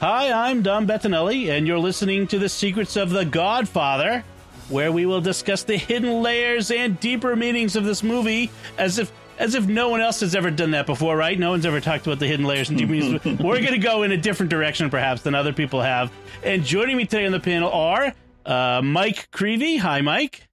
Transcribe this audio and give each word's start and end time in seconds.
Hi, 0.00 0.30
I'm 0.48 0.62
Dom 0.62 0.86
Bettinelli, 0.86 1.50
and 1.50 1.66
you're 1.66 1.76
listening 1.76 2.28
to 2.28 2.38
The 2.38 2.48
Secrets 2.48 2.94
of 2.94 3.10
the 3.10 3.24
Godfather, 3.24 4.22
where 4.68 4.92
we 4.92 5.06
will 5.06 5.20
discuss 5.20 5.64
the 5.64 5.76
hidden 5.76 6.22
layers 6.22 6.70
and 6.70 7.00
deeper 7.00 7.34
meanings 7.34 7.74
of 7.74 7.82
this 7.82 8.04
movie 8.04 8.48
as 8.78 9.00
if 9.00 9.10
as 9.40 9.56
if 9.56 9.66
no 9.66 9.88
one 9.88 10.00
else 10.00 10.20
has 10.20 10.36
ever 10.36 10.52
done 10.52 10.70
that 10.70 10.86
before, 10.86 11.16
right? 11.16 11.36
No 11.36 11.50
one's 11.50 11.66
ever 11.66 11.80
talked 11.80 12.06
about 12.06 12.20
the 12.20 12.28
hidden 12.28 12.46
layers 12.46 12.68
and 12.68 12.78
deeper 12.78 12.92
meanings. 12.92 13.24
We're 13.24 13.60
going 13.60 13.72
to 13.72 13.78
go 13.78 14.04
in 14.04 14.12
a 14.12 14.16
different 14.16 14.50
direction, 14.50 14.88
perhaps, 14.88 15.22
than 15.22 15.34
other 15.34 15.52
people 15.52 15.80
have. 15.80 16.12
And 16.44 16.62
joining 16.64 16.96
me 16.96 17.04
today 17.04 17.26
on 17.26 17.32
the 17.32 17.40
panel 17.40 17.70
are 17.72 18.14
uh, 18.46 18.80
Mike 18.82 19.28
Creavey. 19.32 19.80
Hi, 19.80 20.00
Mike. 20.00 20.46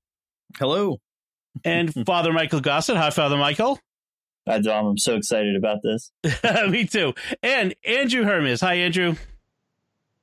Hello. 0.58 1.00
And 1.64 1.94
Father 2.08 2.34
Michael 2.34 2.62
Gossett. 2.62 2.98
Hi, 2.98 3.12
Father 3.12 3.38
Michael. 3.38 3.80
Hi, 4.48 4.60
Dom. 4.60 4.88
I'm 4.88 4.98
so 4.98 5.16
excited 5.16 5.56
about 5.56 5.84
this. 5.84 6.12
me 6.70 6.86
too. 6.86 7.14
And 7.44 7.76
Andrew 7.84 8.24
Hermiz. 8.24 8.62
Hi, 8.62 8.76
Andrew. 8.76 9.16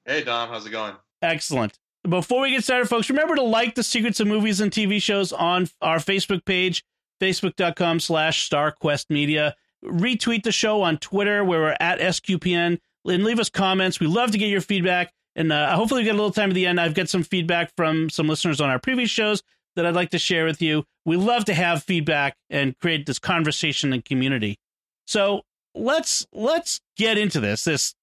Hey, 0.04 0.24
Dom, 0.24 0.48
how's 0.48 0.66
it 0.66 0.70
going? 0.70 0.94
Excellent. 1.20 1.78
Before 2.08 2.42
we 2.42 2.50
get 2.50 2.64
started, 2.64 2.88
folks, 2.88 3.08
remember 3.08 3.36
to 3.36 3.42
like 3.42 3.76
the 3.76 3.84
Secrets 3.84 4.18
of 4.18 4.26
Movies 4.26 4.60
and 4.60 4.72
TV 4.72 5.00
shows 5.00 5.32
on 5.32 5.68
our 5.80 5.98
Facebook 5.98 6.44
page, 6.44 6.84
facebook.com 7.20 8.00
slash 8.00 8.48
starquestmedia. 8.50 9.52
Retweet 9.84 10.42
the 10.42 10.50
show 10.50 10.82
on 10.82 10.98
Twitter, 10.98 11.44
where 11.44 11.60
we're 11.60 11.76
at 11.78 12.00
SQPN, 12.00 12.80
and 13.04 13.24
leave 13.24 13.38
us 13.38 13.48
comments. 13.48 14.00
We 14.00 14.08
love 14.08 14.32
to 14.32 14.38
get 14.38 14.48
your 14.48 14.60
feedback. 14.60 15.12
And 15.36 15.52
uh, 15.52 15.76
hopefully, 15.76 16.00
we 16.00 16.04
get 16.06 16.14
a 16.14 16.18
little 16.18 16.32
time 16.32 16.50
at 16.50 16.54
the 16.54 16.66
end. 16.66 16.80
I've 16.80 16.94
got 16.94 17.08
some 17.08 17.22
feedback 17.22 17.72
from 17.76 18.10
some 18.10 18.28
listeners 18.28 18.60
on 18.60 18.68
our 18.68 18.80
previous 18.80 19.10
shows 19.10 19.42
that 19.76 19.86
I'd 19.86 19.94
like 19.94 20.10
to 20.10 20.18
share 20.18 20.44
with 20.44 20.60
you. 20.60 20.84
We 21.04 21.16
love 21.16 21.44
to 21.46 21.54
have 21.54 21.84
feedback 21.84 22.36
and 22.50 22.76
create 22.78 23.06
this 23.06 23.18
conversation 23.20 23.92
and 23.92 24.04
community. 24.04 24.58
So 25.06 25.42
let's 25.74 26.26
let's 26.32 26.80
get 26.96 27.16
into 27.16 27.40
this. 27.40 27.64
This 27.64 27.94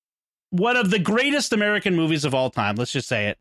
one 0.52 0.78
of 0.78 0.90
the 0.90 1.00
greatest 1.00 1.54
American 1.54 1.96
movies 1.96 2.26
of 2.26 2.34
all 2.34 2.50
time. 2.50 2.76
Let's 2.76 2.92
just 2.92 3.08
say 3.08 3.28
it. 3.28 3.38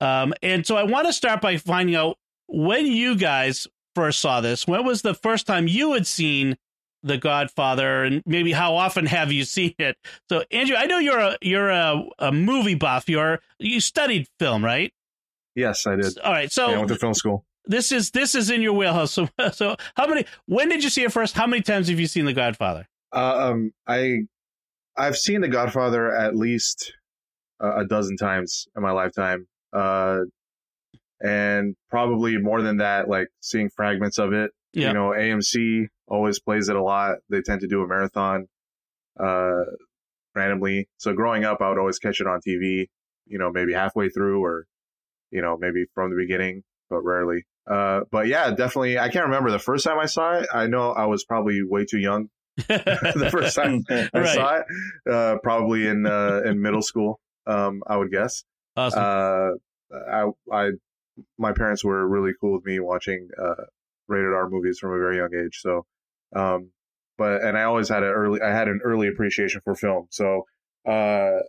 Um, 0.00 0.34
and 0.42 0.66
so 0.66 0.76
I 0.76 0.82
want 0.82 1.06
to 1.06 1.12
start 1.12 1.40
by 1.40 1.56
finding 1.56 1.96
out 1.96 2.18
when 2.46 2.86
you 2.86 3.16
guys 3.16 3.66
first 3.94 4.20
saw 4.20 4.40
this. 4.40 4.66
When 4.66 4.84
was 4.84 5.02
the 5.02 5.14
first 5.14 5.46
time 5.46 5.66
you 5.66 5.92
had 5.92 6.06
seen 6.06 6.56
The 7.02 7.16
Godfather, 7.16 8.04
and 8.04 8.22
maybe 8.26 8.52
how 8.52 8.76
often 8.76 9.06
have 9.16 9.32
you 9.32 9.44
seen 9.44 9.74
it? 9.78 9.96
So, 10.28 10.44
Andrew, 10.50 10.76
I 10.76 10.86
know 10.86 10.98
you're 10.98 11.18
a 11.18 11.36
you're 11.40 11.70
a, 11.70 12.02
a 12.18 12.32
movie 12.32 12.74
buff. 12.74 13.08
You're 13.08 13.40
you 13.58 13.80
studied 13.80 14.26
film, 14.38 14.64
right? 14.64 14.92
Yes, 15.54 15.86
I 15.86 15.96
did. 15.96 16.18
All 16.18 16.32
right, 16.32 16.50
so 16.52 16.68
yeah, 16.68 16.74
I 16.74 16.78
went 16.78 16.88
to 16.88 16.96
film 16.96 17.14
school. 17.14 17.44
This 17.66 17.92
is 17.92 18.10
this 18.10 18.34
is 18.34 18.50
in 18.50 18.62
your 18.62 18.72
wheelhouse. 18.72 19.18
So, 19.38 19.50
so 19.52 19.76
how 19.96 20.06
many? 20.06 20.24
When 20.46 20.68
did 20.68 20.84
you 20.84 20.90
see 20.90 21.02
it 21.02 21.12
first? 21.12 21.34
How 21.34 21.46
many 21.46 21.62
times 21.62 21.88
have 21.88 21.98
you 21.98 22.06
seen 22.06 22.24
The 22.24 22.32
Godfather? 22.32 22.88
Uh, 23.12 23.50
um, 23.50 23.72
I 23.86 24.26
I've 25.00 25.16
seen 25.16 25.40
The 25.40 25.48
Godfather 25.48 26.14
at 26.14 26.36
least 26.36 26.92
a, 27.58 27.80
a 27.80 27.84
dozen 27.86 28.16
times 28.16 28.66
in 28.76 28.82
my 28.82 28.92
lifetime. 28.92 29.46
Uh, 29.72 30.20
and 31.22 31.74
probably 31.88 32.38
more 32.38 32.62
than 32.62 32.78
that, 32.78 33.08
like 33.08 33.28
seeing 33.40 33.70
fragments 33.70 34.18
of 34.18 34.32
it. 34.32 34.50
Yeah. 34.72 34.88
You 34.88 34.94
know, 34.94 35.08
AMC 35.10 35.86
always 36.06 36.38
plays 36.40 36.68
it 36.68 36.76
a 36.76 36.82
lot. 36.82 37.16
They 37.28 37.40
tend 37.40 37.62
to 37.62 37.66
do 37.66 37.82
a 37.82 37.88
marathon, 37.88 38.46
uh, 39.18 39.64
randomly. 40.34 40.88
So 40.98 41.12
growing 41.14 41.44
up, 41.44 41.60
I 41.60 41.68
would 41.68 41.78
always 41.78 41.98
catch 41.98 42.20
it 42.20 42.26
on 42.26 42.40
TV, 42.46 42.86
you 43.26 43.38
know, 43.38 43.50
maybe 43.50 43.72
halfway 43.72 44.10
through 44.10 44.44
or, 44.44 44.66
you 45.30 45.40
know, 45.40 45.56
maybe 45.58 45.86
from 45.94 46.10
the 46.10 46.16
beginning, 46.16 46.62
but 46.88 47.00
rarely. 47.00 47.44
Uh, 47.70 48.00
but 48.10 48.26
yeah, 48.26 48.50
definitely. 48.50 48.98
I 48.98 49.08
can't 49.08 49.26
remember 49.26 49.50
the 49.50 49.58
first 49.58 49.84
time 49.84 49.98
I 49.98 50.06
saw 50.06 50.38
it. 50.38 50.48
I 50.52 50.66
know 50.66 50.92
I 50.92 51.06
was 51.06 51.24
probably 51.24 51.62
way 51.62 51.84
too 51.84 51.98
young 51.98 52.28
the 52.68 53.28
first 53.30 53.56
time 53.56 53.84
I 53.90 54.08
Right. 54.14 54.34
saw 54.34 54.56
it, 54.58 54.64
uh, 55.10 55.36
probably 55.42 55.86
in 55.86 56.06
uh, 56.06 56.42
in 56.44 56.60
middle 56.60 56.82
school. 56.82 57.20
Um, 57.46 57.82
I 57.86 57.96
would 57.96 58.10
guess. 58.10 58.44
Awesome. 58.76 59.02
Uh, 59.02 59.50
I, 60.10 60.26
I, 60.52 60.70
my 61.38 61.52
parents 61.52 61.84
were 61.84 62.06
really 62.06 62.32
cool 62.40 62.54
with 62.54 62.64
me 62.64 62.78
watching 62.80 63.28
uh, 63.40 63.64
rated 64.08 64.32
R 64.32 64.48
movies 64.48 64.78
from 64.78 64.92
a 64.92 64.98
very 64.98 65.16
young 65.16 65.34
age. 65.34 65.58
So, 65.60 65.84
um, 66.34 66.70
but 67.18 67.42
and 67.42 67.56
I 67.58 67.64
always 67.64 67.88
had 67.88 68.02
an 68.02 68.10
early, 68.10 68.40
I 68.40 68.50
had 68.50 68.68
an 68.68 68.80
early 68.84 69.08
appreciation 69.08 69.60
for 69.64 69.74
film. 69.74 70.06
So, 70.10 70.44
uh, 70.86 71.40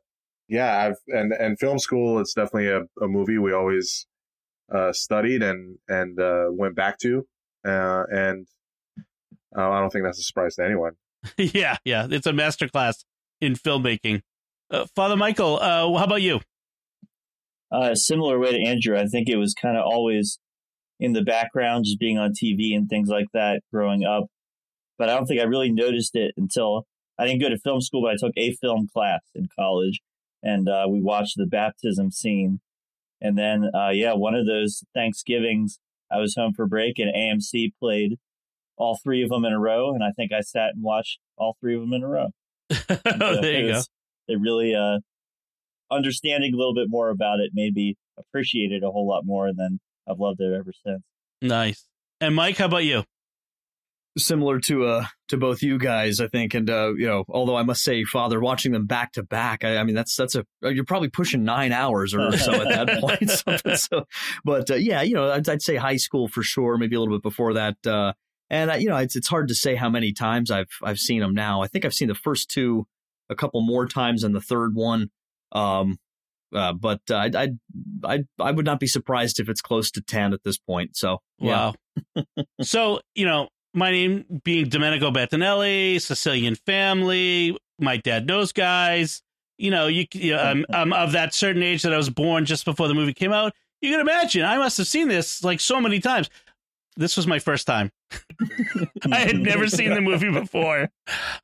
yeah, 0.48 0.78
I've 0.86 0.98
and 1.08 1.32
and 1.34 1.60
film 1.60 1.78
school. 1.80 2.20
It's 2.20 2.34
definitely 2.34 2.68
a, 2.70 2.82
a 3.04 3.08
movie 3.08 3.38
we 3.38 3.54
always 3.54 4.08
uh, 4.74 4.92
studied 4.94 5.44
and 5.44 5.78
and 5.88 6.20
uh, 6.20 6.46
went 6.50 6.76
back 6.76 6.98
to, 7.00 7.26
uh, 7.66 8.04
and 8.12 8.48
uh, 9.56 9.70
I 9.70 9.80
don't 9.80 9.90
think 9.90 10.06
that's 10.06 10.20
a 10.20 10.24
surprise 10.24 10.56
to 10.56 10.66
anyone. 10.66 10.94
yeah, 11.38 11.78
yeah, 11.86 12.08
it's 12.10 12.28
a 12.28 12.32
masterclass 12.32 13.04
in 13.40 13.54
filmmaking. 13.54 14.22
Uh, 14.70 14.86
Father 14.96 15.18
Michael, 15.18 15.58
uh, 15.58 15.88
how 15.98 16.06
about 16.06 16.22
you? 16.22 16.40
Uh, 17.72 17.96
similar 17.96 18.38
way 18.38 18.52
to 18.52 18.64
Andrew, 18.64 18.98
I 18.98 19.06
think 19.06 19.30
it 19.30 19.38
was 19.38 19.54
kind 19.54 19.78
of 19.78 19.84
always 19.86 20.40
in 21.00 21.14
the 21.14 21.24
background, 21.24 21.86
just 21.86 22.00
being 22.00 22.18
on 22.18 22.32
TV 22.32 22.76
and 22.76 22.88
things 22.90 23.10
like 23.10 23.28
that 23.34 23.62
growing 23.72 24.04
up. 24.04 24.26
But 24.98 25.10
I 25.10 25.16
don't 25.16 25.26
think 25.26 25.42
I 25.42 25.46
really 25.46 25.72
noticed 25.72 26.16
it 26.16 26.34
until 26.38 26.86
I 27.18 27.26
didn't 27.26 27.42
go 27.42 27.50
to 27.50 27.58
film 27.58 27.82
school, 27.82 28.04
but 28.04 28.12
I 28.12 28.18
took 28.18 28.34
a 28.38 28.56
film 28.56 28.88
class 28.94 29.22
in 29.34 29.48
college 29.58 30.02
and 30.44 30.68
uh, 30.68 30.86
we 30.90 31.02
watched 31.02 31.38
the 31.38 31.46
baptism 31.46 32.12
scene. 32.12 32.60
And 33.20 33.38
then, 33.38 33.70
uh, 33.74 33.90
yeah, 33.90 34.14
one 34.14 34.36
of 34.36 34.46
those 34.46 34.84
Thanksgivings, 34.94 35.80
I 36.12 36.18
was 36.18 36.36
home 36.36 36.54
for 36.54 36.68
break 36.68 37.00
and 37.00 37.14
AMC 37.14 37.74
played 37.80 38.20
all 38.78 38.98
three 39.04 39.24
of 39.24 39.30
them 39.30 39.46
in 39.46 39.54
a 39.54 39.60
row. 39.60 39.94
And 39.94 40.04
I 40.04 40.12
think 40.12 40.32
I 40.32 40.42
sat 40.42 40.70
and 40.74 40.84
watched 40.84 41.20
all 41.38 41.56
three 41.60 41.76
of 41.76 41.82
them 41.82 41.94
in 41.94 42.04
a 42.04 42.08
row. 42.08 42.28
oh, 42.72 43.42
there 43.42 43.52
you 43.54 43.66
it 43.66 43.68
go. 43.68 43.74
was- 43.76 43.90
It 44.28 44.40
really, 44.40 44.74
uh, 44.76 45.00
understanding 45.92 46.54
a 46.54 46.58
little 46.58 46.74
bit 46.74 46.88
more 46.90 47.10
about 47.10 47.40
it 47.40 47.52
made 47.54 47.74
me 47.76 47.96
appreciate 48.18 48.72
it 48.72 48.84
a 48.84 48.90
whole 48.92 49.08
lot 49.08 49.26
more, 49.26 49.48
and 49.48 49.58
then 49.58 49.80
I've 50.10 50.20
loved 50.20 50.40
it 50.40 50.54
ever 50.54 50.72
since. 50.86 51.02
Nice. 51.42 51.86
And 52.22 52.36
Mike, 52.36 52.58
how 52.58 52.66
about 52.66 52.84
you? 52.86 53.04
similar 54.18 54.60
to 54.60 54.86
uh 54.86 55.06
to 55.30 55.38
both 55.38 55.62
you 55.64 55.78
guys, 55.78 56.20
I 56.20 56.28
think, 56.28 56.54
and 56.54 56.70
uh, 56.70 56.92
you 56.98 57.08
know, 57.08 57.24
although 57.30 57.56
I 57.56 57.64
must 57.64 57.82
say, 57.82 58.04
Father, 58.04 58.42
watching 58.42 58.74
them 58.74 58.86
back 58.86 59.14
to 59.14 59.24
back, 59.24 59.64
I, 59.64 59.78
I 59.78 59.84
mean, 59.86 59.96
that's 59.96 60.16
that's 60.18 60.36
a 60.36 60.46
you're 60.62 60.84
probably 60.84 61.08
pushing 61.08 61.46
nine 61.46 61.72
hours 61.72 62.14
or 62.14 62.36
so 62.38 62.52
at 62.54 62.68
that 62.68 63.00
point. 63.64 63.78
So, 63.80 64.04
but 64.44 64.70
uh, 64.70 64.76
yeah, 64.76 65.02
you 65.02 65.14
know, 65.16 65.32
I'd, 65.32 65.48
I'd 65.48 65.62
say 65.62 65.78
high 65.78 65.96
school 65.96 66.28
for 66.28 66.44
sure, 66.44 66.78
maybe 66.78 66.96
a 66.98 67.00
little 67.00 67.16
bit 67.16 67.24
before 67.24 67.54
that. 67.54 67.78
Uh, 67.88 68.12
and 68.52 68.70
uh, 68.70 68.74
you 68.76 68.90
know, 68.90 68.98
it's 68.98 69.16
it's 69.16 69.30
hard 69.30 69.48
to 69.48 69.56
say 69.56 69.76
how 69.76 69.90
many 69.90 70.12
times 70.12 70.52
I've 70.52 70.70
I've 70.84 71.00
seen 71.00 71.22
them 71.22 71.34
now. 71.34 71.62
I 71.62 71.68
think 71.68 71.86
I've 71.86 71.94
seen 71.94 72.10
the 72.10 72.16
first 72.16 72.52
two 72.52 72.86
a 73.30 73.36
couple 73.36 73.62
more 73.62 73.88
times 73.88 74.22
than 74.22 74.34
the 74.34 74.42
third 74.42 74.76
one. 74.76 75.10
Um, 75.54 75.98
uh, 76.54 76.74
but 76.74 77.00
uh, 77.10 77.16
I, 77.16 77.32
I 77.34 77.50
I 78.04 78.20
I 78.40 78.52
would 78.52 78.66
not 78.66 78.82
be 78.82 78.88
surprised 78.88 79.40
if 79.40 79.48
it's 79.48 79.62
close 79.62 79.90
to 79.92 80.02
ten 80.02 80.34
at 80.34 80.44
this 80.44 80.58
point. 80.58 80.98
So 80.98 81.20
yeah. 81.40 81.72
Wow. 82.18 82.26
so, 82.62 83.00
you 83.16 83.26
know, 83.26 83.48
my 83.74 83.90
name 83.90 84.26
being 84.44 84.68
Domenico 84.68 85.12
Bettinelli, 85.12 86.02
Sicilian 86.02 86.56
family, 86.56 87.58
my 87.80 87.96
dad 87.96 88.28
knows 88.28 88.52
guys. 88.52 89.24
You 89.58 89.72
know, 89.72 89.88
you, 89.88 90.08
you 90.14 90.34
know, 90.34 90.42
I'm, 90.42 90.66
I'm 90.74 90.92
of 90.92 91.14
that 91.14 91.34
certain 91.34 91.64
age 91.64 91.84
that 91.84 91.94
I 91.94 91.98
was 91.98 92.10
born 92.10 92.44
just 92.44 92.66
before 92.66 92.90
the 92.90 92.96
movie 92.96 93.14
came 93.14 93.32
out. 93.32 93.54
You 93.80 93.92
can 93.92 94.02
imagine, 94.02 94.44
I 94.44 94.58
must 94.58 94.78
have 94.78 94.88
seen 94.88 95.08
this 95.08 95.42
like 95.42 95.62
so 95.62 95.80
many 95.80 96.02
times. 96.02 96.30
This 97.02 97.18
was 97.18 97.26
my 97.26 97.40
first 97.40 97.66
time. 97.66 97.92
I 99.12 99.20
had 99.22 99.38
never 99.38 99.68
seen 99.68 99.90
the 99.92 100.02
movie 100.02 100.32
before. 100.32 100.88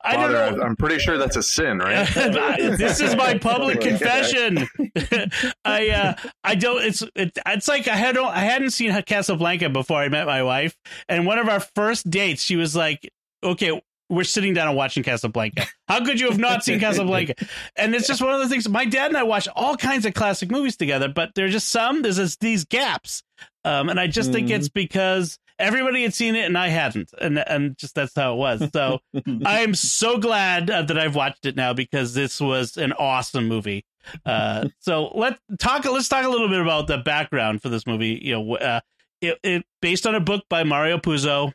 I 0.02 0.12
don't 0.12 0.32
Father, 0.32 0.56
know. 0.56 0.62
I'm 0.62 0.76
pretty 0.76 1.00
sure 1.00 1.18
that's 1.18 1.34
a 1.34 1.42
sin, 1.42 1.78
right? 1.78 2.06
this 2.14 3.00
is 3.00 3.16
my 3.16 3.36
public 3.38 3.80
confession. 3.80 4.68
I 5.64 5.88
uh, 5.88 6.14
I 6.44 6.54
don't. 6.54 6.82
It's 6.84 7.02
it, 7.16 7.36
it's 7.44 7.66
like 7.66 7.88
I 7.88 7.96
had 7.96 8.16
I 8.16 8.38
hadn't 8.38 8.70
seen 8.70 9.02
Casablanca 9.02 9.68
before 9.68 9.98
I 9.98 10.08
met 10.08 10.26
my 10.26 10.44
wife, 10.44 10.76
and 11.08 11.26
one 11.26 11.38
of 11.38 11.48
our 11.48 11.60
first 11.60 12.08
dates, 12.08 12.40
she 12.40 12.54
was 12.54 12.76
like, 12.76 13.10
"Okay, 13.42 13.82
we're 14.08 14.22
sitting 14.22 14.54
down 14.54 14.68
and 14.68 14.76
watching 14.76 15.02
Casablanca. 15.02 15.66
How 15.88 16.04
could 16.04 16.20
you 16.20 16.28
have 16.28 16.38
not 16.38 16.62
seen 16.62 16.78
Casablanca?" 16.78 17.34
And 17.74 17.96
it's 17.96 18.06
just 18.06 18.22
one 18.22 18.32
of 18.32 18.40
the 18.40 18.48
things. 18.48 18.68
My 18.68 18.84
dad 18.84 19.08
and 19.08 19.16
I 19.16 19.24
watch 19.24 19.48
all 19.56 19.76
kinds 19.76 20.06
of 20.06 20.14
classic 20.14 20.52
movies 20.52 20.76
together, 20.76 21.08
but 21.08 21.32
there's 21.34 21.52
just 21.52 21.68
some 21.68 22.02
there's 22.02 22.16
this, 22.16 22.36
these 22.36 22.64
gaps, 22.64 23.24
um, 23.64 23.88
and 23.88 23.98
I 23.98 24.06
just 24.06 24.30
think 24.30 24.50
it's 24.50 24.68
because 24.68 25.36
everybody 25.58 26.02
had 26.02 26.14
seen 26.14 26.34
it 26.34 26.44
and 26.44 26.56
I 26.56 26.68
hadn't, 26.68 27.10
and 27.20 27.38
and 27.38 27.76
just 27.76 27.94
that's 27.94 28.14
how 28.14 28.34
it 28.34 28.36
was. 28.36 28.70
So 28.72 29.00
I 29.44 29.60
am 29.60 29.74
so 29.74 30.18
glad 30.18 30.70
uh, 30.70 30.82
that 30.82 30.98
I've 30.98 31.14
watched 31.14 31.46
it 31.46 31.56
now 31.56 31.72
because 31.72 32.14
this 32.14 32.40
was 32.40 32.76
an 32.76 32.92
awesome 32.92 33.48
movie. 33.48 33.84
Uh, 34.24 34.68
so 34.78 35.08
let 35.14 35.38
talk. 35.58 35.84
Let's 35.84 36.08
talk 36.08 36.24
a 36.24 36.28
little 36.28 36.48
bit 36.48 36.60
about 36.60 36.86
the 36.86 36.98
background 36.98 37.62
for 37.62 37.68
this 37.68 37.86
movie. 37.86 38.18
You 38.22 38.34
know, 38.34 38.56
uh, 38.56 38.80
it, 39.20 39.38
it 39.42 39.64
based 39.80 40.06
on 40.06 40.14
a 40.14 40.20
book 40.20 40.44
by 40.48 40.64
Mario 40.64 40.98
Puzo. 40.98 41.52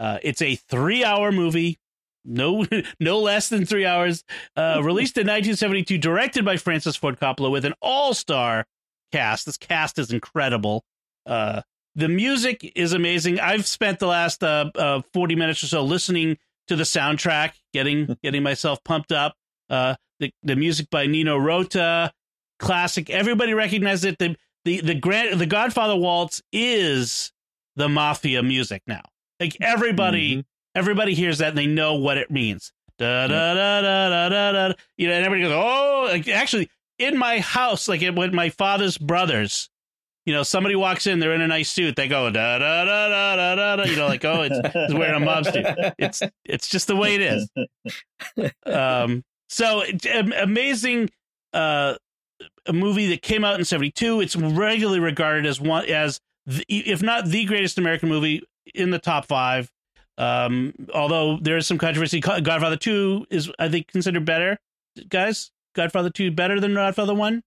Uh, 0.00 0.18
it's 0.22 0.42
a 0.42 0.56
three-hour 0.56 1.30
movie, 1.30 1.78
no, 2.24 2.66
no 3.00 3.20
less 3.20 3.48
than 3.48 3.64
three 3.64 3.86
hours. 3.86 4.24
Uh, 4.56 4.80
released 4.82 5.16
in 5.16 5.26
1972, 5.26 5.98
directed 5.98 6.44
by 6.44 6.56
Francis 6.56 6.96
Ford 6.96 7.18
Coppola 7.20 7.50
with 7.50 7.64
an 7.64 7.74
all-star 7.80 8.66
cast. 9.12 9.46
This 9.46 9.56
cast 9.56 9.98
is 9.98 10.10
incredible. 10.10 10.84
Uh, 11.26 11.62
the 11.94 12.08
music 12.08 12.72
is 12.74 12.92
amazing. 12.92 13.40
I've 13.40 13.66
spent 13.66 13.98
the 13.98 14.06
last 14.06 14.42
uh, 14.42 14.70
uh, 14.74 15.02
40 15.12 15.34
minutes 15.36 15.62
or 15.62 15.66
so 15.68 15.82
listening 15.82 16.38
to 16.68 16.76
the 16.76 16.82
soundtrack, 16.84 17.52
getting 17.72 18.16
getting 18.22 18.42
myself 18.42 18.82
pumped 18.84 19.12
up. 19.12 19.36
Uh, 19.70 19.94
the 20.20 20.32
the 20.42 20.56
music 20.56 20.88
by 20.90 21.06
Nino 21.06 21.36
Rota, 21.36 22.12
classic. 22.58 23.10
Everybody 23.10 23.54
recognizes 23.54 24.04
it. 24.04 24.18
The 24.18 24.36
the 24.64 24.80
the 24.80 24.94
Grand 24.94 25.38
the 25.40 25.46
Godfather 25.46 25.96
waltz 25.96 26.42
is 26.52 27.32
the 27.76 27.88
mafia 27.88 28.42
music 28.42 28.82
now. 28.86 29.02
Like 29.40 29.56
everybody 29.60 30.36
Mhm. 30.36 30.44
everybody 30.74 31.14
hears 31.14 31.38
that 31.38 31.50
and 31.50 31.58
they 31.58 31.66
know 31.66 31.94
what 31.94 32.16
it 32.18 32.30
means. 32.30 32.72
Da 32.98 33.26
da 33.26 33.54
da 33.54 33.80
da 33.82 34.08
da 34.08 34.28
da 34.28 34.52
da. 34.68 34.74
You 34.96 35.08
know, 35.08 35.14
and 35.14 35.26
everybody 35.26 35.50
goes, 35.52 35.60
"Oh!" 35.64 36.08
Like 36.10 36.28
actually, 36.28 36.70
in 36.98 37.16
my 37.18 37.40
house, 37.40 37.88
like 37.88 38.02
it, 38.02 38.14
with 38.14 38.32
my 38.32 38.50
father's 38.50 38.96
brothers, 38.96 39.68
you 40.26 40.32
know, 40.32 40.42
somebody 40.42 40.74
walks 40.74 41.06
in, 41.06 41.18
they're 41.18 41.34
in 41.34 41.40
a 41.42 41.48
nice 41.48 41.70
suit, 41.70 41.96
they 41.96 42.08
go 42.08 42.30
da 42.30 42.58
da 42.58 42.84
da 42.84 43.08
da 43.08 43.36
da 43.36 43.54
da. 43.54 43.76
da. 43.76 43.84
You 43.84 43.96
know, 43.96 44.06
like 44.06 44.24
oh, 44.24 44.42
it's 44.42 44.58
he's 44.72 44.94
wearing 44.94 45.14
a 45.14 45.24
mob 45.24 45.44
suit. 45.44 45.66
It's 45.98 46.22
it's 46.44 46.68
just 46.68 46.86
the 46.86 46.96
way 46.96 47.14
it 47.14 47.20
is. 47.20 47.48
Um, 48.66 49.22
so 49.48 49.84
amazing. 50.40 51.10
Uh, 51.52 51.94
a 52.66 52.72
movie 52.72 53.08
that 53.08 53.22
came 53.22 53.44
out 53.44 53.58
in 53.58 53.64
'72. 53.64 54.20
It's 54.20 54.36
regularly 54.36 55.00
regarded 55.00 55.46
as 55.46 55.60
one 55.60 55.84
as 55.86 56.20
the, 56.46 56.64
if 56.68 57.02
not 57.02 57.26
the 57.26 57.44
greatest 57.44 57.78
American 57.78 58.08
movie 58.08 58.42
in 58.74 58.90
the 58.90 58.98
top 58.98 59.26
five. 59.26 59.70
Um, 60.16 60.72
although 60.94 61.38
there 61.40 61.56
is 61.56 61.66
some 61.66 61.78
controversy, 61.78 62.20
Godfather 62.20 62.76
Two 62.76 63.26
is 63.30 63.50
I 63.58 63.68
think 63.68 63.88
considered 63.88 64.24
better. 64.24 64.58
Guys, 65.08 65.50
Godfather 65.74 66.10
Two 66.10 66.30
better 66.30 66.60
than 66.60 66.74
Godfather 66.74 67.14
One. 67.14 67.42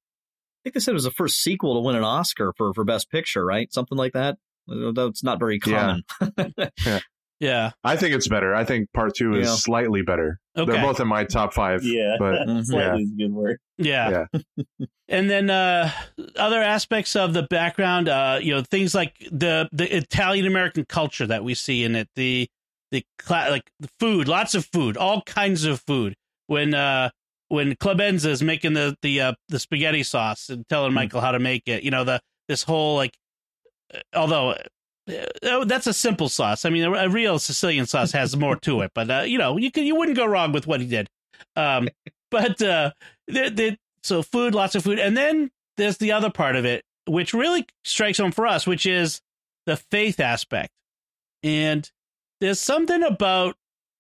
I 0.68 0.70
think 0.70 0.74
they 0.74 0.80
said 0.82 0.92
it 0.92 0.96
was 0.96 1.04
the 1.06 1.12
first 1.12 1.42
sequel 1.42 1.76
to 1.76 1.80
win 1.80 1.96
an 1.96 2.04
Oscar 2.04 2.52
for 2.58 2.74
for 2.74 2.84
Best 2.84 3.10
Picture, 3.10 3.46
right? 3.46 3.72
Something 3.74 3.98
like 3.98 4.12
that. 4.14 4.38
That's 4.68 5.24
not 5.24 5.40
very 5.40 5.60
Yeah. 5.66 6.00
common. 6.36 6.54
Yeah. 7.40 7.72
I 7.84 7.96
think 7.98 8.16
it's 8.16 8.28
better. 8.28 8.56
I 8.56 8.64
think 8.66 8.92
part 8.94 9.16
two 9.16 9.36
is 9.36 9.48
Yeah. 9.48 9.56
slightly 9.58 10.02
better. 10.02 10.40
Okay. 10.58 10.72
They're 10.72 10.82
both 10.82 11.00
in 11.00 11.08
my 11.08 11.24
top 11.24 11.54
five. 11.54 11.84
yeah, 11.84 12.16
But 12.20 12.48
Mhm. 12.48 12.66
slightly 12.66 13.04
is 13.04 13.12
a 13.12 13.16
good 13.16 13.32
word. 13.32 13.60
Yeah. 13.78 14.26
Yeah. 14.34 14.66
and 15.08 15.30
then 15.30 15.50
uh 15.52 15.92
other 16.36 16.62
aspects 16.64 17.16
of 17.16 17.34
the 17.34 17.44
background, 17.44 18.10
uh, 18.10 18.40
you 18.42 18.54
know, 18.56 18.62
things 18.64 18.96
like 18.96 19.16
the 19.32 19.70
the 19.72 19.96
Italian 19.96 20.48
American 20.48 20.84
culture 20.86 21.28
that 21.28 21.44
we 21.44 21.54
see 21.54 21.84
in 21.84 21.96
it, 21.96 22.10
the 22.16 22.48
the 22.92 23.06
cla- 23.20 23.50
like 23.52 23.70
the 23.80 23.90
food, 24.00 24.28
lots 24.28 24.56
of 24.56 24.66
food, 24.74 24.98
all 24.98 25.22
kinds 25.22 25.64
of 25.64 25.80
food. 25.82 26.16
When 26.48 26.74
uh 26.74 27.12
when 27.50 27.76
Clemenza 27.76 28.30
is 28.30 28.42
making 28.42 28.74
the 28.74 28.96
the 29.02 29.22
uh, 29.22 29.34
the 29.50 29.60
spaghetti 29.60 30.04
sauce 30.04 30.50
and 30.50 30.68
telling 30.68 30.94
Michael 30.94 31.22
how 31.22 31.32
to 31.32 31.40
make 31.40 31.64
it, 31.68 31.84
you 31.84 31.92
know, 31.92 32.04
the 32.04 32.22
this 32.48 32.64
whole 32.64 32.96
like 32.96 33.14
uh, 33.94 34.00
although 34.14 34.56
uh, 35.10 35.66
that's 35.66 35.88
a 35.88 35.94
simple 35.94 36.30
sauce. 36.30 36.66
I 36.66 36.70
mean, 36.70 36.84
a, 36.84 36.92
a 36.92 37.10
real 37.10 37.40
Sicilian 37.40 37.86
sauce 37.86 38.12
has 38.12 38.36
more 38.36 38.56
to 38.58 38.82
it, 38.82 38.92
but 38.94 39.10
uh, 39.10 39.22
you 39.22 39.38
know, 39.38 39.58
you 39.58 39.72
could 39.72 39.86
you 39.86 39.96
wouldn't 39.96 40.18
go 40.18 40.26
wrong 40.26 40.52
with 40.52 40.68
what 40.68 40.82
he 40.82 40.88
did. 40.88 41.10
Um, 41.56 41.90
but 42.32 42.62
uh, 42.62 42.92
the, 43.28 43.50
the, 43.50 43.78
so 44.04 44.22
food, 44.22 44.54
lots 44.54 44.76
of 44.76 44.84
food, 44.84 45.00
and 45.00 45.16
then 45.16 45.50
there's 45.78 45.98
the 45.98 46.12
other 46.12 46.30
part 46.30 46.56
of 46.56 46.66
it, 46.66 46.84
which 47.06 47.34
really 47.34 47.66
strikes 47.84 48.18
home 48.18 48.32
for 48.32 48.48
us, 48.48 48.68
which 48.68 48.86
is 48.86 49.22
the 49.66 49.78
faith 49.78 50.20
aspect. 50.20 50.72
And 51.44 51.90
there's 52.42 52.60
something 52.60 53.04
about 53.04 53.56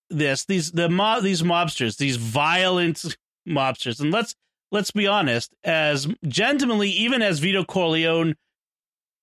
this 0.10 0.46
these 0.46 0.72
the 0.72 0.90
mob 0.90 1.24
these 1.24 1.42
mobsters, 1.42 1.98
these 1.98 2.18
violent 2.18 3.18
mobsters, 3.48 4.00
and 4.00 4.12
let's 4.12 4.36
let's 4.72 4.92
be 4.92 5.08
honest, 5.08 5.54
as 5.64 6.08
gentlemanly 6.28 6.90
even 6.90 7.22
as 7.22 7.40
Vito 7.40 7.64
Corleone 7.64 8.36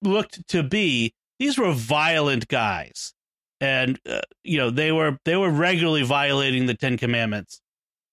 looked 0.03 0.47
to 0.49 0.63
be, 0.63 1.15
these 1.39 1.59
were 1.59 1.73
violent 1.73 2.49
guys, 2.49 3.15
and 3.61 3.99
uh, 4.09 4.21
you 4.43 4.59
know 4.59 4.71
they 4.71 4.93
were 4.93 5.19
they 5.25 5.37
were 5.37 5.51
regularly 5.51 6.03
violating 6.03 6.67
the 6.67 6.75
Ten 6.75 6.97
Commandments, 6.97 7.61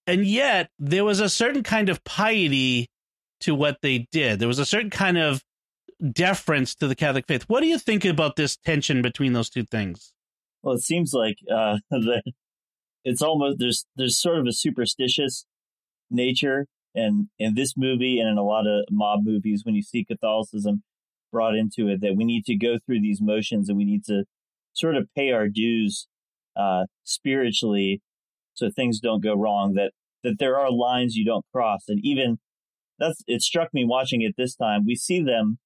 and 0.08 0.26
yet 0.26 0.70
there 0.80 1.06
was 1.06 1.20
a 1.20 1.30
certain 1.30 1.64
kind 1.64 1.90
of 1.90 2.04
piety 2.04 2.90
to 3.42 3.56
what 3.56 3.78
they 3.82 4.08
did. 4.12 4.40
There 4.40 4.48
was 4.48 4.60
a 4.60 4.66
certain 4.66 4.90
kind 4.90 5.18
of 5.18 5.44
deference 6.12 6.76
to 6.76 6.88
the 6.88 6.96
Catholic 6.96 7.28
faith. 7.28 7.44
What 7.48 7.62
do 7.62 7.68
you 7.68 7.78
think 7.78 8.06
about 8.06 8.36
this 8.36 8.58
tension 8.58 9.02
between 9.02 9.34
those 9.34 9.50
two 9.50 9.64
things? 9.64 10.14
Well, 10.64 10.76
it 10.76 10.82
seems 10.82 11.14
like 11.14 11.38
uh, 11.52 11.78
the, 11.92 12.22
it's 13.04 13.22
almost 13.22 13.60
there's 13.60 13.86
there's 13.96 14.18
sort 14.18 14.40
of 14.40 14.48
a 14.48 14.54
superstitious 14.54 15.46
nature, 16.12 16.68
and 16.94 17.28
in 17.40 17.56
this 17.56 17.74
movie 17.78 18.20
and 18.20 18.30
in 18.30 18.38
a 18.38 18.44
lot 18.44 18.68
of 18.68 18.86
mob 18.92 19.22
movies, 19.24 19.64
when 19.66 19.76
you 19.76 19.82
see 19.82 20.04
Catholicism 20.04 20.84
brought 21.32 21.56
into 21.56 21.88
it, 21.88 22.02
that 22.02 22.16
we 22.16 22.26
need 22.26 22.46
to 22.46 22.56
go 22.56 22.78
through 22.86 23.02
these 23.02 23.22
motions 23.22 23.70
and 23.70 23.78
we 23.78 23.86
need 23.86 24.04
to 24.06 24.26
sort 24.74 24.96
of 24.96 25.08
pay 25.16 25.32
our 25.32 25.48
dues 25.48 26.08
uh, 26.56 26.86
spiritually, 27.04 28.02
so 28.54 28.70
things 28.70 29.00
don't 29.00 29.24
go 29.24 29.34
wrong. 29.34 29.74
That 29.74 29.92
that 30.24 30.38
there 30.40 30.58
are 30.58 30.72
lines 30.72 31.16
you 31.16 31.26
don't 31.26 31.46
cross, 31.54 31.86
and 31.88 32.00
even 32.04 32.40
that's 33.00 33.24
it 33.28 33.42
struck 33.42 33.74
me 33.74 33.86
watching 33.86 34.22
it 34.22 34.36
this 34.38 34.56
time. 34.56 34.86
We 34.86 34.96
see 34.96 35.24
them 35.24 35.60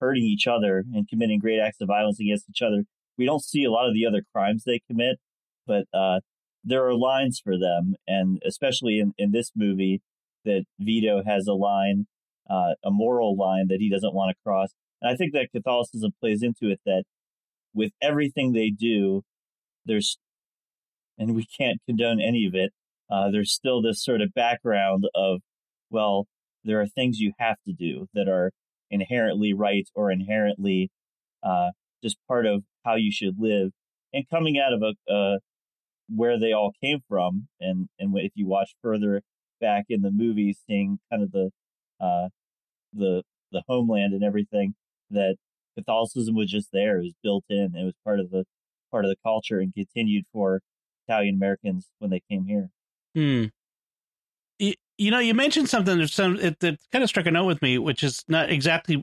hurting 0.00 0.24
each 0.24 0.46
other 0.46 0.84
and 0.92 1.08
committing 1.08 1.38
great 1.38 1.60
acts 1.60 1.80
of 1.80 1.88
violence 1.88 2.20
against 2.20 2.50
each 2.50 2.60
other 2.60 2.82
we 3.16 3.26
don't 3.26 3.42
see 3.42 3.64
a 3.64 3.70
lot 3.70 3.88
of 3.88 3.94
the 3.94 4.06
other 4.06 4.22
crimes 4.32 4.64
they 4.64 4.80
commit, 4.88 5.18
but 5.66 5.84
uh, 5.92 6.20
there 6.64 6.86
are 6.86 6.94
lines 6.94 7.40
for 7.42 7.58
them, 7.58 7.94
and 8.06 8.40
especially 8.46 8.98
in, 8.98 9.12
in 9.18 9.30
this 9.32 9.52
movie, 9.54 10.00
that 10.44 10.64
Vito 10.78 11.22
has 11.24 11.46
a 11.46 11.52
line, 11.52 12.06
uh, 12.48 12.74
a 12.84 12.90
moral 12.90 13.36
line 13.36 13.66
that 13.68 13.80
he 13.80 13.90
doesn't 13.90 14.14
want 14.14 14.30
to 14.30 14.42
cross. 14.44 14.70
And 15.00 15.12
I 15.12 15.16
think 15.16 15.32
that 15.34 15.48
Catholicism 15.54 16.12
plays 16.20 16.42
into 16.42 16.70
it 16.70 16.80
that 16.86 17.04
with 17.74 17.92
everything 18.00 18.52
they 18.52 18.70
do, 18.70 19.22
there's, 19.84 20.18
and 21.18 21.34
we 21.34 21.46
can't 21.58 21.80
condone 21.86 22.20
any 22.20 22.46
of 22.46 22.54
it. 22.54 22.72
Uh, 23.10 23.30
there's 23.30 23.52
still 23.52 23.82
this 23.82 24.02
sort 24.02 24.22
of 24.22 24.32
background 24.34 25.04
of, 25.14 25.40
well, 25.90 26.26
there 26.64 26.80
are 26.80 26.86
things 26.86 27.18
you 27.18 27.32
have 27.38 27.56
to 27.66 27.72
do 27.72 28.06
that 28.14 28.28
are 28.28 28.50
inherently 28.90 29.52
right 29.52 29.88
or 29.94 30.10
inherently 30.10 30.90
uh, 31.42 31.70
just 32.02 32.16
part 32.26 32.46
of 32.46 32.62
how 32.84 32.94
you 32.94 33.12
should 33.12 33.34
live 33.38 33.70
and 34.12 34.28
coming 34.30 34.58
out 34.58 34.72
of 34.72 34.82
a 34.82 35.12
uh, 35.12 35.38
where 36.14 36.38
they 36.38 36.52
all 36.52 36.72
came 36.82 37.00
from 37.08 37.48
and 37.60 37.88
and 37.98 38.16
if 38.18 38.32
you 38.34 38.46
watch 38.46 38.74
further 38.82 39.22
back 39.60 39.84
in 39.88 40.02
the 40.02 40.10
movie 40.10 40.54
seeing 40.66 40.98
kind 41.10 41.22
of 41.22 41.32
the 41.32 41.50
uh 42.00 42.28
the 42.92 43.22
the 43.52 43.62
homeland 43.68 44.12
and 44.12 44.22
everything 44.24 44.74
that 45.10 45.36
catholicism 45.76 46.34
was 46.34 46.50
just 46.50 46.68
there 46.72 46.98
it 46.98 47.04
was 47.04 47.14
built 47.22 47.44
in 47.48 47.74
it 47.74 47.84
was 47.84 47.94
part 48.04 48.20
of 48.20 48.30
the 48.30 48.44
part 48.90 49.04
of 49.04 49.10
the 49.10 49.16
culture 49.24 49.58
and 49.58 49.74
continued 49.74 50.24
for 50.32 50.60
italian 51.08 51.34
americans 51.34 51.90
when 51.98 52.10
they 52.10 52.20
came 52.28 52.44
here 52.46 52.70
Hmm. 53.14 53.44
You, 54.58 54.74
you 54.98 55.10
know, 55.10 55.18
you 55.18 55.34
mentioned 55.34 55.68
something 55.68 55.98
that, 55.98 56.08
some, 56.08 56.36
it, 56.36 56.60
that 56.60 56.78
kind 56.92 57.02
of 57.02 57.08
struck 57.08 57.26
a 57.26 57.30
note 57.30 57.46
with 57.46 57.62
me, 57.62 57.78
which 57.78 58.02
is 58.02 58.24
not 58.28 58.50
exactly 58.50 59.02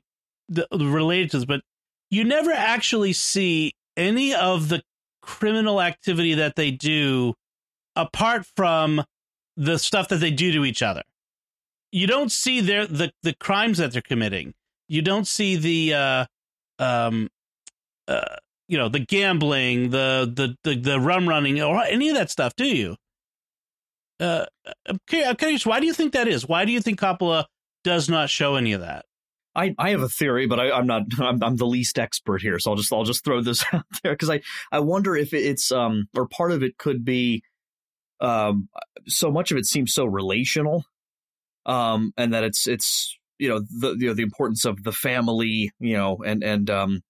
the, 0.49 0.67
related 0.71 1.31
to 1.31 1.37
this, 1.37 1.45
but 1.45 1.61
you 2.09 2.23
never 2.23 2.51
actually 2.51 3.13
see 3.13 3.73
any 3.97 4.33
of 4.33 4.69
the 4.69 4.83
criminal 5.21 5.81
activity 5.81 6.33
that 6.35 6.55
they 6.55 6.71
do 6.71 7.33
apart 7.95 8.45
from 8.55 9.03
the 9.57 9.77
stuff 9.77 10.07
that 10.09 10.17
they 10.17 10.31
do 10.31 10.51
to 10.51 10.65
each 10.65 10.81
other. 10.81 11.03
You 11.91 12.07
don't 12.07 12.31
see 12.31 12.61
their 12.61 12.87
the 12.87 13.11
the 13.23 13.33
crimes 13.33 13.77
that 13.79 13.91
they're 13.91 14.01
committing. 14.01 14.53
You 14.87 15.01
don't 15.01 15.27
see 15.27 15.55
the 15.57 15.93
uh 15.93 16.25
um 16.79 17.29
uh 18.07 18.35
you 18.67 18.77
know 18.77 18.89
the 18.89 18.99
gambling, 18.99 19.89
the 19.89 20.31
the 20.33 20.55
the, 20.63 20.79
the 20.79 20.99
rum 20.99 21.27
running 21.27 21.61
or 21.61 21.83
any 21.83 22.09
of 22.09 22.15
that 22.15 22.29
stuff, 22.29 22.55
do 22.55 22.65
you? 22.65 22.95
Uh, 24.19 24.45
I'm 24.87 24.99
curious, 25.35 25.65
why 25.65 25.79
do 25.79 25.87
you 25.87 25.93
think 25.93 26.13
that 26.13 26.27
is? 26.27 26.47
Why 26.47 26.63
do 26.63 26.71
you 26.71 26.79
think 26.79 26.99
Coppola 26.99 27.45
does 27.83 28.07
not 28.07 28.29
show 28.29 28.55
any 28.55 28.73
of 28.73 28.81
that? 28.81 29.05
I, 29.55 29.75
I 29.77 29.89
have 29.89 30.01
a 30.01 30.09
theory, 30.09 30.47
but 30.47 30.59
I, 30.59 30.71
I'm 30.71 30.87
not. 30.87 31.03
I'm, 31.19 31.43
I'm 31.43 31.55
the 31.57 31.65
least 31.65 31.99
expert 31.99 32.41
here, 32.41 32.59
so 32.59 32.71
I'll 32.71 32.77
just 32.77 32.91
I'll 32.93 33.03
just 33.03 33.23
throw 33.23 33.41
this 33.41 33.63
out 33.73 33.85
there 34.03 34.13
because 34.13 34.29
I 34.29 34.41
I 34.71 34.79
wonder 34.79 35.15
if 35.15 35.33
it's 35.33 35.71
um 35.71 36.07
or 36.15 36.27
part 36.27 36.51
of 36.51 36.63
it 36.63 36.77
could 36.77 37.03
be 37.03 37.43
um 38.19 38.69
so 39.07 39.31
much 39.31 39.51
of 39.51 39.57
it 39.57 39.65
seems 39.65 39.93
so 39.93 40.05
relational, 40.05 40.85
um 41.65 42.13
and 42.17 42.33
that 42.33 42.43
it's 42.43 42.67
it's 42.67 43.17
you 43.39 43.49
know 43.49 43.59
the 43.59 43.95
you 43.99 44.07
know 44.07 44.13
the 44.13 44.23
importance 44.23 44.65
of 44.65 44.83
the 44.83 44.91
family 44.91 45.71
you 45.79 45.97
know 45.97 46.17
and 46.25 46.43
and 46.43 46.69
um 46.69 47.01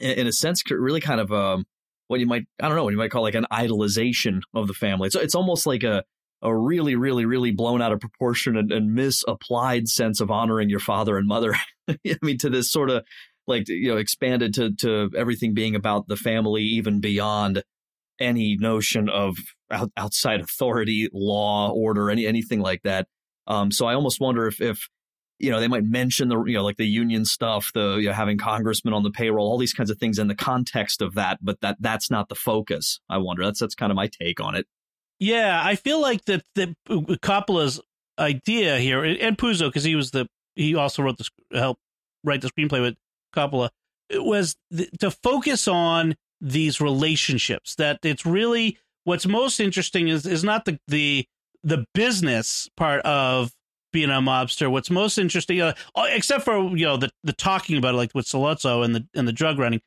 in, 0.00 0.10
in 0.18 0.26
a 0.26 0.32
sense 0.32 0.62
really 0.70 1.00
kind 1.00 1.20
of 1.20 1.32
um 1.32 1.64
what 2.08 2.20
you 2.20 2.26
might 2.26 2.44
I 2.60 2.68
don't 2.68 2.76
know 2.76 2.84
what 2.84 2.92
you 2.92 2.98
might 2.98 3.10
call 3.10 3.22
like 3.22 3.34
an 3.34 3.46
idolization 3.50 4.42
of 4.54 4.68
the 4.68 4.74
family. 4.74 5.06
It's 5.06 5.16
it's 5.16 5.34
almost 5.34 5.66
like 5.66 5.82
a 5.82 6.04
a 6.42 6.54
really, 6.54 6.96
really, 6.96 7.24
really 7.24 7.52
blown 7.52 7.80
out 7.80 7.92
of 7.92 8.00
proportion 8.00 8.56
and, 8.56 8.72
and 8.72 8.94
misapplied 8.94 9.88
sense 9.88 10.20
of 10.20 10.30
honoring 10.30 10.68
your 10.68 10.80
father 10.80 11.16
and 11.16 11.28
mother. 11.28 11.54
I 11.88 12.16
mean, 12.22 12.38
to 12.38 12.50
this 12.50 12.70
sort 12.70 12.90
of 12.90 13.04
like 13.46 13.68
you 13.68 13.88
know 13.88 13.96
expanded 13.96 14.54
to 14.54 14.74
to 14.76 15.10
everything 15.16 15.54
being 15.54 15.74
about 15.74 16.08
the 16.08 16.16
family, 16.16 16.62
even 16.62 17.00
beyond 17.00 17.62
any 18.20 18.56
notion 18.56 19.08
of 19.08 19.36
out, 19.70 19.90
outside 19.96 20.40
authority, 20.40 21.08
law, 21.12 21.70
order, 21.70 22.10
any 22.10 22.26
anything 22.26 22.60
like 22.60 22.82
that. 22.82 23.06
Um, 23.46 23.70
so 23.70 23.86
I 23.86 23.94
almost 23.94 24.20
wonder 24.20 24.46
if 24.46 24.60
if 24.60 24.88
you 25.38 25.50
know 25.50 25.60
they 25.60 25.68
might 25.68 25.84
mention 25.84 26.28
the 26.28 26.42
you 26.44 26.54
know 26.54 26.64
like 26.64 26.76
the 26.76 26.86
union 26.86 27.24
stuff, 27.24 27.70
the 27.74 27.96
you 27.96 28.08
know, 28.08 28.12
having 28.12 28.38
congressmen 28.38 28.94
on 28.94 29.02
the 29.02 29.10
payroll, 29.10 29.48
all 29.48 29.58
these 29.58 29.74
kinds 29.74 29.90
of 29.90 29.98
things 29.98 30.18
in 30.18 30.28
the 30.28 30.34
context 30.34 31.02
of 31.02 31.14
that, 31.14 31.38
but 31.42 31.60
that 31.60 31.76
that's 31.80 32.10
not 32.10 32.28
the 32.28 32.34
focus. 32.34 33.00
I 33.08 33.18
wonder. 33.18 33.44
That's 33.44 33.60
that's 33.60 33.74
kind 33.74 33.90
of 33.90 33.96
my 33.96 34.08
take 34.08 34.40
on 34.40 34.54
it. 34.54 34.66
Yeah, 35.22 35.62
I 35.64 35.76
feel 35.76 36.00
like 36.00 36.24
that 36.24 36.42
that 36.56 36.74
Coppola's 36.88 37.80
idea 38.18 38.78
here, 38.78 39.04
and 39.04 39.38
Puzo, 39.38 39.68
because 39.68 39.84
he 39.84 39.94
was 39.94 40.10
the 40.10 40.26
he 40.56 40.74
also 40.74 41.04
wrote 41.04 41.18
the 41.18 41.28
help 41.56 41.78
write 42.24 42.40
the 42.40 42.50
screenplay 42.50 42.82
with 42.82 42.96
Coppola, 43.34 43.70
was 44.14 44.56
the, 44.72 44.88
to 44.98 45.12
focus 45.12 45.68
on 45.68 46.16
these 46.40 46.80
relationships. 46.80 47.76
That 47.76 48.00
it's 48.02 48.26
really 48.26 48.78
what's 49.04 49.24
most 49.24 49.60
interesting 49.60 50.08
is 50.08 50.26
is 50.26 50.42
not 50.42 50.64
the 50.64 50.80
the 50.88 51.24
the 51.62 51.86
business 51.94 52.68
part 52.76 53.00
of 53.02 53.52
being 53.92 54.10
a 54.10 54.14
mobster. 54.14 54.68
What's 54.68 54.90
most 54.90 55.18
interesting, 55.18 55.60
uh, 55.60 55.74
except 56.08 56.44
for 56.44 56.76
you 56.76 56.84
know 56.84 56.96
the 56.96 57.10
the 57.22 57.32
talking 57.32 57.76
about 57.78 57.94
it, 57.94 57.98
like 57.98 58.10
with 58.12 58.26
Sollozzo 58.26 58.84
and 58.84 58.92
the 58.92 59.06
and 59.14 59.28
the 59.28 59.32
drug 59.32 59.60
running, 59.60 59.82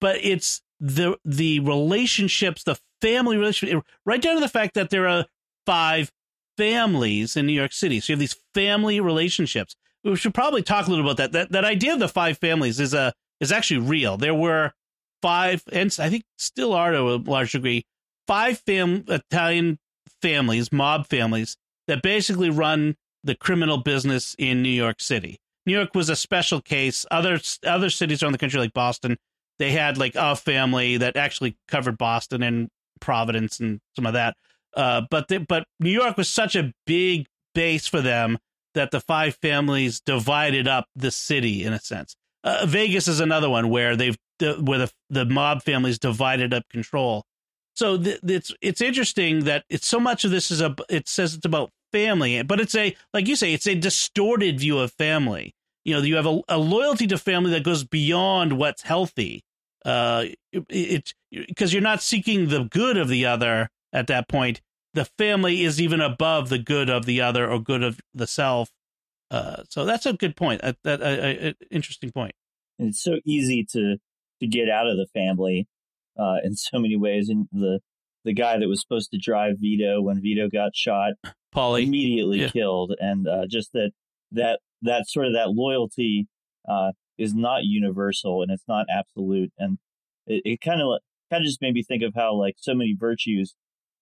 but 0.00 0.16
it's 0.22 0.62
the 0.80 1.16
the 1.24 1.60
relationships, 1.60 2.64
the 2.64 2.78
family 3.02 3.36
relationship, 3.36 3.84
right 4.04 4.20
down 4.20 4.34
to 4.34 4.40
the 4.40 4.48
fact 4.48 4.74
that 4.74 4.90
there 4.90 5.08
are 5.08 5.26
five 5.66 6.10
families 6.56 7.36
in 7.36 7.46
New 7.46 7.52
York 7.52 7.72
City. 7.72 8.00
So 8.00 8.12
you 8.12 8.14
have 8.14 8.20
these 8.20 8.36
family 8.54 9.00
relationships. 9.00 9.76
We 10.04 10.16
should 10.16 10.34
probably 10.34 10.62
talk 10.62 10.86
a 10.86 10.90
little 10.90 11.04
about 11.04 11.16
that. 11.18 11.32
That 11.32 11.52
that 11.52 11.64
idea 11.64 11.94
of 11.94 12.00
the 12.00 12.08
five 12.08 12.38
families 12.38 12.80
is 12.80 12.94
a 12.94 13.12
is 13.40 13.52
actually 13.52 13.80
real. 13.80 14.16
There 14.16 14.34
were 14.34 14.72
five, 15.22 15.62
and 15.72 15.94
I 15.98 16.10
think 16.10 16.24
still 16.36 16.72
are 16.72 16.92
to 16.92 17.00
a 17.00 17.16
large 17.16 17.52
degree, 17.52 17.84
five 18.26 18.58
fam- 18.60 19.04
Italian 19.08 19.78
families, 20.22 20.72
mob 20.72 21.06
families 21.06 21.56
that 21.86 22.02
basically 22.02 22.50
run 22.50 22.96
the 23.24 23.34
criminal 23.34 23.78
business 23.78 24.34
in 24.38 24.62
New 24.62 24.68
York 24.68 25.00
City. 25.00 25.40
New 25.66 25.72
York 25.74 25.94
was 25.94 26.08
a 26.08 26.16
special 26.16 26.60
case. 26.60 27.04
Other 27.10 27.40
other 27.66 27.90
cities 27.90 28.22
around 28.22 28.32
the 28.32 28.38
country, 28.38 28.60
like 28.60 28.72
Boston, 28.72 29.18
they 29.58 29.72
had 29.72 29.98
like 29.98 30.14
a 30.14 30.36
family 30.36 30.96
that 30.98 31.16
actually 31.16 31.56
covered 31.68 31.98
Boston 31.98 32.42
and 32.42 32.68
Providence 33.00 33.60
and 33.60 33.80
some 33.96 34.06
of 34.06 34.12
that. 34.14 34.36
Uh, 34.74 35.02
but 35.10 35.28
they, 35.28 35.38
but 35.38 35.64
New 35.80 35.90
York 35.90 36.16
was 36.16 36.28
such 36.28 36.54
a 36.54 36.72
big 36.86 37.26
base 37.54 37.86
for 37.86 38.00
them 38.00 38.38
that 38.74 38.90
the 38.90 39.00
five 39.00 39.36
families 39.36 40.00
divided 40.00 40.68
up 40.68 40.86
the 40.94 41.10
city 41.10 41.64
in 41.64 41.72
a 41.72 41.80
sense. 41.80 42.14
Uh, 42.44 42.64
Vegas 42.66 43.08
is 43.08 43.20
another 43.20 43.50
one 43.50 43.70
where 43.70 43.96
they've 43.96 44.16
the, 44.38 44.54
where 44.54 44.78
the 44.78 44.92
the 45.10 45.24
mob 45.24 45.62
families 45.62 45.98
divided 45.98 46.54
up 46.54 46.62
control. 46.70 47.24
So 47.74 47.98
th- 47.98 48.20
it's 48.22 48.52
it's 48.60 48.80
interesting 48.80 49.44
that 49.44 49.64
it's 49.68 49.86
so 49.86 49.98
much 49.98 50.24
of 50.24 50.30
this 50.30 50.50
is 50.50 50.60
a 50.60 50.74
it 50.88 51.08
says 51.08 51.34
it's 51.34 51.44
about 51.44 51.70
family, 51.92 52.40
but 52.42 52.60
it's 52.60 52.74
a 52.74 52.96
like 53.12 53.26
you 53.26 53.36
say 53.36 53.52
it's 53.52 53.66
a 53.66 53.74
distorted 53.74 54.60
view 54.60 54.78
of 54.78 54.92
family. 54.92 55.54
You 55.84 55.94
know, 55.94 56.02
you 56.02 56.16
have 56.16 56.26
a, 56.26 56.40
a 56.48 56.58
loyalty 56.58 57.06
to 57.08 57.18
family 57.18 57.50
that 57.52 57.64
goes 57.64 57.84
beyond 57.84 58.52
what's 58.58 58.82
healthy. 58.82 59.42
Uh, 59.84 60.26
it's 60.52 61.14
it, 61.30 61.46
because 61.48 61.72
you're 61.72 61.82
not 61.82 62.02
seeking 62.02 62.48
the 62.48 62.64
good 62.64 62.96
of 62.96 63.08
the 63.08 63.26
other 63.26 63.68
at 63.92 64.06
that 64.08 64.28
point. 64.28 64.60
The 64.94 65.04
family 65.18 65.62
is 65.62 65.80
even 65.80 66.00
above 66.00 66.48
the 66.48 66.58
good 66.58 66.90
of 66.90 67.06
the 67.06 67.20
other 67.20 67.48
or 67.50 67.60
good 67.60 67.82
of 67.82 68.00
the 68.14 68.26
self. 68.26 68.70
Uh, 69.30 69.62
so 69.68 69.84
that's 69.84 70.06
a 70.06 70.14
good 70.14 70.36
point. 70.36 70.62
Uh, 70.64 70.72
that 70.84 71.02
uh, 71.02 71.52
interesting 71.70 72.10
point. 72.10 72.32
And 72.78 72.88
it's 72.88 73.02
so 73.02 73.18
easy 73.24 73.64
to 73.72 73.96
to 74.40 74.46
get 74.46 74.68
out 74.68 74.86
of 74.86 74.96
the 74.96 75.06
family 75.12 75.66
uh, 76.18 76.36
in 76.42 76.54
so 76.54 76.78
many 76.78 76.96
ways. 76.96 77.28
And 77.28 77.48
the 77.52 77.80
the 78.24 78.32
guy 78.32 78.58
that 78.58 78.68
was 78.68 78.80
supposed 78.80 79.10
to 79.12 79.18
drive 79.18 79.56
Vito 79.60 80.00
when 80.00 80.20
Vito 80.20 80.48
got 80.48 80.74
shot, 80.74 81.12
Paulie, 81.54 81.84
immediately 81.84 82.40
yeah. 82.40 82.48
killed, 82.48 82.94
and 82.98 83.28
uh, 83.28 83.46
just 83.48 83.72
that 83.72 83.92
that 84.32 84.60
that 84.82 85.08
sort 85.08 85.26
of 85.26 85.34
that 85.34 85.50
loyalty 85.50 86.26
uh, 86.68 86.92
is 87.18 87.34
not 87.34 87.64
universal 87.64 88.42
and 88.42 88.50
it's 88.50 88.68
not 88.68 88.86
absolute, 88.90 89.52
and 89.58 89.78
it 90.26 90.60
kind 90.60 90.80
of 90.80 91.00
kind 91.30 91.42
of 91.42 91.46
just 91.46 91.60
made 91.60 91.74
me 91.74 91.82
think 91.82 92.02
of 92.02 92.14
how 92.14 92.34
like 92.34 92.54
so 92.58 92.74
many 92.74 92.94
virtues 92.98 93.54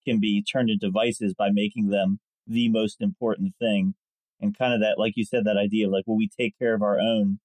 can 0.05 0.21
be 0.21 0.43
turned 0.43 0.71
into 0.71 0.91
vices 0.91 1.35
by 1.35 1.51
making 1.51 1.89
them 1.89 2.21
the 2.47 2.69
most 2.69 3.01
important 3.01 3.55
thing, 3.59 3.95
and 4.41 4.57
kind 4.57 4.75
of 4.75 4.81
that 4.81 4.99
like 4.99 5.15
you 5.17 5.25
said 5.25 5.45
that 5.45 5.57
idea 5.57 5.87
of 5.87 5.93
like 5.93 6.05
well 6.07 6.17
we 6.17 6.29
take 6.29 6.59
care 6.59 6.75
of 6.75 6.83
our 6.83 7.01
own 7.01 7.41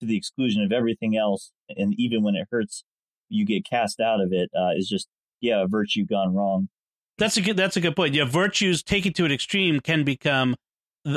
to 0.00 0.06
the 0.06 0.16
exclusion 0.16 0.62
of 0.62 0.72
everything 0.72 1.16
else, 1.16 1.52
and 1.76 1.94
even 1.98 2.22
when 2.22 2.34
it 2.34 2.48
hurts, 2.50 2.84
you 3.28 3.44
get 3.44 3.64
cast 3.64 4.00
out 4.00 4.20
of 4.20 4.32
it. 4.32 4.50
Uh, 4.56 4.70
is 4.76 4.88
just 4.88 5.08
yeah, 5.40 5.62
a 5.62 5.66
virtue 5.66 6.04
gone 6.04 6.34
wrong. 6.34 6.68
That's 7.18 7.36
a 7.36 7.42
good. 7.42 7.56
That's 7.56 7.76
a 7.76 7.80
good 7.80 7.96
point. 7.96 8.14
Yeah, 8.14 8.24
virtues 8.24 8.82
taken 8.82 9.12
to 9.14 9.24
an 9.24 9.32
extreme 9.32 9.80
can 9.80 10.04
become 10.04 10.56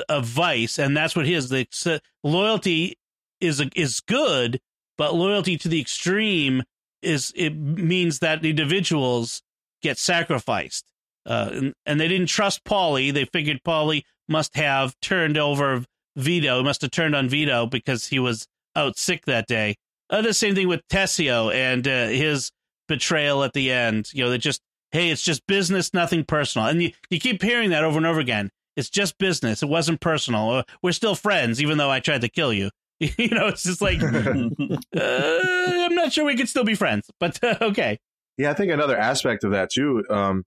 a 0.10 0.22
vice, 0.22 0.80
and 0.80 0.96
that's 0.96 1.16
what 1.16 1.26
his 1.26 1.50
the 1.50 2.02
loyalty 2.24 2.98
is 3.44 3.60
a, 3.60 3.70
is 3.76 4.00
good, 4.00 4.60
but 4.98 5.14
loyalty 5.14 5.58
to 5.58 5.68
the 5.68 5.82
extreme 5.82 6.64
is 7.02 7.34
it 7.36 7.56
means 7.56 8.20
that 8.20 8.46
individuals 8.46 9.42
get 9.82 9.98
sacrificed. 9.98 10.86
Uh, 11.26 11.50
and, 11.52 11.74
and, 11.86 12.00
they 12.00 12.08
didn't 12.08 12.28
trust 12.28 12.64
Paulie. 12.64 13.14
They 13.14 13.26
figured 13.26 13.62
Paulie 13.64 14.04
must 14.28 14.56
have 14.56 14.94
turned 15.02 15.38
over 15.38 15.86
Vito, 16.18 16.62
must 16.64 16.82
have 16.82 16.92
turned 16.92 17.16
on 17.16 17.30
Vito 17.30 17.66
because 17.66 18.08
he 18.08 18.20
was 18.20 18.46
out 18.76 18.98
sick 18.98 19.26
that 19.26 19.48
day. 19.48 19.76
Uh, 20.10 20.22
the 20.22 20.34
same 20.34 20.54
thing 20.54 20.68
with 20.68 20.88
Tessio 20.90 21.54
and 21.54 21.88
uh, 21.88 22.08
his 22.08 22.52
betrayal 22.88 23.44
at 23.44 23.54
the 23.54 23.72
end. 23.72 24.10
You 24.14 24.26
know, 24.26 24.30
they 24.30 24.38
just 24.38 24.62
hey, 24.92 25.10
it's 25.10 25.24
just 25.24 25.48
business, 25.48 25.94
nothing 25.94 26.24
personal, 26.24 26.68
and 26.68 26.82
you 26.82 26.92
you 27.10 27.20
keep 27.20 27.42
hearing 27.42 27.70
that 27.72 27.84
over 27.84 27.98
and 27.98 28.06
over 28.06 28.20
again. 28.20 28.50
It's 28.76 28.90
just 28.90 29.18
business. 29.18 29.64
It 29.64 29.70
wasn't 29.70 30.02
personal. 30.02 30.50
Uh, 30.50 30.64
we're 30.82 30.92
still 30.92 31.16
friends, 31.16 31.62
even 31.62 31.78
though 31.78 31.92
I 31.92 32.00
tried 32.00 32.22
to 32.22 32.30
kill 32.30 32.52
you. 32.54 32.70
you 33.18 33.30
know, 33.30 33.48
it's 33.48 33.64
just 33.64 33.82
like 33.82 34.02
uh, 34.04 34.80
I'm 34.96 35.96
not 35.96 36.14
sure 36.14 36.26
we 36.26 36.36
could 36.36 36.50
still 36.50 36.64
be 36.64 36.76
friends, 36.76 37.10
but 37.20 37.44
uh, 37.44 37.58
okay. 37.62 38.00
Yeah, 38.38 38.52
I 38.52 38.54
think 38.54 38.72
another 38.72 38.98
aspect 38.98 39.44
of 39.44 39.52
that 39.52 39.70
too, 39.70 40.04
um, 40.10 40.44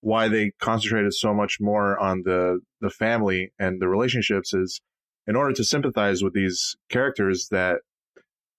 why 0.00 0.28
they 0.28 0.52
concentrated 0.60 1.14
so 1.14 1.34
much 1.34 1.58
more 1.60 1.98
on 1.98 2.22
the 2.24 2.60
the 2.80 2.90
family 2.90 3.52
and 3.58 3.80
the 3.80 3.88
relationships 3.88 4.54
is 4.54 4.80
in 5.26 5.36
order 5.36 5.52
to 5.52 5.64
sympathize 5.64 6.22
with 6.22 6.32
these 6.32 6.76
characters 6.88 7.48
that 7.50 7.80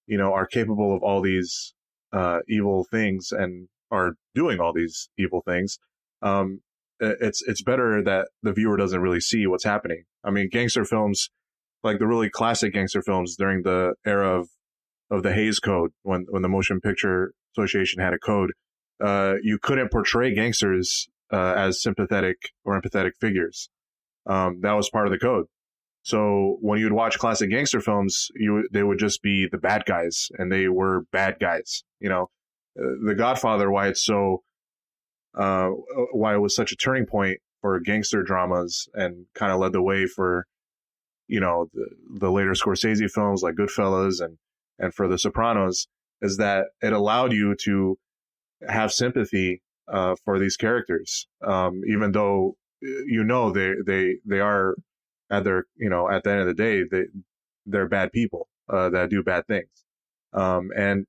you 0.08 0.18
know 0.18 0.34
are 0.34 0.46
capable 0.46 0.96
of 0.96 1.04
all 1.04 1.22
these 1.22 1.74
uh, 2.14 2.40
evil 2.48 2.86
things 2.90 3.32
and 3.32 3.68
are 3.92 4.14
doing 4.36 4.60
all 4.60 4.74
these 4.74 5.10
evil 5.18 5.42
things. 5.42 5.80
Um, 6.22 6.62
it's 7.00 7.42
it's 7.44 7.62
better 7.62 8.04
that 8.04 8.28
the 8.44 8.54
viewer 8.54 8.78
doesn't 8.78 9.02
really 9.02 9.22
see 9.22 9.48
what's 9.48 9.64
happening. 9.64 10.04
I 10.24 10.32
mean, 10.32 10.50
gangster 10.50 10.84
films, 10.84 11.30
like 11.84 12.00
the 12.00 12.08
really 12.08 12.30
classic 12.30 12.74
gangster 12.74 13.02
films 13.02 13.36
during 13.36 13.64
the 13.64 13.94
era 14.06 14.40
of 14.40 14.50
of 15.12 15.24
the 15.24 15.34
Hays 15.34 15.60
Code, 15.60 15.92
when 16.04 16.26
when 16.30 16.42
the 16.42 16.50
Motion 16.50 16.80
Picture 16.82 17.34
Association 17.56 18.02
had 18.02 18.14
a 18.14 18.20
code, 18.20 18.52
uh, 19.04 19.36
you 19.42 19.58
couldn't 19.62 19.92
portray 19.92 20.34
gangsters 20.34 21.08
uh, 21.32 21.54
as 21.56 21.82
sympathetic 21.82 22.38
or 22.64 22.80
empathetic 22.80 23.12
figures. 23.20 23.70
Um, 24.26 24.60
that 24.62 24.74
was 24.74 24.90
part 24.90 25.08
of 25.08 25.12
the 25.12 25.20
code. 25.20 25.46
So 26.04 26.58
when 26.62 26.80
you'd 26.80 26.94
watch 26.94 27.20
classic 27.20 27.50
gangster 27.50 27.82
films, 27.82 28.30
you 28.36 28.68
they 28.72 28.84
would 28.84 29.00
just 29.00 29.22
be 29.22 29.48
the 29.52 29.58
bad 29.58 29.86
guys, 29.86 30.30
and 30.38 30.52
they 30.52 30.68
were 30.68 31.06
bad 31.12 31.38
guys. 31.40 31.84
You 32.00 32.10
know, 32.10 32.30
uh, 32.80 32.96
The 33.06 33.16
Godfather, 33.16 33.70
why 33.70 33.88
it's 33.88 34.04
so, 34.04 34.44
uh, 35.38 35.70
why 36.14 36.36
it 36.36 36.40
was 36.40 36.56
such 36.56 36.72
a 36.72 36.76
turning 36.76 37.06
point 37.06 37.40
for 37.62 37.80
gangster 37.80 38.24
dramas, 38.24 38.88
and 38.94 39.26
kind 39.36 39.52
of 39.52 39.60
led 39.60 39.74
the 39.74 39.82
way 39.82 40.06
for, 40.06 40.46
you 41.30 41.40
know, 41.40 41.70
the, 41.74 41.88
the 42.20 42.32
later 42.32 42.52
Scorsese 42.52 43.10
films 43.10 43.42
like 43.44 43.56
Goodfellas 43.56 44.20
and 44.20 44.38
and 44.80 44.94
for 44.94 45.08
The 45.08 45.20
Sopranos, 45.20 45.88
is 46.22 46.38
that 46.38 46.68
it 46.82 46.92
allowed 46.92 47.32
you 47.34 47.56
to 47.64 47.98
have 48.68 48.92
sympathy 48.92 49.62
uh, 49.88 50.16
for 50.26 50.40
these 50.40 50.58
characters, 50.58 51.28
um, 51.46 51.82
even 51.88 52.12
though 52.12 52.56
you 52.82 53.24
know 53.24 53.52
they 53.52 53.74
they 53.86 54.16
they 54.26 54.40
are 54.40 54.76
at 55.30 55.44
their 55.44 55.66
you 55.78 55.90
know 55.90 56.10
at 56.10 56.24
the 56.24 56.32
end 56.32 56.42
of 56.42 56.48
the 56.48 56.54
day 56.54 56.84
they 56.90 57.04
they're 57.66 57.88
bad 57.88 58.12
people 58.12 58.48
uh, 58.68 58.90
that 58.90 59.10
do 59.10 59.24
bad 59.24 59.46
things. 59.48 59.70
Um, 60.34 60.70
and 60.76 61.06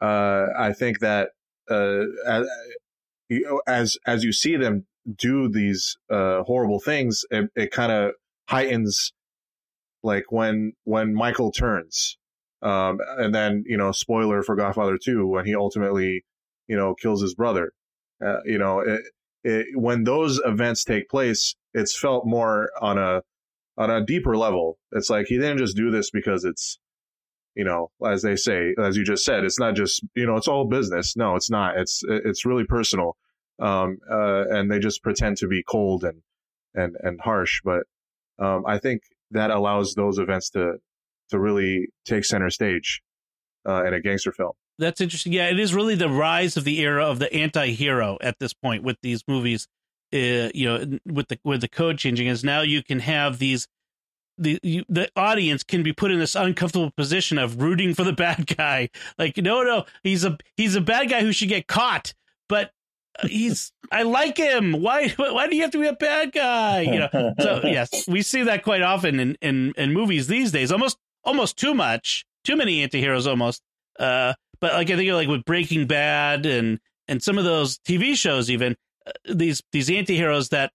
uh, 0.00 0.46
I 0.58 0.72
think 0.72 0.98
that 1.00 1.30
uh, 1.70 2.04
as, 2.26 2.46
as 3.66 3.98
as 4.06 4.24
you 4.24 4.32
see 4.32 4.56
them 4.56 4.86
do 5.16 5.48
these 5.48 5.96
uh, 6.10 6.42
horrible 6.42 6.78
things 6.80 7.24
it, 7.30 7.50
it 7.56 7.70
kind 7.70 7.90
of 7.90 8.12
heightens 8.52 9.12
like 10.02 10.24
when 10.30 10.72
when 10.84 11.14
Michael 11.14 11.52
turns 11.52 12.18
um, 12.62 12.98
and 13.18 13.34
then 13.34 13.64
you 13.66 13.76
know 13.76 13.92
spoiler 13.92 14.42
for 14.42 14.56
Godfather 14.56 14.98
2 15.02 15.26
when 15.26 15.46
he 15.46 15.54
ultimately 15.54 16.24
you 16.68 16.76
know 16.76 16.94
kills 16.94 17.22
his 17.22 17.34
brother 17.34 17.72
uh, 18.24 18.40
you 18.44 18.58
know 18.58 18.80
it, 18.80 19.02
it, 19.44 19.66
when 19.74 20.04
those 20.04 20.40
events 20.44 20.84
take 20.84 21.08
place, 21.08 21.54
it's 21.74 21.98
felt 21.98 22.26
more 22.26 22.70
on 22.80 22.98
a 22.98 23.22
on 23.76 23.90
a 23.90 24.04
deeper 24.04 24.36
level. 24.36 24.78
It's 24.92 25.10
like 25.10 25.26
he 25.26 25.36
didn't 25.36 25.58
just 25.58 25.76
do 25.76 25.90
this 25.90 26.10
because 26.10 26.44
it's, 26.44 26.78
you 27.54 27.64
know, 27.64 27.90
as 28.06 28.22
they 28.22 28.36
say, 28.36 28.74
as 28.78 28.96
you 28.96 29.04
just 29.04 29.24
said, 29.24 29.44
it's 29.44 29.58
not 29.58 29.74
just 29.74 30.04
you 30.14 30.26
know, 30.26 30.36
it's 30.36 30.48
all 30.48 30.66
business. 30.66 31.16
No, 31.16 31.34
it's 31.36 31.50
not. 31.50 31.76
It's 31.76 32.02
it's 32.06 32.46
really 32.46 32.64
personal, 32.64 33.16
um, 33.58 33.98
uh, 34.10 34.44
and 34.48 34.70
they 34.70 34.78
just 34.78 35.02
pretend 35.02 35.38
to 35.38 35.48
be 35.48 35.64
cold 35.68 36.04
and 36.04 36.22
and 36.74 36.96
and 37.00 37.20
harsh. 37.20 37.60
But 37.64 37.84
um, 38.38 38.64
I 38.66 38.78
think 38.78 39.02
that 39.30 39.50
allows 39.50 39.94
those 39.94 40.18
events 40.18 40.50
to 40.50 40.74
to 41.30 41.38
really 41.38 41.88
take 42.04 42.24
center 42.24 42.50
stage 42.50 43.00
uh, 43.66 43.84
in 43.84 43.94
a 43.94 44.00
gangster 44.00 44.32
film. 44.32 44.52
That's 44.78 45.00
interesting. 45.00 45.32
Yeah, 45.32 45.48
it 45.48 45.58
is 45.58 45.74
really 45.74 45.94
the 45.94 46.08
rise 46.08 46.56
of 46.56 46.64
the 46.64 46.80
era 46.80 47.04
of 47.06 47.18
the 47.18 47.32
anti-hero 47.32 48.18
at 48.20 48.38
this 48.38 48.52
point 48.52 48.82
with 48.82 48.96
these 49.02 49.22
movies. 49.26 49.68
Uh, 50.12 50.52
you 50.54 50.66
know, 50.66 50.98
with 51.06 51.28
the 51.28 51.38
with 51.44 51.62
the 51.62 51.68
code 51.68 51.98
changing, 51.98 52.26
is 52.26 52.44
now 52.44 52.60
you 52.60 52.82
can 52.82 53.00
have 53.00 53.38
these 53.38 53.66
the 54.38 54.58
you, 54.62 54.84
the 54.88 55.08
audience 55.16 55.62
can 55.62 55.82
be 55.82 55.92
put 55.92 56.10
in 56.10 56.18
this 56.18 56.34
uncomfortable 56.34 56.90
position 56.90 57.38
of 57.38 57.62
rooting 57.62 57.94
for 57.94 58.04
the 58.04 58.12
bad 58.24 58.46
guy. 58.56 58.90
Like, 59.18 59.36
no, 59.38 59.62
no, 59.62 59.84
he's 60.02 60.24
a 60.24 60.36
he's 60.56 60.74
a 60.74 60.80
bad 60.80 61.08
guy 61.08 61.20
who 61.20 61.32
should 61.32 61.48
get 61.48 61.66
caught, 61.66 62.12
he's 63.24 63.72
I 63.90 64.02
like 64.02 64.36
him. 64.36 64.72
Why 64.72 65.08
why 65.16 65.48
do 65.48 65.56
you 65.56 65.62
have 65.62 65.72
to 65.72 65.80
be 65.80 65.86
a 65.86 65.92
bad 65.92 66.32
guy? 66.32 66.80
You 66.80 66.98
know. 67.00 67.34
So 67.40 67.60
yes, 67.64 68.06
we 68.08 68.22
see 68.22 68.44
that 68.44 68.62
quite 68.62 68.82
often 68.82 69.20
in 69.20 69.36
in, 69.40 69.72
in 69.76 69.92
movies 69.92 70.26
these 70.26 70.52
days. 70.52 70.72
Almost 70.72 70.98
almost 71.24 71.56
too 71.56 71.74
much, 71.74 72.24
too 72.44 72.56
many 72.56 72.86
antiheroes 72.86 73.26
almost. 73.26 73.62
Uh, 73.98 74.34
but 74.60 74.74
like 74.74 74.90
I 74.90 74.96
think 74.96 75.12
like 75.12 75.28
with 75.28 75.44
Breaking 75.44 75.86
Bad 75.86 76.46
and 76.46 76.78
and 77.08 77.22
some 77.22 77.38
of 77.38 77.44
those 77.44 77.78
TV 77.78 78.16
shows, 78.16 78.50
even 78.50 78.76
uh, 79.06 79.12
these 79.32 79.62
these 79.72 79.88
antiheroes 79.88 80.50
that 80.50 80.72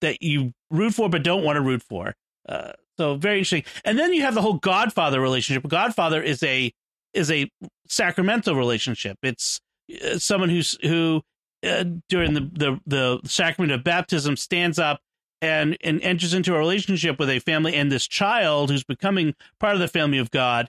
that 0.00 0.22
you 0.22 0.52
root 0.70 0.94
for 0.94 1.08
but 1.08 1.22
don't 1.22 1.44
want 1.44 1.56
to 1.56 1.62
root 1.62 1.82
for. 1.82 2.14
Uh, 2.48 2.72
so 2.98 3.14
very 3.14 3.38
interesting. 3.38 3.64
And 3.84 3.98
then 3.98 4.12
you 4.12 4.22
have 4.22 4.34
the 4.34 4.42
whole 4.42 4.54
Godfather 4.54 5.20
relationship. 5.20 5.66
Godfather 5.66 6.22
is 6.22 6.42
a 6.42 6.72
is 7.14 7.30
a 7.30 7.50
sacramental 7.88 8.54
relationship. 8.54 9.18
It's 9.22 9.60
uh, 10.04 10.18
someone 10.18 10.50
who's 10.50 10.78
who 10.82 11.22
uh, 11.64 11.84
during 12.08 12.34
the, 12.34 12.50
the 12.52 12.80
the 12.86 13.20
sacrament 13.24 13.72
of 13.72 13.84
baptism 13.84 14.36
stands 14.36 14.78
up 14.78 15.00
and 15.40 15.76
and 15.82 16.00
enters 16.02 16.34
into 16.34 16.54
a 16.54 16.58
relationship 16.58 17.18
with 17.18 17.28
a 17.28 17.40
family 17.40 17.74
and 17.74 17.90
this 17.90 18.06
child 18.06 18.70
who's 18.70 18.84
becoming 18.84 19.34
part 19.58 19.74
of 19.74 19.80
the 19.80 19.88
family 19.88 20.18
of 20.18 20.30
God. 20.30 20.68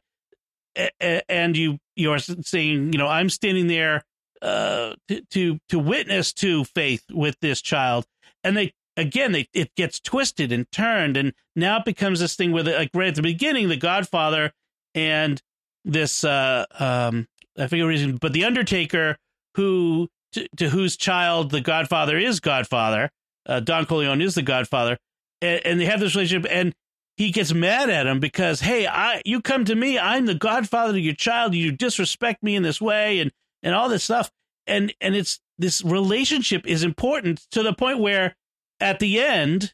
And 1.00 1.56
you 1.56 1.78
you 1.96 2.12
are 2.12 2.20
saying, 2.20 2.94
you 2.94 2.98
know, 2.98 3.08
I'm 3.08 3.30
standing 3.30 3.68
there 3.68 4.04
uh, 4.42 4.96
to, 5.08 5.22
to 5.32 5.60
to 5.70 5.80
witness 5.80 6.34
to 6.34 6.64
faith 6.64 7.04
with 7.12 7.40
this 7.42 7.62
child, 7.62 8.06
and 8.44 8.58
they 8.58 8.74
again 8.98 9.32
they 9.32 9.48
it 9.54 9.76
gets 9.76 10.00
twisted 10.00 10.52
and 10.52 10.70
turned, 10.72 11.16
and 11.16 11.34
now 11.56 11.78
it 11.78 11.86
becomes 11.86 12.20
this 12.20 12.36
thing 12.36 12.52
where, 12.52 12.64
the, 12.64 12.72
like 12.72 12.90
right 12.96 13.10
at 13.10 13.16
the 13.16 13.22
beginning, 13.22 13.70
the 13.70 13.78
Godfather 13.78 14.52
and 14.96 15.42
this 15.86 16.24
uh 16.24 16.66
um 16.80 17.28
I 17.58 17.68
forget 17.68 17.86
reason, 17.86 18.18
but 18.18 18.34
the 18.34 18.46
Undertaker 18.46 19.18
who 19.56 20.10
to, 20.34 20.48
to 20.58 20.70
whose 20.70 20.98
child 20.98 21.52
the 21.52 21.62
Godfather 21.62 22.18
is 22.18 22.40
Godfather, 22.40 23.10
uh, 23.46 23.60
Don 23.60 23.86
Corleone 23.86 24.22
is 24.22 24.36
the 24.36 24.42
Godfather, 24.42 24.98
and, 25.42 25.62
and 25.66 25.80
they 25.80 25.86
have 25.86 26.00
this 26.00 26.16
relationship, 26.16 26.50
and 26.52 26.74
he 27.18 27.32
gets 27.32 27.54
mad 27.54 27.90
at 27.90 28.08
him 28.08 28.20
because 28.20 28.62
hey 28.62 28.88
i 28.88 29.22
you 29.26 29.42
come 29.42 29.66
to 29.66 29.76
me 29.76 29.98
i'm 30.00 30.26
the 30.26 30.36
godfather 30.36 30.98
of 30.98 31.04
your 31.04 31.14
child 31.14 31.54
you 31.54 31.72
disrespect 31.72 32.42
me 32.44 32.56
in 32.56 32.64
this 32.64 32.82
way 32.82 33.20
and 33.20 33.32
and 33.62 33.76
all 33.76 33.90
this 33.90 34.04
stuff 34.04 34.32
and 34.68 34.94
and 35.02 35.16
it's 35.16 35.40
this 35.58 35.84
relationship 35.84 36.66
is 36.66 36.84
important 36.84 37.46
to 37.52 37.64
the 37.64 37.74
point 37.74 38.00
where 38.00 38.36
at 38.80 39.00
the 39.00 39.22
end 39.22 39.74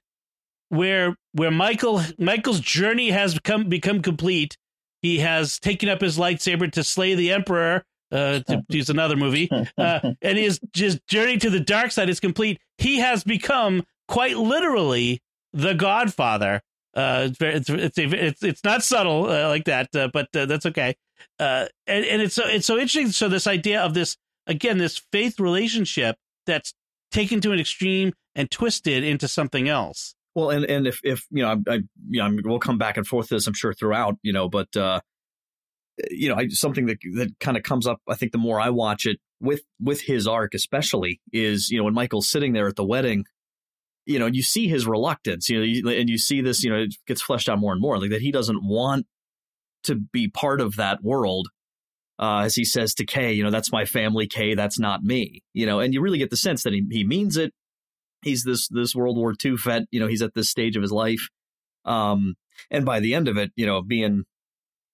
where 0.70 1.16
where 1.34 1.51
michael 1.51 2.01
michael's 2.18 2.60
journey 2.60 3.12
has 3.12 3.34
become 3.34 3.70
become 3.70 4.01
complete 4.01 4.58
he 5.01 5.20
has 5.20 5.60
taken 5.60 5.88
up 5.88 6.01
his 6.01 6.18
lightsaber 6.18 6.70
to 6.72 6.84
slay 6.84 7.16
the 7.16 7.32
emperor 7.32 7.84
uh, 8.12 8.39
to 8.39 8.63
use 8.70 8.89
another 8.89 9.16
movie, 9.16 9.50
uh, 9.78 10.00
and 10.22 10.38
his 10.38 10.60
just 10.74 11.06
journey 11.08 11.38
to 11.38 11.50
the 11.50 11.60
dark 11.60 11.91
side 11.91 12.10
is 12.10 12.19
complete. 12.19 12.60
He 12.78 13.00
has 13.00 13.24
become 13.24 13.84
quite 14.08 14.38
literally 14.38 15.22
the 15.54 15.74
Godfather. 15.74 16.62
Uh, 16.95 17.28
it's 17.30 17.38
very, 17.38 17.54
it's 17.56 17.69
it's 17.69 17.98
it's, 17.98 18.43
it's 18.43 18.63
not 18.63 18.84
subtle 18.84 19.30
uh, 19.30 19.48
like 19.48 19.65
that, 19.65 19.95
uh, 19.95 20.10
but 20.12 20.28
uh, 20.36 20.45
that's 20.45 20.65
okay. 20.65 20.95
Uh, 21.39 21.65
and 21.88 22.06
and 22.06 22.22
it's 22.22 22.36
so 22.36 22.48
it's 22.48 22.65
so 22.65 22.76
interesting. 22.76 23.10
So 23.12 23.30
this 23.30 23.48
idea 23.48 23.82
of 23.82 23.93
this 23.93 24.17
again, 24.48 24.78
this 24.78 25.02
faith 25.12 25.39
relationship 25.39 26.17
that's 26.45 26.74
taken 27.12 27.41
to 27.41 27.52
an 27.52 27.60
extreme 27.60 28.13
and 28.36 28.50
twisted 28.50 29.04
into 29.04 29.28
something 29.28 29.69
else. 29.69 30.15
Well, 30.36 30.50
and 30.50 30.65
and 30.65 30.88
if 30.88 31.00
if 31.04 31.26
you 31.32 31.43
know, 31.43 31.62
I, 31.67 31.74
I 31.74 31.76
you 32.10 32.24
know, 32.24 32.38
we'll 32.43 32.60
come 32.60 32.78
back 32.78 32.98
and 32.98 33.06
forth 33.06 33.30
this, 33.30 33.48
I'm 33.48 33.54
sure 33.54 33.74
throughout, 33.74 34.17
you 34.22 34.34
know, 34.34 34.50
but 34.50 34.76
uh, 34.76 35.00
you 36.12 36.30
know, 36.30 36.36
I, 36.36 36.48
something 36.50 36.86
that 36.88 36.98
that 37.16 37.40
kind 37.40 37.58
of 37.58 37.64
comes 37.64 37.88
up. 37.88 38.02
I 38.08 38.16
think 38.16 38.32
the 38.32 38.38
more 38.38 38.60
I 38.60 38.70
watch 38.70 39.06
it 39.06 39.20
with 39.40 39.62
with 39.80 40.02
his 40.02 40.28
arc, 40.28 40.54
especially, 40.54 41.22
is 41.32 41.70
you 41.70 41.78
know 41.78 41.84
when 41.86 41.94
Michael's 41.94 42.30
sitting 42.30 42.54
there 42.54 42.68
at 42.68 42.76
the 42.76 42.86
wedding, 42.86 43.26
you 44.06 44.20
know, 44.20 44.26
and 44.26 44.36
you 44.36 44.44
see 44.44 44.68
his 44.68 44.88
reluctance, 44.88 45.50
you 45.50 45.60
know, 45.60 45.64
you, 45.64 45.88
and 45.90 46.10
you 46.10 46.18
see 46.18 46.42
this, 46.42 46.64
you 46.64 46.72
know, 46.72 46.78
it 46.78 46.96
gets 47.08 47.22
fleshed 47.22 47.50
out 47.50 47.60
more 47.60 47.74
and 47.74 47.82
more, 47.82 48.00
like 48.00 48.10
that 48.10 48.22
he 48.22 48.32
doesn't 48.32 48.64
want 48.64 49.06
to 49.84 49.96
be 49.96 50.28
part 50.28 50.62
of 50.62 50.76
that 50.78 51.04
world. 51.04 51.50
Uh, 52.18 52.42
as 52.44 52.56
he 52.56 52.66
says 52.66 52.94
to 52.94 53.06
Kay, 53.06 53.32
you 53.32 53.44
know, 53.44 53.52
that's 53.52 53.72
my 53.72 53.86
family, 53.86 54.28
Kay, 54.28 54.54
that's 54.54 54.78
not 54.78 55.04
me, 55.04 55.42
you 55.54 55.66
know, 55.66 55.80
and 55.80 55.94
you 55.94 56.02
really 56.02 56.18
get 56.18 56.30
the 56.30 56.36
sense 56.36 56.64
that 56.64 56.74
he, 56.74 56.86
he 56.92 57.06
means 57.06 57.38
it. 57.38 57.54
He's 58.22 58.44
this 58.44 58.68
this 58.68 58.94
World 58.94 59.16
War 59.16 59.34
II 59.44 59.56
vet, 59.56 59.84
you 59.92 60.02
know, 60.02 60.08
he's 60.08 60.22
at 60.22 60.34
this 60.34 60.50
stage 60.50 60.76
of 60.76 60.82
his 60.82 60.92
life. 60.92 61.30
Um, 61.86 62.36
and 62.70 62.84
by 62.84 63.00
the 63.00 63.14
end 63.14 63.30
of 63.30 63.38
it, 63.38 63.52
you 63.56 63.66
know, 63.66 63.82
being 63.82 64.26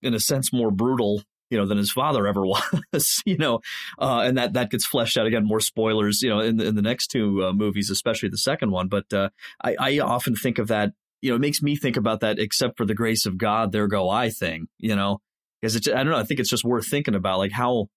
in 0.05 0.13
a 0.13 0.19
sense 0.19 0.53
more 0.53 0.71
brutal 0.71 1.23
you 1.49 1.57
know 1.57 1.65
than 1.65 1.77
his 1.77 1.91
father 1.91 2.27
ever 2.27 2.43
was 2.93 3.21
you 3.25 3.37
know 3.37 3.59
uh, 3.99 4.21
and 4.25 4.37
that 4.37 4.53
that 4.53 4.71
gets 4.71 4.85
fleshed 4.85 5.17
out. 5.17 5.27
Again 5.27 5.45
more 5.45 5.59
spoilers 5.59 6.21
you 6.21 6.29
know 6.29 6.39
in 6.39 6.57
the, 6.57 6.65
in 6.65 6.75
the 6.75 6.81
next 6.81 7.07
two 7.07 7.43
uh, 7.43 7.53
movies 7.53 7.89
especially 7.89 8.29
the 8.29 8.37
second 8.37 8.71
one. 8.71 8.87
But 8.87 9.11
uh, 9.13 9.29
I, 9.63 9.75
I 9.79 9.99
often 9.99 10.35
think 10.35 10.57
of 10.57 10.67
that 10.67 10.93
you 11.21 11.29
know 11.29 11.35
it 11.35 11.41
makes 11.41 11.61
me 11.61 11.75
think 11.75 11.97
about 11.97 12.19
that 12.21 12.39
except 12.39 12.77
for 12.77 12.85
the 12.85 12.95
grace 12.95 13.25
of 13.25 13.37
god 13.37 13.71
there 13.71 13.87
go 13.87 14.09
i 14.09 14.29
thing 14.29 14.67
you 14.77 14.95
know? 14.95 15.19
Because 15.61 15.75
it's 15.75 15.87
i 15.87 15.95
don't 15.95 16.09
know 16.09 16.17
i 16.17 16.23
think 16.23 16.39
it's 16.39 16.49
just 16.49 16.63
worth 16.63 16.87
thinking 16.87 17.15
about 17.15 17.39
like 17.39 17.51
how 17.51 17.87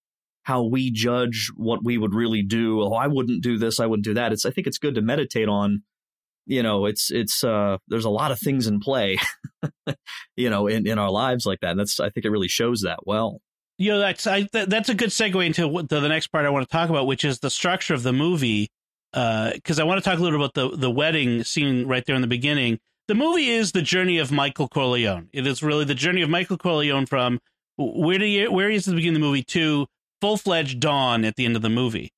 how 0.45 0.65
we 0.65 0.91
judge 0.91 1.51
what 1.57 1.85
we 1.85 1.99
would 1.99 2.15
really 2.15 2.43
do. 2.43 2.81
Oh 2.81 2.95
i 2.95 3.07
wouldn't 3.07 3.43
do 3.43 3.59
this 3.59 3.81
i 3.81 3.87
wouldn't 3.87 4.05
do 4.05 4.15
that. 4.15 4.33
It's 4.33 4.47
i 4.47 4.51
think 4.51 4.67
it's 4.67 4.79
good 4.79 4.95
to 4.95 5.03
meditate 5.03 5.49
on 5.49 5.83
you 6.49 6.63
know 6.63 6.87
it's 6.87 7.13
it's 7.13 7.45
uh 7.45 7.77
there's 7.87 8.07
a 8.07 8.11
lot 8.11 8.33
of 8.33 8.41
things 8.41 8.67
in 8.67 8.81
play 8.81 9.19
you 10.37 10.51
know 10.51 10.67
in 10.67 10.87
in 10.87 10.99
our 10.99 11.11
lives 11.11 11.47
like 11.47 11.61
that 11.61 11.73
and 11.73 11.79
that's 11.79 12.01
i 12.01 12.09
think 12.11 12.25
it 12.27 12.31
really 12.31 12.49
shows 12.49 12.81
that 12.81 13.07
well. 13.07 13.41
You 13.81 13.93
know 13.93 14.01
that's 14.01 14.27
I, 14.27 14.49
that's 14.53 14.89
a 14.89 14.95
good 14.95 15.11
segue 15.11 15.47
into 15.47 15.63
the, 15.87 16.01
the 16.01 16.09
next 16.09 16.29
part 16.29 16.47
i 16.47 16.51
want 16.51 16.69
to 16.69 16.73
talk 16.73 16.91
about 16.91 17.07
which 17.07 17.25
is 17.25 17.39
the 17.39 17.51
structure 17.51 17.95
of 17.95 18.03
the 18.03 18.13
movie 18.13 18.71
uh, 19.13 19.53
because 19.53 19.79
i 19.79 19.85
want 19.85 20.03
to 20.03 20.11
talk 20.11 20.19
a 20.19 20.23
little 20.23 20.43
about 20.43 20.55
the 20.55 20.77
the 20.77 20.91
wedding 20.91 21.45
scene 21.45 21.87
right 21.87 22.05
there 22.05 22.17
in 22.17 22.23
the 22.23 22.29
beginning. 22.29 22.81
The 23.07 23.15
movie 23.15 23.49
is 23.49 23.73
the 23.73 23.81
journey 23.83 24.19
of 24.19 24.33
michael 24.33 24.67
corleone. 24.67 25.29
It 25.33 25.47
is 25.47 25.63
really 25.63 25.85
the 25.85 25.95
journey 25.95 26.23
of 26.23 26.29
michael 26.31 26.59
corleone 26.59 27.07
from 27.07 27.39
where 27.77 28.19
do 28.19 28.25
you 28.25 28.51
where 28.51 28.69
he 28.69 28.75
is 28.75 28.89
at 28.89 28.91
the 28.91 28.97
beginning 28.97 29.17
of 29.17 29.23
the 29.23 29.27
movie 29.29 29.45
to 29.45 29.87
full-fledged 30.21 30.81
Don 30.81 31.25
at 31.25 31.37
the 31.37 31.45
end 31.45 31.55
of 31.55 31.63
the 31.63 31.69
movie 31.69 32.13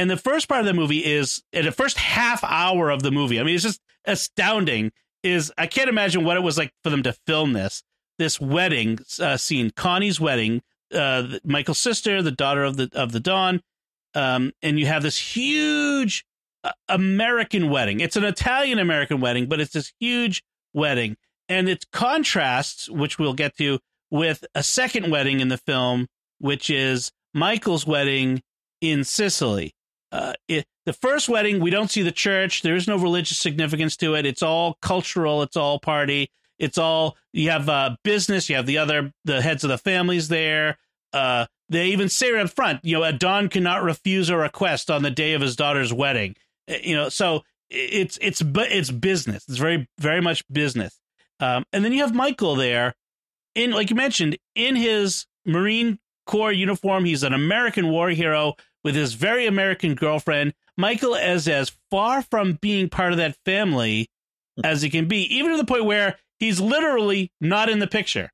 and 0.00 0.08
the 0.08 0.16
first 0.16 0.48
part 0.48 0.60
of 0.60 0.66
the 0.66 0.72
movie 0.72 1.04
is 1.04 1.42
in 1.52 1.66
the 1.66 1.72
first 1.72 1.98
half 1.98 2.42
hour 2.42 2.88
of 2.88 3.02
the 3.02 3.10
movie. 3.10 3.38
I 3.38 3.42
mean, 3.42 3.54
it's 3.54 3.64
just 3.64 3.82
astounding. 4.06 4.92
Is 5.22 5.52
I 5.58 5.66
can't 5.66 5.90
imagine 5.90 6.24
what 6.24 6.38
it 6.38 6.42
was 6.42 6.56
like 6.56 6.72
for 6.82 6.88
them 6.88 7.02
to 7.02 7.12
film 7.12 7.52
this 7.52 7.82
this 8.18 8.40
wedding 8.40 8.98
uh, 9.20 9.36
scene, 9.36 9.70
Connie's 9.72 10.18
wedding, 10.18 10.62
uh, 10.94 11.36
Michael's 11.44 11.76
sister, 11.76 12.22
the 12.22 12.30
daughter 12.30 12.64
of 12.64 12.78
the 12.78 12.88
of 12.94 13.12
the 13.12 13.20
Don, 13.20 13.60
um, 14.14 14.52
and 14.62 14.80
you 14.80 14.86
have 14.86 15.02
this 15.02 15.18
huge 15.18 16.24
uh, 16.64 16.72
American 16.88 17.68
wedding. 17.68 18.00
It's 18.00 18.16
an 18.16 18.24
Italian 18.24 18.78
American 18.78 19.20
wedding, 19.20 19.50
but 19.50 19.60
it's 19.60 19.74
this 19.74 19.92
huge 20.00 20.42
wedding, 20.72 21.18
and 21.46 21.68
it 21.68 21.90
contrasts, 21.92 22.88
which 22.88 23.18
we'll 23.18 23.34
get 23.34 23.54
to, 23.58 23.78
with 24.10 24.46
a 24.54 24.62
second 24.62 25.10
wedding 25.10 25.40
in 25.40 25.48
the 25.48 25.58
film, 25.58 26.06
which 26.38 26.70
is 26.70 27.12
Michael's 27.34 27.86
wedding 27.86 28.40
in 28.80 29.04
Sicily 29.04 29.74
uh, 30.12 30.34
it, 30.48 30.66
the 30.86 30.92
first 30.92 31.28
wedding, 31.28 31.60
we 31.60 31.70
don't 31.70 31.90
see 31.90 32.02
the 32.02 32.10
church. 32.12 32.62
There 32.62 32.74
is 32.74 32.88
no 32.88 32.96
religious 32.96 33.38
significance 33.38 33.96
to 33.98 34.14
it. 34.14 34.26
It's 34.26 34.42
all 34.42 34.76
cultural. 34.82 35.42
It's 35.42 35.56
all 35.56 35.78
party. 35.78 36.30
It's 36.58 36.78
all 36.78 37.16
you 37.32 37.50
have 37.50 37.68
uh, 37.68 37.96
business. 38.04 38.48
You 38.50 38.56
have 38.56 38.66
the 38.66 38.78
other 38.78 39.12
the 39.24 39.40
heads 39.40 39.64
of 39.64 39.70
the 39.70 39.78
families 39.78 40.28
there. 40.28 40.78
Uh, 41.12 41.46
they 41.68 41.86
even 41.86 42.08
say 42.08 42.30
right 42.32 42.44
up 42.44 42.50
front, 42.50 42.84
you 42.84 42.98
know, 42.98 43.04
a 43.04 43.12
Don 43.12 43.48
cannot 43.48 43.82
refuse 43.82 44.28
a 44.28 44.36
request 44.36 44.90
on 44.90 45.02
the 45.02 45.10
day 45.10 45.32
of 45.32 45.40
his 45.40 45.56
daughter's 45.56 45.92
wedding. 45.92 46.36
Uh, 46.70 46.74
you 46.82 46.94
know, 46.94 47.08
so 47.08 47.42
it's 47.70 48.18
it's 48.20 48.42
but 48.42 48.70
it's 48.70 48.90
business. 48.90 49.44
It's 49.48 49.58
very 49.58 49.88
very 49.98 50.20
much 50.20 50.44
business. 50.52 51.00
Um, 51.38 51.64
and 51.72 51.84
then 51.84 51.92
you 51.92 52.02
have 52.02 52.14
Michael 52.14 52.56
there, 52.56 52.94
in 53.54 53.70
like 53.70 53.90
you 53.90 53.96
mentioned, 53.96 54.36
in 54.54 54.76
his 54.76 55.26
Marine 55.46 55.98
Corps 56.26 56.52
uniform. 56.52 57.04
He's 57.04 57.22
an 57.22 57.32
American 57.32 57.88
war 57.88 58.10
hero 58.10 58.54
with 58.84 58.94
his 58.94 59.14
very 59.14 59.46
American 59.46 59.94
girlfriend. 59.94 60.54
Michael 60.76 61.14
is 61.14 61.46
as 61.48 61.72
far 61.90 62.22
from 62.22 62.54
being 62.60 62.88
part 62.88 63.12
of 63.12 63.18
that 63.18 63.36
family 63.44 64.08
as 64.64 64.82
he 64.82 64.90
can 64.90 65.06
be, 65.08 65.22
even 65.34 65.50
to 65.52 65.56
the 65.56 65.64
point 65.64 65.84
where 65.84 66.18
he's 66.38 66.60
literally 66.60 67.30
not 67.40 67.68
in 67.68 67.78
the 67.78 67.86
picture. 67.86 68.30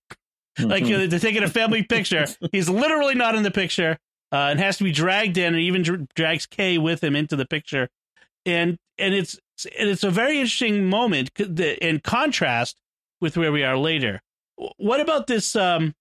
Like 0.58 0.84
Mm-hmm. 0.84 1.04
uh, 1.04 1.06
they're 1.08 1.18
taking 1.18 1.42
a 1.42 1.48
family 1.48 1.82
picture, 1.82 2.26
he's 2.50 2.68
literally 2.68 3.14
not 3.14 3.34
in 3.34 3.42
the 3.42 3.50
picture, 3.50 3.98
uh, 4.32 4.48
and 4.50 4.58
has 4.58 4.78
to 4.78 4.84
be 4.84 4.92
dragged 4.92 5.36
in, 5.36 5.54
and 5.54 5.62
even 5.62 5.82
dr- 5.82 6.08
drags 6.14 6.46
Kay 6.46 6.78
with 6.78 7.04
him 7.04 7.14
into 7.14 7.36
the 7.36 7.44
picture, 7.44 7.88
and 8.46 8.78
and 8.96 9.12
it's 9.12 9.38
and 9.78 9.90
it's 9.90 10.02
a 10.02 10.10
very 10.10 10.38
interesting 10.38 10.86
moment 10.86 11.30
in 11.38 12.00
contrast 12.00 12.80
with 13.20 13.36
where 13.36 13.52
we 13.52 13.64
are 13.64 13.76
later. 13.76 14.22
What 14.78 15.00
about 15.00 15.26
this? 15.26 15.54
Um, 15.54 15.94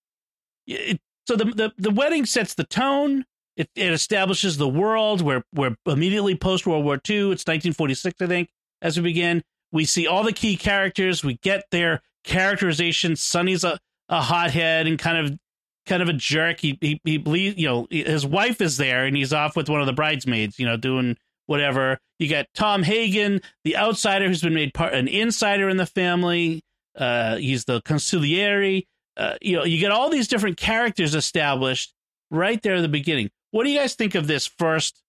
it, 0.67 1.01
so 1.27 1.35
the, 1.35 1.45
the 1.45 1.73
the 1.77 1.91
wedding 1.91 2.25
sets 2.25 2.53
the 2.53 2.63
tone. 2.63 3.25
It, 3.57 3.69
it 3.75 3.93
establishes 3.93 4.57
the 4.57 4.67
world. 4.67 5.21
We're 5.21 5.43
we're 5.53 5.75
immediately 5.85 6.35
post 6.35 6.67
World 6.67 6.83
War 6.83 6.95
II. 6.95 7.31
It's 7.31 7.45
1946, 7.47 8.21
I 8.21 8.27
think, 8.27 8.49
as 8.81 8.97
we 8.97 9.03
begin. 9.03 9.43
We 9.71 9.85
see 9.85 10.07
all 10.07 10.23
the 10.23 10.33
key 10.33 10.57
characters. 10.57 11.23
We 11.23 11.35
get 11.35 11.63
their 11.71 12.01
characterization. 12.23 13.15
Sonny's 13.15 13.63
a, 13.63 13.79
a 14.09 14.21
hothead 14.21 14.87
and 14.87 14.99
kind 14.99 15.25
of 15.25 15.39
kind 15.85 16.01
of 16.01 16.09
a 16.09 16.13
jerk. 16.13 16.59
He 16.59 16.77
he 16.81 16.99
he 17.03 17.53
you 17.57 17.67
know 17.67 17.87
his 17.89 18.25
wife 18.25 18.61
is 18.61 18.77
there 18.77 19.05
and 19.05 19.15
he's 19.15 19.33
off 19.33 19.55
with 19.55 19.69
one 19.69 19.79
of 19.79 19.87
the 19.87 19.93
bridesmaids. 19.93 20.59
You 20.59 20.65
know 20.65 20.77
doing 20.77 21.15
whatever. 21.45 21.99
You 22.19 22.29
got 22.29 22.47
Tom 22.55 22.83
Hagen, 22.83 23.41
the 23.63 23.77
outsider 23.77 24.27
who's 24.27 24.41
been 24.41 24.53
made 24.53 24.73
part 24.73 24.93
an 24.93 25.07
insider 25.07 25.69
in 25.69 25.77
the 25.77 25.85
family. 25.85 26.61
Uh, 26.97 27.37
he's 27.37 27.65
the 27.65 27.81
consigliere. 27.81 28.85
Uh, 29.17 29.35
you 29.41 29.55
know, 29.55 29.63
you 29.63 29.79
get 29.79 29.91
all 29.91 30.09
these 30.09 30.27
different 30.27 30.57
characters 30.57 31.15
established 31.15 31.93
right 32.31 32.61
there 32.61 32.75
at 32.75 32.81
the 32.81 32.89
beginning. 32.89 33.29
What 33.55 33.63
do 33.63 33.69
you 33.69 33.79
guys 33.79 33.95
think 33.95 34.15
of 34.15 34.27
this 34.27 34.45
first 34.45 35.01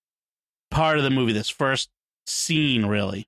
part 0.71 0.99
of 0.99 1.03
the 1.03 1.11
movie? 1.11 1.33
This 1.33 1.49
first 1.51 1.91
scene, 2.29 2.87
really? 2.87 3.27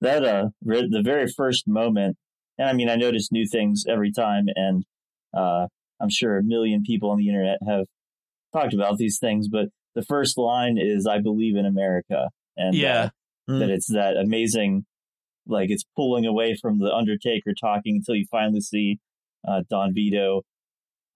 that 0.00 0.24
uh 0.24 0.48
the 0.62 1.00
very 1.04 1.28
first 1.28 1.68
moment 1.68 2.16
and 2.58 2.68
i 2.68 2.72
mean 2.72 2.88
i 2.88 2.96
notice 2.96 3.30
new 3.30 3.46
things 3.46 3.84
every 3.88 4.10
time 4.10 4.46
and 4.56 4.84
uh 5.32 5.68
i'm 6.00 6.10
sure 6.10 6.36
a 6.38 6.42
million 6.42 6.82
people 6.82 7.10
on 7.10 7.18
the 7.18 7.28
internet 7.28 7.58
have 7.64 7.84
talked 8.52 8.74
about 8.74 8.96
these 8.98 9.18
things 9.20 9.46
but 9.48 9.66
the 9.94 10.02
first 10.02 10.36
line 10.36 10.76
is 10.76 11.06
i 11.06 11.20
believe 11.20 11.54
in 11.56 11.64
america 11.64 12.30
and 12.56 12.74
Yeah. 12.74 13.10
uh, 13.48 13.58
that 13.60 13.70
it's 13.70 13.86
that 13.92 14.16
amazing 14.16 14.86
like 15.46 15.70
it's 15.70 15.84
pulling 15.94 16.26
away 16.26 16.56
from 16.60 16.80
the 16.80 16.92
undertaker 16.92 17.52
talking 17.54 17.96
until 17.98 18.16
you 18.16 18.26
finally 18.28 18.60
see 18.60 18.98
uh 19.46 19.62
don 19.70 19.94
vito 19.94 20.42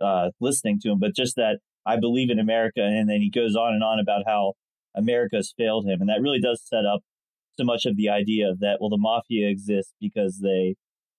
uh 0.00 0.30
listening 0.40 0.78
to 0.82 0.90
him 0.92 1.00
but 1.00 1.12
just 1.12 1.34
that 1.34 1.58
i 1.86 1.96
believe 1.96 2.30
in 2.30 2.38
america 2.38 2.82
and 2.82 3.08
then 3.08 3.20
he 3.20 3.30
goes 3.30 3.56
on 3.56 3.72
and 3.72 3.82
on 3.82 3.98
about 3.98 4.22
how 4.26 4.52
America 4.96 5.36
has 5.36 5.52
failed 5.56 5.86
him. 5.86 6.00
And 6.00 6.08
that 6.08 6.22
really 6.22 6.40
does 6.40 6.62
set 6.64 6.86
up 6.86 7.02
so 7.58 7.64
much 7.64 7.86
of 7.86 7.96
the 7.96 8.08
idea 8.08 8.54
that 8.58 8.78
well 8.80 8.90
the 8.90 8.98
mafia 8.98 9.48
exists 9.48 9.94
because 10.00 10.40
they 10.40 10.74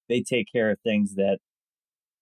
they 0.10 0.22
take 0.22 0.48
care 0.52 0.72
of 0.72 0.80
things 0.82 1.16
that 1.16 1.40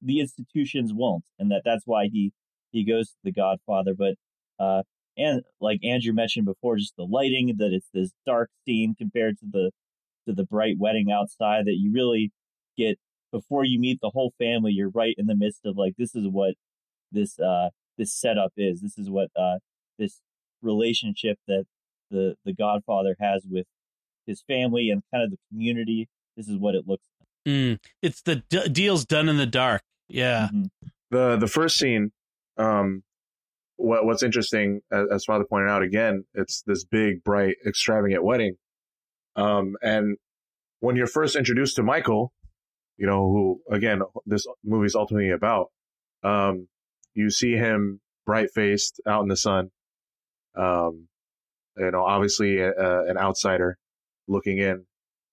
the 0.01 0.19
institutions 0.19 0.91
won't 0.93 1.25
and 1.39 1.49
that 1.51 1.63
that's 1.65 1.83
why 1.85 2.07
he 2.11 2.31
he 2.71 2.85
goes 2.85 3.09
to 3.09 3.17
the 3.23 3.31
godfather. 3.31 3.93
But 3.97 4.15
uh 4.59 4.83
and 5.17 5.41
like 5.61 5.79
andrew 5.83 6.13
mentioned 6.13 6.45
before 6.45 6.77
just 6.77 6.95
the 6.97 7.03
lighting 7.03 7.55
that 7.57 7.71
it's 7.71 7.89
this 7.93 8.11
dark 8.25 8.49
scene 8.65 8.93
compared 8.97 9.37
to 9.39 9.45
the 9.49 9.71
to 10.27 10.33
the 10.33 10.45
bright 10.45 10.75
wedding 10.77 11.11
outside 11.11 11.65
that 11.65 11.77
you 11.77 11.91
really 11.93 12.31
get 12.77 12.97
before 13.31 13.63
you 13.65 13.79
meet 13.79 13.99
the 14.01 14.11
whole 14.13 14.33
family 14.37 14.71
you're 14.71 14.89
right 14.89 15.15
in 15.17 15.27
the 15.27 15.35
midst 15.35 15.61
of 15.65 15.77
like 15.77 15.93
this 15.97 16.15
is 16.15 16.27
what 16.27 16.55
this 17.11 17.39
uh 17.39 17.69
this 17.97 18.13
setup 18.13 18.53
is 18.57 18.81
this 18.81 18.97
is 18.97 19.09
what 19.09 19.29
uh 19.35 19.59
this 19.97 20.21
relationship 20.61 21.37
that 21.47 21.65
the 22.11 22.35
the 22.45 22.53
godfather 22.53 23.15
has 23.19 23.45
with 23.49 23.65
his 24.27 24.41
family 24.47 24.89
and 24.89 25.03
kind 25.13 25.23
of 25.23 25.31
the 25.31 25.37
community. 25.51 26.07
This 26.37 26.47
is 26.47 26.57
what 26.57 26.75
it 26.75 26.87
looks 26.87 27.03
Mm, 27.47 27.77
it's 28.01 28.21
the 28.23 28.37
d- 28.49 28.67
deals 28.69 29.05
done 29.05 29.29
in 29.29 29.37
the 29.37 29.45
dark. 29.45 29.83
Yeah. 30.09 30.49
like. 30.51 30.51
Mhm. 30.51 30.69
the 31.11 31.37
the 31.37 31.47
first 31.47 31.77
scene 31.77 32.11
um 32.57 33.03
what 33.77 34.05
what's 34.05 34.23
interesting 34.23 34.81
as, 34.91 35.05
as 35.11 35.25
father 35.25 35.43
pointed 35.45 35.69
out 35.69 35.83
again 35.83 36.25
it's 36.33 36.63
this 36.65 36.83
big 36.85 37.23
bright 37.23 37.55
extravagant 37.67 38.23
wedding 38.23 38.55
um 39.35 39.75
and 39.81 40.17
when 40.79 40.95
you're 40.95 41.05
first 41.07 41.35
introduced 41.35 41.75
to 41.75 41.83
michael 41.83 42.31
you 42.97 43.05
know 43.05 43.19
who 43.29 43.61
again 43.75 44.01
this 44.25 44.45
movie 44.63 44.85
is 44.85 44.95
ultimately 44.95 45.29
about 45.31 45.67
um 46.23 46.67
you 47.15 47.29
see 47.29 47.53
him 47.53 47.99
bright 48.25 48.49
faced 48.53 49.01
out 49.07 49.23
in 49.23 49.27
the 49.27 49.37
sun 49.37 49.71
um 50.55 51.07
you 51.77 51.91
know 51.91 52.03
obviously 52.03 52.59
a, 52.59 52.71
a, 52.71 53.05
an 53.09 53.17
outsider 53.17 53.77
looking 54.27 54.59
in 54.59 54.85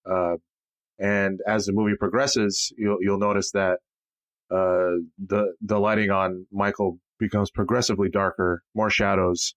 uh 0.09 0.35
and 0.99 1.39
as 1.47 1.65
the 1.65 1.71
movie 1.71 1.95
progresses 1.97 2.73
you'll 2.77 2.97
you'll 3.01 3.19
notice 3.19 3.51
that 3.51 3.79
uh, 4.53 5.01
the 5.17 5.53
the 5.61 5.79
lighting 5.79 6.11
on 6.11 6.45
Michael 6.51 6.99
becomes 7.19 7.49
progressively 7.49 8.09
darker, 8.09 8.61
more 8.75 8.89
shadows. 8.89 9.55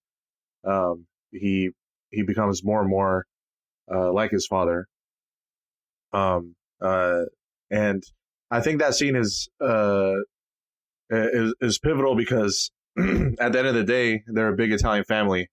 Um, 0.64 1.06
he 1.32 1.70
he 2.10 2.22
becomes 2.22 2.64
more 2.64 2.80
and 2.80 2.88
more 2.88 3.26
uh, 3.92 4.10
like 4.12 4.30
his 4.30 4.46
father. 4.46 4.86
Um, 6.12 6.54
uh, 6.80 7.24
and 7.70 8.02
I 8.50 8.60
think 8.60 8.80
that 8.80 8.94
scene 8.94 9.16
is 9.16 9.50
uh, 9.60 10.14
is 11.10 11.54
is 11.60 11.78
pivotal 11.78 12.16
because 12.16 12.70
at 12.98 13.52
the 13.52 13.58
end 13.58 13.68
of 13.68 13.74
the 13.74 13.84
day, 13.84 14.22
they're 14.26 14.52
a 14.52 14.56
big 14.56 14.72
Italian 14.72 15.04
family. 15.04 15.48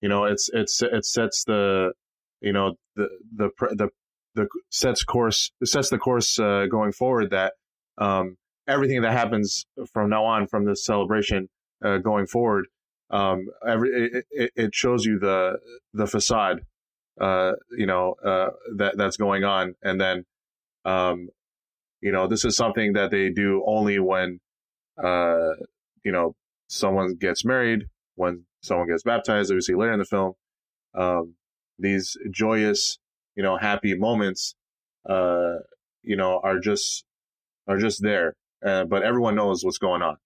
You 0.00 0.08
know, 0.08 0.24
it's 0.24 0.50
it's 0.52 0.82
it 0.82 1.04
sets 1.04 1.44
the 1.44 1.92
you 2.40 2.52
know 2.52 2.74
the 2.94 3.08
the 3.34 3.50
the 3.72 3.88
the 4.34 4.46
sets 4.70 5.02
course 5.02 5.50
sets 5.64 5.90
the 5.90 5.98
course 5.98 6.38
uh, 6.38 6.66
going 6.70 6.92
forward 6.92 7.30
that 7.30 7.54
um, 7.98 8.36
everything 8.68 9.02
that 9.02 9.12
happens 9.12 9.66
from 9.92 10.10
now 10.10 10.24
on 10.24 10.46
from 10.46 10.64
this 10.64 10.84
celebration 10.84 11.48
uh, 11.84 11.98
going 11.98 12.26
forward 12.26 12.66
um, 13.10 13.46
every 13.66 13.88
it, 13.90 14.24
it, 14.30 14.50
it 14.54 14.74
shows 14.74 15.04
you 15.04 15.18
the 15.18 15.58
the 15.92 16.06
facade 16.06 16.60
uh, 17.20 17.52
you 17.76 17.86
know 17.86 18.14
uh, 18.24 18.50
that 18.76 18.96
that's 18.96 19.16
going 19.16 19.44
on 19.44 19.74
and 19.82 20.00
then 20.00 20.24
um, 20.84 21.28
you 22.00 22.12
know 22.12 22.26
this 22.26 22.44
is 22.44 22.56
something 22.56 22.92
that 22.92 23.10
they 23.10 23.30
do 23.30 23.64
only 23.66 23.98
when 23.98 24.38
uh, 25.02 25.54
you 26.04 26.12
know 26.12 26.34
someone 26.68 27.14
gets 27.14 27.44
married 27.44 27.84
when 28.14 28.44
someone 28.62 28.88
gets 28.88 29.02
baptized 29.02 29.50
obviously 29.50 29.74
later 29.74 29.92
in 29.92 29.98
the 29.98 30.04
film 30.04 30.32
um, 30.94 31.34
these 31.78 32.16
joyous 32.30 32.98
you 33.36 33.42
know 33.42 33.56
happy 33.56 33.94
moments 33.96 34.54
uh, 35.08 35.56
you 36.02 36.16
know 36.16 36.40
are 36.42 36.58
just 36.58 37.04
are 37.68 37.78
just 37.78 38.02
there 38.02 38.34
uh, 38.64 38.84
but 38.84 39.02
everyone 39.02 39.34
knows 39.34 39.64
what's 39.64 39.78
going 39.78 40.02
on. 40.02 40.16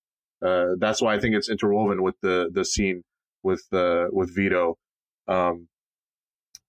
Uh, 0.43 0.75
that's 0.79 1.03
why 1.03 1.15
I 1.15 1.21
think 1.21 1.35
it's 1.35 1.51
interwoven 1.51 2.03
with 2.03 2.15
the 2.23 2.51
the 2.53 2.65
scene 2.65 3.03
with 3.43 3.63
uh, 3.73 4.07
with 4.11 4.35
Vito, 4.35 4.79
um, 5.29 5.69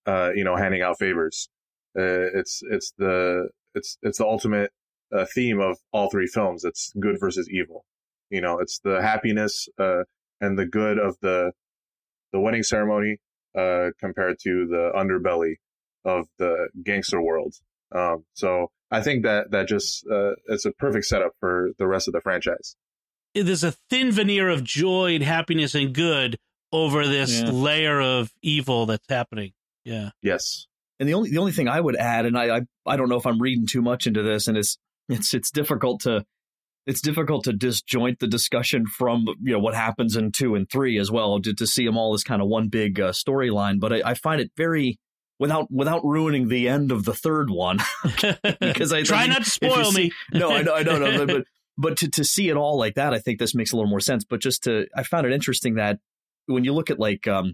uh, 0.06 0.32
you 0.36 0.44
know, 0.44 0.56
handing 0.56 0.82
out 0.82 1.00
favors. 1.00 1.50
Uh, 1.98 2.28
it's 2.34 2.62
it's 2.70 2.94
the 2.98 3.50
it's 3.74 3.98
it's 4.02 4.18
the 4.18 4.26
ultimate 4.26 4.72
uh, 5.16 5.26
theme 5.34 5.62
of 5.62 5.78
all 5.94 6.10
three 6.10 6.28
films. 6.28 6.66
It's 6.66 6.92
good 7.00 7.18
versus 7.20 7.50
evil. 7.50 7.86
You 8.32 8.42
know, 8.42 8.58
it's 8.60 8.80
the 8.80 9.02
happiness 9.02 9.68
uh, 9.78 10.04
and 10.40 10.58
the 10.58 10.66
good 10.66 10.98
of 10.98 11.18
the 11.22 11.52
the 12.34 12.40
wedding 12.40 12.64
ceremony 12.64 13.18
uh, 13.56 13.90
compared 14.00 14.38
to 14.44 14.66
the 14.68 14.92
underbelly 14.96 15.56
of 16.06 16.28
the 16.40 16.70
gangster 16.84 17.22
world. 17.22 17.54
Um, 17.94 18.24
so 18.34 18.72
I 18.90 19.02
think 19.02 19.24
that 19.24 19.52
that 19.52 19.68
just 19.68 20.08
uh, 20.10 20.32
it's 20.48 20.66
a 20.66 20.72
perfect 20.72 21.06
setup 21.06 21.34
for 21.40 21.72
the 21.78 21.86
rest 21.88 22.08
of 22.08 22.14
the 22.14 22.22
franchise. 22.22 22.76
There's 23.36 23.64
a 23.64 23.74
thin 23.90 24.12
veneer 24.12 24.50
of 24.50 24.64
joy 24.64 25.16
and 25.16 25.24
happiness 25.24 25.76
and 25.76 25.94
good 25.94 26.38
over 26.72 27.06
this 27.08 27.42
Yeah. 27.42 27.52
layer 27.52 28.02
of 28.02 28.32
evil 28.42 28.86
that's 28.86 29.08
happening. 29.10 29.52
Yeah. 29.84 30.12
Yes. 30.22 30.68
And 31.00 31.08
the 31.10 31.14
only 31.16 31.32
the 31.32 31.38
only 31.40 31.52
thing 31.52 31.68
I 31.68 31.82
would 31.82 31.96
add, 31.98 32.26
and 32.26 32.38
I, 32.38 32.58
I 32.58 32.62
I 32.86 32.96
don't 32.96 33.10
know 33.10 33.18
if 33.18 33.26
I'm 33.26 33.42
reading 33.42 33.66
too 33.68 33.82
much 33.82 34.08
into 34.08 34.24
this, 34.24 34.48
and 34.48 34.58
it's 34.58 34.78
it's 35.10 35.34
it's 35.34 35.52
difficult 35.52 36.02
to 36.02 36.24
it's 36.88 37.02
difficult 37.02 37.44
to 37.46 37.54
disjoint 37.54 38.20
the 38.20 38.28
discussion 38.28 38.86
from 38.88 39.26
you 39.42 39.54
know 39.54 39.60
what 39.60 39.76
happens 39.76 40.16
in 40.16 40.32
two 40.32 40.56
and 40.56 40.70
three 40.70 40.98
as 40.98 41.12
well 41.12 41.40
to, 41.42 41.54
to 41.54 41.68
see 41.68 41.86
them 41.86 41.98
all 41.98 42.14
as 42.14 42.24
kind 42.24 42.42
of 42.42 42.48
one 42.48 42.70
big 42.70 43.00
uh, 43.00 43.12
storyline. 43.12 43.80
But 43.80 43.94
I, 43.94 44.02
I 44.06 44.14
find 44.16 44.42
it 44.42 44.52
very 44.58 45.00
without 45.40 45.72
without 45.72 46.04
ruining 46.04 46.48
the 46.48 46.68
end 46.68 46.92
of 46.92 47.06
the 47.06 47.14
third 47.14 47.50
one 47.50 47.80
because 48.60 48.92
I 48.94 49.04
Try 49.04 49.20
I 49.20 49.22
mean, 49.22 49.30
not 49.32 49.44
to 49.44 49.50
spoil 49.50 49.92
see- 49.92 50.04
me. 50.06 50.40
no, 50.40 50.52
I 50.52 50.62
know, 50.64 50.74
I 50.76 50.84
know, 50.84 50.98
no, 50.98 51.26
but 51.26 51.44
but 51.78 51.98
to 51.98 52.10
to 52.10 52.24
see 52.24 52.50
it 52.50 52.58
all 52.58 52.78
like 52.78 52.96
that, 52.96 53.14
I 53.14 53.20
think 53.20 53.40
this 53.40 53.56
makes 53.56 53.72
a 53.72 53.76
little 53.76 53.90
more 53.90 54.00
sense. 54.00 54.24
But 54.24 54.42
just 54.42 54.64
to, 54.64 54.88
I 54.96 55.04
found 55.04 55.26
it 55.26 55.34
interesting 55.34 55.76
that 55.76 56.00
when 56.48 56.64
you 56.64 56.74
look 56.74 56.90
at 56.90 57.00
like 57.00 57.28
um, 57.28 57.54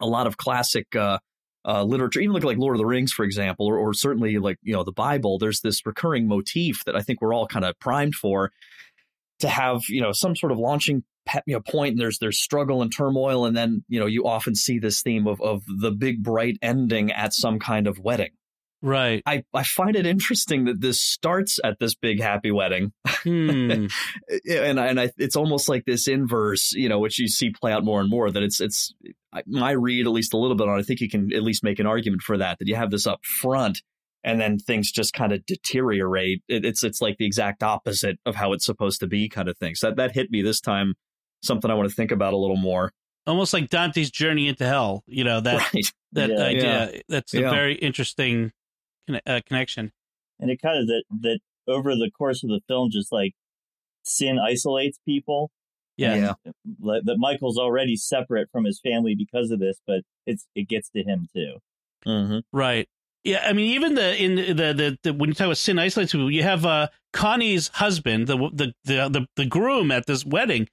a 0.00 0.06
lot 0.06 0.26
of 0.26 0.36
classic 0.36 0.94
uh, 0.96 1.18
uh, 1.64 1.84
literature, 1.84 2.20
even 2.20 2.32
look 2.32 2.44
like 2.44 2.58
Lord 2.58 2.76
of 2.76 2.78
the 2.78 2.86
Rings, 2.86 3.12
for 3.12 3.24
example, 3.24 3.66
or, 3.66 3.78
or 3.78 3.94
certainly 3.94 4.38
like 4.38 4.58
you 4.62 4.72
know 4.72 4.84
the 4.84 4.92
Bible, 4.92 5.38
there's 5.38 5.60
this 5.60 5.84
recurring 5.86 6.26
motif 6.26 6.84
that 6.84 6.96
I 6.96 7.02
think 7.02 7.20
we're 7.20 7.34
all 7.34 7.46
kind 7.46 7.64
of 7.64 7.78
primed 7.78 8.14
for. 8.14 8.52
to 9.40 9.48
have 9.48 9.82
you 9.88 10.00
know 10.00 10.12
some 10.12 10.36
sort 10.36 10.52
of 10.52 10.58
launching 10.58 11.04
you 11.46 11.54
know 11.54 11.60
point 11.60 11.92
and 11.92 12.00
there's 12.00 12.18
there's 12.18 12.40
struggle 12.40 12.82
and 12.82 12.92
turmoil 12.92 13.46
and 13.46 13.56
then 13.56 13.84
you 13.88 14.00
know 14.00 14.06
you 14.06 14.26
often 14.26 14.54
see 14.54 14.78
this 14.78 15.02
theme 15.02 15.26
of 15.26 15.40
of 15.40 15.62
the 15.80 15.90
big 15.90 16.22
bright 16.22 16.56
ending 16.62 17.12
at 17.12 17.32
some 17.32 17.58
kind 17.58 17.86
of 17.86 17.98
wedding 17.98 18.30
right 18.82 19.22
i 19.26 19.42
i 19.54 19.62
find 19.62 19.96
it 19.96 20.06
interesting 20.06 20.64
that 20.64 20.80
this 20.80 21.00
starts 21.00 21.58
at 21.64 21.78
this 21.78 21.94
big 21.94 22.20
happy 22.20 22.50
wedding 22.50 22.92
hmm. 23.22 23.70
and 24.50 24.78
and 24.78 25.00
I, 25.00 25.10
it's 25.18 25.36
almost 25.36 25.68
like 25.68 25.84
this 25.84 26.08
inverse 26.08 26.72
you 26.72 26.88
know 26.88 26.98
which 26.98 27.18
you 27.18 27.28
see 27.28 27.50
play 27.50 27.72
out 27.72 27.84
more 27.84 28.00
and 28.00 28.10
more 28.10 28.30
that 28.30 28.42
it's 28.42 28.60
it's 28.60 28.92
my 29.46 29.70
read 29.70 30.06
at 30.06 30.12
least 30.12 30.34
a 30.34 30.38
little 30.38 30.56
bit 30.56 30.68
on 30.68 30.78
i 30.78 30.82
think 30.82 31.00
you 31.00 31.08
can 31.08 31.32
at 31.32 31.42
least 31.42 31.64
make 31.64 31.78
an 31.78 31.86
argument 31.86 32.22
for 32.22 32.36
that 32.36 32.58
that 32.58 32.68
you 32.68 32.74
have 32.74 32.90
this 32.90 33.06
up 33.06 33.24
front 33.24 33.82
and 34.24 34.40
then 34.40 34.58
things 34.58 34.90
just 34.90 35.12
kind 35.14 35.32
of 35.32 35.44
deteriorate. 35.46 36.42
It, 36.48 36.64
it's 36.64 36.84
it's 36.84 37.00
like 37.00 37.18
the 37.18 37.26
exact 37.26 37.62
opposite 37.62 38.18
of 38.24 38.34
how 38.34 38.52
it's 38.52 38.64
supposed 38.64 39.00
to 39.00 39.06
be, 39.06 39.28
kind 39.28 39.48
of 39.48 39.58
thing. 39.58 39.74
So 39.74 39.88
that 39.88 39.96
that 39.96 40.12
hit 40.12 40.30
me 40.30 40.42
this 40.42 40.60
time. 40.60 40.94
Something 41.42 41.70
I 41.70 41.74
want 41.74 41.88
to 41.88 41.94
think 41.94 42.12
about 42.12 42.34
a 42.34 42.36
little 42.36 42.56
more. 42.56 42.92
Almost 43.26 43.52
like 43.52 43.68
Dante's 43.68 44.10
journey 44.10 44.46
into 44.46 44.64
hell. 44.64 45.02
You 45.06 45.24
know 45.24 45.40
that 45.40 45.72
right. 45.74 45.92
that 46.12 46.30
yeah. 46.30 46.42
idea. 46.42 46.90
Yeah. 46.92 47.00
That's 47.08 47.34
a 47.34 47.40
yeah. 47.40 47.50
very 47.50 47.74
interesting 47.74 48.52
uh, 49.08 49.40
connection. 49.46 49.92
And 50.38 50.50
it 50.50 50.60
kind 50.60 50.78
of 50.78 50.86
that 50.88 51.04
that 51.20 51.40
over 51.68 51.94
the 51.94 52.10
course 52.10 52.42
of 52.42 52.50
the 52.50 52.60
film, 52.66 52.90
just 52.90 53.12
like 53.12 53.34
sin 54.04 54.38
isolates 54.38 54.98
people. 55.06 55.50
Yeah. 55.96 56.34
yeah. 56.44 56.52
That 57.04 57.16
Michael's 57.18 57.58
already 57.58 57.96
separate 57.96 58.48
from 58.50 58.64
his 58.64 58.80
family 58.80 59.14
because 59.14 59.50
of 59.50 59.60
this, 59.60 59.80
but 59.86 60.00
it's 60.26 60.46
it 60.54 60.68
gets 60.68 60.90
to 60.90 61.02
him 61.02 61.28
too. 61.32 61.58
Mm-hmm. 62.06 62.38
Right. 62.52 62.88
Yeah, 63.24 63.44
I 63.46 63.52
mean, 63.52 63.72
even 63.74 63.94
the 63.94 64.20
in 64.20 64.34
the 64.34 64.72
the, 64.72 64.98
the 65.04 65.12
when 65.12 65.30
you 65.30 65.34
talk 65.34 65.46
about 65.46 65.56
sin 65.58 65.78
isolates 65.78 66.10
people, 66.10 66.30
you 66.30 66.42
have 66.42 66.66
uh, 66.66 66.88
Connie's 67.12 67.68
husband, 67.68 68.26
the, 68.26 68.36
the 68.36 68.72
the 68.84 69.08
the 69.08 69.26
the 69.36 69.46
groom 69.46 69.92
at 69.92 70.06
this 70.06 70.26
wedding, 70.26 70.68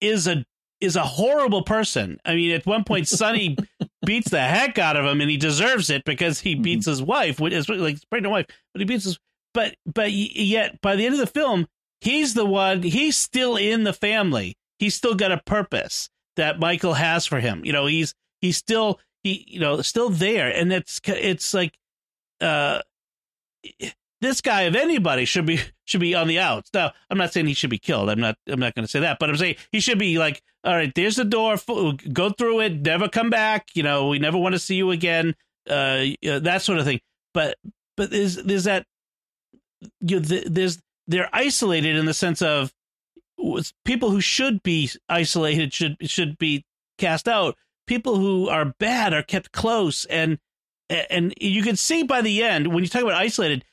is 0.00 0.26
a 0.26 0.44
is 0.80 0.96
a 0.96 1.02
horrible 1.02 1.62
person. 1.62 2.18
I 2.24 2.34
mean, 2.34 2.50
at 2.50 2.66
one 2.66 2.82
point, 2.82 3.06
Sonny 3.06 3.56
beats 4.04 4.30
the 4.30 4.40
heck 4.40 4.78
out 4.78 4.96
of 4.96 5.04
him, 5.04 5.20
and 5.20 5.30
he 5.30 5.36
deserves 5.36 5.90
it 5.90 6.04
because 6.04 6.40
he 6.40 6.54
mm-hmm. 6.54 6.62
beats 6.62 6.86
his 6.86 7.02
wife, 7.02 7.40
which 7.40 7.52
is 7.52 7.68
like 7.68 7.94
his 7.94 8.04
pregnant 8.04 8.32
wife. 8.32 8.46
But 8.72 8.80
he 8.80 8.84
beats 8.84 9.04
his. 9.04 9.18
But 9.54 9.76
but 9.86 10.12
yet, 10.12 10.80
by 10.80 10.96
the 10.96 11.04
end 11.04 11.14
of 11.14 11.20
the 11.20 11.26
film, 11.26 11.66
he's 12.00 12.34
the 12.34 12.46
one. 12.46 12.82
He's 12.82 13.16
still 13.16 13.56
in 13.56 13.84
the 13.84 13.92
family. 13.92 14.56
He's 14.78 14.94
still 14.94 15.14
got 15.14 15.32
a 15.32 15.42
purpose 15.44 16.08
that 16.36 16.58
Michael 16.58 16.94
has 16.94 17.26
for 17.26 17.40
him. 17.40 17.64
You 17.64 17.72
know, 17.72 17.86
he's 17.86 18.14
he's 18.40 18.56
still 18.56 18.98
he 19.22 19.44
you 19.48 19.60
know 19.60 19.82
still 19.82 20.08
there, 20.08 20.48
and 20.48 20.72
it's 20.72 21.00
it's 21.06 21.52
like 21.52 21.76
uh, 22.40 22.80
this 24.22 24.40
guy 24.40 24.62
of 24.62 24.76
anybody 24.76 25.26
should 25.26 25.44
be 25.44 25.60
should 25.84 26.00
be 26.00 26.14
on 26.14 26.28
the 26.28 26.38
outs. 26.38 26.70
Now, 26.72 26.92
I'm 27.10 27.18
not 27.18 27.32
saying 27.32 27.46
he 27.46 27.54
should 27.54 27.70
be 27.70 27.78
killed. 27.78 28.08
I'm 28.08 28.20
not 28.20 28.38
I'm 28.46 28.60
not 28.60 28.74
going 28.74 28.86
to 28.86 28.90
say 28.90 29.00
that, 29.00 29.18
but 29.18 29.28
I'm 29.28 29.36
saying 29.36 29.56
he 29.70 29.80
should 29.80 29.98
be 29.98 30.18
like, 30.18 30.42
all 30.64 30.74
right, 30.74 30.92
there's 30.94 31.16
the 31.16 31.24
door. 31.24 31.56
Go 32.12 32.30
through 32.30 32.60
it. 32.60 32.80
Never 32.80 33.08
come 33.08 33.28
back. 33.28 33.68
You 33.74 33.82
know, 33.82 34.08
we 34.08 34.18
never 34.18 34.38
want 34.38 34.54
to 34.54 34.58
see 34.58 34.76
you 34.76 34.90
again. 34.92 35.34
Uh, 35.68 36.06
that 36.22 36.62
sort 36.62 36.78
of 36.78 36.84
thing. 36.84 37.00
But 37.34 37.56
but 37.96 38.10
there's 38.10 38.36
there's 38.36 38.64
that 38.64 38.86
you 40.00 40.20
there's 40.20 40.80
they're 41.06 41.30
isolated 41.32 41.96
in 41.96 42.06
the 42.06 42.14
sense 42.14 42.40
of 42.40 42.72
people 43.84 44.10
who 44.10 44.20
should 44.20 44.62
be 44.62 44.88
isolated 45.08 45.74
should 45.74 45.96
should 46.08 46.38
be 46.38 46.64
cast 46.98 47.28
out. 47.28 47.56
People 47.88 48.16
who 48.16 48.48
are 48.48 48.74
bad 48.78 49.12
are 49.12 49.24
kept 49.24 49.50
close 49.52 50.04
and 50.04 50.38
and 50.88 51.34
you 51.40 51.62
can 51.62 51.76
see 51.76 52.02
by 52.02 52.22
the 52.22 52.42
end 52.42 52.68
when 52.68 52.84
you 52.84 52.88
talk 52.88 53.02
about 53.02 53.14
isolated, 53.14 53.64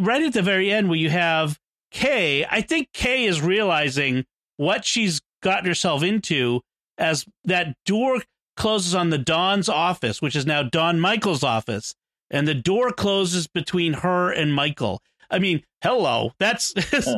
right 0.00 0.22
at 0.22 0.32
the 0.32 0.42
very 0.42 0.72
end 0.72 0.88
where 0.88 0.98
you 0.98 1.10
have 1.10 1.58
Kay. 1.90 2.46
I 2.50 2.60
think 2.62 2.88
Kay 2.92 3.24
is 3.24 3.40
realizing 3.40 4.24
what 4.56 4.84
she's 4.84 5.20
gotten 5.42 5.66
herself 5.66 6.02
into 6.02 6.60
as 6.98 7.26
that 7.44 7.74
door 7.84 8.22
closes 8.56 8.94
on 8.94 9.10
the 9.10 9.18
Don's 9.18 9.68
office, 9.68 10.22
which 10.22 10.36
is 10.36 10.46
now 10.46 10.62
Don 10.62 11.00
Michael's 11.00 11.42
office, 11.42 11.94
and 12.30 12.46
the 12.46 12.54
door 12.54 12.90
closes 12.92 13.46
between 13.46 13.94
her 13.94 14.30
and 14.30 14.54
Michael. 14.54 15.02
I 15.30 15.38
mean, 15.38 15.62
hello, 15.82 16.32
that's 16.38 16.72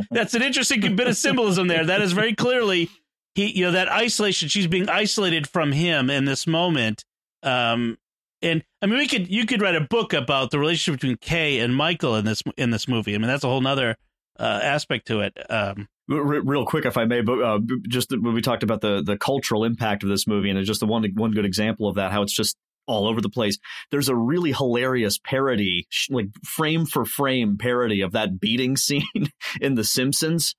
that's 0.11 0.35
an 0.35 0.43
interesting 0.43 0.81
bit 0.97 1.07
of 1.07 1.17
symbolism 1.17 1.69
there. 1.69 1.85
That 1.85 2.03
is 2.03 2.13
very 2.13 2.35
clearly 2.35 2.91
he, 3.35 3.47
you 3.59 3.65
know, 3.65 3.73
that 3.73 3.89
isolation. 3.89 4.49
She's 4.49 4.67
being 4.67 4.89
isolated 4.89 5.49
from 5.49 5.73
him 5.73 6.11
in 6.11 6.25
this 6.25 6.47
moment, 6.47 7.05
um, 7.43 7.99
and 8.45 8.63
I 8.83 8.87
mean, 8.87 8.99
we 8.99 9.09
could 9.09 9.29
you 9.29 9.47
could 9.47 9.61
write 9.61 9.75
a 9.75 9.81
book 9.81 10.13
about 10.13 10.51
the 10.51 10.59
relationship 10.59 11.01
between 11.01 11.17
Kay 11.17 11.59
and 11.61 11.75
Michael 11.75 12.15
in 12.17 12.25
this 12.25 12.43
in 12.57 12.71
this 12.71 12.87
movie. 12.87 13.15
I 13.15 13.19
mean, 13.19 13.27
that's 13.27 13.45
a 13.45 13.49
whole 13.49 13.61
nother 13.61 13.97
uh, 14.39 14.61
aspect 14.63 15.07
to 15.09 15.21
it. 15.21 15.37
Um, 15.51 15.89
Real 16.07 16.67
quick, 16.67 16.85
if 16.85 16.99
I 16.99 17.07
may, 17.07 17.23
but 17.23 17.41
uh, 17.41 17.61
just 17.89 18.11
when 18.11 18.35
we 18.35 18.43
talked 18.43 18.63
about 18.63 18.83
the 18.83 19.03
the 19.03 19.17
cultural 19.17 19.65
impact 19.65 20.03
of 20.03 20.11
this 20.11 20.27
movie, 20.27 20.51
and 20.51 20.59
it's 20.59 20.69
just 20.69 20.81
the 20.81 20.87
one 20.87 21.03
one 21.15 21.31
good 21.31 21.47
example 21.47 21.89
of 21.89 21.95
that, 21.95 22.13
how 22.13 22.21
it's 22.21 22.35
just 22.35 22.57
all 22.87 23.09
over 23.09 23.23
the 23.23 23.31
place. 23.31 23.59
There's 23.91 24.11
a 24.11 24.15
really 24.15 24.53
hilarious 24.53 25.19
parody, 25.19 25.89
like 26.11 26.27
frame 26.45 26.85
for 26.85 27.07
frame 27.07 27.57
parody 27.57 28.03
of 28.03 28.13
that 28.13 28.39
beating 28.39 28.77
scene 28.77 29.31
in 29.63 29.77
The 29.77 29.85
Simpsons 29.85 30.55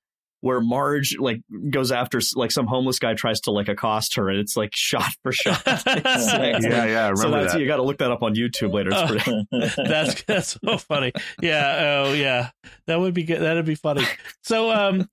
where 0.46 0.60
Marge 0.60 1.16
like 1.18 1.40
goes 1.70 1.90
after 1.90 2.20
like 2.36 2.52
some 2.52 2.68
homeless 2.68 3.00
guy 3.00 3.14
tries 3.14 3.40
to 3.40 3.50
like 3.50 3.66
accost 3.66 4.14
her, 4.14 4.30
and 4.30 4.38
it's 4.38 4.56
like 4.56 4.70
shot 4.72 5.10
for 5.24 5.32
shot. 5.32 5.60
like, 5.66 6.62
yeah, 6.62 6.84
yeah. 6.84 7.14
so 7.14 7.32
that's 7.32 7.54
that. 7.54 7.60
you 7.60 7.66
got 7.66 7.78
to 7.78 7.82
look 7.82 7.98
that 7.98 8.12
up 8.12 8.22
on 8.22 8.36
YouTube 8.36 8.72
later. 8.72 8.90
Oh, 8.94 9.06
pretty... 9.08 9.72
that's 9.88 10.22
that's 10.22 10.56
so 10.64 10.78
funny. 10.78 11.10
Yeah. 11.42 12.04
Oh, 12.06 12.12
yeah. 12.12 12.50
That 12.86 13.00
would 13.00 13.12
be 13.12 13.24
good. 13.24 13.40
That'd 13.40 13.66
be 13.66 13.74
funny. 13.74 14.04
So, 14.44 14.70
um, 14.70 15.08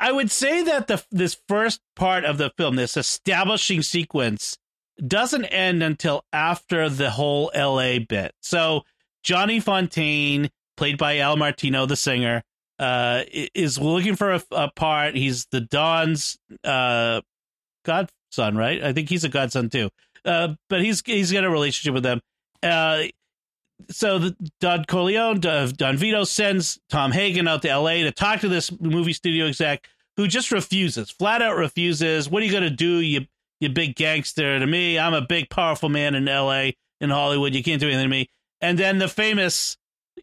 I 0.00 0.10
would 0.10 0.32
say 0.32 0.64
that 0.64 0.88
the 0.88 1.00
this 1.12 1.40
first 1.46 1.80
part 1.94 2.24
of 2.24 2.36
the 2.36 2.50
film, 2.58 2.74
this 2.74 2.96
establishing 2.96 3.82
sequence, 3.82 4.58
doesn't 5.06 5.44
end 5.44 5.84
until 5.84 6.24
after 6.32 6.88
the 6.88 7.10
whole 7.10 7.52
L.A. 7.54 8.00
bit. 8.00 8.34
So 8.40 8.82
Johnny 9.22 9.60
Fontane, 9.60 10.50
played 10.76 10.98
by 10.98 11.18
Al 11.18 11.36
Martino, 11.36 11.86
the 11.86 11.94
singer, 11.94 12.42
uh, 12.80 13.24
is 13.30 13.78
looking 13.78 14.16
for 14.16 14.32
a, 14.32 14.42
a, 14.50 14.70
part. 14.70 15.14
He's 15.14 15.46
the 15.50 15.60
Don's 15.60 16.38
uh, 16.64 17.20
godson, 17.84 18.56
right? 18.56 18.82
I 18.82 18.94
think 18.94 19.10
he's 19.10 19.22
a 19.22 19.28
godson 19.28 19.68
too. 19.68 19.90
Uh, 20.24 20.54
but 20.70 20.82
he's 20.82 21.02
he's 21.04 21.30
got 21.30 21.44
a 21.44 21.50
relationship 21.50 21.92
with 21.92 22.02
them. 22.02 22.20
Uh, 22.62 23.04
so 23.90 24.18
the, 24.18 24.36
Don 24.60 24.86
Corleone, 24.86 25.40
Don 25.40 25.96
Vito 25.96 26.24
sends 26.24 26.80
Tom 26.88 27.12
Hagen 27.12 27.46
out 27.46 27.62
to 27.62 27.68
L.A. 27.68 28.02
to 28.02 28.12
talk 28.12 28.40
to 28.40 28.48
this 28.48 28.72
movie 28.80 29.12
studio 29.12 29.46
exec 29.46 29.86
who 30.16 30.26
just 30.26 30.50
refuses, 30.50 31.10
flat 31.10 31.42
out 31.42 31.56
refuses. 31.56 32.28
What 32.28 32.42
are 32.42 32.46
you 32.46 32.52
going 32.52 32.64
to 32.64 32.70
do, 32.70 33.00
you 33.00 33.26
you 33.60 33.68
big 33.68 33.94
gangster? 33.94 34.58
To 34.58 34.66
me, 34.66 34.98
I'm 34.98 35.14
a 35.14 35.20
big, 35.20 35.50
powerful 35.50 35.90
man 35.90 36.14
in 36.14 36.28
L.A. 36.28 36.76
in 37.00 37.10
Hollywood. 37.10 37.54
You 37.54 37.62
can't 37.62 37.80
do 37.80 37.88
anything 37.88 38.04
to 38.04 38.10
me. 38.10 38.30
And 38.62 38.78
then 38.78 38.98
the 38.98 39.08
famous 39.08 39.76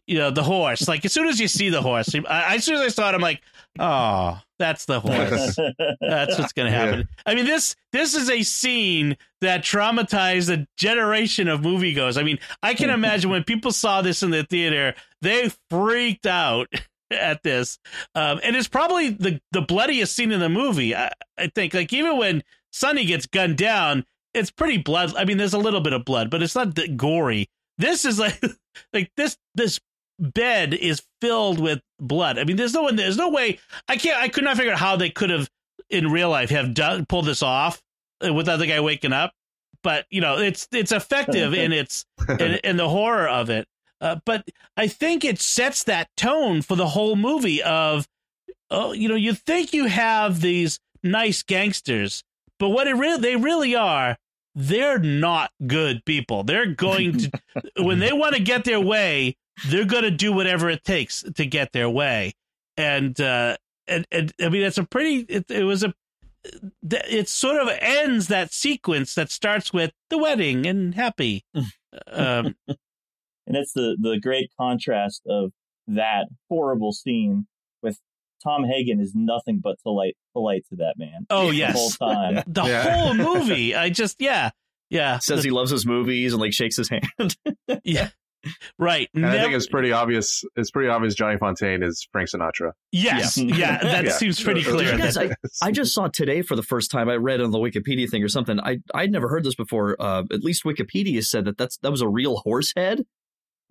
you 0.06 0.18
know 0.18 0.30
the 0.30 0.42
horse. 0.42 0.88
Like 0.88 1.04
as 1.04 1.12
soon 1.12 1.28
as 1.28 1.40
you 1.40 1.48
see 1.48 1.68
the 1.68 1.82
horse, 1.82 2.14
I, 2.14 2.56
as 2.56 2.64
soon 2.64 2.76
as 2.76 2.80
I 2.80 2.88
saw 2.88 3.10
it, 3.10 3.14
I'm 3.14 3.20
like, 3.20 3.42
oh, 3.78 4.40
that's 4.58 4.84
the 4.84 5.00
horse. 5.00 5.56
that's 6.00 6.38
what's 6.38 6.52
going 6.52 6.70
to 6.70 6.76
happen. 6.76 7.00
Yeah. 7.00 7.22
I 7.26 7.34
mean 7.34 7.46
this 7.46 7.76
this 7.92 8.14
is 8.14 8.30
a 8.30 8.42
scene 8.42 9.16
that 9.40 9.62
traumatized 9.62 10.52
a 10.52 10.66
generation 10.76 11.48
of 11.48 11.60
moviegoers. 11.60 12.18
I 12.18 12.22
mean, 12.22 12.38
I 12.62 12.74
can 12.74 12.90
imagine 12.90 13.30
when 13.30 13.44
people 13.44 13.72
saw 13.72 14.02
this 14.02 14.22
in 14.22 14.30
the 14.30 14.44
theater, 14.44 14.94
they 15.22 15.50
freaked 15.70 16.26
out 16.26 16.68
at 17.10 17.42
this, 17.42 17.78
um, 18.14 18.40
and 18.42 18.56
it's 18.56 18.68
probably 18.68 19.10
the 19.10 19.40
the 19.52 19.62
bloodiest 19.62 20.14
scene 20.14 20.32
in 20.32 20.40
the 20.40 20.48
movie. 20.48 20.94
I, 20.94 21.12
I 21.36 21.48
think, 21.54 21.74
like 21.74 21.92
even 21.92 22.18
when 22.18 22.42
Sonny 22.72 23.04
gets 23.04 23.26
gunned 23.26 23.56
down, 23.56 24.04
it's 24.34 24.50
pretty 24.50 24.78
blood. 24.78 25.14
I 25.16 25.24
mean, 25.24 25.38
there's 25.38 25.54
a 25.54 25.58
little 25.58 25.80
bit 25.80 25.92
of 25.92 26.04
blood, 26.04 26.30
but 26.30 26.42
it's 26.42 26.54
not 26.54 26.78
gory. 26.96 27.48
This 27.78 28.04
is 28.04 28.18
like 28.18 28.40
like 28.92 29.10
this 29.16 29.36
this 29.54 29.80
bed 30.18 30.74
is 30.74 31.02
filled 31.20 31.58
with 31.58 31.80
blood. 31.98 32.38
I 32.38 32.44
mean, 32.44 32.56
there's 32.56 32.74
no 32.74 32.82
one. 32.82 32.96
There's 32.96 33.16
no 33.16 33.30
way. 33.30 33.58
I 33.88 33.96
can't. 33.96 34.20
I 34.20 34.28
could 34.28 34.44
not 34.44 34.56
figure 34.56 34.72
out 34.72 34.78
how 34.78 34.96
they 34.96 35.10
could 35.10 35.30
have 35.30 35.48
in 35.90 36.10
real 36.10 36.30
life 36.30 36.50
have 36.50 36.74
done 36.74 37.06
pulled 37.06 37.26
this 37.26 37.42
off 37.42 37.80
without 38.20 38.58
the 38.58 38.66
guy 38.66 38.80
waking 38.80 39.12
up. 39.12 39.32
But 39.82 40.06
you 40.10 40.20
know, 40.20 40.38
it's 40.38 40.68
it's 40.72 40.92
effective 40.92 41.54
in 41.54 41.72
its 41.72 42.04
in, 42.28 42.58
in 42.64 42.76
the 42.76 42.88
horror 42.88 43.28
of 43.28 43.50
it. 43.50 43.66
Uh, 44.00 44.16
but 44.24 44.48
I 44.76 44.86
think 44.86 45.24
it 45.24 45.40
sets 45.40 45.84
that 45.84 46.08
tone 46.16 46.62
for 46.62 46.76
the 46.76 46.88
whole 46.88 47.16
movie. 47.16 47.62
Of 47.62 48.06
oh, 48.70 48.92
you 48.92 49.08
know, 49.08 49.14
you 49.14 49.34
think 49.34 49.72
you 49.72 49.86
have 49.86 50.40
these 50.40 50.78
nice 51.02 51.42
gangsters, 51.42 52.22
but 52.58 52.70
what 52.70 52.88
it 52.88 52.94
really 52.94 53.20
they 53.20 53.36
really 53.36 53.74
are 53.74 54.16
they're 54.58 54.98
not 54.98 55.52
good 55.66 56.04
people. 56.04 56.42
They're 56.42 56.66
going 56.66 57.18
to 57.18 57.30
when 57.78 58.00
they 58.00 58.12
want 58.12 58.34
to 58.34 58.42
get 58.42 58.64
their 58.64 58.80
way, 58.80 59.36
they're 59.66 59.84
going 59.84 60.04
to 60.04 60.10
do 60.10 60.32
whatever 60.32 60.68
it 60.70 60.84
takes 60.84 61.22
to 61.22 61.46
get 61.46 61.72
their 61.72 61.90
way. 61.90 62.32
And 62.76 63.18
uh, 63.20 63.56
and, 63.86 64.06
and 64.12 64.32
I 64.40 64.48
mean, 64.48 64.62
it's 64.62 64.78
a 64.78 64.84
pretty. 64.84 65.20
It, 65.28 65.50
it 65.50 65.64
was 65.64 65.82
a. 65.84 65.92
It 66.90 67.28
sort 67.28 67.60
of 67.60 67.68
ends 67.80 68.28
that 68.28 68.52
sequence 68.52 69.14
that 69.16 69.30
starts 69.30 69.72
with 69.72 69.92
the 70.10 70.18
wedding 70.18 70.66
and 70.66 70.94
happy. 70.94 71.44
um, 72.06 72.54
and 72.68 73.56
it's 73.56 73.72
the 73.72 73.96
the 74.00 74.18
great 74.20 74.50
contrast 74.58 75.22
of 75.28 75.52
that 75.88 76.26
horrible 76.48 76.92
scene 76.92 77.46
with 77.82 77.98
Tom 78.44 78.64
Hagen 78.64 79.00
is 79.00 79.12
nothing 79.14 79.60
but 79.62 79.82
polite, 79.82 80.16
polite 80.32 80.64
to 80.70 80.76
that 80.76 80.94
man. 80.96 81.26
Oh 81.30 81.50
yes, 81.50 81.96
the 81.98 82.04
whole 82.04 82.14
time. 82.14 82.44
the 82.46 82.64
Yeah. 82.64 82.82
whole 82.82 83.14
movie. 83.14 83.74
I 83.74 83.90
just 83.90 84.20
yeah 84.20 84.50
yeah 84.90 85.18
Says 85.18 85.42
he 85.44 85.50
loves 85.50 85.70
his 85.70 85.84
movies 85.84 86.32
and 86.32 86.40
like 86.40 86.52
shakes 86.52 86.76
his 86.76 86.88
hand. 86.88 87.36
yeah 87.84 88.10
right. 88.78 89.08
And 89.14 89.26
I 89.26 89.38
think 89.40 89.54
it's 89.54 89.66
pretty 89.66 89.92
obvious. 89.92 90.44
It's 90.56 90.70
pretty 90.70 90.88
obvious. 90.88 91.14
Johnny 91.14 91.36
Fontane 91.36 91.84
is 91.84 92.06
Frank 92.12 92.28
Sinatra. 92.30 92.72
yes 92.92 93.36
Yeah. 93.36 93.56
yeah 93.56 93.78
that 93.82 94.04
Yeah. 94.06 94.10
seems 94.12 94.42
pretty 94.42 94.62
clear. 94.62 94.94
are- 94.94 94.98
Yes, 94.98 95.14
that- 95.16 95.36
I 95.62 95.70
just 95.72 95.94
saw 95.94 96.08
today 96.08 96.42
for 96.42 96.56
the 96.56 96.62
first 96.62 96.90
time. 96.90 97.08
I 97.08 97.16
read 97.16 97.40
on 97.40 97.50
the 97.50 97.58
Wikipedia 97.58 98.08
thing 98.08 98.22
or 98.22 98.28
something. 98.28 98.60
I 98.60 98.78
I'd 98.94 99.10
never 99.12 99.28
heard 99.28 99.44
this 99.44 99.54
before. 99.54 99.96
Uh, 100.00 100.24
at 100.32 100.40
least 100.42 100.64
Wikipedia 100.64 101.24
said 101.24 101.44
that 101.46 101.58
that's 101.58 101.76
that 101.78 101.90
was 101.90 102.00
a 102.00 102.08
real 102.08 102.36
horse 102.38 102.72
head. 102.76 103.04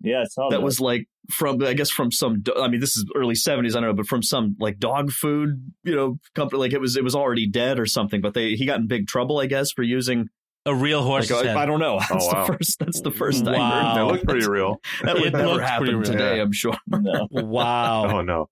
Yeah, 0.00 0.20
I 0.20 0.24
saw 0.26 0.48
that 0.50 0.62
was 0.62 0.80
like 0.80 1.08
from 1.30 1.60
I 1.62 1.74
guess 1.74 1.90
from 1.90 2.12
some 2.12 2.40
do- 2.42 2.54
I 2.56 2.68
mean 2.68 2.78
this 2.80 2.96
is 2.96 3.04
early 3.16 3.34
70s 3.34 3.70
I 3.70 3.80
don't 3.80 3.82
know 3.82 3.92
but 3.94 4.06
from 4.06 4.22
some 4.22 4.54
like 4.60 4.78
dog 4.78 5.10
food 5.10 5.72
you 5.82 5.94
know 5.96 6.18
company 6.36 6.60
like 6.60 6.72
it 6.72 6.80
was 6.80 6.96
it 6.96 7.02
was 7.02 7.16
already 7.16 7.48
dead 7.48 7.80
or 7.80 7.84
something 7.86 8.20
but 8.20 8.32
they 8.32 8.52
he 8.54 8.64
got 8.64 8.78
in 8.78 8.86
big 8.86 9.08
trouble 9.08 9.40
I 9.40 9.46
guess 9.46 9.72
for 9.72 9.82
using 9.82 10.28
a 10.68 10.74
real 10.74 11.02
horse 11.02 11.30
like, 11.30 11.46
head. 11.46 11.56
I, 11.56 11.62
I 11.62 11.66
don't 11.66 11.80
know 11.80 11.98
that's 12.08 12.24
oh, 12.24 12.32
wow. 12.32 12.46
the 12.46 12.52
first 12.52 12.78
that's 12.78 13.00
the 13.00 13.10
first 13.10 13.46
I 13.46 13.52
Wow. 13.52 13.94
That 13.94 14.00
heard 14.00 14.06
looked 14.12 14.24
pretty 14.28 14.46
real. 14.48 14.80
that 15.02 15.16
It 15.16 15.20
would 15.22 15.32
never 15.32 15.54
pretty 15.54 15.64
happen 15.66 15.96
real. 15.98 16.02
today 16.12 16.36
Yeah. 16.36 16.42
I'm 16.42 16.52
sure 16.52 16.76
no. 16.88 17.28
wow. 17.30 18.18
Oh 18.18 18.22
no. 18.22 18.48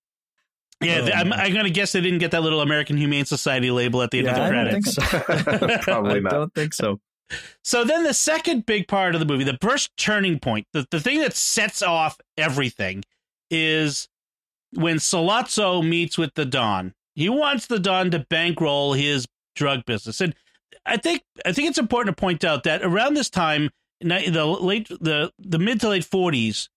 Yeah, 0.83 1.09
Oh, 1.09 1.17
I'm. 1.17 1.33
I'm 1.33 1.55
gonna 1.55 1.71
guess 1.71 1.93
they 1.93 2.03
didn't 2.03 2.19
get 2.19 2.33
that 2.33 2.43
little 2.43 2.61
American 2.61 2.97
Humane 2.99 3.25
Society 3.25 3.71
label 3.71 4.03
at 4.03 4.11
the 4.11 4.19
end 4.19 4.27
yeah, 4.27 4.33
of 4.33 4.37
the 4.37 4.43
I 4.43 4.51
don't 4.51 4.83
credits. 4.83 4.95
think 4.95 5.73
so 5.73 5.79
Probably 5.83 6.21
not. 6.21 6.33
I 6.33 6.37
don't 6.37 6.55
think 6.55 6.75
so 6.75 7.01
So 7.63 7.83
then 7.85 8.03
the 8.03 8.13
second 8.15 8.67
big 8.67 8.87
part 8.87 9.15
of 9.15 9.21
the 9.21 9.27
movie, 9.27 9.45
the 9.45 9.59
first 9.61 9.97
turning 9.97 10.39
point, 10.39 10.67
the, 10.73 10.87
the 10.91 11.01
thing 11.01 11.21
that 11.21 11.35
sets 11.35 11.81
off 11.83 12.19
everything 12.37 13.05
is 13.51 14.09
when 14.75 14.97
Sollozzo 14.97 15.87
meets 15.87 16.19
with 16.19 16.35
the 16.35 16.45
Don. 16.45 16.93
He 17.15 17.29
wants 17.31 17.67
the 17.67 17.79
Don 17.79 18.11
to 18.11 18.19
bankroll 18.29 18.93
his 18.93 19.27
drug 19.55 19.85
business. 19.87 20.21
And 20.21 20.35
I 20.85 20.97
think 20.97 21.23
I 21.45 21.53
think 21.53 21.69
it's 21.69 21.79
important 21.79 22.17
to 22.17 22.21
point 22.21 22.45
out 22.45 22.65
that 22.65 22.83
around 22.83 23.15
this 23.15 23.31
time, 23.31 23.71
the 24.01 24.59
late 24.61 24.89
the 24.89 25.33
the 25.39 25.59
mid 25.59 25.81
to 25.81 25.89
late 25.89 26.05
40s, 26.05 26.69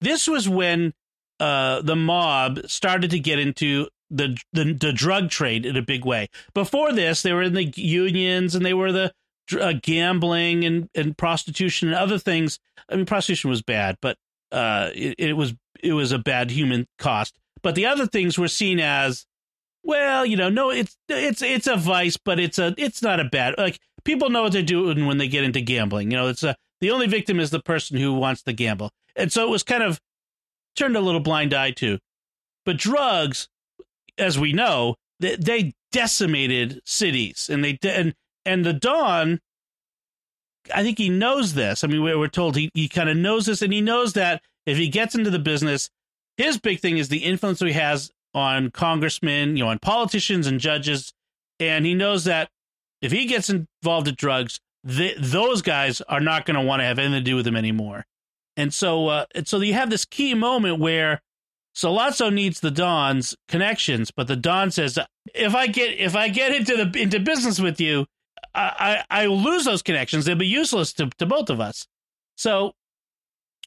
this 0.00 0.26
was 0.26 0.48
when 0.48 0.94
uh, 1.40 1.82
the 1.82 1.96
mob 1.96 2.60
started 2.66 3.10
to 3.10 3.18
get 3.18 3.38
into 3.38 3.88
the, 4.10 4.36
the 4.52 4.72
the 4.72 4.92
drug 4.92 5.30
trade 5.30 5.66
in 5.66 5.76
a 5.76 5.82
big 5.82 6.04
way. 6.04 6.28
Before 6.54 6.92
this, 6.92 7.22
they 7.22 7.32
were 7.32 7.42
in 7.42 7.54
the 7.54 7.72
unions 7.76 8.54
and 8.54 8.64
they 8.64 8.74
were 8.74 8.92
the 8.92 9.12
uh, 9.60 9.74
gambling 9.82 10.64
and, 10.64 10.88
and 10.94 11.16
prostitution 11.16 11.88
and 11.88 11.96
other 11.96 12.18
things. 12.18 12.58
I 12.88 12.96
mean, 12.96 13.06
prostitution 13.06 13.50
was 13.50 13.62
bad, 13.62 13.98
but 14.00 14.16
uh, 14.52 14.90
it, 14.94 15.16
it 15.18 15.32
was 15.34 15.54
it 15.82 15.92
was 15.92 16.12
a 16.12 16.18
bad 16.18 16.50
human 16.50 16.86
cost. 16.98 17.38
But 17.62 17.74
the 17.74 17.86
other 17.86 18.06
things 18.06 18.38
were 18.38 18.48
seen 18.48 18.78
as, 18.80 19.26
well, 19.86 20.26
you 20.26 20.36
know, 20.36 20.48
no, 20.48 20.70
it's 20.70 20.96
it's 21.08 21.42
it's 21.42 21.68
a 21.68 21.76
vice, 21.76 22.16
but 22.16 22.40
it's 22.40 22.58
a 22.58 22.74
it's 22.76 23.02
not 23.02 23.20
a 23.20 23.24
bad 23.24 23.54
like 23.56 23.78
people 24.04 24.30
know 24.30 24.42
what 24.42 24.52
they're 24.52 24.62
doing 24.62 25.06
when 25.06 25.18
they 25.18 25.28
get 25.28 25.44
into 25.44 25.60
gambling. 25.60 26.10
You 26.10 26.16
know, 26.16 26.28
it's 26.28 26.42
a 26.42 26.56
the 26.80 26.90
only 26.90 27.06
victim 27.06 27.38
is 27.38 27.50
the 27.50 27.60
person 27.60 27.96
who 27.96 28.12
wants 28.12 28.42
to 28.42 28.52
gamble, 28.52 28.90
and 29.14 29.32
so 29.32 29.46
it 29.46 29.50
was 29.50 29.62
kind 29.62 29.84
of 29.84 30.00
turned 30.74 30.96
a 30.96 31.00
little 31.00 31.20
blind 31.20 31.54
eye 31.54 31.70
to. 31.70 31.98
But 32.64 32.78
drugs, 32.78 33.48
as 34.18 34.36
we 34.38 34.52
know, 34.52 34.96
they, 35.20 35.36
they 35.36 35.74
decimated 35.92 36.82
cities, 36.84 37.48
and 37.48 37.64
they 37.64 37.78
and 37.84 38.14
and 38.44 38.66
the 38.66 38.72
Don. 38.72 39.40
I 40.74 40.82
think 40.82 40.98
he 40.98 41.10
knows 41.10 41.54
this. 41.54 41.84
I 41.84 41.86
mean, 41.86 42.02
we 42.02 42.16
we're 42.16 42.26
told 42.26 42.56
he, 42.56 42.72
he 42.74 42.88
kind 42.88 43.08
of 43.08 43.16
knows 43.16 43.46
this, 43.46 43.62
and 43.62 43.72
he 43.72 43.80
knows 43.80 44.14
that 44.14 44.42
if 44.66 44.76
he 44.76 44.88
gets 44.88 45.14
into 45.14 45.30
the 45.30 45.38
business, 45.38 45.90
his 46.36 46.58
big 46.58 46.80
thing 46.80 46.98
is 46.98 47.08
the 47.08 47.18
influence 47.18 47.60
he 47.60 47.70
has 47.70 48.10
on 48.36 48.70
congressmen, 48.70 49.56
you 49.56 49.64
know, 49.64 49.70
on 49.70 49.78
politicians 49.78 50.46
and 50.46 50.60
judges, 50.60 51.14
and 51.58 51.86
he 51.86 51.94
knows 51.94 52.24
that 52.24 52.50
if 53.00 53.10
he 53.10 53.24
gets 53.24 53.48
involved 53.50 54.06
in 54.06 54.14
drugs, 54.14 54.60
th- 54.86 55.16
those 55.18 55.62
guys 55.62 56.02
are 56.02 56.20
not 56.20 56.44
going 56.44 56.58
to 56.58 56.62
want 56.64 56.80
to 56.80 56.84
have 56.84 56.98
anything 56.98 57.18
to 57.18 57.24
do 57.24 57.34
with 57.34 57.46
him 57.46 57.56
anymore. 57.56 58.04
And 58.56 58.72
so, 58.72 59.08
uh, 59.08 59.24
and 59.34 59.48
so 59.48 59.58
you 59.60 59.72
have 59.72 59.88
this 59.90 60.04
key 60.04 60.34
moment 60.34 60.78
where 60.78 61.22
Sollozzo 61.74 62.32
needs 62.32 62.60
the 62.60 62.70
Don's 62.70 63.34
connections, 63.48 64.10
but 64.10 64.28
the 64.28 64.36
Don 64.36 64.70
says, 64.70 64.98
"If 65.34 65.54
I 65.54 65.66
get 65.66 65.98
if 65.98 66.14
I 66.14 66.28
get 66.28 66.54
into 66.54 66.76
the 66.76 67.00
into 67.00 67.20
business 67.20 67.58
with 67.58 67.80
you, 67.80 68.06
I 68.54 69.04
I, 69.10 69.22
I 69.22 69.26
lose 69.26 69.64
those 69.64 69.82
connections. 69.82 70.24
They'll 70.24 70.36
be 70.36 70.46
useless 70.46 70.92
to 70.94 71.10
to 71.18 71.26
both 71.26 71.50
of 71.50 71.60
us." 71.60 71.86
So, 72.36 72.74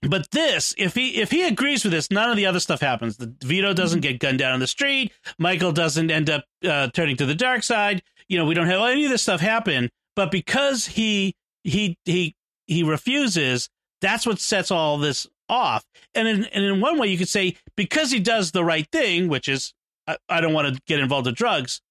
but 0.01 0.31
this, 0.31 0.73
if 0.77 0.95
he 0.95 1.19
if 1.19 1.31
he 1.31 1.45
agrees 1.45 1.83
with 1.83 1.91
this, 1.91 2.09
none 2.09 2.29
of 2.29 2.37
the 2.37 2.45
other 2.45 2.59
stuff 2.59 2.79
happens. 2.79 3.17
The 3.17 3.33
Vito 3.43 3.73
doesn't 3.73 3.99
get 3.99 4.19
gunned 4.19 4.39
down 4.39 4.53
on 4.53 4.59
the 4.59 4.67
street. 4.67 5.11
Michael 5.37 5.73
doesn't 5.73 6.09
end 6.09 6.29
up 6.29 6.45
uh, 6.63 6.87
turning 6.89 7.17
to 7.17 7.25
the 7.25 7.35
dark 7.35 7.63
side. 7.63 8.01
You 8.29 8.37
know, 8.37 8.45
we 8.45 8.53
don't 8.53 8.67
have 8.67 8.81
any 8.81 9.05
of 9.05 9.11
this 9.11 9.23
stuff 9.23 9.41
happen. 9.41 9.89
But 10.15 10.31
because 10.31 10.85
he 10.85 11.35
he 11.63 11.97
he 12.05 12.35
he 12.67 12.83
refuses, 12.83 13.69
that's 13.99 14.25
what 14.25 14.39
sets 14.39 14.71
all 14.71 14.97
this 14.97 15.27
off. 15.49 15.83
And 16.15 16.27
in, 16.27 16.45
and 16.45 16.63
in 16.63 16.79
one 16.79 16.97
way, 16.97 17.07
you 17.07 17.17
could 17.17 17.27
say 17.27 17.57
because 17.75 18.11
he 18.11 18.19
does 18.19 18.51
the 18.51 18.63
right 18.63 18.87
thing, 18.91 19.27
which 19.27 19.49
is 19.49 19.73
I, 20.07 20.17
I 20.29 20.39
don't 20.39 20.53
want 20.53 20.73
to 20.73 20.81
get 20.87 21.01
involved 21.01 21.27
in 21.27 21.33
drugs, 21.33 21.81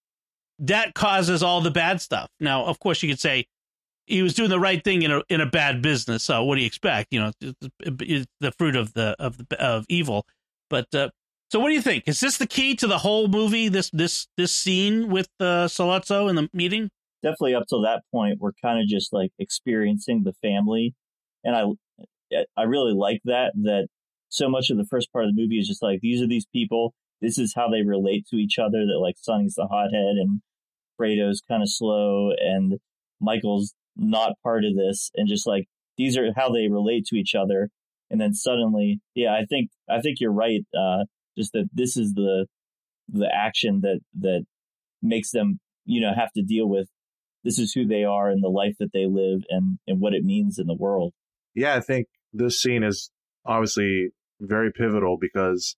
that 0.60 0.94
causes 0.94 1.42
all 1.42 1.60
the 1.60 1.70
bad 1.70 2.00
stuff. 2.00 2.30
Now, 2.40 2.64
of 2.64 2.78
course, 2.78 3.02
you 3.02 3.08
could 3.08 3.20
say 3.20 3.46
he 4.08 4.22
was 4.22 4.34
doing 4.34 4.50
the 4.50 4.60
right 4.60 4.82
thing 4.82 5.02
in 5.02 5.10
a 5.10 5.22
in 5.28 5.40
a 5.40 5.46
bad 5.46 5.82
business. 5.82 6.24
So 6.24 6.42
what 6.44 6.54
do 6.56 6.60
you 6.62 6.66
expect? 6.66 7.08
You 7.12 7.20
know, 7.20 7.32
it's- 7.40 8.26
the 8.40 8.52
fruit 8.52 8.76
of 8.76 8.94
the 8.94 9.14
of 9.18 9.36
the 9.48 9.60
of 9.62 9.84
evil. 9.88 10.26
But 10.70 10.94
uh, 10.94 11.10
so, 11.50 11.58
what 11.60 11.68
do 11.68 11.74
you 11.74 11.82
think? 11.82 12.04
Is 12.06 12.20
this 12.20 12.36
the 12.38 12.46
key 12.46 12.74
to 12.76 12.86
the 12.86 12.98
whole 12.98 13.28
movie? 13.28 13.68
This 13.68 13.90
this 13.90 14.26
this 14.36 14.54
scene 14.54 15.08
with 15.08 15.28
uh, 15.40 15.66
Sollozzo 15.66 16.28
in 16.28 16.36
the 16.36 16.48
meeting? 16.52 16.90
definitely 17.22 17.52
up 17.52 17.64
till 17.68 17.82
that 17.82 18.02
point 18.12 18.38
we're 18.40 18.52
kind 18.62 18.80
of 18.80 18.86
just 18.86 19.12
like 19.12 19.32
experiencing 19.40 20.22
the 20.22 20.32
family 20.34 20.94
and 21.42 21.56
i 21.56 21.64
i 22.56 22.62
really 22.62 22.92
like 22.92 23.20
that 23.24 23.50
that 23.56 23.88
so 24.28 24.48
much 24.48 24.70
of 24.70 24.76
the 24.76 24.84
first 24.84 25.12
part 25.12 25.24
of 25.24 25.34
the 25.34 25.42
movie 25.42 25.58
is 25.58 25.66
just 25.66 25.82
like 25.82 25.98
these 26.00 26.22
are 26.22 26.28
these 26.28 26.46
people 26.52 26.94
this 27.20 27.36
is 27.36 27.54
how 27.56 27.68
they 27.68 27.82
relate 27.82 28.24
to 28.28 28.36
each 28.36 28.56
other 28.56 28.86
that 28.86 29.00
like 29.00 29.16
sonny's 29.18 29.54
the 29.54 29.66
hothead 29.66 30.16
and 30.16 30.40
fredo's 30.96 31.40
kind 31.48 31.60
of 31.60 31.68
slow 31.68 32.30
and 32.38 32.78
michael's 33.20 33.74
not 33.98 34.32
part 34.42 34.64
of 34.64 34.76
this 34.76 35.10
and 35.14 35.28
just 35.28 35.46
like 35.46 35.66
these 35.96 36.16
are 36.16 36.28
how 36.36 36.50
they 36.50 36.68
relate 36.68 37.04
to 37.06 37.16
each 37.16 37.34
other. 37.34 37.68
And 38.10 38.18
then 38.18 38.32
suddenly 38.32 39.00
yeah 39.14 39.34
i 39.34 39.44
think 39.44 39.68
i 39.90 40.00
think 40.00 40.16
you're 40.18 40.32
right 40.32 40.64
uh 40.74 41.04
just 41.36 41.52
that 41.52 41.68
this 41.74 41.98
is 41.98 42.14
the 42.14 42.46
the 43.08 43.28
action 43.30 43.80
that 43.82 44.00
that 44.20 44.46
makes 45.02 45.30
them 45.30 45.60
you 45.84 46.00
know 46.00 46.14
have 46.14 46.32
to 46.32 46.42
deal 46.42 46.66
with 46.66 46.88
this 47.44 47.58
is 47.58 47.72
who 47.72 47.86
they 47.86 48.04
are 48.04 48.28
and 48.28 48.42
the 48.42 48.48
life 48.48 48.74
that 48.78 48.92
they 48.92 49.06
live 49.06 49.42
and 49.48 49.78
and 49.86 50.00
what 50.00 50.14
it 50.14 50.24
means 50.24 50.58
in 50.58 50.66
the 50.66 50.74
world. 50.74 51.12
Yeah, 51.54 51.74
I 51.74 51.80
think 51.80 52.06
this 52.32 52.60
scene 52.60 52.82
is 52.82 53.10
obviously 53.44 54.10
very 54.40 54.72
pivotal 54.72 55.16
because 55.18 55.76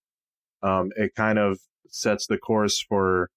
um, 0.63 0.91
it 0.97 1.15
kind 1.15 1.39
of 1.39 1.61
sets 1.89 2.27
the 2.27 2.39
course 2.39 2.85
for 2.89 3.31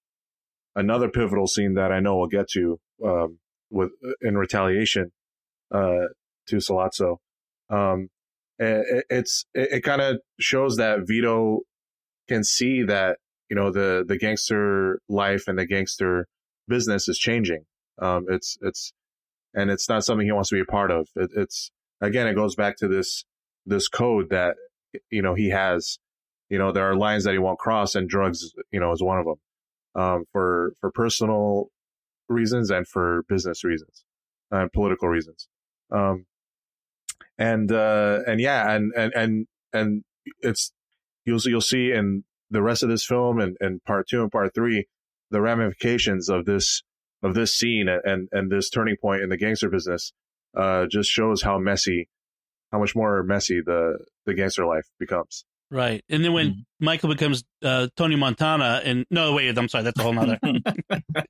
another 0.74 1.08
pivotal 1.08 1.46
scene 1.46 1.74
that 1.74 1.92
I 1.92 2.00
know 2.00 2.16
we'll 2.16 2.26
get 2.26 2.48
to 2.50 2.78
um, 3.04 3.38
with 3.74 3.90
in 4.22 4.38
retaliation 4.38 5.10
uh, 5.72 6.06
to 6.46 6.56
Sollozzo. 6.56 7.16
Um, 7.68 8.08
it, 8.58 9.04
it's 9.10 9.44
it, 9.54 9.72
it 9.72 9.80
kind 9.82 10.00
of 10.00 10.20
shows 10.38 10.76
that 10.76 11.00
Vito 11.06 11.60
can 12.28 12.44
see 12.44 12.82
that 12.84 13.18
you 13.50 13.56
know 13.56 13.70
the 13.70 14.04
the 14.06 14.16
gangster 14.16 15.00
life 15.08 15.48
and 15.48 15.58
the 15.58 15.66
gangster 15.66 16.26
business 16.68 17.08
is 17.08 17.18
changing. 17.18 17.64
Um, 18.00 18.26
it's 18.28 18.56
it's 18.62 18.92
and 19.54 19.70
it's 19.70 19.88
not 19.88 20.04
something 20.04 20.26
he 20.26 20.32
wants 20.32 20.48
to 20.50 20.56
be 20.56 20.60
a 20.60 20.64
part 20.64 20.90
of. 20.90 21.08
It, 21.16 21.30
it's 21.36 21.70
again, 22.00 22.26
it 22.26 22.34
goes 22.34 22.54
back 22.54 22.76
to 22.78 22.88
this 22.88 23.24
this 23.66 23.88
code 23.88 24.30
that 24.30 24.56
you 25.10 25.22
know 25.22 25.34
he 25.34 25.50
has. 25.50 25.98
You 26.50 26.58
know, 26.58 26.72
there 26.72 26.88
are 26.88 26.94
lines 26.94 27.24
that 27.24 27.32
he 27.32 27.38
won't 27.38 27.58
cross, 27.58 27.94
and 27.94 28.08
drugs, 28.08 28.52
you 28.70 28.78
know, 28.78 28.92
is 28.92 29.02
one 29.02 29.18
of 29.18 29.24
them. 29.24 29.36
Um, 29.96 30.24
for 30.32 30.72
for 30.80 30.90
personal 30.90 31.70
reasons 32.28 32.70
and 32.70 32.86
for 32.86 33.24
business 33.28 33.64
reasons 33.64 34.04
and 34.50 34.72
political 34.72 35.08
reasons. 35.08 35.48
Um, 35.90 36.26
and 37.38 37.70
uh, 37.70 38.20
and 38.26 38.40
yeah, 38.40 38.72
and 38.72 38.92
and 38.96 39.12
and 39.14 39.46
and 39.72 40.04
it's 40.40 40.72
you'll 41.24 41.40
you'll 41.44 41.60
see 41.60 41.92
in 41.92 42.24
the 42.50 42.62
rest 42.62 42.82
of 42.82 42.88
this 42.88 43.04
film 43.04 43.40
and, 43.40 43.56
and 43.60 43.82
part 43.84 44.08
two 44.08 44.22
and 44.22 44.30
part 44.30 44.54
three 44.54 44.86
the 45.30 45.40
ramifications 45.40 46.28
of 46.28 46.44
this 46.44 46.82
of 47.22 47.34
this 47.34 47.54
scene 47.54 47.88
and 47.88 48.28
and 48.30 48.50
this 48.50 48.70
turning 48.70 48.96
point 48.96 49.22
in 49.22 49.30
the 49.30 49.36
gangster 49.36 49.68
business 49.68 50.12
uh, 50.56 50.86
just 50.86 51.10
shows 51.10 51.42
how 51.42 51.58
messy, 51.58 52.08
how 52.70 52.78
much 52.78 52.94
more 52.94 53.22
messy 53.22 53.60
the 53.64 53.98
the 54.26 54.34
gangster 54.34 54.64
life 54.64 54.88
becomes. 54.98 55.44
Right. 55.74 56.04
And 56.08 56.24
then 56.24 56.32
when 56.32 56.50
Mhm. 56.50 56.64
Michael 56.78 57.08
becomes 57.08 57.42
uh, 57.64 57.88
Tony 57.96 58.14
Montana, 58.14 58.80
and 58.84 59.04
no, 59.10 59.32
wait, 59.34 59.58
I'm 59.58 59.68
sorry, 59.68 59.82
that's 59.82 59.98
a 59.98 60.02
whole 60.04 60.12
nother. 60.12 60.38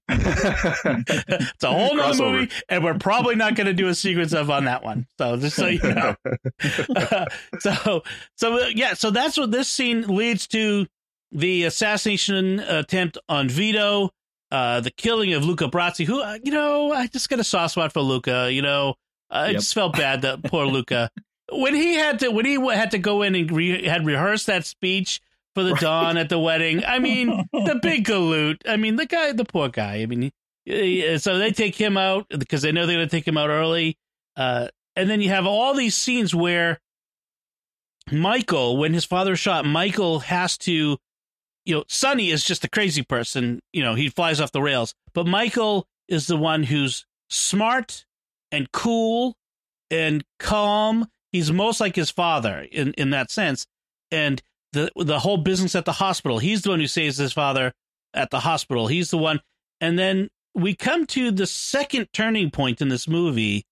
it's 0.09 1.65
a 1.65 1.71
whole 1.73 1.95
nother 1.97 2.13
Crossover. 2.19 2.33
movie, 2.33 2.53
and 2.69 2.85
we're 2.85 2.99
probably 2.99 3.37
not 3.37 3.55
going 3.55 3.67
to 3.69 3.73
do 3.73 3.89
a 3.89 3.95
sequence 3.95 4.33
of 4.35 4.51
on 4.51 4.65
that 4.67 4.83
one. 4.85 5.07
So 5.19 5.37
just 5.37 5.57
so 5.57 5.67
you 5.69 5.81
know. 5.83 6.15
so 7.61 8.03
so 8.37 8.65
uh, 8.65 8.67
yeah, 8.75 8.95
so 8.95 9.11
that's 9.11 9.39
what 9.39 9.51
this 9.51 9.69
scene 9.69 10.03
leads 10.09 10.47
to. 10.49 10.87
the 11.33 11.65
assassination 11.65 12.61
attempt 12.61 13.19
on 13.29 13.49
Vito, 13.49 14.11
uh, 14.53 14.81
the 14.81 14.91
killing 14.93 15.33
of 15.33 15.45
Luca 15.45 15.65
Brasi, 15.69 16.05
who, 16.07 16.21
uh, 16.23 16.39
you 16.45 16.53
know, 16.53 16.93
I 16.93 17.09
just 17.09 17.29
got 17.29 17.41
a 17.41 17.45
soft 17.45 17.73
spot 17.73 17.93
for 17.93 18.03
Luca. 18.03 18.53
You 18.53 18.63
know, 18.63 18.95
I 19.31 19.47
Yep. 19.47 19.55
just 19.61 19.75
felt 19.75 19.97
bad 19.97 20.23
that 20.23 20.45
poor 20.45 20.65
Luca. 20.67 21.11
When 21.53 21.75
he 21.75 21.95
had 21.95 22.21
to, 22.21 22.31
when 22.31 22.47
he 22.47 22.55
had 22.55 22.91
to 22.93 22.99
go 22.99 23.23
in 23.23 23.35
and 23.35 23.51
re- 23.51 23.87
had 23.87 24.07
rehearsed 24.07 24.47
that 24.47 24.65
speech 24.65 25.21
for 25.55 25.63
the 25.63 25.75
Don 25.75 26.17
at 26.17 26.29
the 26.29 26.39
wedding, 26.39 26.85
I 26.85 26.99
mean, 26.99 27.47
the 27.53 27.79
big 27.83 28.05
galoot. 28.09 28.63
I 28.67 28.77
mean, 28.77 28.97
the 28.97 29.07
guy, 29.07 29.33
the 29.33 29.45
poor 29.45 29.69
guy. 29.69 29.97
I 30.03 30.07
mean, 30.07 30.33
he- 30.65 31.19
so 31.19 31.39
they 31.39 31.53
take 31.53 31.77
him 31.77 31.97
out 31.97 32.27
because 32.31 32.63
they 32.63 32.73
know 32.73 32.87
they're 32.87 32.97
going 32.97 33.09
to 33.09 33.15
take 33.17 33.29
him 33.29 33.37
out 33.37 33.51
early. 33.51 33.99
Uh, 34.37 34.69
and 34.97 35.09
then 35.11 35.21
you 35.21 35.29
have 35.29 35.47
all 35.47 35.75
these 35.75 35.95
scenes 35.95 36.35
where 36.35 36.81
Michael, 38.11 38.77
when 38.77 38.93
his 38.95 39.05
father 39.05 39.37
shot, 39.37 39.65
Michael 39.65 40.21
has 40.21 40.59
to, 40.59 40.99
you 41.65 41.75
know, 41.75 41.85
Sonny 41.89 42.31
is 42.31 42.45
just 42.45 42.65
a 42.65 42.69
crazy 42.71 43.03
person. 43.03 43.61
You 43.73 43.83
know, 43.83 43.95
he 43.95 44.09
flies 44.09 44.41
off 44.41 44.53
the 44.53 44.63
rails. 44.63 44.95
But 45.15 45.27
Michael 45.27 45.87
is 46.09 46.27
the 46.27 46.37
one 46.37 46.65
who's 46.65 47.07
smart 47.31 48.05
and 48.53 48.71
cool 48.73 49.37
and 49.91 50.25
calm. 50.39 51.07
He's 51.35 51.51
most 51.51 51.81
like 51.81 51.97
his 51.97 52.13
father 52.13 52.65
in, 52.71 52.93
in 52.93 53.11
that 53.11 53.29
sense. 53.29 53.67
And 54.13 54.41
the 54.73 54.93
the 54.95 55.19
whole 55.19 55.39
business 55.39 55.75
at 55.75 55.85
the 55.85 55.91
hospital, 55.91 56.39
he's 56.39 56.63
the 56.63 56.71
one 56.71 56.79
who 56.79 56.87
saves 56.87 57.17
his 57.17 57.33
father 57.33 57.73
at 58.15 58.31
the 58.31 58.39
hospital. 58.39 58.87
He's 58.87 59.11
the 59.11 59.19
one. 59.19 59.41
And 59.81 59.99
then 59.99 60.29
we 60.55 60.77
come 60.77 61.07
to 61.07 61.33
the 61.33 61.49
second 61.49 62.07
turning 62.13 62.53
point 62.53 62.81
in 62.81 62.89
this 62.89 63.09
movie, 63.09 63.67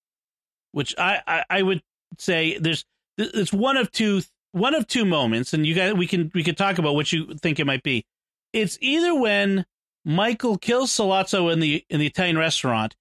which 0.73 0.93
I, 0.97 1.21
I, 1.25 1.45
I 1.49 1.61
would 1.61 1.81
say 2.17 2.57
there's 2.57 2.83
it's 3.17 3.53
one 3.53 3.77
of 3.77 3.93
two 3.93 4.23
one 4.51 4.75
of 4.75 4.85
two 4.85 5.05
moments, 5.05 5.53
and 5.53 5.65
you 5.65 5.73
guys 5.73 5.93
we 5.93 6.05
can 6.05 6.31
we 6.33 6.43
can 6.43 6.55
talk 6.55 6.79
about 6.79 6.95
what 6.95 7.13
you 7.13 7.33
think 7.35 7.61
it 7.61 7.65
might 7.65 7.83
be. 7.83 8.05
It's 8.51 8.77
either 8.81 9.15
when 9.15 9.65
Michael 10.03 10.57
kills 10.57 10.91
Sollozzo 10.91 11.49
in 11.53 11.61
the 11.61 11.85
in 11.89 12.01
the 12.01 12.07
Italian 12.07 12.37
restaurant 12.37 12.97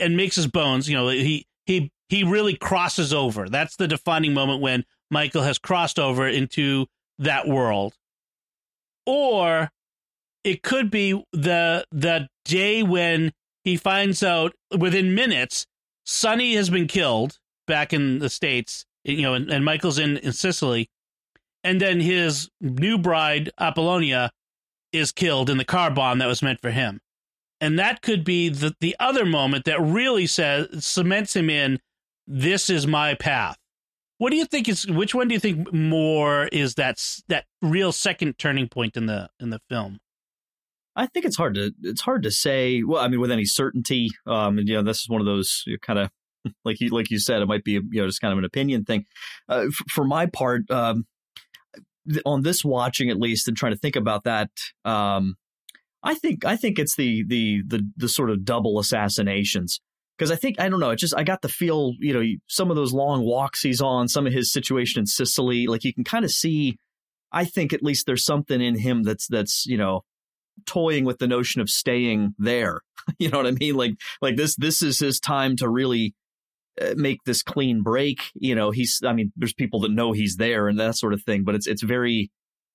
and 0.00 0.16
makes 0.16 0.34
his 0.34 0.48
bones. 0.48 0.88
You 0.88 0.96
know, 0.96 1.08
he 1.08 1.46
he 1.66 1.92
he 2.08 2.22
really 2.22 2.56
crosses 2.56 3.12
over. 3.12 3.48
That's 3.48 3.76
the 3.76 3.88
defining 3.88 4.34
moment 4.34 4.60
when 4.60 4.84
Michael 5.10 5.42
has 5.42 5.58
crossed 5.58 5.98
over 5.98 6.26
into 6.26 6.86
that 7.18 7.48
world. 7.48 7.94
Or 9.06 9.70
it 10.44 10.62
could 10.62 10.90
be 10.90 11.24
the 11.32 11.84
the 11.90 12.28
day 12.44 12.82
when 12.82 13.32
he 13.64 13.76
finds 13.76 14.22
out 14.22 14.54
within 14.76 15.14
minutes 15.14 15.66
Sonny 16.04 16.54
has 16.54 16.70
been 16.70 16.86
killed 16.86 17.38
back 17.66 17.92
in 17.92 18.20
the 18.20 18.30
states, 18.30 18.86
you 19.02 19.22
know, 19.22 19.34
and, 19.34 19.50
and 19.50 19.64
Michael's 19.64 19.98
in 19.98 20.16
in 20.18 20.32
Sicily, 20.32 20.88
and 21.64 21.80
then 21.80 21.98
his 21.98 22.48
new 22.60 22.96
bride 22.96 23.50
Apollonia 23.58 24.30
is 24.92 25.10
killed 25.10 25.50
in 25.50 25.58
the 25.58 25.64
car 25.64 25.90
bomb 25.90 26.18
that 26.18 26.28
was 26.28 26.42
meant 26.42 26.60
for 26.60 26.70
him, 26.70 27.00
and 27.60 27.76
that 27.78 28.02
could 28.02 28.24
be 28.24 28.48
the 28.48 28.74
the 28.80 28.94
other 29.00 29.26
moment 29.26 29.64
that 29.64 29.80
really 29.80 30.26
says 30.26 30.84
cements 30.84 31.34
him 31.34 31.50
in. 31.50 31.80
This 32.26 32.70
is 32.70 32.86
my 32.86 33.14
path. 33.14 33.56
What 34.18 34.30
do 34.30 34.36
you 34.36 34.46
think 34.46 34.68
is 34.68 34.86
which 34.86 35.14
one 35.14 35.28
do 35.28 35.34
you 35.34 35.40
think 35.40 35.72
more 35.72 36.46
is 36.46 36.74
that 36.74 37.02
that 37.28 37.44
real 37.60 37.92
second 37.92 38.38
turning 38.38 38.68
point 38.68 38.96
in 38.96 39.06
the 39.06 39.28
in 39.38 39.50
the 39.50 39.60
film? 39.68 40.00
I 40.96 41.06
think 41.06 41.26
it's 41.26 41.36
hard 41.36 41.54
to 41.56 41.72
it's 41.82 42.00
hard 42.00 42.22
to 42.22 42.30
say. 42.30 42.82
Well, 42.82 43.02
I 43.02 43.08
mean, 43.08 43.20
with 43.20 43.30
any 43.30 43.44
certainty, 43.44 44.08
um, 44.26 44.58
and 44.58 44.66
you 44.66 44.74
know, 44.74 44.82
this 44.82 45.00
is 45.00 45.08
one 45.08 45.20
of 45.20 45.26
those 45.26 45.62
you 45.66 45.78
kind 45.78 45.98
of 45.98 46.10
like 46.64 46.80
you 46.80 46.88
like 46.88 47.10
you 47.10 47.18
said, 47.18 47.42
it 47.42 47.46
might 47.46 47.64
be 47.64 47.72
you 47.72 47.82
know 47.92 48.06
just 48.06 48.22
kind 48.22 48.32
of 48.32 48.38
an 48.38 48.44
opinion 48.44 48.84
thing. 48.84 49.04
Uh, 49.48 49.66
f- 49.68 49.86
for 49.90 50.04
my 50.04 50.24
part, 50.24 50.70
um, 50.70 51.06
th- 52.08 52.22
on 52.24 52.42
this 52.42 52.64
watching 52.64 53.10
at 53.10 53.20
least, 53.20 53.48
and 53.48 53.56
trying 53.56 53.72
to 53.72 53.78
think 53.78 53.96
about 53.96 54.24
that, 54.24 54.50
um, 54.86 55.36
I 56.02 56.14
think 56.14 56.46
I 56.46 56.56
think 56.56 56.78
it's 56.78 56.96
the 56.96 57.22
the 57.26 57.62
the 57.66 57.86
the 57.98 58.08
sort 58.08 58.30
of 58.30 58.46
double 58.46 58.78
assassinations 58.78 59.80
because 60.16 60.30
I 60.30 60.36
think 60.36 60.60
I 60.60 60.68
don't 60.68 60.80
know. 60.80 60.90
It 60.90 60.98
just 60.98 61.14
I 61.16 61.24
got 61.24 61.42
the 61.42 61.48
feel 61.48 61.92
you 61.98 62.14
know 62.14 62.22
some 62.46 62.70
of 62.70 62.76
those 62.76 62.92
long 62.92 63.24
walks 63.24 63.62
he's 63.62 63.80
on, 63.80 64.08
some 64.08 64.26
of 64.26 64.32
his 64.32 64.52
situation 64.52 65.00
in 65.00 65.06
Sicily, 65.06 65.66
like 65.66 65.84
you 65.84 65.94
can 65.94 66.04
kind 66.04 66.24
of 66.24 66.30
see. 66.30 66.78
I 67.32 67.44
think 67.44 67.72
at 67.72 67.82
least 67.82 68.06
there's 68.06 68.24
something 68.24 68.60
in 68.60 68.78
him 68.78 69.02
that's 69.02 69.26
that's 69.26 69.66
you 69.66 69.76
know 69.76 70.02
toying 70.64 71.04
with 71.04 71.18
the 71.18 71.26
notion 71.26 71.60
of 71.60 71.68
staying 71.68 72.34
there. 72.38 72.80
you 73.18 73.28
know 73.28 73.38
what 73.38 73.46
I 73.46 73.52
mean? 73.52 73.74
Like 73.74 73.94
like 74.22 74.36
this 74.36 74.56
this 74.56 74.82
is 74.82 74.98
his 74.98 75.20
time 75.20 75.56
to 75.56 75.68
really 75.68 76.14
uh, 76.80 76.94
make 76.96 77.24
this 77.24 77.42
clean 77.42 77.82
break. 77.82 78.20
You 78.34 78.54
know, 78.54 78.70
he's 78.70 79.00
I 79.04 79.12
mean, 79.12 79.32
there's 79.36 79.54
people 79.54 79.80
that 79.80 79.90
know 79.90 80.12
he's 80.12 80.36
there 80.36 80.68
and 80.68 80.78
that 80.78 80.96
sort 80.96 81.12
of 81.12 81.22
thing, 81.22 81.44
but 81.44 81.54
it's 81.54 81.66
it's 81.66 81.82
very 81.82 82.30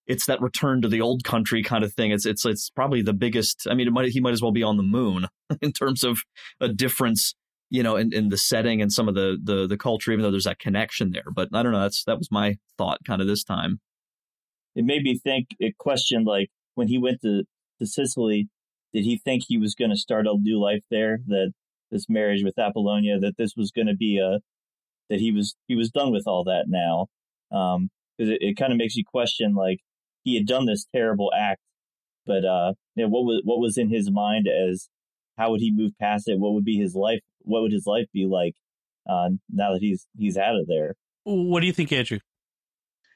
it's 0.08 0.26
that 0.26 0.42
return 0.42 0.82
to 0.82 0.88
the 0.88 1.02
old 1.02 1.24
country 1.24 1.64
kind 1.64 1.84
of 1.84 1.94
thing. 1.94 2.12
It's 2.12 2.26
it's 2.26 2.46
it's 2.46 2.70
probably 2.70 3.02
the 3.02 3.14
biggest. 3.14 3.68
I 3.70 3.74
mean, 3.74 3.92
might 3.94 4.10
he 4.10 4.20
might 4.20 4.34
as 4.34 4.42
well 4.42 4.52
be 4.52 4.64
on 4.64 4.78
the 4.78 4.84
moon 4.84 5.28
in 5.62 5.72
terms 5.72 6.04
of 6.04 6.20
a 6.60 6.68
difference. 6.68 7.36
You 7.74 7.84
know, 7.84 7.96
in, 7.96 8.12
in 8.14 8.28
the 8.28 8.38
setting 8.38 8.82
and 8.82 8.92
some 8.92 9.08
of 9.08 9.16
the, 9.16 9.38
the 9.42 9.66
the 9.66 9.78
culture, 9.78 10.12
even 10.12 10.24
though 10.24 10.32
there's 10.32 10.44
that 10.44 10.60
connection 10.60 11.12
there. 11.12 11.32
But 11.34 11.50
I 11.54 11.64
don't 11.64 11.72
know. 11.72 11.80
That's 11.80 12.04
that 12.04 12.18
was 12.18 12.30
my 12.30 12.58
thought, 12.78 13.00
kind 13.08 13.22
of 13.22 13.28
this 13.28 13.46
time. 13.46 13.80
it 14.76 14.84
made 14.84 15.04
me 15.04 15.18
think 15.18 15.48
it 15.60 15.78
questioned 15.78 16.26
like 16.26 16.50
when 16.76 16.88
he 16.90 16.98
went 16.98 17.22
to, 17.22 17.44
to 17.80 17.86
Sicily, 17.86 18.50
did 18.94 19.06
he 19.06 19.18
think 19.18 19.44
he 19.48 19.58
was 19.58 19.76
going 19.76 19.92
to 19.92 19.98
start 19.98 20.28
a 20.28 20.34
new 20.38 20.60
life 20.60 20.84
there? 20.92 21.20
That 21.28 21.54
this 21.92 22.08
marriage 22.10 22.44
with 22.44 22.60
Apollonia, 22.60 23.20
that 23.20 23.38
this 23.38 23.54
was 23.56 23.72
going 23.72 23.88
to 23.88 23.96
be 23.96 24.18
a 24.18 24.40
that 25.10 25.20
he 25.20 25.32
was 25.32 25.56
he 25.68 25.76
was 25.76 25.90
done 25.92 26.12
with 26.12 26.24
all 26.28 26.44
that 26.46 26.66
now. 26.68 27.08
Um, 27.52 27.90
because 28.18 28.32
it, 28.32 28.42
it 28.42 28.58
kind 28.58 28.72
of 28.72 28.78
makes 28.78 28.96
you 28.96 29.04
question 29.06 29.56
like 29.56 29.80
he 30.24 30.36
had 30.36 30.46
done 30.46 30.66
this 30.66 30.86
terrible 30.94 31.32
act, 31.36 31.62
but 32.26 32.46
uh, 32.46 32.74
you 32.96 33.04
know, 33.04 33.10
what 33.10 33.24
was 33.24 33.42
what 33.44 33.60
was 33.60 33.78
in 33.78 33.90
his 33.90 34.10
mind 34.12 34.48
as 34.48 34.90
how 35.38 35.52
would 35.52 35.62
he 35.62 35.72
move 35.72 35.92
past 36.00 36.28
it? 36.28 36.40
What 36.40 36.54
would 36.54 36.66
be 36.66 36.78
his 36.78 36.96
life? 36.96 37.22
What 37.40 37.62
would 37.62 37.72
his 37.72 37.86
life 37.86 38.06
be 38.14 38.26
like 38.26 38.56
uh, 39.10 39.30
now 39.50 39.74
that 39.74 39.82
he's 39.82 40.08
he's 40.18 40.38
out 40.38 40.56
of 40.56 40.68
there? 40.68 40.96
What 41.24 41.62
do 41.62 41.68
you 41.68 41.74
think, 41.74 41.92
Andrew? 41.92 42.20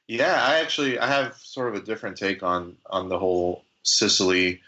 Yeah, 0.08 0.40
I 0.40 0.60
actually 0.60 0.98
I 0.98 1.06
have 1.06 1.36
sort 1.36 1.68
of 1.74 1.82
a 1.82 1.84
different 1.84 2.16
take 2.16 2.42
on 2.42 2.76
on 2.90 3.08
the 3.08 3.18
whole 3.18 3.64
Sicily 3.82 4.60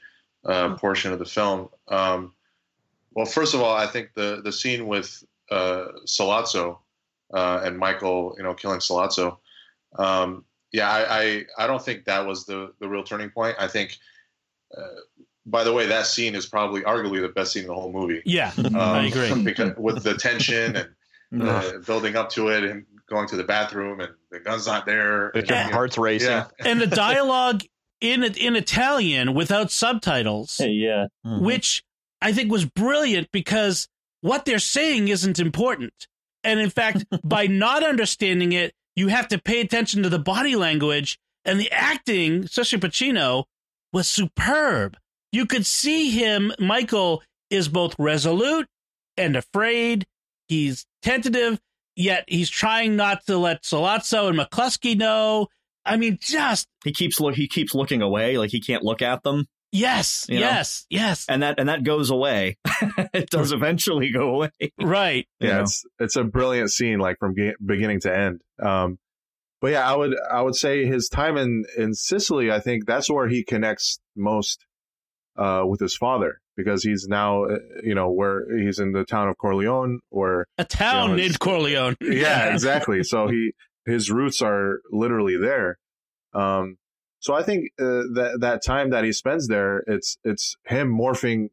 uh, 0.45 0.75
portion 0.77 1.13
of 1.13 1.19
the 1.19 1.25
film. 1.25 1.69
Um, 1.89 2.33
well, 3.13 3.27
first 3.27 3.55
of 3.55 3.61
all, 3.61 3.77
I 3.77 3.87
think 3.87 4.11
the 4.15 4.41
the 4.43 4.53
scene 4.53 4.87
with 4.87 5.25
uh, 5.51 5.87
Sollozzo 6.07 6.79
uh, 7.33 7.61
and 7.65 7.79
Michael, 7.79 8.35
you 8.37 8.45
know, 8.45 8.55
killing 8.55 8.81
Sollozzo. 8.81 9.39
Um, 9.99 10.45
yeah, 10.73 10.91
I, 10.91 11.21
I 11.23 11.45
I 11.59 11.67
don't 11.67 11.83
think 11.85 12.05
that 12.07 12.27
was 12.27 12.47
the 12.47 12.73
the 12.81 12.89
real 12.89 13.03
turning 13.05 13.31
point. 13.31 13.57
I 13.59 13.69
think. 13.69 13.97
Uh, 14.77 14.83
by 15.47 15.65
the 15.65 15.73
way, 15.73 15.87
that 15.87 16.07
scene 16.07 16.35
is 16.35 16.45
probably 16.45 16.83
arguably 16.83 17.23
the 17.23 17.31
best 17.31 17.53
scene 17.53 17.63
in 17.63 17.69
the 17.69 17.75
whole 17.75 17.91
movie. 17.91 18.21
Yeah, 18.27 18.53
Um, 18.59 18.77
I 18.77 19.07
agree. 19.07 19.43
because 19.45 19.73
with 19.79 20.03
the 20.03 20.13
tension 20.15 20.77
and 21.33 21.43
uh, 21.43 21.79
building 21.87 22.17
up 22.17 22.29
to 22.33 22.49
it 22.49 22.65
and 22.65 22.85
going 23.09 23.27
to 23.29 23.37
the 23.37 23.45
bathroom 23.45 24.01
and 24.01 24.13
the 24.31 24.41
gun's 24.41 24.67
not 24.67 24.85
there. 24.85 25.33
Like 25.35 25.49
your 25.49 25.57
Yeah. 25.59 25.67
Know, 25.69 25.73
heart's 25.73 25.97
racing. 25.97 26.29
yeah. 26.29 26.49
and 26.61 26.79
the 26.83 26.87
dialogue 26.87 27.63
in 28.03 28.23
in 28.25 28.57
Italian 28.57 29.33
without 29.33 29.71
subtitles, 29.71 30.55
Hey, 30.59 30.73
yeah, 30.73 31.07
Mhm. 31.25 31.41
which 31.41 31.83
I 32.21 32.33
think 32.35 32.53
was 32.53 32.67
brilliant 32.67 33.33
because 33.33 33.89
what 34.21 34.45
they're 34.45 34.59
saying 34.59 35.09
isn't 35.09 35.39
important. 35.39 35.95
And 36.45 36.61
in 36.61 36.69
fact, 36.69 37.07
by 37.25 37.47
not 37.47 37.83
understanding 37.83 38.53
it, 38.53 38.75
you 38.99 39.09
have 39.09 39.29
to 39.29 39.39
pay 39.39 39.61
attention 39.61 40.03
to 40.03 40.09
the 40.09 40.19
body 40.19 40.57
language 40.57 41.19
and 41.45 41.59
the 41.61 41.71
acting, 41.71 42.45
especially 42.45 42.81
Pacino, 42.81 43.45
was 43.93 44.09
superb. 44.09 44.97
You 45.33 45.47
could 45.47 45.67
see 45.67 46.11
him, 46.11 46.53
Michael 46.59 47.23
is 47.51 47.69
both 47.69 47.95
resolute 47.99 48.67
and 49.17 49.37
afraid. 49.37 50.07
He's 50.49 50.85
tentative, 51.03 51.61
yet 51.97 52.25
he's 52.27 52.51
trying 52.51 52.97
not 52.97 53.25
to 53.27 53.39
let 53.39 53.63
Sollozzo 53.63 54.29
and 54.29 54.39
McCluskey 54.39 54.97
know. 54.97 55.49
I 55.85 55.97
mean, 55.97 56.19
just 56.21 56.67
he 56.85 56.93
keeps 56.93 57.21
look 57.21 57.35
he 57.35 57.49
keeps 57.49 57.75
looking 57.75 58.03
away, 58.03 58.37
like 58.37 58.51
he 58.51 58.61
can't 58.61 58.83
look 58.83 59.01
at 59.01 59.23
them. 59.23 59.47
Yes, 59.73 60.27
You 60.29 60.41
know? 60.41 60.47
yes, 60.47 60.87
yes. 60.91 61.27
and 61.29 61.43
that 61.43 61.59
and 61.59 61.69
that 61.69 61.85
goes 61.85 62.11
away. 62.11 62.57
it 63.13 63.31
does 63.31 63.53
eventually 63.53 64.11
go 64.11 64.35
away. 64.35 64.51
Right. 64.81 65.29
yeah, 65.41 65.57
know? 65.57 65.63
it's 65.63 65.85
it's 65.99 66.17
a 66.17 66.25
brilliant 66.25 66.71
scene, 66.71 66.99
like 66.99 67.19
from 67.19 67.35
ge- 67.35 67.57
beginning 67.65 68.01
to 68.01 68.17
end. 68.17 68.41
Um, 68.63 68.99
but 69.61 69.73
yeah, 69.73 69.91
I 69.91 69.97
would 69.97 70.15
I 70.31 70.43
would 70.43 70.55
say 70.55 70.87
his 70.87 71.09
time 71.09 71.37
in 71.37 71.65
in 71.77 71.95
Sicily, 71.95 72.51
I 72.51 72.61
think 72.61 72.87
that's 72.87 73.11
where 73.11 73.29
he 73.29 73.43
connects 73.43 73.99
most 74.17 74.65
uh, 75.37 75.65
with 75.67 75.81
his 75.81 75.97
father 75.97 76.41
because 76.57 76.83
he's 76.83 77.07
now 77.09 77.45
uh, 77.45 77.59
you 77.83 77.95
know 77.95 78.11
where 78.11 78.45
he's 78.59 78.79
in 78.79 78.93
the 78.93 79.05
town 79.05 79.29
of 79.29 79.37
Corleone, 79.39 80.01
or 80.11 80.47
A 80.59 80.65
town 80.65 81.11
You 81.11 81.17
know, 81.17 81.23
named 81.23 81.39
Corleone. 81.41 81.97
yeah, 82.01 82.53
exactly. 82.53 83.03
So 83.03 83.29
he 83.29 83.53
his 83.87 84.11
roots 84.11 84.43
are 84.43 84.81
literally 84.93 85.37
there. 85.37 85.79
Um, 86.35 86.77
so 87.21 87.35
I 87.35 87.43
think 87.43 87.71
uh, 87.81 88.07
that 88.15 88.39
that 88.41 88.65
time 88.65 88.91
that 88.91 89.05
he 89.05 89.13
spends 89.13 89.49
there, 89.49 89.85
it's 89.87 90.19
it's 90.25 90.57
him 90.65 90.93
morphing 90.97 91.49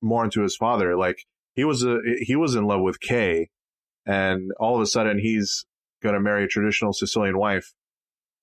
more 0.00 0.24
into 0.24 0.42
his 0.42 0.56
father. 0.56 0.96
Like 0.96 1.24
he 1.54 1.64
was 1.64 1.84
a 1.84 1.98
he 2.20 2.36
was 2.36 2.54
in 2.54 2.64
love 2.64 2.80
with 2.80 3.00
Kay, 3.00 3.50
and 4.06 4.52
all 4.58 4.74
of 4.76 4.82
a 4.82 4.86
sudden 4.86 5.18
he's 5.18 5.66
gonna 6.02 6.20
marry 6.20 6.44
a 6.44 6.48
traditional 6.48 6.92
Sicilian 6.92 7.38
wife, 7.38 7.72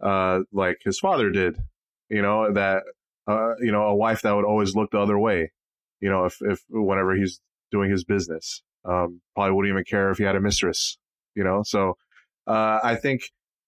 uh, 0.02 0.40
like 0.52 0.78
his 0.84 1.00
father 1.00 1.30
did. 1.30 1.58
you 2.10 2.22
know, 2.22 2.52
that, 2.54 2.84
uh, 3.28 3.56
you 3.60 3.72
know, 3.72 3.84
a 3.84 3.96
wife 3.96 4.22
that 4.24 4.36
would 4.36 4.46
always 4.46 4.76
look 4.76 4.92
the 4.92 5.00
other 5.00 5.18
way, 5.18 5.52
you 6.02 6.10
know, 6.10 6.26
if, 6.26 6.38
if, 6.42 6.64
whenever 6.70 7.16
he's 7.16 7.40
doing 7.72 7.90
his 7.90 8.04
business, 8.04 8.64
um, 8.86 9.22
probably 9.36 9.54
wouldn't 9.54 9.72
even 9.72 9.84
care 9.84 10.10
if 10.10 10.18
he 10.18 10.24
had 10.24 10.36
a 10.36 10.42
mistress, 10.42 10.98
you 11.36 11.44
know? 11.44 11.62
So, 11.64 11.98
uh, 12.48 12.80
I 12.84 12.96
think, 12.96 13.22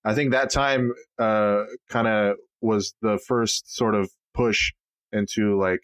I 0.04 0.16
think 0.16 0.32
that 0.32 0.50
time, 0.50 0.94
uh, 1.20 1.66
kind 1.90 2.08
of 2.08 2.38
was 2.62 2.94
the 3.02 3.18
first 3.18 3.76
sort 3.76 3.96
of 3.96 4.10
push 4.34 4.72
into 5.12 5.60
like 5.60 5.82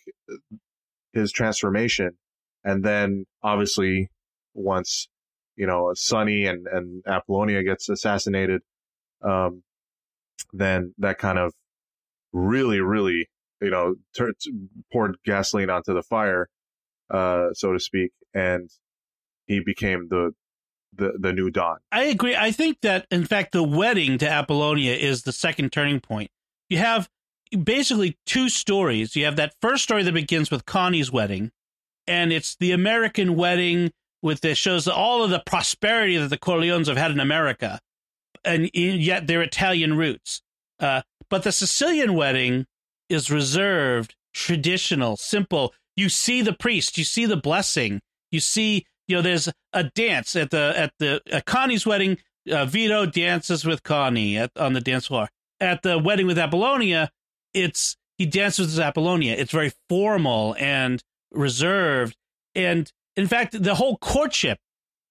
his 1.13 1.31
transformation. 1.31 2.11
And 2.63 2.83
then 2.83 3.25
obviously 3.43 4.09
once, 4.53 5.09
you 5.55 5.67
know, 5.67 5.91
Sonny 5.95 6.45
and, 6.45 6.67
and 6.67 7.03
Apollonia 7.07 7.63
gets 7.63 7.89
assassinated, 7.89 8.61
um, 9.21 9.63
then 10.53 10.93
that 10.99 11.17
kind 11.17 11.39
of 11.39 11.53
really, 12.31 12.79
really, 12.79 13.27
you 13.61 13.71
know, 13.71 13.95
tur- 14.15 14.33
poured 14.93 15.17
gasoline 15.25 15.69
onto 15.69 15.93
the 15.93 16.03
fire, 16.03 16.47
uh, 17.09 17.47
so 17.53 17.73
to 17.73 17.79
speak. 17.79 18.11
And 18.33 18.69
he 19.47 19.59
became 19.59 20.07
the, 20.09 20.31
the, 20.95 21.13
the 21.19 21.33
new 21.33 21.49
Don. 21.49 21.77
I 21.91 22.03
agree. 22.03 22.35
I 22.35 22.51
think 22.51 22.81
that, 22.81 23.07
in 23.09 23.25
fact, 23.25 23.51
the 23.51 23.63
wedding 23.63 24.17
to 24.19 24.29
Apollonia 24.29 24.93
is 24.93 25.23
the 25.23 25.31
second 25.31 25.71
turning 25.71 25.99
point. 25.99 26.29
You 26.69 26.77
have 26.77 27.09
basically 27.63 28.17
two 28.25 28.49
stories. 28.49 29.15
You 29.15 29.25
have 29.25 29.37
that 29.37 29.55
first 29.61 29.83
story 29.83 30.03
that 30.03 30.13
begins 30.13 30.51
with 30.51 30.65
Connie's 30.65 31.11
wedding, 31.11 31.51
and 32.05 32.31
it's 32.31 32.55
the 32.55 32.71
American 32.71 33.35
wedding 33.35 33.91
with 34.21 34.41
this 34.41 34.57
shows 34.57 34.87
all 34.87 35.23
of 35.23 35.29
the 35.29 35.43
prosperity 35.45 36.17
that 36.17 36.29
the 36.29 36.37
Corleones 36.37 36.87
have 36.87 36.97
had 36.97 37.11
in 37.11 37.19
America, 37.19 37.79
and 38.43 38.69
yet 38.73 39.27
their 39.27 39.41
Italian 39.41 39.97
roots. 39.97 40.41
Uh, 40.79 41.01
but 41.29 41.43
the 41.43 41.51
Sicilian 41.51 42.13
wedding 42.13 42.65
is 43.09 43.31
reserved, 43.31 44.15
traditional, 44.33 45.17
simple. 45.17 45.73
You 45.95 46.09
see 46.09 46.41
the 46.41 46.53
priest, 46.53 46.97
you 46.97 47.03
see 47.03 47.25
the 47.25 47.37
blessing, 47.37 48.01
you 48.31 48.39
see, 48.39 48.85
you 49.07 49.15
know, 49.15 49.21
there's 49.21 49.49
a 49.73 49.83
dance 49.83 50.35
at 50.35 50.51
the 50.51 50.73
at 50.75 50.93
the 50.99 51.21
at 51.31 51.45
Connie's 51.45 51.85
wedding. 51.85 52.17
Uh, 52.49 52.65
Vito 52.65 53.05
dances 53.05 53.65
with 53.65 53.83
Connie 53.83 54.37
at, 54.37 54.51
on 54.55 54.71
the 54.73 54.79
dance 54.79 55.07
floor. 55.07 55.27
At 55.59 55.81
the 55.81 55.97
wedding 55.97 56.27
with 56.27 56.37
Apollonia, 56.37 57.09
it's 57.53 57.97
he 58.17 58.25
dances 58.25 58.75
with 58.75 58.85
Apollonia. 58.85 59.35
It's 59.35 59.51
very 59.51 59.71
formal 59.89 60.55
and 60.59 61.03
reserved, 61.31 62.15
and 62.55 62.91
in 63.15 63.27
fact, 63.27 63.61
the 63.61 63.75
whole 63.75 63.97
courtship 63.97 64.59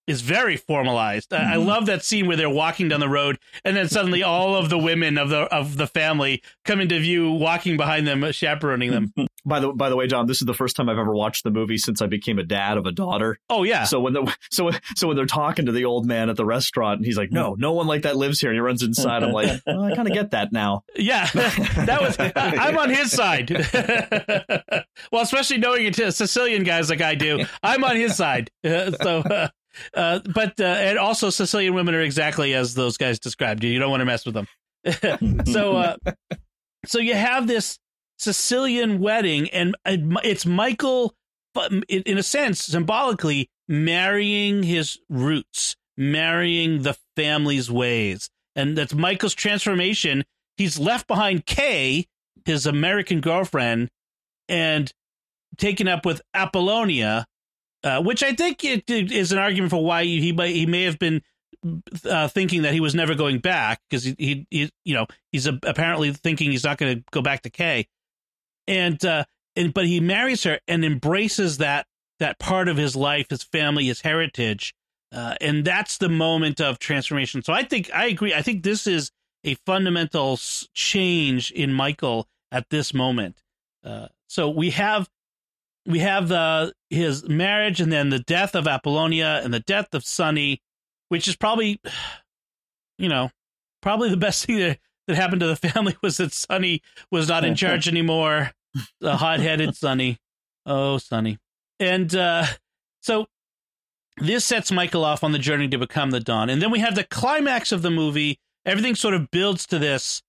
is 0.07 0.21
very 0.21 0.57
formalized. 0.57 1.31
Mm-hmm. 1.31 1.45
I, 1.45 1.55
I, 1.55 1.57
mm-hmm. 1.57 1.69
love 1.69 1.87
that 1.87 2.05
scene 2.05 2.27
where 2.27 2.37
they're 2.37 2.49
walking 2.49 2.89
down 2.89 3.01
the 3.01 3.09
road, 3.09 3.39
and 3.65 3.77
then 3.77 3.89
suddenly 3.89 4.23
all 4.23 4.55
of 4.55 4.71
the 4.71 4.79
women 4.79 5.19
of 5.19 5.29
the 5.29 5.43
of 5.55 5.77
the 5.77 5.87
family 5.87 6.43
come 6.65 6.81
into 6.81 6.99
view, 7.01 7.31
walking 7.33 7.77
behind 7.77 8.07
them, 8.07 8.31
chaperoning 8.33 8.91
them. 8.91 9.13
By 9.47 9.61
the 9.61 9.73
by 9.73 9.89
the 9.91 9.97
way, 9.97 10.09
John, 10.09 10.27
this 10.27 10.43
is 10.43 10.47
the 10.47 10.55
first 10.55 10.75
time 10.75 10.89
I've 10.89 10.99
ever 10.99 11.15
watched 11.15 11.45
the 11.45 11.53
movie 11.53 11.79
since 11.79 12.03
I 12.03 12.07
became 12.07 12.41
a 12.41 12.43
dad 12.43 12.79
of 12.79 12.85
a 12.85 12.91
daughter. 12.91 13.39
Oh 13.49 13.63
yeah. 13.63 13.85
So 13.85 14.01
when 14.01 14.13
the 14.13 14.37
so 14.51 14.73
so 14.97 15.07
when 15.07 15.17
they're 15.17 15.25
talking 15.25 15.67
to 15.67 15.73
the 15.73 15.85
old 15.85 16.05
man 16.05 16.29
at 16.31 16.37
the 16.37 16.45
restaurant, 16.45 16.99
and 16.99 17.07
he's 17.07 17.17
like, 17.17 17.31
"No, 17.31 17.55
no 17.57 17.73
one 17.73 17.87
like 17.87 18.03
that 18.03 18.17
lives 18.17 18.41
here," 18.41 18.51
and 18.51 18.57
he 18.57 18.61
runs 18.61 18.83
inside. 18.83 19.23
I'm 19.23 19.31
like, 19.31 19.61
oh, 19.69 19.85
I 19.85 19.95
kind 19.95 20.09
of 20.09 20.15
get 20.15 20.33
that 20.33 20.53
now. 20.53 20.83
Yeah, 20.97 21.27
that 21.35 21.99
was. 22.01 22.17
I'm 22.19 22.77
on 22.77 22.91
his 22.91 23.13
side. 23.13 23.51
well, 25.13 25.23
especially 25.23 25.59
knowing 25.59 25.87
it, 25.87 25.95
Sicilian 25.95 26.65
guys 26.65 26.91
like 26.91 27.01
I 27.01 27.15
do, 27.15 27.45
I'm 27.63 27.85
on 27.85 27.95
his 27.97 28.17
side. 28.17 28.51
Uh, 28.65 28.91
so. 28.91 29.19
Uh, 29.21 29.49
uh, 29.93 30.21
but 30.35 30.59
uh, 30.59 30.65
and 30.65 30.99
also 30.99 31.29
Sicilian 31.29 31.75
women 31.75 31.95
are 31.95 32.01
exactly 32.01 32.55
as 32.55 32.75
those 32.75 32.97
guys 32.97 33.19
described. 33.19 33.63
You 33.63 33.79
don't 33.79 33.91
want 33.91 34.01
to 34.01 34.07
mess 34.07 34.25
with 34.25 34.35
them. 34.35 34.49
so 35.47 35.77
uh, 35.77 35.97
so 36.87 36.99
you 36.99 37.15
have 37.15 37.47
this 37.47 37.79
Sicilian 38.19 38.99
wedding, 38.99 39.49
and 39.51 39.77
it's 39.87 40.47
Michael, 40.47 41.15
in 41.89 42.19
a 42.19 42.23
sense, 42.23 42.63
symbolically 42.63 43.51
marrying 43.69 44.63
his 44.63 44.99
roots, 45.09 45.77
marrying 45.97 46.83
the 46.83 46.97
family's 47.17 47.71
ways, 47.71 48.31
and 48.55 48.77
that's 48.77 48.95
Michael's 48.95 49.35
transformation. 49.35 50.25
He's 50.57 50.79
left 50.79 51.07
behind 51.07 51.47
Kay, 51.47 52.07
his 52.45 52.67
American 52.67 53.21
girlfriend, 53.21 53.91
and 54.49 54.93
taken 55.59 55.89
up 55.89 56.07
with 56.07 56.23
Apollonia, 56.35 57.27
uh, 57.85 58.03
which 58.03 58.23
I 58.23 58.33
think 58.33 58.65
it, 58.65 58.91
it 58.91 59.13
is 59.13 59.33
an 59.33 59.39
argument 59.39 59.71
for 59.71 59.85
why 59.85 60.05
he 60.05 60.33
may, 60.33 60.53
he 60.53 60.67
may 60.67 60.85
have 60.85 60.99
been 60.99 61.23
uh, 62.05 62.29
thinking 62.29 62.63
that 62.63 62.73
he 62.73 62.81
was 62.81 62.95
never 62.95 63.15
going 63.15 63.39
back 63.39 63.81
because 63.89 64.05
he, 64.05 64.15
he, 64.19 64.47
he, 64.51 64.71
you 64.85 64.95
know 64.95 65.07
he's 65.33 65.47
a, 65.47 65.59
apparently 65.63 66.13
thinking 66.13 66.51
he's 66.51 66.65
not 66.65 66.79
going 66.79 66.97
to 66.97 67.05
go 67.11 67.23
back 67.23 67.43
to 67.43 67.51
Kay, 67.51 67.87
and 68.67 69.03
uh, 69.05 69.25
and 69.55 69.73
but 69.73 69.87
he 69.87 70.01
marries 70.01 70.45
her 70.45 70.61
and 70.69 70.85
embraces 70.85 71.59
that 71.59 71.87
that 72.19 72.39
part 72.39 72.69
of 72.69 72.77
his 72.77 72.97
life, 72.97 73.31
his 73.31 73.43
family, 73.43 73.87
his 73.87 74.01
heritage, 74.01 74.75
uh, 75.13 75.35
and 75.41 75.65
that's 75.65 75.99
the 75.99 76.09
moment 76.09 76.61
of 76.61 76.79
transformation. 76.79 77.43
So 77.43 77.53
I 77.53 77.63
think 77.63 77.91
I 77.95 78.07
agree. 78.07 78.35
I 78.35 78.43
think 78.43 78.63
this 78.63 78.87
is 78.87 79.11
a 79.45 79.55
fundamental 79.67 80.39
change 80.75 81.51
in 81.53 81.73
Michael 81.73 82.29
at 82.51 82.69
this 82.71 82.93
moment. 82.93 83.43
Uh, 83.85 84.09
so 84.29 84.51
we 84.51 84.71
have 84.71 85.09
we 85.87 86.01
have 86.01 86.29
the 86.29 86.73
his 86.91 87.29
marriage 87.29 87.81
and 87.81 87.93
then 87.93 88.11
the 88.11 88.19
death 88.19 88.55
of 88.55 88.67
Apollonia 88.67 89.41
and 89.43 89.55
the 89.55 89.61
death 89.61 89.95
of 89.95 90.05
Sonny, 90.05 90.61
which 91.09 91.29
is 91.29 91.37
probably, 91.37 91.81
you 92.99 93.09
know, 93.09 93.31
probably 93.81 94.11
the 94.11 94.17
best 94.17 94.45
thing 94.45 94.59
that, 94.59 94.79
that 95.07 95.17
happened 95.17 95.41
to 95.41 95.47
the 95.47 95.57
family 95.69 95.97
was 96.03 96.17
that 96.17 96.33
Sonny 96.33 96.83
was 97.11 97.29
not 97.29 97.45
in 97.45 97.55
charge 97.57 97.89
anymore. 97.89 98.53
The 99.01 99.17
hot 99.17 99.41
headed 99.41 99.77
Sonny. 99.77 100.19
Oh, 100.65 100.99
Sonny. 100.99 101.39
And 101.79 102.15
uh, 102.15 102.47
so 103.01 103.27
this 104.19 104.45
sets 104.45 104.73
Michael 104.73 105.05
off 105.05 105.23
on 105.23 105.33
the 105.33 105.39
journey 105.39 105.69
to 105.69 105.79
become 105.79 106.11
the 106.11 106.21
Don. 106.21 106.51
And 106.51 106.61
then 106.61 106.71
we 106.71 106.81
have 106.81 106.95
the 106.95 107.05
climax 107.05 107.73
of 107.73 107.83
the 107.83 107.91
movie. 107.91 108.39
Everything 108.65 108.95
sort 108.95 109.15
of 109.15 109.31
builds 109.31 109.67
to 109.67 109.79
this 109.79 110.23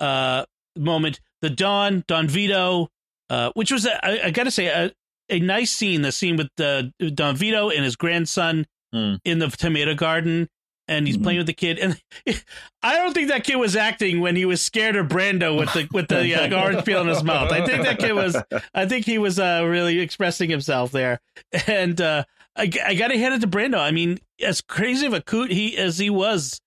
uh, 0.00 0.44
moment. 0.76 1.20
The 1.42 1.50
Don, 1.50 2.04
Don 2.08 2.26
Vito, 2.26 2.88
uh, 3.30 3.50
which 3.54 3.70
was, 3.70 3.86
I, 3.86 4.20
I 4.24 4.30
got 4.30 4.44
to 4.44 4.50
say, 4.50 4.66
a, 4.66 4.92
a 5.28 5.40
nice 5.40 5.70
scene. 5.70 6.02
The 6.02 6.12
scene 6.12 6.36
with 6.36 6.48
uh, 6.58 6.84
Don 7.14 7.36
Vito 7.36 7.70
and 7.70 7.84
his 7.84 7.96
grandson 7.96 8.66
mm. 8.94 9.18
in 9.24 9.38
the 9.38 9.48
tomato 9.48 9.94
garden, 9.94 10.48
and 10.88 11.06
he's 11.06 11.16
mm-hmm. 11.16 11.24
playing 11.24 11.38
with 11.38 11.46
the 11.46 11.54
kid. 11.54 11.78
And 11.78 12.00
I 12.82 12.96
don't 12.96 13.14
think 13.14 13.28
that 13.28 13.44
kid 13.44 13.56
was 13.56 13.76
acting 13.76 14.20
when 14.20 14.36
he 14.36 14.44
was 14.44 14.60
scared 14.60 14.96
of 14.96 15.08
Brando 15.08 15.58
with 15.58 15.72
the 15.72 15.88
with 15.92 16.08
the 16.08 16.34
uh, 16.34 16.62
orange 16.62 16.84
peel 16.84 17.00
in 17.00 17.08
his 17.08 17.22
mouth. 17.22 17.52
I 17.52 17.64
think 17.64 17.84
that 17.84 17.98
kid 17.98 18.12
was. 18.12 18.36
I 18.74 18.86
think 18.86 19.06
he 19.06 19.18
was 19.18 19.38
uh, 19.38 19.64
really 19.66 20.00
expressing 20.00 20.50
himself 20.50 20.92
there. 20.92 21.20
And 21.66 22.00
uh, 22.00 22.24
I, 22.56 22.70
I 22.84 22.94
got 22.94 23.08
to 23.08 23.18
hand 23.18 23.34
it 23.34 23.40
to 23.40 23.48
Brando. 23.48 23.78
I 23.78 23.90
mean, 23.90 24.18
as 24.40 24.60
crazy 24.60 25.06
of 25.06 25.14
a 25.14 25.20
coot 25.20 25.50
he 25.50 25.76
as 25.76 25.98
he 25.98 26.10
was, 26.10 26.60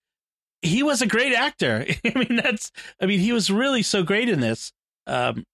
he 0.61 0.83
was 0.83 1.01
a 1.01 1.07
great 1.07 1.33
actor. 1.33 1.85
I 2.05 2.17
mean, 2.17 2.39
that's. 2.41 2.71
I 3.01 3.05
mean, 3.05 3.19
he 3.19 3.31
was 3.31 3.49
really 3.49 3.83
so 3.83 4.03
great 4.03 4.29
in 4.29 4.39
this. 4.39 4.71
Um, 5.05 5.45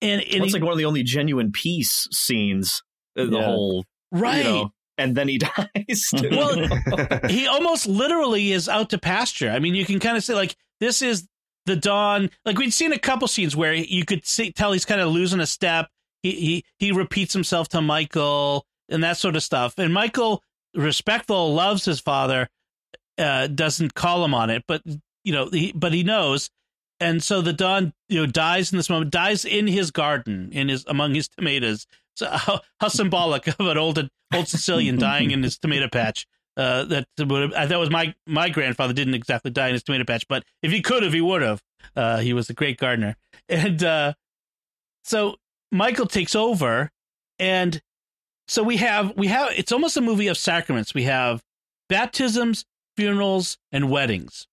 and, 0.00 0.20
and 0.20 0.44
it's 0.44 0.46
he, 0.46 0.52
like 0.52 0.62
one 0.62 0.72
of 0.72 0.78
the 0.78 0.84
only 0.84 1.02
genuine 1.02 1.50
peace 1.52 2.06
scenes. 2.12 2.82
The 3.16 3.26
yeah. 3.26 3.44
whole 3.44 3.84
right. 4.12 4.38
You 4.38 4.44
know, 4.44 4.70
and 4.98 5.14
then 5.14 5.28
he 5.28 5.38
dies. 5.56 6.10
well, 6.30 6.66
he 7.28 7.46
almost 7.46 7.86
literally 7.86 8.52
is 8.52 8.68
out 8.68 8.90
to 8.90 8.98
pasture. 8.98 9.50
I 9.50 9.58
mean, 9.58 9.74
you 9.74 9.84
can 9.84 10.00
kind 10.00 10.16
of 10.16 10.24
say 10.24 10.34
like 10.34 10.56
this 10.80 11.02
is 11.02 11.28
the 11.66 11.76
dawn. 11.76 12.30
Like 12.44 12.58
we'd 12.58 12.72
seen 12.72 12.92
a 12.92 12.98
couple 12.98 13.28
scenes 13.28 13.56
where 13.56 13.74
you 13.74 14.04
could 14.04 14.26
see, 14.26 14.52
tell 14.52 14.72
he's 14.72 14.84
kind 14.84 15.00
of 15.00 15.10
losing 15.10 15.40
a 15.40 15.46
step. 15.46 15.88
He 16.22 16.32
he 16.32 16.64
he 16.78 16.92
repeats 16.92 17.32
himself 17.32 17.68
to 17.70 17.80
Michael 17.80 18.66
and 18.88 19.02
that 19.02 19.16
sort 19.16 19.36
of 19.36 19.42
stuff. 19.42 19.74
And 19.78 19.92
Michael, 19.92 20.42
respectful, 20.74 21.54
loves 21.54 21.84
his 21.84 22.00
father, 22.00 22.48
uh, 23.18 23.46
doesn't 23.48 23.94
call 23.94 24.24
him 24.24 24.34
on 24.34 24.50
it, 24.50 24.64
but 24.66 24.82
you 25.24 25.32
know, 25.32 25.48
he, 25.50 25.72
but 25.72 25.92
he 25.92 26.02
knows 26.02 26.50
and 27.00 27.22
so 27.22 27.40
the 27.40 27.52
Don, 27.52 27.92
you 28.08 28.20
know, 28.20 28.26
dies 28.26 28.72
in 28.72 28.78
this 28.78 28.88
moment, 28.88 29.10
dies 29.10 29.44
in 29.44 29.66
his 29.66 29.90
garden, 29.90 30.50
in 30.52 30.68
his 30.68 30.84
among 30.86 31.14
his 31.14 31.28
tomatoes. 31.28 31.86
So 32.14 32.28
how, 32.30 32.60
how 32.80 32.88
symbolic 32.88 33.46
of 33.48 33.60
an 33.60 33.78
old 33.78 34.08
old 34.34 34.48
Sicilian 34.48 34.98
dying 34.98 35.30
in 35.30 35.42
his 35.42 35.58
tomato 35.58 35.88
patch. 35.88 36.26
Uh, 36.56 36.84
that 36.84 37.06
would 37.18 37.50
that 37.50 37.78
was 37.78 37.90
my 37.90 38.14
my 38.26 38.48
grandfather 38.48 38.92
didn't 38.92 39.14
exactly 39.14 39.50
die 39.50 39.68
in 39.68 39.72
his 39.72 39.82
tomato 39.82 40.04
patch, 40.04 40.26
but 40.28 40.44
if 40.62 40.70
he 40.70 40.80
could 40.80 41.02
have, 41.02 41.12
he 41.12 41.20
would 41.20 41.42
have. 41.42 41.60
Uh, 41.96 42.18
he 42.18 42.32
was 42.32 42.48
a 42.48 42.54
great 42.54 42.78
gardener, 42.78 43.16
and 43.48 43.82
uh, 43.82 44.14
so 45.02 45.36
Michael 45.72 46.06
takes 46.06 46.36
over, 46.36 46.90
and 47.38 47.82
so 48.46 48.62
we 48.62 48.76
have 48.76 49.16
we 49.16 49.26
have 49.26 49.50
it's 49.56 49.72
almost 49.72 49.96
a 49.96 50.00
movie 50.00 50.28
of 50.28 50.38
sacraments. 50.38 50.94
We 50.94 51.04
have 51.04 51.42
baptisms, 51.88 52.64
funerals, 52.96 53.58
and 53.72 53.90
weddings. 53.90 54.46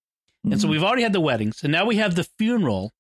And 0.44 0.60
so 0.60 0.66
mm-hmm. 0.66 0.72
we've 0.72 0.84
already 0.84 1.04
had 1.04 1.14
the 1.14 1.22
weddings, 1.22 1.62
and 1.64 1.72
now 1.72 1.86
we 1.86 1.98
have 1.98 2.16
the 2.16 2.28
funeral 2.40 2.92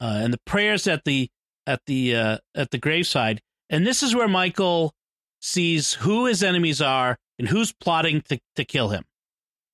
uh, 0.00 0.20
and 0.22 0.32
the 0.32 0.40
prayers 0.46 0.86
at 0.86 1.04
the 1.04 1.28
at 1.66 1.80
the 1.86 2.14
uh, 2.14 2.38
at 2.54 2.70
the 2.70 2.78
graveside. 2.78 3.42
And 3.74 3.84
this 3.84 4.04
is 4.04 4.14
where 4.14 4.28
Michael 4.28 4.94
sees 5.40 5.94
who 5.94 6.26
his 6.26 6.44
enemies 6.44 6.80
are 6.80 7.18
and 7.40 7.48
who's 7.48 7.72
plotting 7.72 8.22
to, 8.28 8.38
to 8.54 8.64
kill 8.64 8.90
him. 8.90 9.04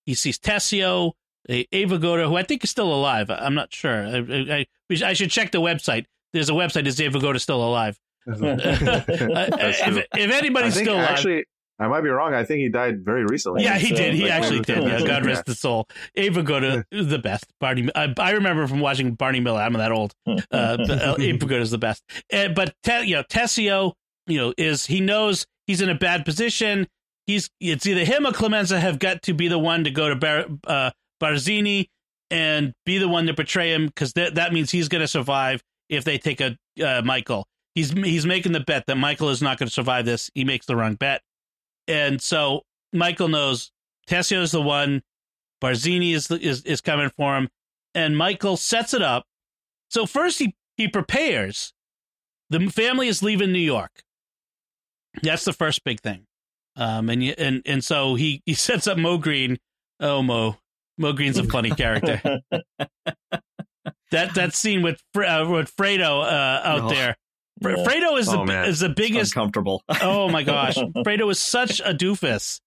He 0.06 0.14
sees 0.14 0.38
Tessio, 0.38 1.12
Abe 1.46 1.90
Vigoda, 1.90 2.26
who 2.26 2.34
I 2.36 2.42
think 2.42 2.64
is 2.64 2.70
still 2.70 2.90
alive. 2.90 3.28
I'm 3.28 3.54
not 3.54 3.74
sure. 3.74 4.06
I, 4.06 4.66
I, 4.90 5.04
I 5.04 5.12
should 5.12 5.30
check 5.30 5.52
the 5.52 5.60
website. 5.60 6.06
There's 6.32 6.48
a 6.48 6.54
website. 6.54 6.86
Is 6.86 6.98
Abe 6.98 7.12
Vigoda 7.12 7.38
still 7.38 7.62
alive? 7.62 7.98
Uh, 8.26 8.34
uh, 8.34 9.48
if, 9.52 10.06
if, 10.14 10.30
anybody's 10.30 10.74
still 10.74 10.94
alive, 10.94 11.10
actually, 11.10 11.44
I 11.80 11.88
might 11.88 12.02
be 12.02 12.10
wrong. 12.10 12.34
I 12.34 12.44
think 12.44 12.60
he 12.60 12.68
died 12.68 13.02
very 13.02 13.24
recently. 13.24 13.62
Yeah, 13.62 13.78
he 13.78 13.88
so, 13.88 13.96
did. 13.96 14.14
He 14.14 14.24
like, 14.24 14.32
actually 14.32 14.60
did. 14.60 14.84
Yeah, 14.84 15.00
God 15.00 15.24
rest 15.24 15.46
his 15.46 15.58
soul. 15.58 15.88
Abe 16.14 16.34
Vigoda 16.34 16.84
is 16.92 17.08
the 17.08 17.18
best. 17.18 17.46
Barney, 17.58 17.88
I, 17.94 18.12
I, 18.18 18.32
remember 18.32 18.66
from 18.66 18.80
watching 18.80 19.14
Barney 19.14 19.40
Miller. 19.40 19.62
I'm 19.62 19.72
that 19.72 19.90
old. 19.90 20.14
Uh, 20.52 20.76
uh, 20.88 21.16
Abe 21.18 21.40
Vigoda 21.40 21.60
is 21.60 21.70
the 21.70 21.78
best. 21.78 22.02
Uh, 22.32 22.48
but 22.48 22.74
te, 22.82 23.02
you 23.02 23.14
know, 23.14 23.22
Tessio, 23.22 23.92
you 24.26 24.38
know, 24.38 24.52
is 24.58 24.86
he 24.86 25.00
knows 25.00 25.46
he's 25.66 25.80
in 25.80 25.88
a 25.88 25.94
bad 25.94 26.24
position. 26.24 26.86
He's 27.26 27.48
it's 27.60 27.86
either 27.86 28.04
him 28.04 28.26
or 28.26 28.32
Clemenza 28.32 28.78
have 28.78 28.98
got 28.98 29.22
to 29.22 29.32
be 29.32 29.48
the 29.48 29.58
one 29.58 29.84
to 29.84 29.90
go 29.90 30.08
to 30.08 30.16
Bar, 30.16 30.46
uh, 30.66 30.90
Barzini 31.22 31.86
and 32.30 32.74
be 32.84 32.98
the 32.98 33.08
one 33.08 33.26
to 33.26 33.34
betray 33.34 33.72
him 33.72 33.86
because 33.86 34.12
th- 34.12 34.34
that 34.34 34.52
means 34.52 34.70
he's 34.70 34.88
going 34.88 35.00
to 35.00 35.08
survive 35.08 35.62
if 35.88 36.04
they 36.04 36.18
take 36.18 36.40
a 36.40 36.56
uh, 36.84 37.02
Michael. 37.04 37.46
He's 37.74 37.90
he's 37.90 38.26
making 38.26 38.52
the 38.52 38.60
bet 38.60 38.86
that 38.86 38.96
Michael 38.96 39.30
is 39.30 39.42
not 39.42 39.58
going 39.58 39.68
to 39.68 39.72
survive 39.72 40.04
this. 40.04 40.30
He 40.34 40.44
makes 40.44 40.66
the 40.66 40.76
wrong 40.76 40.94
bet. 40.94 41.22
And 41.90 42.22
so 42.22 42.62
Michael 42.92 43.28
knows 43.28 43.72
Tessio 44.06 44.42
is 44.42 44.52
the 44.52 44.62
one, 44.62 45.02
Barzini 45.60 46.14
is, 46.14 46.28
the, 46.28 46.40
is 46.40 46.62
is 46.62 46.80
coming 46.80 47.10
for 47.16 47.36
him, 47.36 47.48
and 47.94 48.16
Michael 48.16 48.56
sets 48.56 48.94
it 48.94 49.02
up. 49.02 49.24
So 49.90 50.06
first 50.06 50.38
he 50.38 50.54
he 50.76 50.86
prepares. 50.86 51.72
The 52.48 52.60
family 52.70 53.08
is 53.08 53.22
leaving 53.22 53.52
New 53.52 53.58
York. 53.58 54.02
That's 55.22 55.44
the 55.44 55.52
first 55.52 55.84
big 55.84 56.00
thing. 56.00 56.26
Um, 56.76 57.10
and 57.10 57.22
and 57.22 57.62
and 57.66 57.84
so 57.84 58.14
he 58.14 58.40
he 58.46 58.54
sets 58.68 58.86
up 58.86 58.96
Moe 58.96 59.18
Greene. 59.18 59.58
Oh 59.98 60.22
Mo, 60.22 60.56
Moe 60.96 61.12
Greene's 61.12 61.38
a 61.38 61.44
funny 61.44 61.70
character. 61.70 62.40
that 64.12 64.34
that 64.34 64.54
scene 64.54 64.82
with 64.82 65.02
uh, 65.16 65.44
with 65.50 65.74
Fredo 65.76 66.22
uh, 66.22 66.60
out 66.64 66.82
oh. 66.82 66.88
there 66.88 67.16
yeah. 67.62 67.84
Fredo 67.84 68.18
is 68.18 68.28
oh, 68.28 68.38
the 68.38 68.44
man. 68.44 68.68
is 68.68 68.80
the 68.80 68.88
biggest 68.88 69.34
comfortable. 69.34 69.82
oh 70.02 70.28
my 70.28 70.42
gosh, 70.42 70.76
Fredo 70.76 71.30
is 71.30 71.38
such 71.38 71.80
a 71.80 71.94
doofus. 71.94 72.60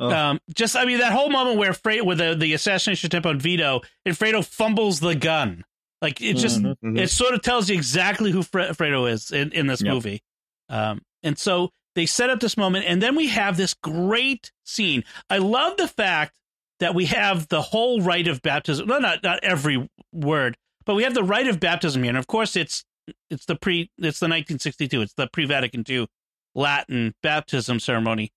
Oh. 0.00 0.10
Um, 0.10 0.40
just 0.54 0.76
I 0.76 0.84
mean 0.84 0.98
that 0.98 1.12
whole 1.12 1.30
moment 1.30 1.58
where 1.58 1.72
Fredo 1.72 2.04
with 2.04 2.18
the, 2.18 2.34
the 2.34 2.52
assassination 2.52 3.06
attempt 3.06 3.26
on 3.26 3.38
Vito 3.38 3.80
and 4.04 4.16
Fredo 4.16 4.44
fumbles 4.44 5.00
the 5.00 5.14
gun, 5.14 5.64
like 6.02 6.20
it 6.20 6.34
just 6.34 6.58
mm-hmm, 6.58 6.86
mm-hmm. 6.86 6.96
it 6.96 7.10
sort 7.10 7.34
of 7.34 7.42
tells 7.42 7.68
you 7.68 7.76
exactly 7.76 8.30
who 8.30 8.42
Fre- 8.42 8.72
Fredo 8.72 9.10
is 9.10 9.30
in, 9.30 9.52
in 9.52 9.66
this 9.66 9.82
yep. 9.82 9.94
movie. 9.94 10.22
Um, 10.68 11.02
and 11.22 11.38
so 11.38 11.70
they 11.94 12.06
set 12.06 12.30
up 12.30 12.40
this 12.40 12.56
moment, 12.56 12.86
and 12.86 13.00
then 13.00 13.14
we 13.14 13.28
have 13.28 13.56
this 13.56 13.74
great 13.74 14.50
scene. 14.64 15.04
I 15.30 15.38
love 15.38 15.76
the 15.76 15.88
fact 15.88 16.36
that 16.80 16.94
we 16.94 17.06
have 17.06 17.48
the 17.48 17.62
whole 17.62 18.00
rite 18.00 18.26
of 18.26 18.42
baptism. 18.42 18.88
No, 18.88 18.98
not 18.98 19.22
not 19.22 19.44
every 19.44 19.88
word, 20.12 20.56
but 20.84 20.94
we 20.94 21.04
have 21.04 21.14
the 21.14 21.22
rite 21.22 21.46
of 21.46 21.60
baptism 21.60 22.02
here, 22.02 22.10
and 22.10 22.18
of 22.18 22.26
course 22.26 22.56
it's 22.56 22.84
it's 23.30 23.46
the 23.46 23.56
pre 23.56 23.90
it's 23.98 24.20
the 24.20 24.26
1962 24.26 25.02
it's 25.02 25.14
the 25.14 25.26
pre-vatican 25.26 25.84
II 25.88 26.08
latin 26.54 27.14
baptism 27.22 27.80
ceremony. 27.80 28.32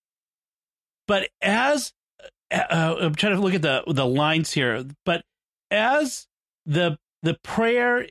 But 1.07 1.29
as 1.41 1.93
uh, 2.51 2.57
uh, 2.69 2.95
i'm 3.01 3.15
trying 3.15 3.35
to 3.35 3.41
look 3.41 3.53
at 3.53 3.61
the 3.61 3.83
the 3.87 4.05
lines 4.05 4.51
here 4.51 4.85
but 5.05 5.23
as 5.71 6.27
the 6.65 6.97
the 7.23 7.37
prayer 7.43 8.07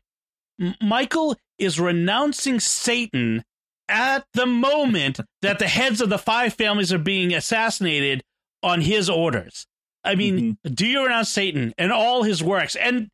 michael 0.80 1.36
is 1.58 1.80
renouncing 1.80 2.60
satan 2.60 3.44
at 3.88 4.26
the 4.34 4.46
moment 4.46 5.20
that 5.42 5.58
the 5.58 5.68
heads 5.68 6.00
of 6.00 6.08
the 6.08 6.18
five 6.18 6.54
families 6.54 6.92
are 6.92 6.98
being 6.98 7.32
assassinated 7.32 8.22
on 8.62 8.80
his 8.80 9.08
orders. 9.08 9.66
I 10.04 10.14
mean 10.14 10.56
mm-hmm. 10.64 10.74
do 10.74 10.86
you 10.86 11.02
renounce 11.02 11.30
satan 11.30 11.74
and 11.78 11.92
all 11.92 12.22
his 12.22 12.42
works? 12.42 12.76
And 12.76 13.08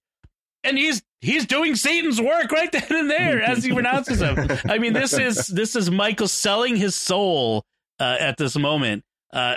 and 0.64 0.78
he's 0.78 1.02
he's 1.20 1.46
doing 1.46 1.74
Satan's 1.74 2.20
work 2.20 2.50
right 2.52 2.70
then 2.70 2.86
and 2.90 3.10
there 3.10 3.42
as 3.42 3.64
he 3.64 3.72
renounces 3.72 4.20
him. 4.20 4.36
I 4.64 4.78
mean, 4.78 4.92
this 4.92 5.12
is 5.12 5.46
this 5.46 5.76
is 5.76 5.90
Michael 5.90 6.28
selling 6.28 6.76
his 6.76 6.94
soul 6.94 7.64
uh, 7.98 8.16
at 8.18 8.36
this 8.36 8.56
moment, 8.56 9.04
uh, 9.32 9.56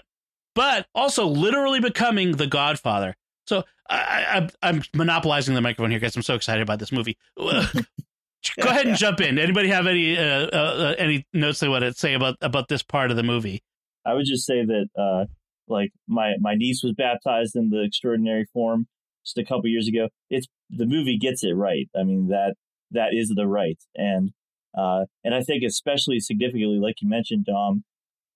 but 0.54 0.88
also 0.96 1.28
literally 1.28 1.80
becoming 1.80 2.34
the 2.34 2.48
Godfather. 2.48 3.16
So 3.48 3.64
I, 3.90 4.50
I, 4.62 4.70
am 4.70 4.82
monopolizing 4.96 5.54
the 5.54 5.62
microphone 5.62 5.92
here 5.92 6.00
guys. 6.00 6.16
I'm 6.16 6.24
so 6.24 6.36
excited 6.36 6.62
about 6.62 6.80
this 6.80 6.92
movie. 6.92 7.18
Go 7.38 8.70
ahead 8.70 8.88
and 8.88 8.96
jump 8.96 9.22
in. 9.22 9.40
Anybody 9.40 9.70
have 9.70 9.88
any 9.88 10.18
uh, 10.18 10.48
uh, 10.48 10.96
any 10.98 11.26
notes 11.34 11.60
they 11.60 11.68
want 11.68 11.84
to 11.84 11.94
say 11.94 12.14
about 12.14 12.36
about 12.42 12.68
this 12.68 12.84
part 12.84 13.12
of 13.12 13.18
the 13.18 13.24
movie? 13.24 13.64
I 14.06 14.14
would 14.14 14.26
just 14.26 14.46
say 14.46 14.64
that 14.64 14.88
uh, 14.98 15.26
like 15.68 15.92
my 16.08 16.34
my 16.40 16.54
niece 16.56 16.82
was 16.84 16.94
baptized 16.94 17.56
in 17.56 17.70
the 17.70 17.84
extraordinary 17.84 18.46
form 18.54 18.88
just 19.26 19.38
a 19.38 19.44
couple 19.44 19.68
years 19.68 19.88
ago. 19.88 20.10
It's 20.30 20.48
the 20.70 20.86
movie 20.86 21.18
gets 21.18 21.44
it 21.44 21.54
right. 21.54 21.88
I 21.98 22.04
mean 22.04 22.28
that 22.28 22.56
that 22.92 23.10
is 23.14 23.34
the 23.36 23.48
right, 23.48 23.80
and 23.96 24.32
uh, 24.78 25.06
and 25.24 25.34
I 25.34 25.42
think 25.42 25.64
especially 25.64 26.20
significantly, 26.20 26.80
like 26.80 26.96
you 27.02 27.10
mentioned, 27.10 27.46
Dom, 27.46 27.84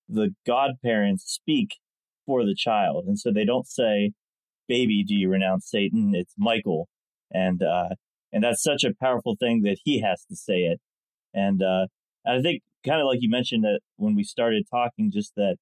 the 0.08 0.34
godparents 0.46 1.24
speak 1.32 1.76
for 2.26 2.46
the 2.46 2.56
child, 2.56 3.06
and 3.08 3.18
so 3.20 3.32
they 3.32 3.46
don't 3.46 3.68
say, 3.68 4.12
"Baby, 4.68 5.04
do 5.04 5.16
you 5.16 5.30
renounce 5.30 5.70
Satan?" 5.70 6.14
It's 6.16 6.34
Michael, 6.38 6.88
and 7.32 7.62
uh, 7.62 7.90
and 8.32 8.44
that's 8.44 8.64
such 8.64 8.84
a 8.84 8.94
powerful 9.00 9.36
thing 9.40 9.62
that 9.64 9.78
he 9.84 10.02
has 10.02 10.26
to 10.30 10.36
say 10.36 10.60
it, 10.60 10.80
and 11.34 11.62
uh, 11.62 11.88
I 12.26 12.42
think 12.42 12.64
kind 12.86 13.02
of 13.02 13.08
like 13.08 13.20
you 13.22 13.30
mentioned 13.30 13.64
that 13.64 13.82
when 13.98 14.16
we 14.16 14.24
started 14.24 14.66
talking, 14.72 15.12
just 15.12 15.34
that 15.36 15.58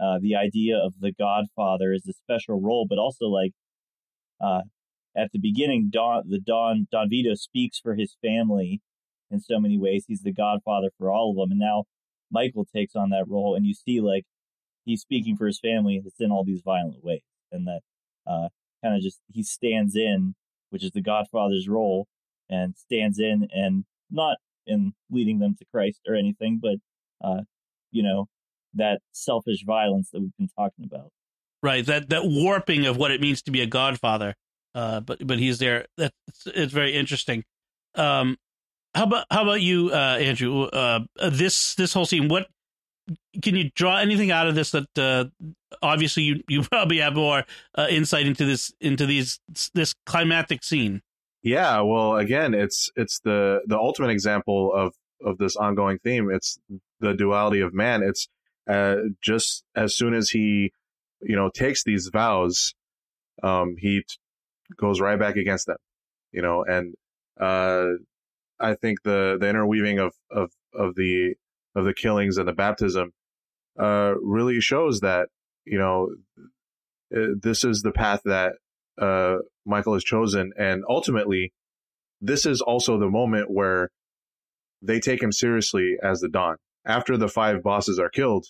uh, 0.00 0.18
the 0.20 0.36
idea 0.36 0.76
of 0.76 0.94
the 1.00 1.12
Godfather 1.12 1.92
is 1.92 2.06
a 2.08 2.12
special 2.12 2.60
role, 2.60 2.86
but 2.88 2.98
also 2.98 3.26
like 3.26 3.52
uh, 4.40 4.62
at 5.16 5.32
the 5.32 5.38
beginning, 5.38 5.90
Don 5.92 6.24
the 6.28 6.38
Don 6.38 6.86
Don 6.90 7.08
Vito 7.08 7.34
speaks 7.34 7.78
for 7.78 7.94
his 7.94 8.16
family 8.22 8.80
in 9.30 9.40
so 9.40 9.58
many 9.58 9.78
ways. 9.78 10.04
He's 10.06 10.22
the 10.22 10.32
godfather 10.32 10.90
for 10.98 11.10
all 11.10 11.30
of 11.30 11.36
them, 11.36 11.52
and 11.52 11.60
now 11.60 11.84
Michael 12.30 12.64
takes 12.64 12.94
on 12.94 13.10
that 13.10 13.28
role, 13.28 13.54
and 13.54 13.66
you 13.66 13.74
see 13.74 14.00
like 14.00 14.24
he's 14.84 15.00
speaking 15.00 15.36
for 15.36 15.46
his 15.46 15.58
family, 15.58 15.96
and 15.96 16.06
it's 16.06 16.20
in 16.20 16.30
all 16.30 16.44
these 16.44 16.62
violent 16.64 17.04
ways, 17.04 17.22
and 17.50 17.66
that 17.66 17.80
uh, 18.26 18.48
kind 18.82 18.96
of 18.96 19.02
just 19.02 19.20
he 19.32 19.42
stands 19.42 19.96
in, 19.96 20.34
which 20.70 20.84
is 20.84 20.92
the 20.92 21.02
Godfather's 21.02 21.68
role, 21.68 22.06
and 22.48 22.76
stands 22.76 23.18
in 23.18 23.48
and 23.52 23.84
not 24.10 24.36
in 24.66 24.92
leading 25.10 25.38
them 25.38 25.56
to 25.58 25.64
Christ 25.72 26.00
or 26.06 26.14
anything, 26.14 26.60
but 26.62 26.76
uh, 27.26 27.42
you 27.90 28.02
know 28.02 28.26
that 28.74 29.00
selfish 29.12 29.64
violence 29.64 30.10
that 30.10 30.20
we've 30.20 30.36
been 30.38 30.48
talking 30.56 30.84
about. 30.84 31.10
Right, 31.62 31.84
that 31.86 32.10
that 32.10 32.24
warping 32.24 32.86
of 32.86 32.96
what 32.96 33.10
it 33.10 33.20
means 33.20 33.42
to 33.42 33.50
be 33.50 33.60
a 33.60 33.66
godfather. 33.66 34.34
Uh, 34.74 35.00
but 35.00 35.26
but 35.26 35.38
he's 35.38 35.58
there. 35.58 35.86
That's 35.96 36.14
it's 36.46 36.72
very 36.72 36.94
interesting. 36.94 37.44
Um, 37.94 38.36
how 38.94 39.04
about 39.04 39.26
how 39.30 39.42
about 39.42 39.60
you, 39.60 39.90
uh, 39.92 40.18
Andrew? 40.20 40.64
Uh, 40.64 41.00
this 41.30 41.74
this 41.74 41.92
whole 41.92 42.06
scene. 42.06 42.28
What 42.28 42.46
can 43.42 43.56
you 43.56 43.70
draw 43.74 43.98
anything 43.98 44.30
out 44.30 44.46
of 44.46 44.54
this 44.54 44.70
that 44.72 44.98
uh, 44.98 45.24
obviously 45.82 46.22
you 46.24 46.42
you 46.48 46.62
probably 46.70 46.98
have 46.98 47.14
more 47.14 47.44
uh, 47.76 47.86
insight 47.90 48.26
into 48.26 48.44
this 48.44 48.72
into 48.80 49.06
these 49.06 49.40
this 49.74 49.94
climatic 50.06 50.64
scene. 50.64 51.02
Yeah, 51.42 51.80
well, 51.82 52.16
again, 52.16 52.54
it's 52.54 52.90
it's 52.96 53.20
the 53.20 53.60
the 53.66 53.78
ultimate 53.78 54.10
example 54.10 54.72
of 54.72 54.94
of 55.24 55.38
this 55.38 55.56
ongoing 55.56 55.98
theme. 55.98 56.30
It's 56.30 56.58
the 57.00 57.14
duality 57.14 57.60
of 57.60 57.72
man. 57.72 58.02
It's 58.02 58.28
uh, 58.68 58.96
just 59.22 59.64
as 59.74 59.96
soon 59.96 60.14
as 60.14 60.30
he 60.30 60.72
you 61.20 61.36
know, 61.36 61.50
takes 61.52 61.84
these 61.84 62.10
vows, 62.12 62.74
um, 63.42 63.76
he 63.78 64.00
t- 64.00 64.16
goes 64.76 65.00
right 65.00 65.18
back 65.18 65.36
against 65.36 65.66
them, 65.66 65.76
you 66.32 66.42
know, 66.42 66.64
and, 66.64 66.94
uh, 67.40 67.86
I 68.60 68.74
think 68.74 69.02
the, 69.02 69.36
the 69.40 69.48
interweaving 69.48 69.98
of, 69.98 70.12
of, 70.30 70.50
of 70.74 70.94
the, 70.96 71.34
of 71.74 71.84
the 71.84 71.94
killings 71.94 72.38
and 72.38 72.48
the 72.48 72.52
baptism, 72.52 73.12
uh, 73.78 74.14
really 74.20 74.60
shows 74.60 75.00
that, 75.00 75.28
you 75.64 75.78
know, 75.78 76.08
uh, 77.16 77.34
this 77.40 77.64
is 77.64 77.82
the 77.82 77.92
path 77.92 78.20
that, 78.24 78.54
uh, 79.00 79.36
Michael 79.64 79.94
has 79.94 80.04
chosen. 80.04 80.52
And 80.58 80.82
ultimately, 80.88 81.52
this 82.20 82.46
is 82.46 82.60
also 82.60 82.98
the 82.98 83.08
moment 83.08 83.50
where 83.50 83.90
they 84.82 84.98
take 84.98 85.22
him 85.22 85.30
seriously 85.30 85.96
as 86.02 86.20
the 86.20 86.28
Don. 86.28 86.56
After 86.84 87.16
the 87.16 87.28
five 87.28 87.62
bosses 87.62 87.98
are 87.98 88.08
killed, 88.08 88.46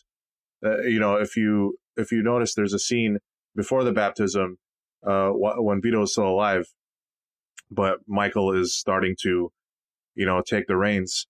uh, 0.65 0.83
you 0.83 0.99
know, 0.99 1.17
if 1.17 1.37
you 1.37 1.79
if 1.97 2.13
you 2.13 2.23
notice, 2.23 2.55
there's 2.55 2.75
a 2.75 2.79
scene 2.79 3.19
before 3.57 3.85
the 3.85 3.93
baptism 3.93 4.59
uh, 5.07 5.31
when 5.31 5.81
Vito 5.83 6.03
is 6.03 6.13
still 6.13 6.29
alive, 6.29 6.67
but 7.71 7.99
Michael 8.07 8.53
is 8.53 8.77
starting 8.77 9.17
to, 9.23 9.53
you 10.15 10.27
know, 10.27 10.43
take 10.43 10.67
the 10.67 10.77
reins. 10.77 11.27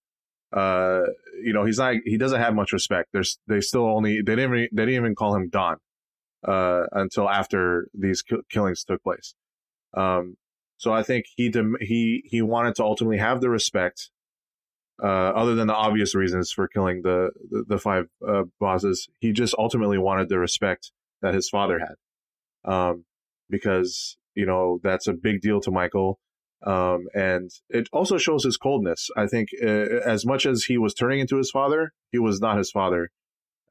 Uh, 0.52 1.02
you 1.44 1.52
know, 1.52 1.64
he's 1.64 1.78
not, 1.78 1.94
he 2.04 2.16
doesn't 2.16 2.40
have 2.40 2.54
much 2.54 2.72
respect. 2.72 3.10
There's, 3.12 3.38
they 3.46 3.60
still 3.60 3.84
only, 3.84 4.22
they 4.22 4.34
didn't, 4.34 4.54
even, 4.54 4.68
they 4.72 4.82
didn't 4.86 4.94
even 4.94 5.14
call 5.14 5.34
him 5.36 5.48
Don, 5.50 5.76
uh, 6.46 6.84
until 6.92 7.28
after 7.28 7.88
these 7.92 8.22
ki- 8.22 8.42
killings 8.50 8.84
took 8.84 9.02
place. 9.02 9.34
Um, 9.94 10.36
so 10.78 10.92
I 10.92 11.02
think 11.02 11.26
he, 11.36 11.50
dem- 11.50 11.76
he, 11.80 12.22
he 12.24 12.40
wanted 12.40 12.76
to 12.76 12.84
ultimately 12.84 13.18
have 13.18 13.40
the 13.40 13.50
respect 13.50 14.10
uh, 15.03 15.07
other 15.07 15.55
than 15.55 15.66
the 15.66 15.74
obvious 15.74 16.14
reasons 16.14 16.53
for 16.53 16.68
killing 16.68 17.03
the 17.03 17.30
the, 17.51 17.64
the 17.68 17.78
five 17.78 18.07
uh, 18.26 18.44
bosses, 18.61 19.09
he 19.20 19.32
just 19.32 19.55
ultimately 19.59 19.99
wanted 19.99 20.28
the 20.28 20.38
respect 20.38 20.92
that 21.22 21.34
his 21.34 21.49
father 21.49 21.80
had, 21.80 22.70
um, 22.72 23.05
because 23.51 24.16
you 24.38 24.46
know, 24.46 24.78
that's 24.84 25.09
a 25.09 25.12
big 25.12 25.40
deal 25.40 25.61
to 25.61 25.72
Michael. 25.72 26.20
Um, 26.64 27.07
and 27.12 27.51
it 27.68 27.88
also 27.92 28.18
shows 28.18 28.44
his 28.44 28.57
coldness. 28.57 29.09
I 29.16 29.26
think 29.26 29.49
uh, 29.61 29.66
as 29.66 30.24
much 30.24 30.46
as 30.46 30.64
he 30.64 30.78
was 30.78 30.94
turning 30.94 31.18
into 31.18 31.38
his 31.38 31.51
father, 31.51 31.92
he 32.12 32.20
was 32.20 32.40
not 32.40 32.57
his 32.57 32.70
father 32.70 33.11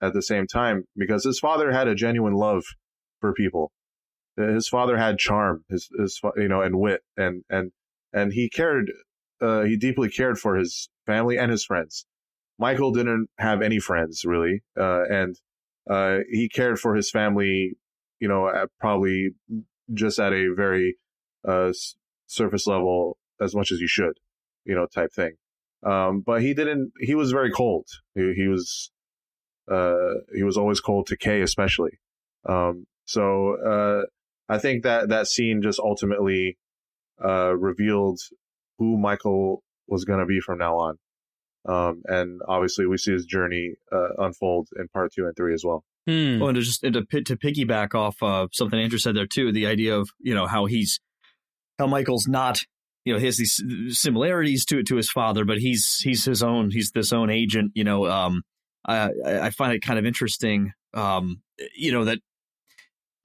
at 0.01 0.13
the 0.13 0.21
same 0.21 0.45
time 0.45 0.83
because 0.97 1.23
his 1.23 1.39
father 1.39 1.71
had 1.71 1.87
a 1.87 1.95
genuine 1.95 2.33
love 2.33 2.65
for 3.21 3.33
people. 3.33 3.71
His 4.35 4.67
father 4.67 4.97
had 4.97 5.19
charm, 5.19 5.63
his, 5.69 5.87
his, 5.97 6.19
you 6.35 6.49
know, 6.49 6.61
and 6.61 6.79
wit 6.79 7.01
and, 7.15 7.43
and, 7.49 7.71
and 8.11 8.33
he 8.33 8.49
cared, 8.49 8.91
uh, 9.41 9.61
he 9.61 9.77
deeply 9.77 10.09
cared 10.09 10.39
for 10.39 10.55
his 10.55 10.89
family 11.05 11.37
and 11.37 11.51
his 11.51 11.63
friends. 11.63 12.05
Michael 12.59 12.91
didn't 12.91 13.29
have 13.37 13.61
any 13.61 13.79
friends 13.79 14.25
really. 14.25 14.63
Uh, 14.79 15.03
and, 15.09 15.39
uh, 15.89 16.19
he 16.29 16.49
cared 16.49 16.79
for 16.79 16.95
his 16.95 17.09
family, 17.09 17.73
you 18.19 18.27
know, 18.27 18.51
probably 18.79 19.29
just 19.93 20.19
at 20.19 20.33
a 20.33 20.53
very, 20.55 20.97
uh, 21.47 21.71
surface 22.25 22.67
level 22.67 23.17
as 23.39 23.55
much 23.55 23.71
as 23.71 23.79
you 23.79 23.87
should, 23.87 24.19
you 24.65 24.75
know, 24.75 24.85
type 24.85 25.13
thing. 25.13 25.33
Um, 25.83 26.21
but 26.21 26.41
he 26.41 26.53
didn't, 26.53 26.91
he 26.99 27.15
was 27.15 27.31
very 27.31 27.51
cold. 27.51 27.87
He, 28.15 28.33
he 28.35 28.47
was, 28.47 28.91
uh, 29.71 30.15
he 30.35 30.43
was 30.43 30.57
always 30.57 30.81
cold 30.81 31.07
to 31.07 31.17
Kay, 31.17 31.41
especially. 31.41 31.99
Um, 32.49 32.87
so, 33.05 33.55
uh, 33.55 34.05
I 34.49 34.57
think 34.57 34.83
that 34.83 35.09
that 35.09 35.27
scene 35.27 35.61
just 35.61 35.79
ultimately, 35.79 36.57
uh, 37.23 37.55
revealed 37.55 38.19
who 38.77 38.97
Michael 38.97 39.63
was 39.87 40.05
going 40.05 40.19
to 40.19 40.25
be 40.25 40.39
from 40.39 40.59
now 40.59 40.77
on. 40.77 40.97
Um, 41.67 42.01
and 42.05 42.39
obviously 42.47 42.85
we 42.85 42.97
see 42.97 43.11
his 43.11 43.25
journey, 43.25 43.73
uh, 43.91 44.09
unfold 44.17 44.69
in 44.79 44.87
part 44.87 45.11
two 45.13 45.25
and 45.25 45.35
three 45.35 45.53
as 45.53 45.63
well. 45.65 45.83
Hmm. 46.07 46.39
Well, 46.39 46.49
and 46.49 46.55
to 46.55 46.61
just 46.61 46.83
and 46.83 46.93
to, 46.93 47.21
to 47.23 47.35
piggyback 47.35 47.93
off 47.93 48.23
uh, 48.23 48.47
something 48.53 48.79
Andrew 48.79 48.97
said 48.97 49.15
there 49.15 49.27
too, 49.27 49.51
the 49.51 49.67
idea 49.67 49.97
of 49.97 50.09
you 50.19 50.33
know 50.33 50.47
how 50.47 50.65
he's 50.65 51.01
how 51.77 51.87
Michael's 51.87 52.27
not 52.27 52.63
you 53.03 53.13
know 53.13 53.19
he 53.19 53.25
has 53.25 53.37
these 53.37 53.61
similarities 53.89 54.63
to 54.65 54.83
to 54.83 54.95
his 54.95 55.09
father, 55.09 55.43
but 55.43 55.57
he's 55.57 55.99
he's 56.01 56.23
his 56.23 56.41
own 56.41 56.71
he's 56.71 56.91
this 56.91 57.11
own 57.11 57.29
agent. 57.29 57.73
You 57.75 57.83
know, 57.83 58.05
um, 58.07 58.43
I 58.85 59.09
I 59.25 59.49
find 59.49 59.73
it 59.73 59.81
kind 59.81 59.99
of 59.99 60.05
interesting. 60.05 60.71
Um, 60.93 61.41
you 61.75 61.91
know 61.91 62.05
that 62.05 62.19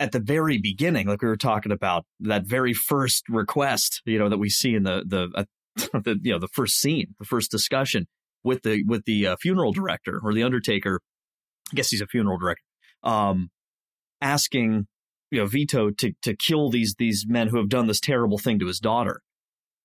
at 0.02 0.10
the 0.10 0.18
very 0.18 0.58
beginning, 0.58 1.06
like 1.06 1.22
we 1.22 1.28
were 1.28 1.36
talking 1.36 1.70
about, 1.70 2.04
that 2.18 2.44
very 2.44 2.74
first 2.74 3.22
request, 3.28 4.02
you 4.04 4.18
know, 4.18 4.28
that 4.28 4.38
we 4.38 4.50
see 4.50 4.74
in 4.74 4.82
the 4.82 5.04
the, 5.06 5.30
uh, 5.34 5.44
the 6.00 6.18
you 6.20 6.32
know 6.32 6.40
the 6.40 6.48
first 6.48 6.80
scene, 6.80 7.14
the 7.20 7.24
first 7.24 7.52
discussion 7.52 8.08
with 8.42 8.62
the 8.62 8.82
with 8.84 9.04
the 9.04 9.28
uh, 9.28 9.36
funeral 9.40 9.72
director 9.72 10.20
or 10.22 10.34
the 10.34 10.42
undertaker. 10.42 11.00
I 11.72 11.76
guess 11.76 11.90
he's 11.90 12.00
a 12.00 12.06
funeral 12.08 12.36
director. 12.36 12.64
Um, 13.04 13.50
asking 14.20 14.88
you 15.30 15.38
know 15.38 15.46
Vito 15.46 15.90
to 15.90 16.12
to 16.22 16.34
kill 16.34 16.68
these 16.68 16.96
these 16.98 17.24
men 17.28 17.48
who 17.48 17.58
have 17.58 17.68
done 17.68 17.86
this 17.86 18.00
terrible 18.00 18.38
thing 18.38 18.58
to 18.58 18.66
his 18.66 18.80
daughter. 18.80 19.20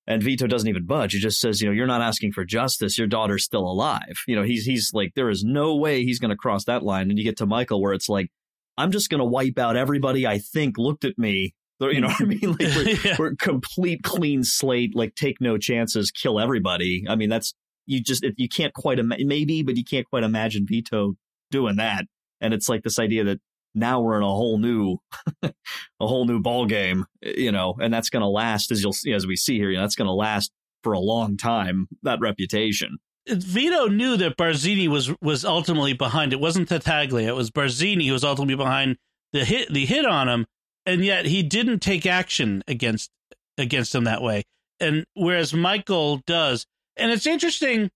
And 0.10 0.24
Vito 0.24 0.48
doesn't 0.48 0.70
even 0.70 0.86
budge. 0.86 1.12
He 1.12 1.20
just 1.20 1.38
says, 1.38 1.62
you 1.62 1.68
know, 1.68 1.74
you're 1.74 1.86
not 1.86 2.02
asking 2.02 2.32
for 2.32 2.46
justice. 2.46 2.98
Your 2.98 3.08
daughter's 3.08 3.44
still 3.44 3.70
alive. 3.70 4.24
You 4.26 4.38
know, 4.38 4.44
he's 4.44 4.66
he's 4.66 4.92
like, 4.94 5.12
there 5.16 5.30
is 5.30 5.44
no 5.44 5.76
way 5.76 6.04
he's 6.04 6.18
going 6.18 6.30
to 6.30 6.38
cross 6.38 6.64
that 6.64 6.82
line. 6.82 7.10
And 7.10 7.20
you 7.20 7.26
get 7.26 7.38
to 7.38 7.46
Michael, 7.46 7.82
where 7.82 7.94
it's 7.94 8.08
like, 8.08 8.32
I'm 8.78 8.92
just 8.92 9.10
going 9.10 9.20
to 9.20 9.26
wipe 9.26 9.58
out 9.58 9.76
everybody 9.76 10.28
I 10.28 10.40
think 10.40 10.78
looked 10.78 11.06
at 11.06 11.18
me. 11.18 11.54
You 11.80 12.02
know 12.02 12.08
what 12.08 12.22
I 12.22 12.26
mean? 12.26 12.52
Like 12.52 12.60
we're, 12.60 12.90
yeah. 13.04 13.16
we're 13.20 13.36
complete 13.36 14.04
clean 14.04 14.44
slate. 14.44 14.96
Like 14.96 15.16
take 15.16 15.40
no 15.40 15.58
chances, 15.58 16.12
kill 16.12 16.40
everybody. 16.40 17.06
I 17.08 17.16
mean, 17.16 17.30
that's 17.30 17.54
you 17.86 18.02
just 18.02 18.26
you 18.36 18.50
can't 18.50 18.74
quite 18.74 19.00
Im- 19.00 19.14
maybe, 19.20 19.64
but 19.64 19.78
you 19.78 19.84
can't 19.84 20.08
quite 20.08 20.24
imagine 20.24 20.66
Vito 20.68 21.14
doing 21.52 21.78
that. 21.78 22.06
And 22.42 22.54
it's 22.54 22.68
like 22.70 22.84
this 22.84 23.00
idea 23.00 23.24
that 23.26 23.40
now 23.78 24.02
we're 24.02 24.18
in 24.18 24.24
a 24.24 24.26
whole 24.26 24.58
new 24.58 24.98
a 25.44 25.52
whole 26.00 26.26
new 26.26 26.42
ball 26.42 26.66
game 26.66 27.06
eh, 27.24 27.34
you 27.38 27.52
know 27.52 27.76
and 27.80 27.94
that's 27.94 28.10
going 28.10 28.22
to 28.22 28.28
last 28.28 28.72
as 28.72 28.82
you'll 28.82 28.94
see 28.94 29.14
as 29.14 29.28
we 29.28 29.36
see 29.36 29.58
here 29.58 29.70
you 29.70 29.78
know, 29.78 29.84
that's 29.84 29.96
going 29.96 30.08
to 30.08 30.14
last 30.14 30.52
for 30.84 30.94
a 30.94 31.00
long 31.00 31.38
time 31.38 31.88
that 32.02 32.20
reputation 32.20 32.98
Vito 33.30 33.88
knew 33.88 34.18
that 34.18 34.38
Barzini 34.38 34.88
was 34.88 35.14
was 35.22 35.44
ultimately 35.46 35.94
behind 35.94 36.34
it. 36.34 36.40
Wasn't 36.40 36.70
Tattaglia. 36.70 37.28
It 37.28 37.36
was 37.36 37.52
Barzini 37.52 38.08
who 38.08 38.14
was 38.14 38.24
ultimately 38.24 38.56
behind 38.56 38.98
the 39.34 39.46
hit 39.46 39.74
the 39.74 39.86
hit 39.86 40.06
on 40.06 40.30
him 40.30 40.46
and 40.86 41.04
yet 41.04 41.26
he 41.26 41.44
didn't 41.44 41.80
take 41.80 42.06
action 42.06 42.64
against 42.68 43.12
against 43.58 43.94
him 43.94 44.06
that 44.06 44.22
way. 44.22 44.44
And 44.80 45.06
whereas 45.14 45.54
Michael 45.54 46.18
does 46.26 46.66
and 46.96 47.12
it's 47.12 47.28
interesting 47.28 47.90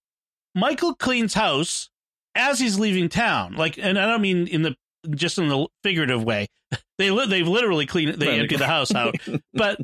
Michael 0.54 0.96
cleans 0.96 1.34
house 1.34 1.90
as 2.36 2.60
he's 2.60 2.78
leaving 2.80 3.10
town. 3.10 3.56
Like 3.56 3.78
and 3.78 3.98
I 3.98 4.06
don't 4.06 4.22
mean 4.22 4.48
in 4.48 4.64
the 4.64 4.76
just 5.12 5.38
in 5.38 5.48
the 5.48 5.68
figurative 5.84 6.24
way. 6.24 6.48
They 6.98 7.10
they've 7.26 7.48
literally 7.48 7.88
cleaned 7.88 8.22
they 8.22 8.40
empty 8.40 8.58
the 8.58 8.68
house 8.68 8.94
out, 8.94 9.16
but 9.54 9.82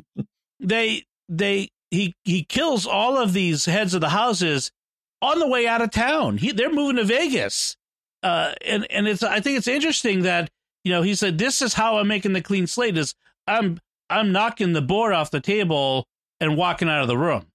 they 0.60 1.02
they 1.28 1.70
he 1.90 2.14
he 2.22 2.44
kills 2.44 2.86
all 2.86 3.18
of 3.18 3.32
these 3.32 3.64
heads 3.64 3.92
of 3.92 4.00
the 4.00 4.10
houses 4.10 4.70
on 5.20 5.38
the 5.38 5.48
way 5.48 5.66
out 5.66 5.82
of 5.82 5.90
town. 5.90 6.38
He 6.38 6.52
they're 6.52 6.72
moving 6.72 6.96
to 6.96 7.04
Vegas, 7.04 7.76
uh, 8.22 8.52
and 8.64 8.86
and 8.90 9.08
it's 9.08 9.22
I 9.22 9.40
think 9.40 9.58
it's 9.58 9.68
interesting 9.68 10.22
that 10.22 10.50
you 10.84 10.92
know 10.92 11.02
he 11.02 11.14
said 11.14 11.38
this 11.38 11.62
is 11.62 11.74
how 11.74 11.98
I'm 11.98 12.08
making 12.08 12.32
the 12.32 12.42
clean 12.42 12.66
slate 12.66 12.96
is 12.96 13.14
I'm 13.46 13.80
I'm 14.10 14.32
knocking 14.32 14.72
the 14.72 14.82
board 14.82 15.12
off 15.12 15.30
the 15.30 15.40
table 15.40 16.06
and 16.40 16.56
walking 16.56 16.88
out 16.88 17.02
of 17.02 17.08
the 17.08 17.18
room, 17.18 17.46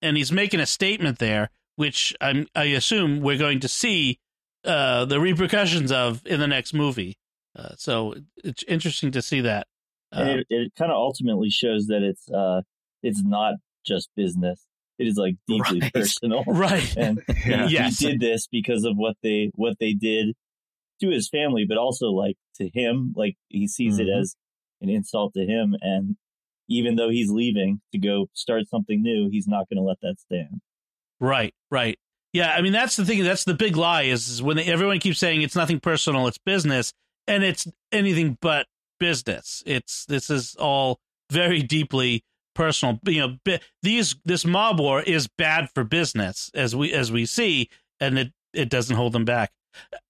and 0.00 0.16
he's 0.16 0.32
making 0.32 0.60
a 0.60 0.66
statement 0.66 1.18
there, 1.18 1.50
which 1.76 2.14
I'm 2.20 2.46
I 2.54 2.64
assume 2.64 3.20
we're 3.20 3.38
going 3.38 3.60
to 3.60 3.68
see 3.68 4.18
uh, 4.64 5.04
the 5.04 5.20
repercussions 5.20 5.90
of 5.90 6.22
in 6.26 6.40
the 6.40 6.46
next 6.48 6.72
movie. 6.72 7.16
Uh, 7.54 7.70
so 7.76 8.14
it's 8.42 8.62
interesting 8.64 9.10
to 9.12 9.20
see 9.20 9.42
that. 9.42 9.66
Uh, 10.14 10.36
it, 10.38 10.46
it 10.50 10.72
kind 10.76 10.90
of 10.90 10.96
ultimately 10.96 11.50
shows 11.50 11.86
that 11.86 12.02
it's 12.02 12.30
uh, 12.30 12.62
it's 13.02 13.22
not 13.22 13.54
just 13.84 14.10
business. 14.16 14.66
It 14.98 15.06
is 15.06 15.16
like 15.16 15.36
deeply 15.48 15.80
right. 15.80 15.92
personal, 15.92 16.44
right? 16.46 16.96
And 16.96 17.22
yeah. 17.46 17.66
he, 17.66 17.74
yes. 17.74 17.98
he 17.98 18.10
did 18.10 18.20
this 18.20 18.46
because 18.46 18.84
of 18.84 18.96
what 18.96 19.16
they 19.22 19.50
what 19.54 19.76
they 19.80 19.92
did 19.92 20.34
to 21.00 21.10
his 21.10 21.28
family, 21.28 21.64
but 21.68 21.78
also 21.78 22.06
like 22.08 22.36
to 22.56 22.68
him. 22.72 23.12
Like 23.16 23.36
he 23.48 23.66
sees 23.66 23.94
mm-hmm. 23.94 24.08
it 24.08 24.20
as 24.20 24.36
an 24.80 24.88
insult 24.88 25.34
to 25.34 25.44
him, 25.44 25.74
and 25.80 26.16
even 26.68 26.96
though 26.96 27.10
he's 27.10 27.30
leaving 27.30 27.80
to 27.92 27.98
go 27.98 28.28
start 28.32 28.68
something 28.68 29.02
new, 29.02 29.28
he's 29.30 29.46
not 29.46 29.68
going 29.68 29.78
to 29.78 29.82
let 29.82 30.00
that 30.02 30.16
stand. 30.18 30.60
Right, 31.20 31.54
right. 31.70 31.98
Yeah, 32.32 32.52
I 32.56 32.62
mean 32.62 32.72
that's 32.72 32.96
the 32.96 33.04
thing. 33.04 33.22
That's 33.22 33.44
the 33.44 33.54
big 33.54 33.76
lie 33.76 34.02
is, 34.02 34.28
is 34.28 34.42
when 34.42 34.56
they, 34.56 34.64
everyone 34.64 34.98
keeps 35.00 35.18
saying 35.18 35.42
it's 35.42 35.56
nothing 35.56 35.80
personal, 35.80 36.26
it's 36.28 36.38
business, 36.38 36.92
and 37.26 37.44
it's 37.44 37.68
anything 37.90 38.38
but 38.40 38.66
business. 38.98 39.62
It's 39.66 40.06
this 40.06 40.30
is 40.30 40.56
all 40.56 40.98
very 41.30 41.62
deeply 41.62 42.24
personal. 42.54 42.98
You 43.04 43.20
know, 43.20 43.36
bi- 43.44 43.60
these 43.82 44.16
this 44.24 44.44
mob 44.44 44.80
war 44.80 45.02
is 45.02 45.28
bad 45.28 45.70
for 45.74 45.84
business 45.84 46.50
as 46.54 46.74
we 46.74 46.92
as 46.92 47.10
we 47.12 47.26
see, 47.26 47.68
and 48.00 48.18
it 48.18 48.32
it 48.52 48.68
doesn't 48.68 48.96
hold 48.96 49.12
them 49.12 49.24
back. 49.24 49.52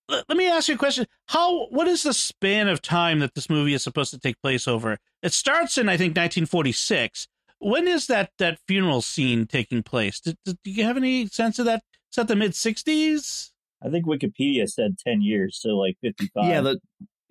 Let, 0.09 0.25
let 0.29 0.39
me 0.39 0.49
ask 0.49 0.69
you 0.69 0.75
a 0.75 0.79
question. 0.79 1.07
How 1.29 1.67
what 1.67 1.89
is 1.89 2.03
the 2.03 2.15
span 2.15 2.69
of 2.69 2.83
time 2.83 3.21
that 3.21 3.35
this 3.35 3.51
movie 3.51 3.75
is 3.75 3.83
supposed 3.83 4.11
to 4.13 4.19
take 4.19 4.41
place 4.43 4.67
over? 4.67 4.99
It 5.23 5.33
starts 5.33 5.79
in 5.79 5.89
I 5.89 5.97
think 5.97 6.11
1946. 6.11 7.29
When 7.59 7.87
is 7.87 8.09
that 8.09 8.31
that 8.39 8.59
funeral 8.67 9.03
scene 9.03 9.47
taking 9.47 9.83
place? 9.83 10.21
Do, 10.21 10.35
do 10.45 10.57
you 10.65 10.85
have 10.85 10.97
any 10.97 11.27
sense 11.27 11.59
of 11.59 11.67
that 11.67 11.83
is 12.11 12.17
that 12.17 12.29
the 12.29 12.37
mid 12.37 12.53
'60s? 12.53 13.53
I 13.85 13.89
think 13.89 14.07
Wikipedia 14.07 14.69
said 14.69 14.97
10 14.99 15.23
years, 15.23 15.59
so 15.61 15.71
like 15.71 15.97
55. 16.03 16.45
Yeah, 16.45 16.61
the 16.61 16.81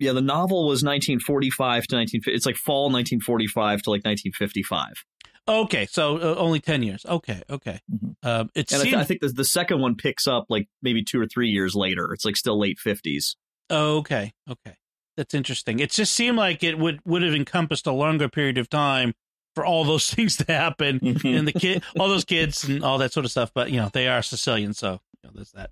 yeah 0.02 0.12
the 0.12 0.20
novel 0.20 0.64
was 0.64 0.82
1945 0.82 1.86
to 1.88 1.96
19. 1.96 2.20
It's 2.26 2.46
like 2.46 2.56
fall 2.56 2.84
1945 2.84 3.82
to 3.82 3.90
like 3.90 4.04
1955. 4.04 5.04
Okay, 5.48 5.86
so 5.86 6.18
uh, 6.18 6.36
only 6.38 6.60
10 6.60 6.82
years. 6.84 7.04
Okay, 7.04 7.42
okay. 7.50 7.80
Mm-hmm. 7.92 8.28
Um, 8.28 8.50
it 8.54 8.70
and 8.72 8.82
seemed... 8.82 8.82
I, 8.82 8.84
th- 8.84 8.96
I, 8.96 9.04
think 9.04 9.20
the, 9.22 9.28
the 9.28 9.44
second 9.44 9.80
one 9.80 9.96
picks 9.96 10.28
up 10.28 10.46
like 10.48 10.68
maybe 10.82 11.02
two 11.02 11.20
or 11.20 11.26
three 11.26 11.48
years 11.48 11.74
later. 11.74 12.12
It's 12.12 12.24
like 12.24 12.36
still 12.36 12.58
late 12.58 12.78
50s. 12.84 13.34
Oh, 13.68 13.98
okay, 13.98 14.32
okay. 14.48 14.76
That's 15.16 15.34
interesting. 15.34 15.80
It 15.80 15.90
just 15.90 16.12
seemed 16.14 16.36
like 16.36 16.62
it 16.62 16.78
would 16.78 17.00
would 17.04 17.22
have 17.22 17.34
encompassed 17.34 17.86
a 17.86 17.92
longer 17.92 18.28
period 18.28 18.56
of 18.56 18.70
time 18.70 19.14
for 19.54 19.64
all 19.64 19.84
those 19.84 20.08
things 20.14 20.36
to 20.38 20.44
happen 20.52 21.00
mm-hmm. 21.00 21.26
and 21.26 21.48
the 21.48 21.52
kid, 21.52 21.82
all 21.98 22.08
those 22.08 22.24
kids 22.24 22.64
and 22.64 22.84
all 22.84 22.98
that 22.98 23.12
sort 23.12 23.24
of 23.24 23.30
stuff. 23.30 23.50
But 23.54 23.70
you 23.70 23.78
know, 23.78 23.90
they 23.92 24.08
are 24.08 24.22
Sicilian, 24.22 24.74
so 24.74 25.00
there's 25.34 25.52
that. 25.52 25.70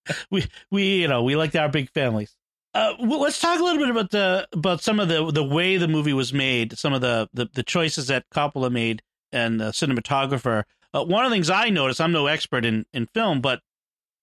we 0.30 0.46
we 0.70 1.02
you 1.02 1.08
know 1.08 1.22
we 1.22 1.36
like 1.36 1.54
our 1.54 1.68
big 1.68 1.90
families. 1.90 2.36
Uh, 2.74 2.94
well, 3.00 3.20
let's 3.20 3.40
talk 3.40 3.58
a 3.58 3.62
little 3.62 3.80
bit 3.80 3.90
about 3.90 4.10
the 4.10 4.46
about 4.52 4.82
some 4.82 5.00
of 5.00 5.08
the 5.08 5.30
the 5.32 5.44
way 5.44 5.76
the 5.76 5.88
movie 5.88 6.12
was 6.12 6.32
made, 6.32 6.78
some 6.78 6.92
of 6.92 7.00
the 7.00 7.28
the, 7.32 7.48
the 7.54 7.62
choices 7.62 8.08
that 8.08 8.24
Coppola 8.34 8.70
made 8.70 9.02
and 9.32 9.60
the 9.60 9.70
cinematographer. 9.70 10.64
Uh, 10.92 11.04
one 11.04 11.24
of 11.24 11.30
the 11.30 11.34
things 11.34 11.50
I 11.50 11.70
noticed, 11.70 12.00
I'm 12.00 12.12
no 12.12 12.26
expert 12.26 12.64
in 12.64 12.86
in 12.92 13.06
film, 13.06 13.40
but 13.40 13.60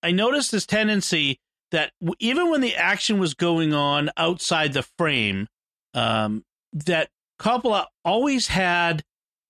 I 0.04 0.12
noticed 0.12 0.52
this 0.52 0.66
tendency 0.66 1.40
that 1.72 1.92
even 2.20 2.50
when 2.50 2.62
the 2.62 2.76
action 2.76 3.20
was 3.20 3.34
going 3.34 3.74
on 3.74 4.10
outside 4.18 4.74
the 4.74 4.84
frame, 4.98 5.48
um, 5.94 6.46
that 6.74 7.10
Coppola 7.40 7.88
always 8.04 8.48
had 8.48 9.04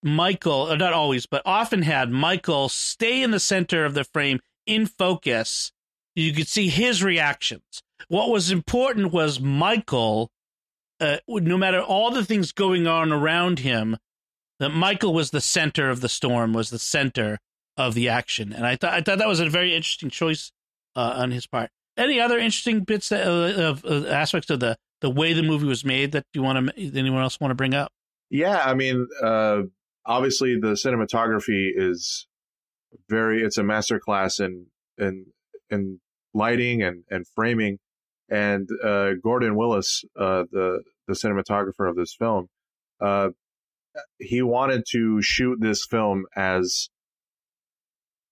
Michael, 0.05 0.71
or 0.71 0.77
not 0.77 0.93
always, 0.93 1.25
but 1.25 1.41
often 1.45 1.81
had 1.81 2.11
Michael 2.11 2.69
stay 2.69 3.21
in 3.21 3.31
the 3.31 3.39
center 3.39 3.83
of 3.83 3.93
the 3.93 4.05
frame 4.05 4.39
in 4.65 4.85
focus. 4.85 5.71
You 6.15 6.31
could 6.31 6.47
see 6.47 6.69
his 6.69 7.03
reactions. 7.03 7.81
What 8.07 8.29
was 8.29 8.51
important 8.51 9.11
was 9.11 9.39
Michael 9.39 10.31
uh, 10.99 11.17
no 11.27 11.57
matter 11.57 11.81
all 11.81 12.11
the 12.11 12.25
things 12.25 12.51
going 12.51 12.87
on 12.87 13.11
around 13.11 13.59
him, 13.59 13.97
that 14.59 14.69
Michael 14.69 15.13
was 15.13 15.31
the 15.31 15.41
center 15.41 15.89
of 15.89 16.01
the 16.01 16.09
storm, 16.09 16.53
was 16.53 16.69
the 16.69 16.79
center 16.79 17.39
of 17.77 17.93
the 17.93 18.07
action, 18.07 18.53
and 18.53 18.65
I 18.65 18.77
thought 18.77 18.93
I 18.93 19.01
thought 19.01 19.17
that 19.17 19.27
was 19.27 19.41
a 19.41 19.49
very 19.49 19.75
interesting 19.75 20.09
choice 20.09 20.51
uh, 20.95 21.15
on 21.17 21.31
his 21.31 21.45
part. 21.45 21.69
Any 21.97 22.19
other 22.19 22.37
interesting 22.37 22.81
bits 22.81 23.09
that, 23.09 23.27
uh, 23.27 23.61
of, 23.61 23.83
of 23.83 24.07
aspects 24.07 24.49
of 24.49 24.61
the 24.61 24.77
the 25.01 25.09
way 25.09 25.33
the 25.33 25.43
movie 25.43 25.67
was 25.67 25.83
made 25.83 26.13
that 26.13 26.25
you 26.33 26.41
want 26.41 26.69
to 26.69 26.97
anyone 26.97 27.21
else 27.21 27.39
want 27.39 27.51
to 27.51 27.55
bring 27.55 27.73
up? 27.73 27.91
Yeah, 28.29 28.63
I 28.63 28.73
mean, 28.73 29.07
uh, 29.21 29.63
obviously 30.05 30.57
the 30.59 30.73
cinematography 30.73 31.69
is 31.75 32.27
very. 33.09 33.41
It's 33.41 33.57
a 33.57 33.63
masterclass 33.63 34.39
in 34.39 34.67
in 34.97 35.27
in 35.69 35.99
lighting 36.33 36.81
and 36.83 37.03
and 37.09 37.25
framing, 37.35 37.79
and 38.29 38.67
uh, 38.83 39.11
Gordon 39.23 39.55
Willis, 39.55 40.03
uh, 40.19 40.43
the 40.51 40.83
the 41.07 41.13
cinematographer 41.13 41.89
of 41.89 41.95
this 41.95 42.15
film, 42.17 42.47
uh, 42.99 43.29
he 44.19 44.41
wanted 44.41 44.83
to 44.91 45.21
shoot 45.21 45.59
this 45.61 45.85
film 45.85 46.25
as 46.35 46.89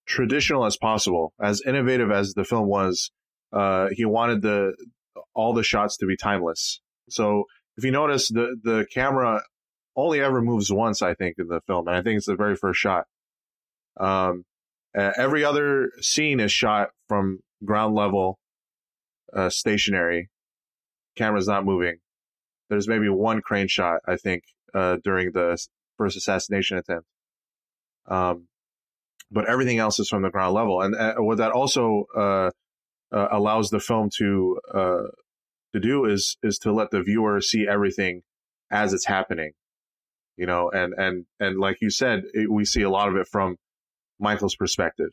traditional 0.06 0.66
as 0.66 0.78
possible, 0.78 1.34
as 1.42 1.62
innovative 1.66 2.12
as 2.12 2.34
the 2.34 2.44
film 2.44 2.68
was. 2.68 3.12
Uh, 3.52 3.88
he 3.92 4.06
wanted 4.06 4.42
the 4.42 4.74
all 5.36 5.54
the 5.54 5.64
shots 5.64 5.98
to 5.98 6.06
be 6.06 6.18
timeless. 6.18 6.82
So 7.10 7.46
if 7.78 7.84
you 7.84 7.92
notice, 7.92 8.30
the 8.30 8.56
the 8.64 8.86
camera 8.94 9.42
only 9.96 10.22
ever 10.22 10.42
moves 10.42 10.72
once, 10.72 11.02
I 11.02 11.14
think, 11.14 11.36
in 11.38 11.48
the 11.48 11.62
film, 11.68 11.88
and 11.88 11.96
I 11.96 12.02
think 12.02 12.18
it's 12.18 12.26
the 12.26 12.36
very 12.36 12.56
first 12.56 12.80
shot. 12.80 13.06
Um, 14.00 14.46
every 14.96 15.44
other 15.44 15.92
scene 16.02 16.40
is 16.40 16.52
shot 16.52 16.90
from 17.08 17.40
ground 17.64 17.96
level, 17.96 18.40
uh, 19.34 19.50
stationary. 19.50 20.30
Camera's 21.16 21.48
not 21.48 21.66
moving. 21.66 21.98
There's 22.70 22.88
maybe 22.88 23.10
one 23.10 23.42
crane 23.42 23.68
shot, 23.68 24.02
I 24.08 24.16
think, 24.16 24.44
uh, 24.74 24.98
during 25.04 25.32
the 25.32 25.58
first 25.98 26.18
assassination 26.18 26.78
attempt. 26.78 27.08
Um, 28.08 28.48
but 29.32 29.48
everything 29.50 29.80
else 29.80 30.00
is 30.00 30.10
from 30.10 30.22
the 30.22 30.30
ground 30.30 30.54
level, 30.54 30.82
and 30.82 30.96
uh, 30.96 31.16
what 31.18 31.38
that 31.38 31.52
also 31.52 32.06
uh, 32.16 32.52
uh, 33.12 33.28
allows 33.32 33.70
the 33.70 33.80
film 33.80 34.10
to 34.18 34.60
uh, 34.74 35.04
to 35.74 35.80
do 35.80 36.06
is 36.06 36.38
is 36.44 36.60
to 36.60 36.72
let 36.72 36.92
the 36.92 37.02
viewer 37.02 37.42
see 37.42 37.68
everything 37.68 38.22
as 38.70 38.94
it's 38.94 39.06
happening, 39.06 39.54
you 40.38 40.46
know, 40.46 40.70
and 40.72 40.94
and 40.98 41.26
and 41.40 41.60
like 41.60 41.78
you 41.82 41.90
said, 41.90 42.24
it, 42.34 42.52
we 42.52 42.66
see 42.66 42.82
a 42.82 42.90
lot 42.90 43.10
of 43.10 43.16
it 43.16 43.28
from 43.28 43.58
Michael's 44.20 44.56
perspective, 44.56 45.12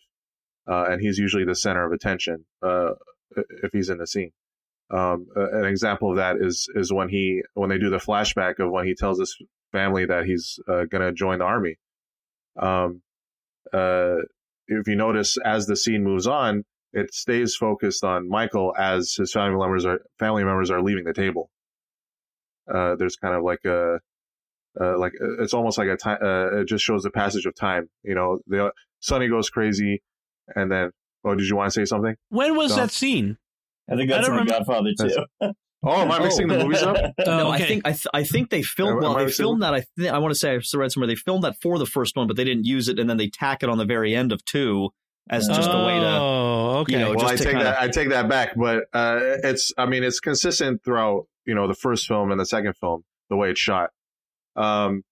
uh, 0.71 0.87
and 0.89 1.01
he's 1.01 1.18
usually 1.18 1.45
the 1.45 1.55
center 1.55 1.85
of 1.85 1.93
attention 1.93 2.45
uh, 2.62 2.91
if 3.62 3.73
he's 3.73 3.91
in 3.91 3.99
the 3.99 4.07
scene. 4.07 4.33
Um, 4.91 5.27
an 5.37 5.64
example 5.66 6.11
of 6.11 6.16
that 6.16 6.37
is 6.41 6.68
is 6.75 6.93
when 6.93 7.09
he 7.09 7.43
when 7.55 7.71
they 7.71 7.79
do 7.79 7.91
the 7.91 7.99
flashback 7.99 8.59
of 8.59 8.71
when 8.71 8.87
he 8.87 8.95
tells 8.95 9.21
his 9.21 9.37
family 9.73 10.05
that 10.07 10.25
he's 10.25 10.59
uh, 10.68 10.85
going 10.91 11.03
to 11.03 11.12
join 11.12 11.39
the 11.39 11.45
army. 11.45 11.77
Um, 12.59 13.03
uh, 13.73 14.16
if 14.66 14.89
you 14.89 14.97
notice, 14.97 15.37
as 15.45 15.66
the 15.66 15.77
scene 15.77 16.03
moves 16.03 16.27
on, 16.27 16.64
it 16.93 17.14
stays 17.14 17.55
focused 17.55 18.05
on 18.05 18.29
Michael 18.29 18.75
as 18.77 19.14
his 19.14 19.33
family 19.33 19.59
members 19.59 19.85
are 19.85 20.01
family 20.18 20.45
members 20.45 20.71
are 20.71 20.83
leaving 20.83 21.05
the 21.05 21.12
table. 21.12 21.51
Uh, 22.73 22.97
there's 22.97 23.16
kind 23.16 23.35
of 23.35 23.43
like 23.43 23.64
a, 23.64 23.99
uh, 24.81 24.99
like 24.99 25.12
it's 25.41 25.53
almost 25.55 25.78
like 25.78 25.89
a 25.89 25.97
time. 25.97 26.18
Uh, 26.22 26.61
it 26.61 26.64
just 26.66 26.85
shows 26.85 27.03
the 27.03 27.11
passage 27.11 27.47
of 27.47 27.55
time. 27.55 27.89
You 28.03 28.14
know, 28.14 28.39
the 28.47 28.72
Sonny 29.01 29.28
goes 29.28 29.51
crazy, 29.51 30.03
and 30.55 30.70
then 30.70 30.91
oh, 31.24 31.35
did 31.35 31.47
you 31.49 31.57
want 31.57 31.72
to 31.72 31.81
say 31.81 31.85
something? 31.85 32.16
When 32.31 32.57
was 32.57 32.74
that 32.76 32.91
scene? 32.91 33.37
I 33.91 33.97
think 33.97 34.11
that's 34.11 34.28
I 34.28 34.31
in 34.33 34.37
don't 34.39 34.47
remember- 34.47 34.53
Godfather 34.53 34.91
too. 34.99 35.53
Oh, 35.83 36.03
am 36.03 36.12
I 36.12 36.18
mixing 36.18 36.47
the 36.47 36.59
movies 36.59 36.83
up? 36.83 36.95
Oh, 37.26 37.37
no, 37.39 37.49
I 37.51 37.59
think 37.59 37.87
I, 37.87 37.93
th- 37.93 38.07
I 38.12 38.22
think 38.22 38.51
they 38.51 38.61
filmed. 38.61 39.01
Well, 39.01 39.14
they 39.14 39.31
filmed 39.31 39.62
that. 39.62 39.72
I 39.72 39.83
th- 39.99 40.11
I 40.12 40.18
want 40.18 40.31
to 40.33 40.39
say 40.39 40.51
I 40.51 40.61
read 40.76 40.93
somewhere 40.93 41.07
they 41.07 41.14
filmed 41.14 41.43
that 41.45 41.57
for 41.62 41.78
the 41.78 41.87
first 41.87 42.16
one, 42.18 42.26
but 42.26 42.37
they 42.37 42.45
didn't 42.45 42.66
use 42.66 42.89
it, 42.89 42.99
and 42.99 43.09
then 43.09 43.16
they 43.16 43.31
tack 43.31 43.62
it 43.62 43.70
on 43.70 43.78
the 43.78 43.87
very 43.87 44.14
end 44.14 44.31
of 44.31 44.45
two 44.45 44.91
as 45.31 45.49
just 45.49 45.70
a 45.70 45.87
way 45.87 45.99
to. 45.99 46.07
Oh, 46.07 46.78
okay. 46.81 46.93
you 46.93 46.99
know, 46.99 47.14
well, 47.14 47.24
I 47.28 47.35
take 47.35 47.47
kinda- 47.49 47.64
that. 47.64 47.81
I 47.81 47.89
take 47.89 48.11
that 48.11 48.28
back, 48.28 48.57
but 48.57 48.85
uh, 48.93 49.20
it's. 49.43 49.72
I 49.78 49.87
mean, 49.87 50.05
it's 50.05 50.20
consistent 50.20 50.85
throughout. 50.85 51.26
You 51.47 51.55
know, 51.55 51.66
the 51.66 51.72
first 51.74 52.07
film 52.07 52.31
and 52.31 52.39
the 52.39 52.45
second 52.45 52.74
film, 52.76 53.05
the 53.31 53.37
way 53.37 53.49
it's 53.51 53.59
shot. 53.61 53.89
Um, 54.57 55.03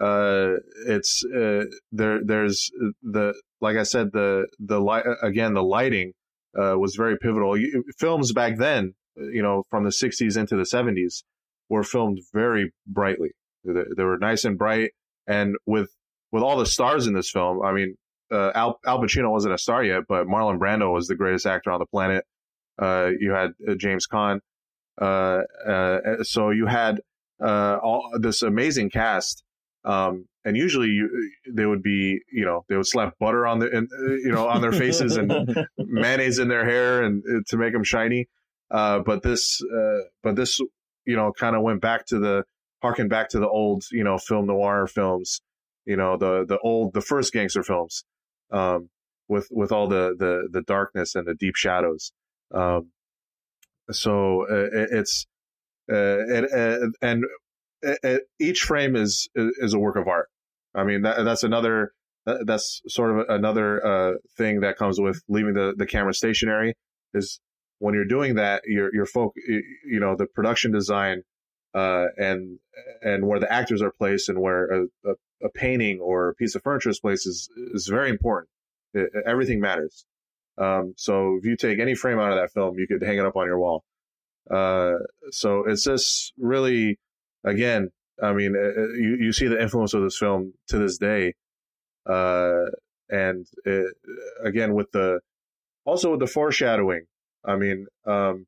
uh, 0.00 0.54
it's 0.86 1.22
uh, 1.34 1.64
there. 1.90 2.20
There's 2.24 2.70
the 3.02 3.34
like 3.60 3.76
I 3.76 3.82
said, 3.82 4.10
the 4.12 4.46
the 4.58 4.80
light 4.80 5.04
again. 5.22 5.54
The 5.54 5.62
lighting 5.62 6.12
uh, 6.58 6.78
was 6.78 6.94
very 6.96 7.18
pivotal. 7.18 7.58
You, 7.58 7.84
films 7.98 8.32
back 8.32 8.56
then, 8.56 8.94
you 9.16 9.42
know, 9.42 9.64
from 9.70 9.84
the 9.84 9.90
'60s 9.90 10.38
into 10.38 10.56
the 10.56 10.62
'70s, 10.62 11.24
were 11.68 11.82
filmed 11.82 12.20
very 12.32 12.72
brightly. 12.86 13.30
They, 13.64 13.82
they 13.96 14.04
were 14.04 14.18
nice 14.18 14.44
and 14.44 14.56
bright, 14.56 14.92
and 15.26 15.56
with 15.66 15.90
with 16.30 16.42
all 16.42 16.56
the 16.56 16.66
stars 16.66 17.06
in 17.06 17.12
this 17.12 17.30
film, 17.30 17.62
I 17.62 17.72
mean, 17.72 17.96
uh, 18.32 18.50
Al, 18.54 18.80
Al 18.86 18.98
Pacino 18.98 19.30
wasn't 19.30 19.54
a 19.54 19.58
star 19.58 19.84
yet, 19.84 20.04
but 20.08 20.26
Marlon 20.26 20.58
Brando 20.58 20.92
was 20.92 21.06
the 21.06 21.14
greatest 21.14 21.46
actor 21.46 21.70
on 21.70 21.78
the 21.80 21.86
planet. 21.86 22.24
Uh, 22.80 23.10
you 23.20 23.32
had 23.32 23.50
uh, 23.68 23.74
James 23.74 24.06
Caan. 24.10 24.40
Uh, 25.00 25.40
uh, 25.66 26.22
so 26.22 26.50
you 26.50 26.66
had 26.66 27.00
uh, 27.42 27.78
all 27.82 28.10
this 28.18 28.42
amazing 28.42 28.90
cast. 28.90 29.42
Um, 29.84 30.26
and 30.44 30.56
usually 30.56 30.88
you, 30.88 31.30
they 31.48 31.66
would 31.66 31.82
be, 31.82 32.20
you 32.32 32.44
know, 32.44 32.64
they 32.68 32.76
would 32.76 32.86
slap 32.86 33.14
butter 33.18 33.46
on 33.46 33.58
the, 33.58 33.66
uh, 33.66 34.12
you 34.24 34.32
know, 34.32 34.48
on 34.48 34.60
their 34.60 34.72
faces 34.72 35.16
and 35.16 35.32
mayonnaise 35.78 36.38
in 36.38 36.48
their 36.48 36.64
hair 36.64 37.02
and 37.02 37.22
uh, 37.24 37.40
to 37.48 37.56
make 37.56 37.72
them 37.72 37.84
shiny. 37.84 38.28
Uh, 38.70 39.00
but 39.00 39.22
this, 39.22 39.62
uh, 39.62 40.00
but 40.22 40.36
this, 40.36 40.60
you 41.04 41.16
know, 41.16 41.32
kind 41.32 41.56
of 41.56 41.62
went 41.62 41.80
back 41.80 42.06
to 42.06 42.18
the, 42.18 42.44
harken 42.80 43.08
back 43.08 43.28
to 43.28 43.38
the 43.38 43.48
old, 43.48 43.84
you 43.92 44.02
know, 44.02 44.18
film 44.18 44.46
noir 44.46 44.86
films, 44.86 45.40
you 45.84 45.96
know, 45.96 46.16
the, 46.16 46.44
the 46.46 46.58
old, 46.58 46.92
the 46.94 47.00
first 47.00 47.32
gangster 47.32 47.62
films, 47.62 48.04
um, 48.50 48.88
with, 49.28 49.48
with 49.50 49.70
all 49.70 49.86
the, 49.86 50.14
the, 50.18 50.48
the 50.50 50.62
darkness 50.62 51.14
and 51.14 51.26
the 51.26 51.34
deep 51.34 51.54
shadows. 51.54 52.12
Um, 52.52 52.90
so 53.90 54.46
uh, 54.50 54.68
it, 54.72 54.88
it's, 54.92 55.26
uh, 55.90 56.18
it, 56.28 56.44
uh, 56.52 56.86
and 57.00 57.24
it, 57.82 57.98
it, 58.02 58.22
each 58.38 58.62
frame 58.62 58.96
is, 58.96 59.28
is 59.34 59.74
a 59.74 59.78
work 59.78 59.96
of 59.96 60.08
art. 60.08 60.28
I 60.74 60.84
mean, 60.84 61.02
that, 61.02 61.24
that's 61.24 61.42
another, 61.42 61.92
that's 62.24 62.80
sort 62.88 63.10
of 63.18 63.28
another, 63.28 63.84
uh, 63.84 64.12
thing 64.36 64.60
that 64.60 64.76
comes 64.76 65.00
with 65.00 65.22
leaving 65.28 65.54
the, 65.54 65.74
the 65.76 65.86
camera 65.86 66.14
stationary 66.14 66.74
is 67.14 67.40
when 67.78 67.94
you're 67.94 68.04
doing 68.04 68.36
that, 68.36 68.62
your, 68.66 68.94
your 68.94 69.06
folk, 69.06 69.34
you 69.46 70.00
know, 70.00 70.14
the 70.16 70.26
production 70.26 70.72
design, 70.72 71.22
uh, 71.74 72.06
and, 72.16 72.58
and 73.02 73.26
where 73.26 73.40
the 73.40 73.50
actors 73.52 73.82
are 73.82 73.92
placed 73.98 74.28
and 74.28 74.38
where 74.40 74.66
a, 74.66 74.82
a, 75.04 75.12
a 75.44 75.48
painting 75.54 76.00
or 76.00 76.28
a 76.28 76.34
piece 76.34 76.54
of 76.54 76.62
furniture 76.62 76.90
is 76.90 77.00
placed 77.00 77.26
is, 77.26 77.48
is 77.74 77.88
very 77.88 78.10
important. 78.10 78.48
It, 78.94 79.10
everything 79.26 79.58
matters. 79.58 80.04
Um, 80.58 80.92
so 80.96 81.38
if 81.38 81.46
you 81.46 81.56
take 81.56 81.80
any 81.80 81.94
frame 81.94 82.18
out 82.18 82.30
of 82.30 82.38
that 82.38 82.52
film, 82.52 82.78
you 82.78 82.86
could 82.86 83.02
hang 83.02 83.18
it 83.18 83.24
up 83.24 83.36
on 83.36 83.46
your 83.46 83.58
wall. 83.58 83.84
Uh, 84.50 84.94
so 85.30 85.64
it's 85.66 85.84
just 85.84 86.32
really, 86.38 86.98
again, 87.44 87.90
I 88.22 88.32
mean, 88.32 88.54
uh, 88.56 88.82
you, 88.94 89.16
you 89.20 89.32
see 89.32 89.46
the 89.48 89.60
influence 89.60 89.94
of 89.94 90.02
this 90.02 90.16
film 90.18 90.52
to 90.68 90.78
this 90.78 90.98
day. 90.98 91.34
Uh, 92.08 92.64
and 93.08 93.46
it, 93.64 93.94
again, 94.44 94.74
with 94.74 94.90
the, 94.92 95.20
also 95.84 96.12
with 96.12 96.20
the 96.20 96.26
foreshadowing, 96.26 97.04
I 97.44 97.56
mean, 97.56 97.86
um, 98.06 98.46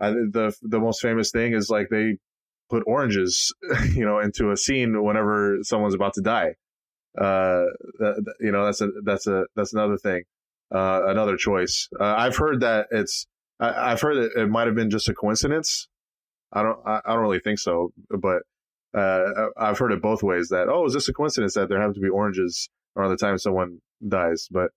I, 0.00 0.10
the, 0.10 0.54
the 0.62 0.78
most 0.80 1.00
famous 1.02 1.30
thing 1.30 1.54
is 1.54 1.70
like 1.70 1.88
they 1.90 2.18
put 2.70 2.84
oranges, 2.86 3.52
you 3.94 4.04
know, 4.04 4.18
into 4.20 4.50
a 4.50 4.56
scene 4.56 5.02
whenever 5.02 5.58
someone's 5.62 5.94
about 5.94 6.14
to 6.14 6.22
die. 6.22 6.54
Uh, 7.16 7.66
that, 7.98 8.22
that- 8.24 8.34
you 8.40 8.52
know, 8.52 8.64
that's 8.66 8.80
a, 8.80 8.88
that's 9.04 9.26
a, 9.26 9.44
that's 9.56 9.72
another 9.72 9.96
thing. 9.98 10.22
Uh, 10.74 11.02
another 11.06 11.36
choice. 11.36 11.88
Uh, 11.98 12.14
I've 12.18 12.36
heard 12.36 12.60
that 12.60 12.88
it's, 12.90 13.26
I, 13.60 13.92
I've 13.92 14.00
heard 14.00 14.16
that 14.16 14.40
it 14.40 14.48
might 14.48 14.66
have 14.66 14.76
been 14.76 14.90
just 14.90 15.08
a 15.08 15.14
coincidence. 15.14 15.88
I 16.52 16.62
don't, 16.62 16.78
I, 16.86 17.00
I 17.04 17.12
don't 17.14 17.22
really 17.22 17.40
think 17.40 17.58
so, 17.58 17.92
but, 18.10 18.42
uh, 18.98 19.48
I've 19.56 19.78
heard 19.78 19.92
it 19.92 20.00
both 20.00 20.22
ways 20.22 20.48
that, 20.48 20.68
oh, 20.68 20.86
is 20.86 20.94
this 20.94 21.08
a 21.08 21.12
coincidence 21.12 21.54
that 21.54 21.68
there 21.68 21.78
happen 21.78 21.94
to 21.94 22.00
be 22.00 22.08
oranges 22.08 22.70
around 22.96 23.10
the 23.10 23.16
time 23.16 23.36
someone 23.36 23.80
dies? 24.06 24.48
But, 24.50 24.70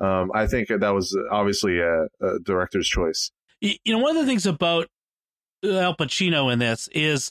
um, 0.00 0.32
I 0.34 0.46
think 0.46 0.68
that 0.68 0.94
was 0.94 1.16
obviously 1.30 1.78
a, 1.78 2.06
a 2.20 2.38
director's 2.42 2.88
choice. 2.88 3.30
You 3.60 3.78
know, 3.86 3.98
one 3.98 4.16
of 4.16 4.22
the 4.22 4.28
things 4.28 4.46
about 4.46 4.88
Al 5.64 5.94
Pacino 5.94 6.52
in 6.52 6.58
this 6.58 6.88
is 6.92 7.30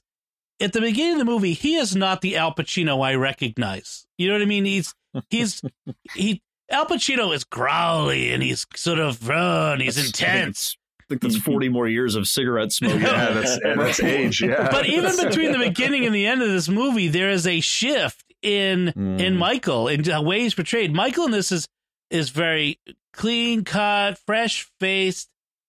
at 0.61 0.73
the 0.73 0.79
beginning 0.79 1.13
of 1.13 1.19
the 1.19 1.25
movie, 1.25 1.53
he 1.53 1.75
is 1.75 1.95
not 1.95 2.21
the 2.21 2.37
Al 2.37 2.53
Pacino 2.53 3.03
I 3.05 3.15
recognize. 3.15 4.05
You 4.17 4.27
know 4.27 4.35
what 4.35 4.41
I 4.41 4.45
mean? 4.45 4.63
He's 4.65 4.93
he's 5.29 5.61
he 6.15 6.41
Al 6.69 6.85
Pacino 6.85 7.35
is 7.35 7.43
growly 7.43 8.31
and 8.31 8.41
he's 8.41 8.65
sort 8.75 8.99
of 8.99 9.29
uh, 9.29 9.71
and 9.73 9.81
he's 9.81 9.95
That's- 9.95 10.13
I 10.21 10.25
think 10.25 10.37
intense. 10.45 10.77
I 11.11 11.17
think 11.19 11.21
that's 11.33 11.37
40 11.37 11.69
more 11.69 11.87
years 11.87 12.15
of 12.15 12.27
cigarette 12.27 12.71
smoking. 12.71 13.01
Yeah, 13.01 13.31
that's, 13.33 13.59
that's 13.61 13.99
age. 14.03 14.41
Yeah. 14.41 14.69
But 14.71 14.85
even 14.87 15.15
between 15.17 15.51
the 15.51 15.57
beginning 15.59 16.05
and 16.05 16.15
the 16.15 16.25
end 16.25 16.41
of 16.41 16.49
this 16.49 16.69
movie, 16.69 17.07
there 17.09 17.29
is 17.29 17.45
a 17.45 17.59
shift 17.59 18.23
in 18.41 18.93
Mm. 18.95 19.19
in 19.19 19.37
Michael 19.37 19.87
in 19.87 20.01
the 20.01 20.21
way 20.21 20.39
he's 20.41 20.55
portrayed. 20.55 20.93
Michael 20.93 21.25
in 21.25 21.31
this 21.31 21.51
is 21.51 21.67
is 22.09 22.29
very 22.29 22.79
clean 23.13 23.63
cut, 23.63 24.17
fresh 24.25 24.67
faced. 24.79 25.27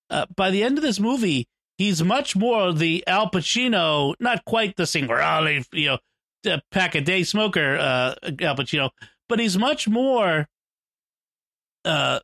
Uh, 0.09 0.27
by 0.37 0.51
the 0.51 0.63
end 0.63 0.79
of 0.79 0.83
this 0.83 1.01
movie, 1.01 1.47
he's 1.77 2.03
much 2.03 2.35
more 2.37 2.73
the 2.73 3.03
Al 3.07 3.31
Pacino, 3.31 4.15
not 4.21 4.45
quite 4.45 4.77
the 4.77 4.87
single, 4.87 5.17
you 5.73 5.99
know, 6.45 6.59
pack 6.71 6.95
a 6.95 7.01
day 7.01 7.25
smoker, 7.25 7.77
uh, 7.79 8.15
Al 8.41 8.57
Pacino, 8.57 8.91
but 9.29 9.39
he's 9.39 9.57
much 9.59 9.89
more 9.89 10.49
uh, 11.85 12.21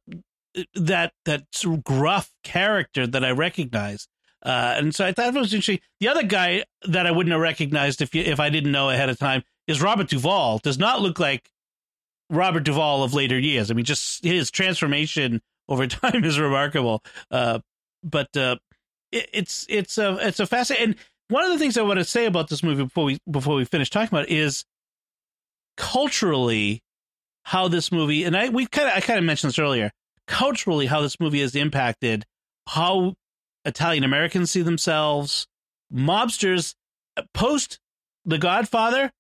that 0.75 1.13
that 1.25 1.45
gruff 1.85 2.33
character 2.43 3.07
that 3.07 3.25
I 3.25 3.31
recognize. 3.31 4.09
Uh, 4.43 4.75
and 4.77 4.95
so 4.95 5.05
I 5.05 5.13
thought 5.13 5.35
it 5.35 5.39
was 5.39 5.53
interesting. 5.53 5.81
The 6.01 6.09
other 6.09 6.23
guy 6.23 6.65
that 6.87 7.07
I 7.07 7.11
wouldn't 7.11 7.33
have 7.33 7.41
recognized 7.41 8.01
if 8.01 8.15
you, 8.15 8.23
if 8.23 8.39
I 8.39 8.51
didn't 8.51 8.73
know 8.73 8.89
ahead 8.89 9.09
of 9.09 9.19
time 9.19 9.43
is 9.67 9.83
Robert 9.83 10.09
Duvall. 10.09 10.59
Does 10.59 10.79
not 10.79 11.01
look 11.01 11.19
like 11.19 11.51
Robert 12.31 12.65
Duvall 12.65 13.03
of 13.03 13.15
later 13.15 13.39
years. 13.39 13.71
I 13.71 13.75
mean, 13.75 13.85
just 13.85 14.25
his 14.25 14.51
transformation 14.51 15.41
over 15.69 15.87
time 15.87 16.25
is 16.25 16.39
remarkable. 16.39 17.03
Uh, 17.31 17.61
but 18.03 18.35
uh, 18.37 18.57
it, 19.13 19.29
it's 19.33 19.67
it's 19.69 19.99
a 19.99 20.19
it's 20.27 20.41
a 20.41 20.47
fascinating. 20.47 20.91
And 20.91 20.97
one 21.29 21.45
of 21.45 21.51
the 21.51 21.59
things 21.59 21.77
I 21.77 21.83
want 21.83 21.99
to 21.99 22.05
say 22.05 22.27
about 22.27 22.49
this 22.49 22.63
movie 22.63 22.85
before 22.85 23.05
we 23.05 23.19
before 23.31 23.55
we 23.55 23.65
finish 23.65 23.91
talking 23.91 24.09
about 24.09 24.29
is 24.29 24.65
culturally 25.77 26.83
how 27.45 27.69
this 27.69 27.93
movie 27.93 28.25
and 28.25 28.37
I 28.37 28.49
we 28.49 28.67
kind 28.67 28.89
of 28.89 28.95
I 28.95 29.01
kind 29.01 29.19
of 29.19 29.25
mentioned 29.25 29.51
this 29.51 29.59
earlier. 29.59 29.91
Culturally, 30.29 30.87
how 30.87 31.01
this 31.01 31.19
movie 31.19 31.41
has 31.41 31.57
impacted 31.57 32.25
how 32.69 33.17
Italian 33.65 34.05
Americans 34.05 34.51
see 34.51 34.63
themselves, 34.63 35.49
mobsters 35.93 36.75
uh, 37.17 37.23
post 37.35 37.81
The 38.25 38.39
Godfather 38.39 39.11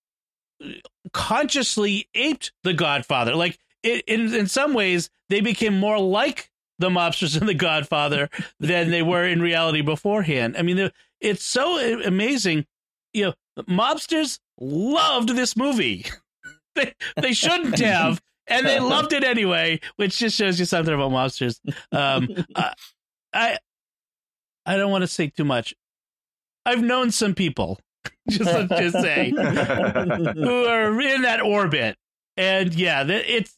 consciously 1.12 2.09
aped 2.14 2.52
The 2.62 2.74
Godfather. 2.74 3.34
Like 3.34 3.59
it, 3.82 4.04
in 4.06 4.34
in 4.34 4.46
some 4.46 4.74
ways, 4.74 5.11
they 5.28 5.40
became 5.40 5.78
more 5.78 5.98
like 5.98 6.50
the 6.78 6.90
mobsters 6.90 7.40
in 7.40 7.46
The 7.46 7.54
Godfather 7.54 8.28
than 8.61 8.90
they 8.90 9.02
were 9.02 9.24
in 9.24 9.40
reality 9.40 9.80
beforehand. 9.80 10.56
I 10.56 10.62
mean, 10.62 10.90
it's 11.20 11.44
so 11.44 11.78
amazing. 12.02 12.66
You 13.12 13.24
know, 13.24 13.62
mobsters 13.62 14.38
loved 14.61 15.30
this 15.30 15.56
movie. 15.56 16.06
they 16.74 16.94
they 17.16 17.32
shouldn't 17.32 17.78
have, 17.80 18.20
and 18.49 18.66
they 18.66 18.80
loved 18.80 19.12
it 19.12 19.24
anyway, 19.24 19.80
which 19.96 20.18
just 20.18 20.36
shows 20.36 20.59
you 20.59 20.64
something 20.64 20.94
about 20.94 21.12
monsters. 21.12 21.61
Um, 21.92 22.28
I, 22.57 22.72
I 23.32 23.59
I 24.66 24.76
don't 24.76 24.90
want 24.90 25.03
to 25.03 25.09
say 25.09 25.28
too 25.28 25.44
much. 25.44 25.74
I've 26.66 26.82
known 26.82 27.11
some 27.11 27.34
people, 27.34 27.80
just 28.28 28.44
let's 28.44 28.68
just 28.68 29.01
say, 29.01 29.30
who 29.30 30.64
are 30.66 31.01
in 31.01 31.22
that 31.22 31.40
orbit, 31.42 31.96
and 32.36 32.74
yeah, 32.74 33.05
it's 33.07 33.57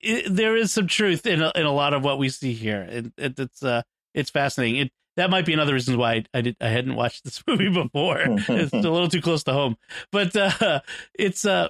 it, 0.00 0.34
there 0.34 0.56
is 0.56 0.72
some 0.72 0.86
truth 0.88 1.26
in 1.26 1.42
a, 1.42 1.52
in 1.54 1.66
a 1.66 1.72
lot 1.72 1.94
of 1.94 2.02
what 2.02 2.18
we 2.18 2.28
see 2.28 2.52
here, 2.52 2.82
and 2.82 3.12
it, 3.16 3.38
it's 3.38 3.62
uh 3.62 3.82
it's 4.14 4.30
fascinating. 4.30 4.80
It 4.80 4.92
that 5.16 5.30
might 5.30 5.46
be 5.46 5.52
another 5.54 5.72
reason 5.74 5.96
why 5.96 6.12
I, 6.12 6.24
I 6.34 6.40
did 6.40 6.56
I 6.60 6.68
hadn't 6.68 6.96
watched 6.96 7.24
this 7.24 7.42
movie 7.46 7.68
before. 7.68 8.18
it's 8.20 8.72
a 8.72 8.80
little 8.80 9.08
too 9.08 9.22
close 9.22 9.44
to 9.44 9.52
home, 9.52 9.76
but 10.10 10.34
uh, 10.36 10.80
it's 11.14 11.44
uh. 11.44 11.68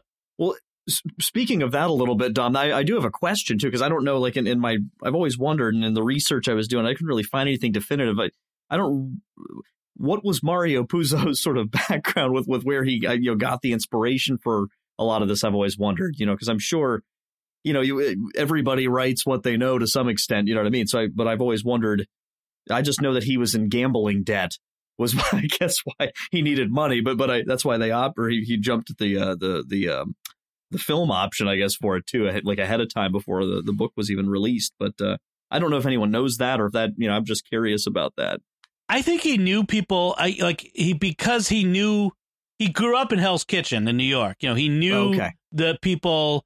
Speaking 1.20 1.62
of 1.62 1.72
that 1.72 1.91
a 1.91 1.93
little 1.93 2.14
bit, 2.14 2.32
Dom, 2.32 2.57
I, 2.57 2.72
I 2.72 2.82
do 2.82 2.95
have 2.95 3.05
a 3.05 3.11
question 3.11 3.59
too 3.59 3.66
because 3.66 3.82
I 3.82 3.89
don't 3.89 4.05
know. 4.05 4.18
Like 4.18 4.37
in, 4.37 4.47
in 4.47 4.61
my, 4.61 4.78
I've 5.03 5.14
always 5.14 5.37
wondered, 5.37 5.74
and 5.74 5.84
in 5.84 5.95
the 5.95 6.03
research 6.03 6.49
I 6.49 6.55
was 6.55 6.68
doing, 6.68 6.87
I 6.87 6.93
couldn't 6.93 7.09
really 7.09 7.22
find 7.22 7.49
anything 7.49 7.72
definitive. 7.72 8.18
I, 8.18 8.30
I 8.70 8.76
don't. 8.76 9.22
What 9.97 10.24
was 10.24 10.43
Mario 10.43 10.84
Puzo's 10.84 11.43
sort 11.43 11.59
of 11.59 11.70
background 11.70 12.34
with 12.34 12.47
with 12.47 12.62
where 12.62 12.84
he 12.84 13.01
you 13.03 13.32
know 13.32 13.34
got 13.34 13.62
the 13.62 13.72
inspiration 13.72 14.39
for 14.39 14.66
a 14.99 15.05
lot 15.05 15.22
of 15.22 15.28
this? 15.28 15.43
I've 15.43 15.55
always 15.55 15.76
wondered, 15.76 16.14
you 16.18 16.26
know, 16.26 16.32
because 16.32 16.49
I'm 16.49 16.59
sure 16.59 17.03
you 17.66 17.72
know, 17.72 17.80
you 17.80 18.30
everybody 18.37 18.87
writes 18.87 19.26
what 19.26 19.43
they 19.43 19.57
know 19.57 19.76
to 19.76 19.89
some 19.89 20.09
extent. 20.09 20.47
You 20.47 20.55
know 20.55 20.61
what 20.61 20.68
I 20.68 20.70
mean? 20.70 20.87
So, 20.87 21.01
I, 21.01 21.09
but 21.12 21.26
I've 21.26 21.41
always 21.41 21.64
wondered. 21.64 22.07
I 22.70 22.80
just 22.80 23.01
know 23.01 23.14
that 23.14 23.24
he 23.24 23.39
was 23.39 23.57
in 23.57 23.68
gambling 23.68 24.22
debt. 24.22 24.53
Was 24.99 25.18
I 25.32 25.49
guess 25.59 25.78
why 25.84 26.12
he 26.30 26.43
needed 26.43 26.70
money, 26.70 27.01
but 27.01 27.16
but 27.16 27.28
I, 27.28 27.43
that's 27.45 27.64
why 27.64 27.76
they 27.76 27.91
opt 27.91 28.20
or 28.20 28.28
he, 28.28 28.43
he 28.43 28.57
jumped 28.57 28.97
the 28.99 29.18
uh, 29.18 29.34
the 29.34 29.64
the 29.66 29.89
um, 29.89 30.14
the 30.71 30.79
film 30.79 31.11
option, 31.11 31.49
I 31.49 31.57
guess, 31.57 31.75
for 31.75 31.97
it 31.97 32.07
too, 32.07 32.31
like 32.45 32.59
ahead 32.59 32.81
of 32.81 32.93
time 32.93 33.12
before 33.12 33.45
the, 33.45 33.62
the 33.64 33.73
book 33.73 33.93
was 33.97 34.11
even 34.11 34.29
released. 34.29 34.73
But 34.79 35.01
uh, 35.01 35.17
I 35.51 35.59
don't 35.59 35.71
know 35.71 35.77
if 35.77 35.87
anyone 35.87 36.11
knows 36.11 36.37
that 36.39 36.61
or 36.61 36.67
if 36.67 36.73
that 36.73 36.91
you 36.97 37.09
know 37.09 37.14
I'm 37.14 37.25
just 37.25 37.47
curious 37.49 37.87
about 37.87 38.14
that. 38.17 38.41
I 38.89 39.03
think 39.03 39.23
he 39.23 39.39
knew 39.39 39.64
people. 39.64 40.14
I 40.19 40.37
like 40.41 40.71
he 40.75 40.93
because 40.93 41.49
he 41.49 41.64
knew 41.64 42.11
he 42.59 42.69
grew 42.69 42.97
up 42.97 43.12
in 43.12 43.19
Hell's 43.19 43.45
Kitchen 43.45 43.87
in 43.89 43.97
New 43.97 44.05
York. 44.05 44.37
You 44.41 44.51
know, 44.51 44.55
he 44.55 44.69
knew 44.69 45.14
okay. 45.14 45.33
the 45.53 45.79
people 45.83 46.45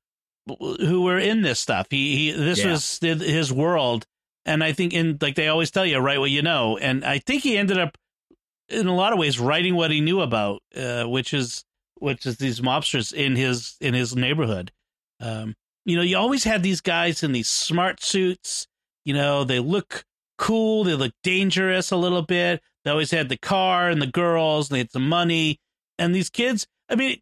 who 0.58 1.02
were 1.02 1.18
in 1.18 1.42
this 1.42 1.60
stuff. 1.60 1.86
He, 1.90 2.16
he 2.16 2.30
this 2.32 2.60
yeah. 2.60 2.72
was 2.72 2.98
his 3.00 3.52
world, 3.52 4.06
and 4.44 4.64
I 4.64 4.72
think 4.72 4.92
in 4.92 5.18
like 5.20 5.34
they 5.34 5.48
always 5.48 5.70
tell 5.70 5.86
you, 5.86 5.98
write 5.98 6.20
what 6.20 6.30
you 6.30 6.42
know. 6.42 6.78
And 6.78 7.04
I 7.04 7.18
think 7.18 7.42
he 7.42 7.56
ended 7.56 7.78
up 7.78 7.96
in 8.68 8.86
a 8.86 8.94
lot 8.94 9.12
of 9.12 9.18
ways 9.18 9.38
writing 9.38 9.74
what 9.74 9.90
he 9.90 10.00
knew 10.00 10.20
about, 10.20 10.62
uh, 10.76 11.04
which 11.04 11.34
is 11.34 11.64
which 12.00 12.26
is 12.26 12.36
these 12.36 12.60
mobsters 12.60 13.12
in 13.12 13.36
his 13.36 13.76
in 13.80 13.94
his 13.94 14.16
neighborhood. 14.16 14.72
Um, 15.20 15.54
you 15.84 15.96
know, 15.96 16.02
you 16.02 16.16
always 16.16 16.44
had 16.44 16.62
these 16.62 16.80
guys 16.80 17.22
in 17.22 17.32
these 17.32 17.48
smart 17.48 18.02
suits. 18.02 18.66
You 19.04 19.14
know, 19.14 19.44
they 19.44 19.60
look 19.60 20.04
cool, 20.38 20.84
they 20.84 20.94
look 20.94 21.12
dangerous 21.22 21.90
a 21.90 21.96
little 21.96 22.22
bit. 22.22 22.60
They 22.84 22.90
always 22.90 23.10
had 23.10 23.28
the 23.28 23.36
car 23.36 23.88
and 23.88 24.00
the 24.00 24.06
girls, 24.06 24.68
and 24.68 24.74
they 24.74 24.80
had 24.80 24.90
some 24.90 25.08
money. 25.08 25.60
And 25.98 26.14
these 26.14 26.30
kids, 26.30 26.66
I 26.88 26.96
mean, 26.96 27.20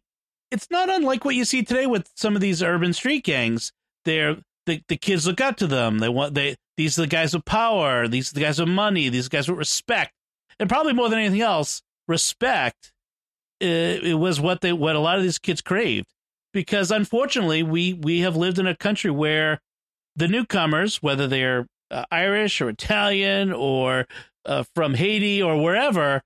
it's 0.51 0.71
not 0.71 0.89
unlike 0.89 1.25
what 1.25 1.35
you 1.35 1.45
see 1.45 1.63
today 1.63 1.85
with 1.85 2.09
some 2.15 2.35
of 2.35 2.41
these 2.41 2.63
urban 2.63 2.93
street 2.93 3.23
gangs. 3.23 3.71
They're 4.05 4.37
the, 4.65 4.81
the 4.87 4.97
kids 4.97 5.27
look 5.27 5.41
up 5.41 5.57
to 5.57 5.67
them. 5.67 5.99
They 5.99 6.09
want 6.09 6.33
they 6.33 6.55
these 6.77 6.97
are 6.97 7.03
the 7.03 7.07
guys 7.07 7.33
with 7.33 7.45
power. 7.45 8.07
These 8.07 8.31
are 8.31 8.35
the 8.35 8.41
guys 8.41 8.59
with 8.59 8.69
money. 8.69 9.09
These 9.09 9.27
guys 9.27 9.49
with 9.49 9.57
respect, 9.57 10.13
and 10.59 10.69
probably 10.69 10.93
more 10.93 11.09
than 11.09 11.19
anything 11.19 11.41
else, 11.41 11.81
respect. 12.07 12.93
It, 13.59 14.17
was 14.17 14.39
what 14.39 14.61
they 14.61 14.71
what 14.71 14.95
a 14.95 14.99
lot 14.99 15.17
of 15.17 15.23
these 15.23 15.37
kids 15.37 15.61
craved 15.61 16.07
because 16.53 16.91
unfortunately 16.91 17.63
we 17.63 17.93
we 17.93 18.21
have 18.21 18.35
lived 18.35 18.59
in 18.59 18.67
a 18.67 18.75
country 18.75 19.11
where 19.11 19.59
the 20.15 20.27
newcomers, 20.27 21.01
whether 21.01 21.27
they're 21.27 21.67
uh, 21.91 22.05
Irish 22.11 22.61
or 22.61 22.69
Italian 22.69 23.51
or 23.51 24.05
uh, 24.45 24.63
from 24.75 24.93
Haiti 24.93 25.41
or 25.41 25.61
wherever, 25.61 26.21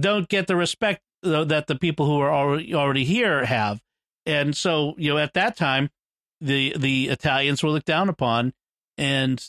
don't 0.00 0.28
get 0.28 0.46
the 0.46 0.56
respect 0.56 1.00
that 1.22 1.66
the 1.66 1.76
people 1.76 2.06
who 2.06 2.20
are 2.20 2.30
already 2.30 2.74
already 2.74 3.04
here 3.04 3.44
have. 3.44 3.80
And 4.26 4.56
so, 4.56 4.94
you 4.96 5.12
know, 5.12 5.18
at 5.18 5.34
that 5.34 5.56
time, 5.56 5.90
the 6.40 6.74
the 6.78 7.08
Italians 7.08 7.62
were 7.62 7.70
looked 7.70 7.86
down 7.86 8.08
upon, 8.08 8.52
and 8.98 9.44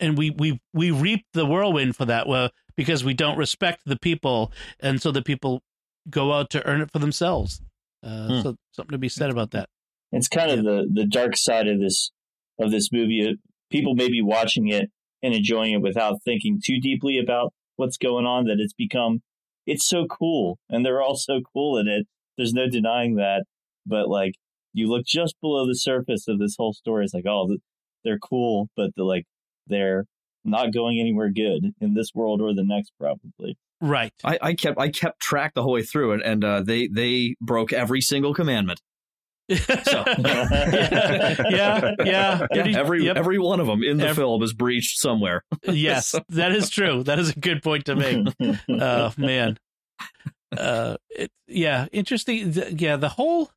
and 0.00 0.16
we 0.16 0.30
we 0.30 0.60
we 0.72 0.90
reap 0.90 1.26
the 1.32 1.46
whirlwind 1.46 1.96
for 1.96 2.04
that, 2.06 2.26
well, 2.26 2.50
because 2.76 3.04
we 3.04 3.14
don't 3.14 3.38
respect 3.38 3.82
the 3.84 3.98
people, 3.98 4.52
and 4.80 5.00
so 5.00 5.10
the 5.10 5.22
people 5.22 5.62
go 6.08 6.32
out 6.32 6.50
to 6.50 6.66
earn 6.66 6.80
it 6.80 6.90
for 6.92 6.98
themselves. 6.98 7.60
Uh, 8.02 8.26
hmm. 8.26 8.40
So 8.42 8.56
something 8.72 8.92
to 8.92 8.98
be 8.98 9.08
said 9.08 9.30
about 9.30 9.52
that. 9.52 9.68
It's 10.12 10.28
kind 10.28 10.50
yeah. 10.50 10.58
of 10.58 10.64
the 10.64 10.88
the 10.92 11.06
dark 11.06 11.36
side 11.36 11.66
of 11.66 11.80
this 11.80 12.10
of 12.58 12.70
this 12.70 12.90
movie. 12.92 13.36
People 13.70 13.94
may 13.94 14.08
be 14.08 14.22
watching 14.22 14.68
it 14.68 14.90
and 15.22 15.34
enjoying 15.34 15.72
it 15.72 15.82
without 15.82 16.22
thinking 16.24 16.60
too 16.64 16.80
deeply 16.80 17.18
about 17.18 17.52
what's 17.76 17.96
going 17.96 18.26
on. 18.26 18.44
That 18.46 18.58
it's 18.60 18.74
become 18.74 19.22
it's 19.66 19.86
so 19.88 20.06
cool 20.06 20.58
and 20.68 20.84
they're 20.84 21.02
all 21.02 21.16
so 21.16 21.40
cool 21.52 21.78
in 21.78 21.88
it. 21.88 22.06
There's 22.36 22.52
no 22.52 22.68
denying 22.68 23.16
that. 23.16 23.44
But 23.86 24.08
like 24.08 24.34
you 24.72 24.88
look 24.88 25.06
just 25.06 25.36
below 25.40 25.66
the 25.66 25.74
surface 25.74 26.28
of 26.28 26.38
this 26.38 26.56
whole 26.58 26.74
story, 26.74 27.04
it's 27.04 27.14
like, 27.14 27.26
oh, 27.26 27.56
they're 28.04 28.18
cool, 28.18 28.68
but 28.76 28.90
they're 28.96 29.04
like 29.04 29.24
they're 29.66 30.04
not 30.44 30.72
going 30.72 31.00
anywhere 31.00 31.30
good 31.30 31.72
in 31.80 31.94
this 31.94 32.10
world 32.14 32.40
or 32.40 32.54
the 32.54 32.64
next, 32.64 32.92
probably. 33.00 33.56
Right. 33.84 34.12
I, 34.24 34.38
I 34.40 34.54
kept 34.54 34.78
I 34.78 34.88
kept 34.88 35.20
track 35.20 35.52
the 35.52 35.62
whole 35.62 35.72
way 35.72 35.82
through, 35.82 36.12
and, 36.12 36.22
and 36.22 36.44
uh, 36.44 36.62
they 36.62 36.88
they 36.88 37.36
broke 37.38 37.70
every 37.70 38.00
single 38.00 38.32
commandment. 38.32 38.80
So. 39.50 40.04
yeah, 40.18 41.36
yeah, 41.50 41.92
yeah. 42.02 42.46
Every 42.78 43.04
yep. 43.04 43.18
every 43.18 43.38
one 43.38 43.60
of 43.60 43.66
them 43.66 43.82
in 43.82 43.98
the 43.98 44.04
every, 44.08 44.22
film 44.22 44.42
is 44.42 44.54
breached 44.54 44.98
somewhere. 44.98 45.44
yes, 45.64 46.08
so. 46.08 46.20
that 46.30 46.52
is 46.52 46.70
true. 46.70 47.02
That 47.02 47.18
is 47.18 47.30
a 47.30 47.38
good 47.38 47.62
point 47.62 47.84
to 47.86 47.94
make. 47.94 48.26
Oh 48.70 49.12
man, 49.18 49.58
uh, 50.56 50.96
it, 51.10 51.30
yeah, 51.46 51.86
interesting. 51.92 52.54
Yeah, 52.78 52.96
the 52.96 53.10
whole 53.10 53.50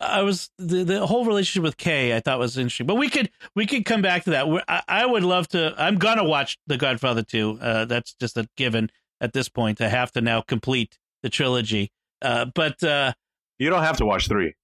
I 0.00 0.22
was 0.22 0.50
the, 0.58 0.84
the 0.84 1.06
whole 1.06 1.24
relationship 1.24 1.64
with 1.64 1.76
Kay 1.76 2.14
I 2.14 2.20
thought 2.20 2.38
was 2.38 2.56
interesting, 2.56 2.86
but 2.86 2.94
we 2.94 3.08
could 3.08 3.30
we 3.56 3.66
could 3.66 3.84
come 3.84 4.02
back 4.02 4.24
to 4.24 4.30
that. 4.30 4.46
I, 4.68 4.82
I 4.86 5.06
would 5.06 5.24
love 5.24 5.48
to. 5.48 5.74
I'm 5.76 5.96
gonna 5.96 6.24
watch 6.24 6.58
The 6.68 6.76
Godfather 6.76 7.22
2. 7.22 7.58
Uh, 7.60 7.84
that's 7.86 8.14
just 8.14 8.36
a 8.36 8.48
given 8.56 8.90
at 9.20 9.32
this 9.32 9.48
point. 9.48 9.80
I 9.80 9.88
have 9.88 10.12
to 10.12 10.20
now 10.20 10.40
complete 10.40 10.98
the 11.22 11.30
trilogy. 11.30 11.90
Uh, 12.22 12.46
but 12.54 12.82
uh, 12.82 13.12
you 13.58 13.70
don't 13.70 13.82
have 13.82 13.98
to 13.98 14.06
watch 14.06 14.28
three. 14.28 14.54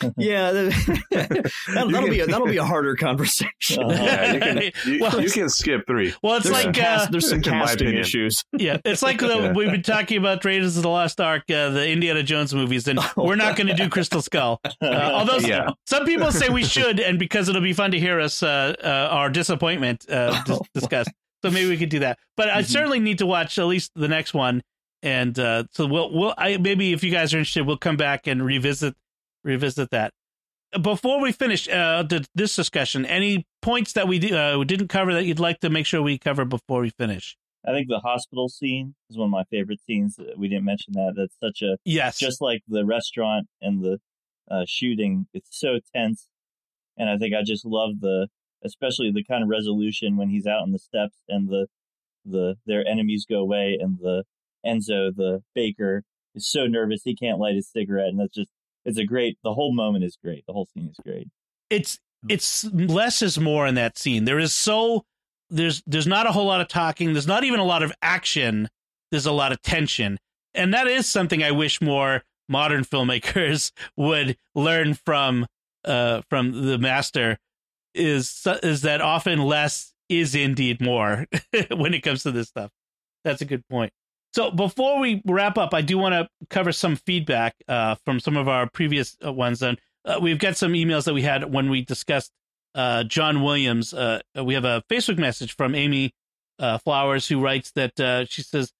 yeah, 0.16 0.52
that'll, 0.52 0.70
that'll 1.90 2.08
be 2.08 2.20
a, 2.20 2.26
that'll 2.26 2.46
be 2.46 2.56
a 2.56 2.64
harder 2.64 2.94
conversation. 2.96 3.82
Uh, 3.82 3.88
yeah, 3.90 4.32
you 4.32 4.40
can 4.40 4.62
you, 4.86 5.00
well, 5.00 5.20
you, 5.20 5.30
can 5.30 5.48
skip 5.48 5.86
three. 5.86 6.14
Well, 6.22 6.36
it's 6.36 6.44
there's 6.44 6.64
like 6.64 6.76
some 6.76 6.84
uh, 6.84 7.06
there's 7.10 7.28
some 7.28 7.42
casting 7.42 7.94
issues. 7.96 8.44
Yeah, 8.52 8.78
it's 8.84 9.02
like 9.02 9.18
the, 9.18 9.52
we've 9.54 9.70
been 9.70 9.82
talking 9.82 10.16
about 10.16 10.44
Raiders 10.44 10.76
of 10.76 10.82
the 10.84 10.88
Lost 10.88 11.20
Ark, 11.20 11.42
uh, 11.50 11.70
the 11.70 11.88
Indiana 11.88 12.22
Jones 12.22 12.54
movies, 12.54 12.88
and 12.88 12.98
oh, 12.98 13.10
we're 13.16 13.36
not 13.36 13.56
going 13.56 13.66
to 13.66 13.74
do 13.74 13.88
Crystal 13.88 14.22
Skull. 14.22 14.60
Uh, 14.80 14.86
although 14.86 15.36
yeah. 15.36 15.70
some 15.86 16.04
people 16.04 16.32
say 16.32 16.48
we 16.48 16.64
should, 16.64 16.98
and 16.98 17.18
because 17.18 17.48
it'll 17.48 17.60
be 17.60 17.74
fun 17.74 17.90
to 17.90 18.00
hear 18.00 18.20
us 18.20 18.42
uh, 18.42 18.74
uh, 18.82 19.08
our 19.10 19.28
disappointment 19.28 20.06
dis- 20.08 20.60
discussed. 20.72 21.10
So 21.42 21.50
maybe 21.50 21.68
we 21.68 21.76
could 21.76 21.88
do 21.88 22.00
that. 22.00 22.18
But 22.36 22.50
I 22.50 22.62
Mhm. 22.62 22.66
certainly 22.66 22.98
need 23.00 23.18
to 23.18 23.26
watch 23.26 23.58
at 23.58 23.66
least 23.66 23.92
the 23.94 24.08
next 24.08 24.34
one, 24.34 24.62
and 25.02 25.38
uh, 25.38 25.64
so 25.72 25.86
we'll 25.86 26.12
we'll 26.12 26.34
I, 26.38 26.56
maybe 26.56 26.92
if 26.92 27.02
you 27.04 27.10
guys 27.10 27.32
are 27.34 27.38
interested, 27.38 27.66
we'll 27.66 27.76
come 27.78 27.96
back 27.96 28.26
and 28.26 28.44
revisit 28.44 28.94
revisit 29.44 29.90
that. 29.90 30.12
Before 30.82 31.20
we 31.20 31.32
finish 31.32 31.68
uh, 31.68 32.04
the, 32.04 32.24
this 32.34 32.54
discussion, 32.54 33.04
any 33.04 33.44
points 33.60 33.92
that 33.94 34.06
we 34.06 34.32
uh, 34.32 34.62
didn't 34.62 34.86
cover 34.88 35.12
that 35.14 35.24
you'd 35.24 35.40
like 35.40 35.58
to 35.60 35.70
make 35.70 35.84
sure 35.84 36.00
we 36.00 36.16
cover 36.16 36.44
before 36.44 36.80
we 36.82 36.90
finish? 36.90 37.36
I 37.66 37.72
think 37.72 37.88
the 37.88 37.98
hospital 37.98 38.48
scene 38.48 38.94
is 39.10 39.18
one 39.18 39.26
of 39.26 39.30
my 39.32 39.42
favorite 39.50 39.80
scenes. 39.82 40.16
We 40.36 40.48
didn't 40.48 40.64
mention 40.64 40.92
that. 40.94 41.14
That's 41.16 41.36
such 41.40 41.62
a 41.62 41.76
Yes, 41.84 42.18
just 42.18 42.40
like 42.40 42.62
the 42.68 42.84
restaurant 42.86 43.48
and 43.60 43.82
the 43.82 43.98
uh, 44.50 44.64
shooting. 44.66 45.26
It's 45.34 45.48
so 45.58 45.80
tense, 45.94 46.28
and 46.96 47.10
I 47.10 47.18
think 47.18 47.34
I 47.34 47.42
just 47.42 47.64
love 47.66 48.00
the, 48.00 48.28
especially 48.64 49.10
the 49.10 49.24
kind 49.24 49.42
of 49.42 49.48
resolution 49.48 50.16
when 50.16 50.28
he's 50.28 50.46
out 50.46 50.62
on 50.62 50.72
the 50.72 50.78
steps 50.78 51.16
and 51.28 51.48
the, 51.48 51.66
the 52.24 52.56
their 52.66 52.86
enemies 52.86 53.26
go 53.28 53.38
away 53.38 53.78
and 53.80 53.98
the 53.98 54.24
Enzo, 54.64 55.14
the 55.14 55.42
baker, 55.54 56.02
is 56.34 56.50
so 56.50 56.66
nervous 56.66 57.02
he 57.02 57.14
can't 57.14 57.38
light 57.38 57.54
his 57.54 57.68
cigarette, 57.68 58.08
and 58.08 58.20
that's 58.20 58.34
just 58.34 58.50
it's 58.84 58.98
a 58.98 59.04
great. 59.04 59.38
The 59.42 59.54
whole 59.54 59.74
moment 59.74 60.04
is 60.04 60.16
great. 60.22 60.44
The 60.46 60.52
whole 60.52 60.66
scene 60.66 60.88
is 60.88 60.96
great. 61.04 61.28
it's 61.70 61.98
it's 62.28 62.64
less 62.72 63.22
is 63.22 63.38
more 63.38 63.66
in 63.66 63.74
that 63.76 63.96
scene. 63.96 64.24
There 64.24 64.38
is 64.38 64.52
so 64.52 65.04
there's 65.48 65.82
there's 65.86 66.06
not 66.06 66.26
a 66.26 66.32
whole 66.32 66.46
lot 66.46 66.60
of 66.60 66.68
talking. 66.68 67.12
There's 67.12 67.26
not 67.26 67.44
even 67.44 67.60
a 67.60 67.64
lot 67.64 67.82
of 67.82 67.92
action. 68.02 68.68
There's 69.10 69.26
a 69.26 69.32
lot 69.32 69.52
of 69.52 69.60
tension, 69.62 70.18
and 70.54 70.72
that 70.74 70.86
is 70.86 71.06
something 71.06 71.42
I 71.42 71.50
wish 71.50 71.80
more 71.80 72.22
modern 72.48 72.84
filmmakers 72.84 73.72
would 73.96 74.36
learn 74.54 74.94
from 74.94 75.46
uh 75.84 76.22
from 76.28 76.66
the 76.66 76.78
master. 76.78 77.38
Is 77.94 78.46
is 78.62 78.82
that 78.82 79.00
often 79.00 79.40
less 79.40 79.92
is 80.08 80.34
indeed 80.34 80.80
more 80.80 81.26
when 81.70 81.94
it 81.94 82.02
comes 82.02 82.24
to 82.24 82.30
this 82.30 82.48
stuff. 82.48 82.70
That's 83.24 83.40
a 83.40 83.44
good 83.44 83.66
point. 83.68 83.92
So 84.32 84.50
before 84.50 85.00
we 85.00 85.22
wrap 85.24 85.58
up, 85.58 85.74
I 85.74 85.82
do 85.82 85.98
want 85.98 86.14
to 86.14 86.28
cover 86.50 86.72
some 86.72 86.96
feedback 86.96 87.54
uh, 87.68 87.96
from 88.04 88.20
some 88.20 88.36
of 88.36 88.48
our 88.48 88.68
previous 88.68 89.16
uh, 89.24 89.32
ones. 89.32 89.62
And 89.62 89.78
uh, 90.04 90.18
we've 90.20 90.38
got 90.38 90.56
some 90.56 90.72
emails 90.72 91.04
that 91.04 91.14
we 91.14 91.22
had 91.22 91.52
when 91.52 91.68
we 91.68 91.84
discussed 91.84 92.30
uh, 92.74 93.04
John 93.04 93.42
Williams. 93.42 93.92
Uh, 93.92 94.20
we 94.42 94.54
have 94.54 94.64
a 94.64 94.82
Facebook 94.90 95.18
message 95.18 95.56
from 95.56 95.74
Amy 95.74 96.12
uh, 96.58 96.78
Flowers 96.78 97.26
who 97.26 97.40
writes 97.40 97.72
that 97.72 98.26
she 98.28 98.42
says, 98.42 98.72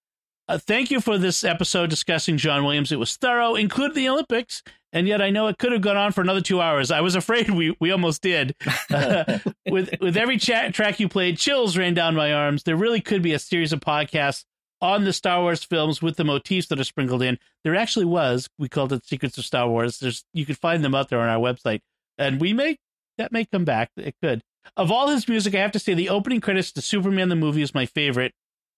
"Thank 0.48 0.90
you 0.90 1.00
for 1.00 1.18
this 1.18 1.42
episode 1.42 1.90
discussing 1.90 2.36
John 2.36 2.64
Williams. 2.64 2.92
It 2.92 2.98
was 3.00 3.16
thorough, 3.16 3.56
included 3.56 3.96
the 3.96 4.08
Olympics, 4.08 4.62
and 4.92 5.06
yet 5.06 5.22
I 5.22 5.30
know 5.30 5.48
it 5.48 5.58
could 5.58 5.72
have 5.72 5.80
gone 5.80 5.96
on 5.96 6.12
for 6.12 6.20
another 6.20 6.40
two 6.40 6.60
hours. 6.60 6.90
I 6.90 7.00
was 7.00 7.14
afraid 7.14 7.50
we 7.50 7.76
we 7.80 7.90
almost 7.90 8.22
did. 8.22 8.54
with 9.68 9.94
with 10.00 10.16
every 10.16 10.38
track 10.38 11.00
you 11.00 11.08
played, 11.08 11.38
chills 11.38 11.76
ran 11.76 11.94
down 11.94 12.14
my 12.14 12.32
arms. 12.32 12.62
There 12.62 12.76
really 12.76 13.00
could 13.00 13.22
be 13.22 13.32
a 13.32 13.38
series 13.38 13.72
of 13.72 13.80
podcasts." 13.80 14.44
On 14.82 15.04
the 15.04 15.12
Star 15.12 15.42
Wars 15.42 15.62
films 15.62 16.00
with 16.00 16.16
the 16.16 16.24
motifs 16.24 16.68
that 16.68 16.80
are 16.80 16.84
sprinkled 16.84 17.20
in, 17.20 17.38
there 17.64 17.76
actually 17.76 18.06
was. 18.06 18.48
We 18.58 18.70
called 18.70 18.94
it 18.94 19.04
Secrets 19.04 19.36
of 19.36 19.44
Star 19.44 19.68
Wars. 19.68 19.98
There's 19.98 20.24
you 20.32 20.46
can 20.46 20.54
find 20.54 20.82
them 20.82 20.94
out 20.94 21.10
there 21.10 21.20
on 21.20 21.28
our 21.28 21.38
website, 21.38 21.80
and 22.16 22.40
we 22.40 22.54
may 22.54 22.78
that 23.18 23.30
may 23.30 23.44
come 23.44 23.66
back. 23.66 23.90
It 23.98 24.14
could. 24.22 24.42
Of 24.76 24.90
all 24.90 25.08
his 25.08 25.28
music, 25.28 25.54
I 25.54 25.58
have 25.58 25.72
to 25.72 25.78
say 25.78 25.92
the 25.92 26.08
opening 26.08 26.40
credits 26.40 26.72
to 26.72 26.82
Superman 26.82 27.28
the 27.28 27.36
movie 27.36 27.62
is 27.62 27.74
my 27.74 27.84
favorite. 27.86 28.32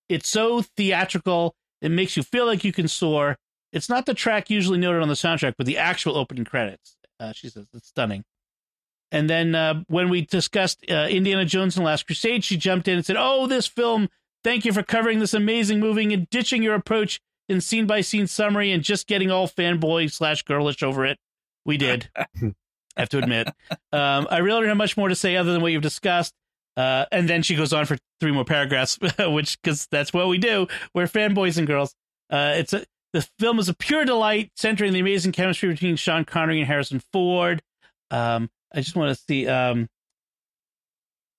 It's 0.08 0.28
so 0.28 0.62
theatrical. 0.76 1.54
It 1.80 1.90
makes 1.90 2.16
you 2.16 2.22
feel 2.22 2.46
like 2.46 2.64
you 2.64 2.72
can 2.72 2.88
soar. 2.88 3.36
It's 3.72 3.88
not 3.88 4.06
the 4.06 4.14
track 4.14 4.50
usually 4.50 4.78
noted 4.78 5.02
on 5.02 5.08
the 5.08 5.14
soundtrack, 5.14 5.54
but 5.56 5.66
the 5.66 5.78
actual 5.78 6.16
opening 6.16 6.44
credits. 6.44 6.96
Uh, 7.18 7.32
she 7.32 7.48
says 7.48 7.66
it's 7.72 7.88
stunning. 7.88 8.24
And 9.10 9.28
then 9.28 9.54
uh, 9.54 9.84
when 9.88 10.08
we 10.08 10.22
discussed 10.22 10.84
uh, 10.90 11.06
Indiana 11.10 11.44
Jones 11.44 11.76
and 11.76 11.84
the 11.84 11.86
Last 11.86 12.06
Crusade, 12.06 12.44
she 12.44 12.56
jumped 12.56 12.88
in 12.88 12.96
and 12.96 13.04
said, 13.04 13.16
"Oh, 13.18 13.46
this 13.46 13.66
film! 13.66 14.08
Thank 14.42 14.64
you 14.64 14.72
for 14.72 14.82
covering 14.82 15.18
this 15.18 15.34
amazing 15.34 15.80
movie 15.80 16.12
and 16.12 16.28
ditching 16.30 16.62
your 16.62 16.74
approach 16.74 17.20
in 17.48 17.60
scene 17.60 17.86
by 17.86 18.00
scene 18.00 18.26
summary 18.26 18.72
and 18.72 18.82
just 18.82 19.06
getting 19.06 19.30
all 19.30 19.46
fanboy 19.46 20.10
slash 20.10 20.42
girlish 20.42 20.82
over 20.82 21.04
it. 21.04 21.18
We 21.64 21.76
did. 21.76 22.10
I 22.16 22.52
have 22.96 23.08
to 23.10 23.18
admit. 23.18 23.48
Um, 23.92 24.26
I 24.30 24.38
really 24.38 24.60
don't 24.60 24.68
have 24.68 24.76
much 24.76 24.96
more 24.96 25.08
to 25.08 25.14
say 25.14 25.36
other 25.36 25.52
than 25.52 25.62
what 25.62 25.72
you've 25.72 25.82
discussed. 25.82 26.34
Uh, 26.76 27.04
and 27.12 27.28
then 27.28 27.42
she 27.42 27.54
goes 27.54 27.72
on 27.72 27.84
for 27.84 27.98
three 28.20 28.32
more 28.32 28.44
paragraphs, 28.44 28.98
which 29.18 29.60
because 29.60 29.86
that's 29.90 30.12
what 30.12 30.28
we 30.28 30.38
do. 30.38 30.66
We're 30.94 31.06
fanboys 31.06 31.58
and 31.58 31.66
girls. 31.66 31.94
Uh, 32.30 32.54
it's 32.56 32.72
a 32.72 32.84
the 33.12 33.28
film 33.38 33.58
is 33.58 33.68
a 33.68 33.74
pure 33.74 34.04
delight, 34.04 34.50
centering 34.56 34.92
the 34.92 35.00
amazing 35.00 35.32
chemistry 35.32 35.68
between 35.68 35.96
Sean 35.96 36.24
Connery 36.24 36.58
and 36.58 36.66
Harrison 36.66 37.02
Ford. 37.12 37.62
Um, 38.10 38.50
I 38.74 38.80
just 38.80 38.96
want 38.96 39.16
to 39.16 39.22
see. 39.22 39.46
Um, 39.46 39.88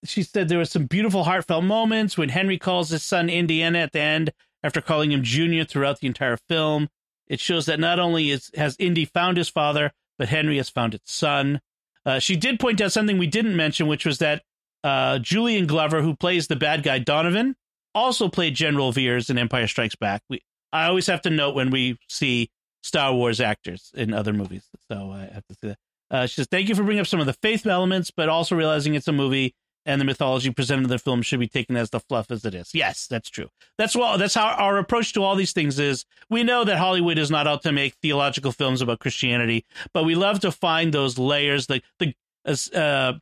she 0.06 0.24
said 0.24 0.50
there 0.50 0.58
were 0.58 0.66
some 0.66 0.86
beautiful, 0.86 1.24
heartfelt 1.24 1.64
moments 1.64 2.18
when 2.18 2.30
Henry 2.30 2.58
calls 2.58 2.90
his 2.90 3.04
son 3.04 3.30
Indiana 3.30 3.80
at 3.80 3.94
the 3.94 4.02
end 4.02 4.34
after 4.62 4.82
calling 4.82 5.12
him 5.12 5.24
Junior 5.24 5.64
throughout 5.64 6.00
the 6.00 6.08
entire 6.08 6.38
film. 6.50 6.90
It 7.28 7.40
shows 7.40 7.66
that 7.68 7.80
not 7.80 8.00
only 8.00 8.32
is, 8.32 8.52
has 8.56 8.76
Indy 8.80 9.06
found 9.06 9.38
his 9.38 9.50
father, 9.50 9.92
but 10.18 10.30
Henry 10.30 10.58
has 10.58 10.70
found 10.70 10.94
its 10.94 11.12
son. 11.12 11.62
Uh, 12.06 12.20
she 12.20 12.36
did 12.36 12.60
point 12.60 12.82
out 12.82 12.92
something 12.92 13.18
we 13.18 13.28
didn't 13.28 13.56
mention, 13.56 13.88
which 13.88 14.06
was 14.06 14.20
that 14.20 14.44
uh, 14.84 15.20
Julian 15.20 15.68
Glover, 15.68 16.02
who 16.02 16.16
plays 16.16 16.48
the 16.48 16.56
bad 16.58 16.84
guy 16.84 17.00
Donovan, 17.00 17.56
also 17.96 18.28
played 18.28 18.56
General 18.56 18.92
Veers 18.92 19.30
in 19.30 19.38
Empire 19.38 19.68
Strikes 19.68 19.96
Back. 19.96 20.22
We, 20.30 20.42
I 20.74 20.88
always 20.88 21.08
have 21.08 21.22
to 21.22 21.30
note 21.30 21.56
when 21.56 21.70
we 21.70 21.98
see 22.10 22.50
Star 22.82 23.14
Wars 23.14 23.40
actors 23.40 23.92
in 23.94 24.14
other 24.14 24.34
movies, 24.34 24.68
so 24.92 25.12
I 25.12 25.30
have 25.34 25.46
to 25.48 25.56
say 25.62 25.68
that. 25.70 25.78
Uh, 26.12 26.26
she 26.26 26.36
says, 26.36 26.48
"Thank 26.52 26.68
you 26.68 26.76
for 26.76 26.84
bringing 26.84 27.00
up 27.02 27.08
some 27.08 27.20
of 27.20 27.26
the 27.26 27.34
faith 27.34 27.66
elements, 27.66 28.12
but 28.12 28.28
also 28.28 28.56
realizing 28.56 28.96
it's 28.96 29.08
a 29.08 29.14
movie 29.14 29.56
and 29.86 30.00
the 30.00 30.06
mythology 30.06 30.50
presented 30.52 30.84
in 30.84 30.90
the 30.90 31.00
film 31.00 31.22
should 31.22 31.40
be 31.40 31.48
taken 31.48 31.76
as 31.78 31.92
the 31.92 32.00
fluff 32.00 32.30
as 32.30 32.44
it 32.44 32.54
is." 32.54 32.72
Yes, 32.74 33.08
that's 33.08 33.30
true. 33.30 33.50
That's 33.78 33.96
well. 33.96 34.18
That's 34.18 34.34
how 34.34 34.48
our 34.50 34.78
approach 34.78 35.14
to 35.14 35.24
all 35.24 35.36
these 35.36 35.54
things 35.54 35.80
is. 35.80 36.06
We 36.30 36.44
know 36.44 36.64
that 36.66 36.78
Hollywood 36.78 37.18
is 37.18 37.32
not 37.32 37.48
out 37.48 37.62
to 37.64 37.72
make 37.72 37.94
theological 38.02 38.52
films 38.52 38.82
about 38.82 39.00
Christianity, 39.00 39.66
but 39.94 40.04
we 40.04 40.16
love 40.16 40.40
to 40.42 40.52
find 40.52 40.94
those 40.94 41.18
layers. 41.18 41.68
The 41.68 41.82
the 42.00 42.14
as 42.46 42.70
uh, 42.72 43.14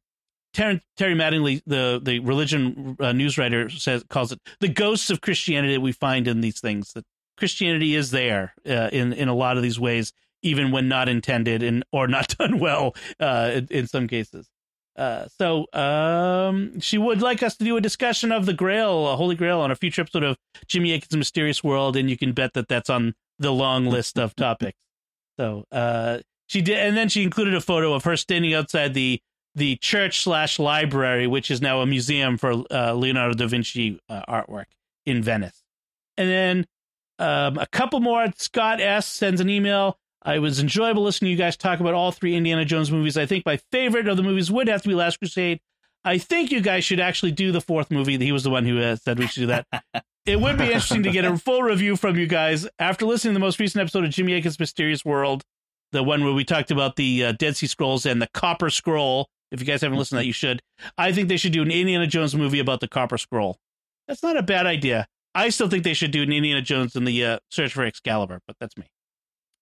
Terry, 0.54 0.82
Terry 0.98 1.16
Mattingly, 1.16 1.62
the 1.66 2.02
the 2.04 2.20
religion 2.20 2.98
uh, 3.00 3.14
news 3.14 3.38
writer, 3.38 3.70
says 3.70 4.04
calls 4.10 4.32
it 4.32 4.40
the 4.60 4.68
ghosts 4.68 5.10
of 5.10 5.22
Christianity 5.22 5.74
that 5.76 5.82
we 5.82 5.92
find 5.92 6.28
in 6.28 6.42
these 6.42 6.60
things. 6.60 6.94
That 6.94 7.06
Christianity 7.42 7.96
is 7.96 8.12
there 8.12 8.54
uh, 8.70 8.90
in 8.94 9.14
in 9.14 9.28
a 9.28 9.34
lot 9.34 9.58
of 9.58 9.64
these 9.64 9.80
ways, 9.80 10.14
even 10.44 10.70
when 10.70 10.88
not 10.88 11.10
intended 11.10 11.64
and 11.64 11.84
or 11.92 12.08
not 12.08 12.28
done 12.38 12.60
well 12.60 12.94
uh, 13.20 13.50
in, 13.56 13.68
in 13.72 13.88
some 13.88 14.08
cases. 14.08 14.48
Uh, 14.96 15.26
so 15.40 15.66
um, 15.74 16.80
she 16.80 17.00
would 17.00 17.24
like 17.24 17.42
us 17.42 17.58
to 17.58 17.64
do 17.64 17.78
a 17.78 17.82
discussion 17.82 18.32
of 18.32 18.46
the 18.46 18.54
Grail, 18.54 19.08
a 19.08 19.16
Holy 19.16 19.36
Grail, 19.36 19.60
on 19.60 19.72
a 19.72 19.76
future 19.76 20.04
episode 20.04 20.22
of 20.22 20.38
Jimmy 20.68 20.94
Akin's 20.94 21.18
Mysterious 21.18 21.64
World, 21.64 21.98
and 21.98 22.12
you 22.12 22.16
can 22.16 22.32
bet 22.32 22.54
that 22.54 22.68
that's 22.68 22.92
on 22.92 23.16
the 23.40 23.52
long 23.52 23.88
list 23.88 24.20
of 24.20 24.36
topics. 24.36 24.78
So 25.40 25.66
uh, 25.72 26.20
she 26.46 26.62
did, 26.62 26.78
and 26.78 26.96
then 26.96 27.10
she 27.10 27.24
included 27.24 27.56
a 27.56 27.62
photo 27.62 27.96
of 27.96 28.04
her 28.04 28.16
standing 28.18 28.54
outside 28.54 28.94
the 28.94 29.20
the 29.56 29.78
church 29.78 30.24
slash 30.24 30.60
library, 30.60 31.26
which 31.26 31.50
is 31.50 31.60
now 31.60 31.82
a 31.82 31.88
museum 31.88 32.38
for 32.38 32.64
uh, 32.70 32.94
Leonardo 32.94 33.34
da 33.34 33.48
Vinci 33.48 34.00
uh, 34.10 34.22
artwork 34.30 34.66
in 35.08 35.24
Venice. 35.24 35.64
And 36.18 36.30
then 36.30 36.66
um, 37.22 37.58
a 37.58 37.68
couple 37.68 38.00
more. 38.00 38.28
Scott 38.36 38.82
S 38.82 39.08
sends 39.08 39.40
an 39.40 39.50
email. 39.50 39.98
I 40.24 40.40
was 40.40 40.60
enjoyable 40.60 41.04
listening 41.04 41.30
to 41.30 41.32
you 41.32 41.38
guys 41.38 41.58
talk 41.58 41.80
about 41.80 41.94
all 41.94 42.12
three 42.12 42.36
Indiana 42.36 42.66
Jones 42.66 42.92
movies. 42.92 43.18
I 43.18 43.26
think 43.26 43.46
my 43.46 43.58
favorite 43.72 44.08
of 44.08 44.18
the 44.18 44.24
movies 44.24 44.52
would 44.52 44.68
have 44.68 44.82
to 44.84 44.90
be 44.90 44.96
Last 44.96 45.18
Crusade. 45.18 45.60
I 46.04 46.18
think 46.18 46.52
you 46.52 46.62
guys 46.62 46.84
should 46.84 47.00
actually 47.00 47.32
do 47.32 47.52
the 47.52 47.62
fourth 47.62 47.92
movie. 47.92 48.18
He 48.18 48.32
was 48.32 48.44
the 48.44 48.50
one 48.50 48.66
who 48.66 48.80
uh, 48.80 48.96
said 48.96 49.20
we 49.20 49.28
should 49.28 49.42
do 49.42 49.48
that. 49.48 49.68
it 50.26 50.40
would 50.40 50.58
be 50.58 50.66
interesting 50.66 51.04
to 51.04 51.12
get 51.12 51.26
a 51.26 51.38
full 51.38 51.62
review 51.62 51.96
from 51.96 52.18
you 52.18 52.28
guys 52.28 52.68
after 52.80 53.06
listening 53.06 53.34
to 53.34 53.40
the 53.40 53.46
most 53.46 53.60
recent 53.60 53.82
episode 53.82 54.04
of 54.04 54.10
Jimmy 54.10 54.34
Akin's 54.34 54.60
Mysterious 54.60 55.06
World, 55.06 55.44
the 55.92 56.04
one 56.04 56.24
where 56.24 56.34
we 56.34 56.44
talked 56.44 56.72
about 56.72 56.96
the 56.96 57.26
uh, 57.26 57.32
Dead 57.34 57.56
Sea 57.56 57.68
Scrolls 57.68 58.06
and 58.06 58.22
the 58.22 58.30
Copper 58.34 58.70
Scroll. 58.70 59.30
If 59.52 59.60
you 59.60 59.66
guys 59.66 59.82
haven't 59.82 59.98
listened 59.98 60.18
to 60.18 60.22
that, 60.22 60.28
you 60.28 60.34
should. 60.34 60.62
I 60.98 61.12
think 61.12 61.30
they 61.30 61.38
should 61.38 61.52
do 61.52 61.62
an 61.62 61.72
Indiana 61.72 62.08
Jones 62.08 62.36
movie 62.36 62.60
about 62.60 62.80
the 62.80 62.88
Copper 62.88 63.18
Scroll. 63.18 63.60
That's 64.08 64.24
not 64.24 64.38
a 64.38 64.44
bad 64.44 64.66
idea. 64.66 65.08
I 65.34 65.50
still 65.50 65.70
think 65.70 65.84
they 65.84 65.94
should 65.94 66.12
do 66.12 66.24
an 66.24 66.32
Indiana 66.32 66.62
Jones 66.62 66.96
and 66.96 67.08
the 67.08 67.26
uh, 67.26 67.40
Search 67.50 67.74
for 67.74 67.84
Excalibur, 67.86 68.42
but 68.48 68.56
that's 68.60 68.76
me. 68.78 68.86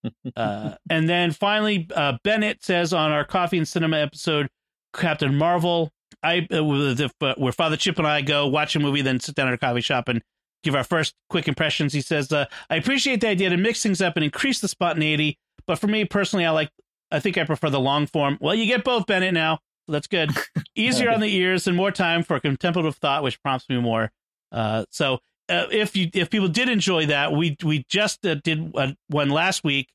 uh, 0.35 0.75
and 0.89 1.07
then 1.09 1.31
finally, 1.31 1.87
uh, 1.95 2.17
Bennett 2.23 2.63
says 2.63 2.93
on 2.93 3.11
our 3.11 3.23
Coffee 3.25 3.57
and 3.57 3.67
Cinema 3.67 3.97
episode, 3.97 4.47
Captain 4.93 5.35
Marvel, 5.35 5.91
I 6.23 6.47
uh, 6.53 6.63
with- 6.63 7.01
uh, 7.21 7.35
where 7.37 7.51
Father 7.53 7.77
Chip 7.77 7.97
and 7.97 8.07
I 8.07 8.21
go 8.21 8.47
watch 8.47 8.75
a 8.75 8.79
movie, 8.79 9.01
then 9.01 9.19
sit 9.19 9.35
down 9.35 9.47
at 9.47 9.53
a 9.53 9.57
coffee 9.57 9.81
shop 9.81 10.07
and 10.07 10.21
give 10.63 10.75
our 10.75 10.83
first 10.83 11.13
quick 11.29 11.47
impressions. 11.47 11.93
He 11.93 12.01
says, 12.01 12.31
uh, 12.31 12.45
"I 12.69 12.75
appreciate 12.77 13.21
the 13.21 13.27
idea 13.27 13.49
to 13.49 13.57
mix 13.57 13.83
things 13.83 14.01
up 14.01 14.15
and 14.15 14.23
increase 14.23 14.59
the 14.59 14.67
spontaneity, 14.67 15.37
but 15.67 15.77
for 15.79 15.87
me 15.87 16.05
personally, 16.05 16.45
I 16.45 16.51
like, 16.51 16.69
I 17.11 17.19
think 17.19 17.37
I 17.37 17.43
prefer 17.43 17.69
the 17.69 17.79
long 17.79 18.07
form. 18.07 18.37
Well, 18.41 18.55
you 18.55 18.65
get 18.65 18.83
both, 18.83 19.05
Bennett. 19.05 19.33
Now, 19.33 19.59
so 19.85 19.91
that's 19.91 20.07
good. 20.07 20.31
Easier 20.75 21.11
on 21.11 21.19
the 21.19 21.33
ears 21.35 21.67
and 21.67 21.75
more 21.77 21.91
time 21.91 22.23
for 22.23 22.39
contemplative 22.39 22.95
thought, 22.95 23.21
which 23.23 23.41
prompts 23.43 23.67
me 23.69 23.77
more. 23.79 24.11
Uh, 24.51 24.85
so." 24.89 25.19
Uh, 25.49 25.67
if 25.71 25.95
you 25.95 26.09
if 26.13 26.29
people 26.29 26.47
did 26.47 26.69
enjoy 26.69 27.07
that, 27.07 27.31
we 27.31 27.57
we 27.63 27.83
just 27.89 28.25
uh, 28.25 28.35
did 28.35 28.73
one, 29.07 29.29
last 29.29 29.63
week 29.63 29.89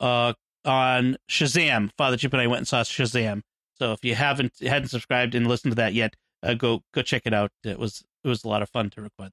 uh, 0.00 0.34
on 0.64 1.16
Shazam. 1.30 1.90
Father 1.96 2.16
Chip 2.16 2.32
and 2.32 2.42
I 2.42 2.46
went 2.46 2.58
and 2.58 2.68
saw 2.68 2.82
Shazam. 2.82 3.42
So 3.78 3.92
if 3.92 4.04
you 4.04 4.14
haven't 4.14 4.52
hadn't 4.60 4.88
subscribed 4.88 5.34
and 5.34 5.46
listened 5.46 5.72
to 5.72 5.76
that 5.76 5.94
yet, 5.94 6.14
uh, 6.42 6.54
go 6.54 6.82
go 6.92 7.02
check 7.02 7.22
it 7.24 7.32
out. 7.32 7.50
It 7.64 7.78
was 7.78 8.04
it 8.22 8.28
was 8.28 8.44
a 8.44 8.48
lot 8.48 8.62
of 8.62 8.68
fun 8.68 8.90
to 8.90 9.02
record 9.02 9.28
that. 9.28 9.32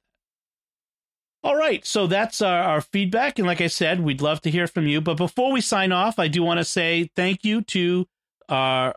All 1.44 1.56
right, 1.56 1.86
so 1.86 2.08
that's 2.08 2.42
our, 2.42 2.60
our, 2.60 2.82
feedback. 2.82 3.38
And 3.38 3.48
like 3.48 3.62
I 3.62 3.68
said, 3.68 4.00
we'd 4.00 4.20
love 4.20 4.42
to 4.42 4.50
hear 4.50 4.66
from 4.66 4.88
you. 4.88 5.00
But 5.00 5.18
before 5.18 5.52
we 5.52 5.62
sign 5.62 5.92
off, 5.92 6.18
I 6.18 6.28
do 6.28 6.42
want 6.42 6.58
to 6.58 6.66
say 6.66 7.12
thank 7.16 7.46
you 7.46 7.62
to 7.62 8.08
our, 8.50 8.96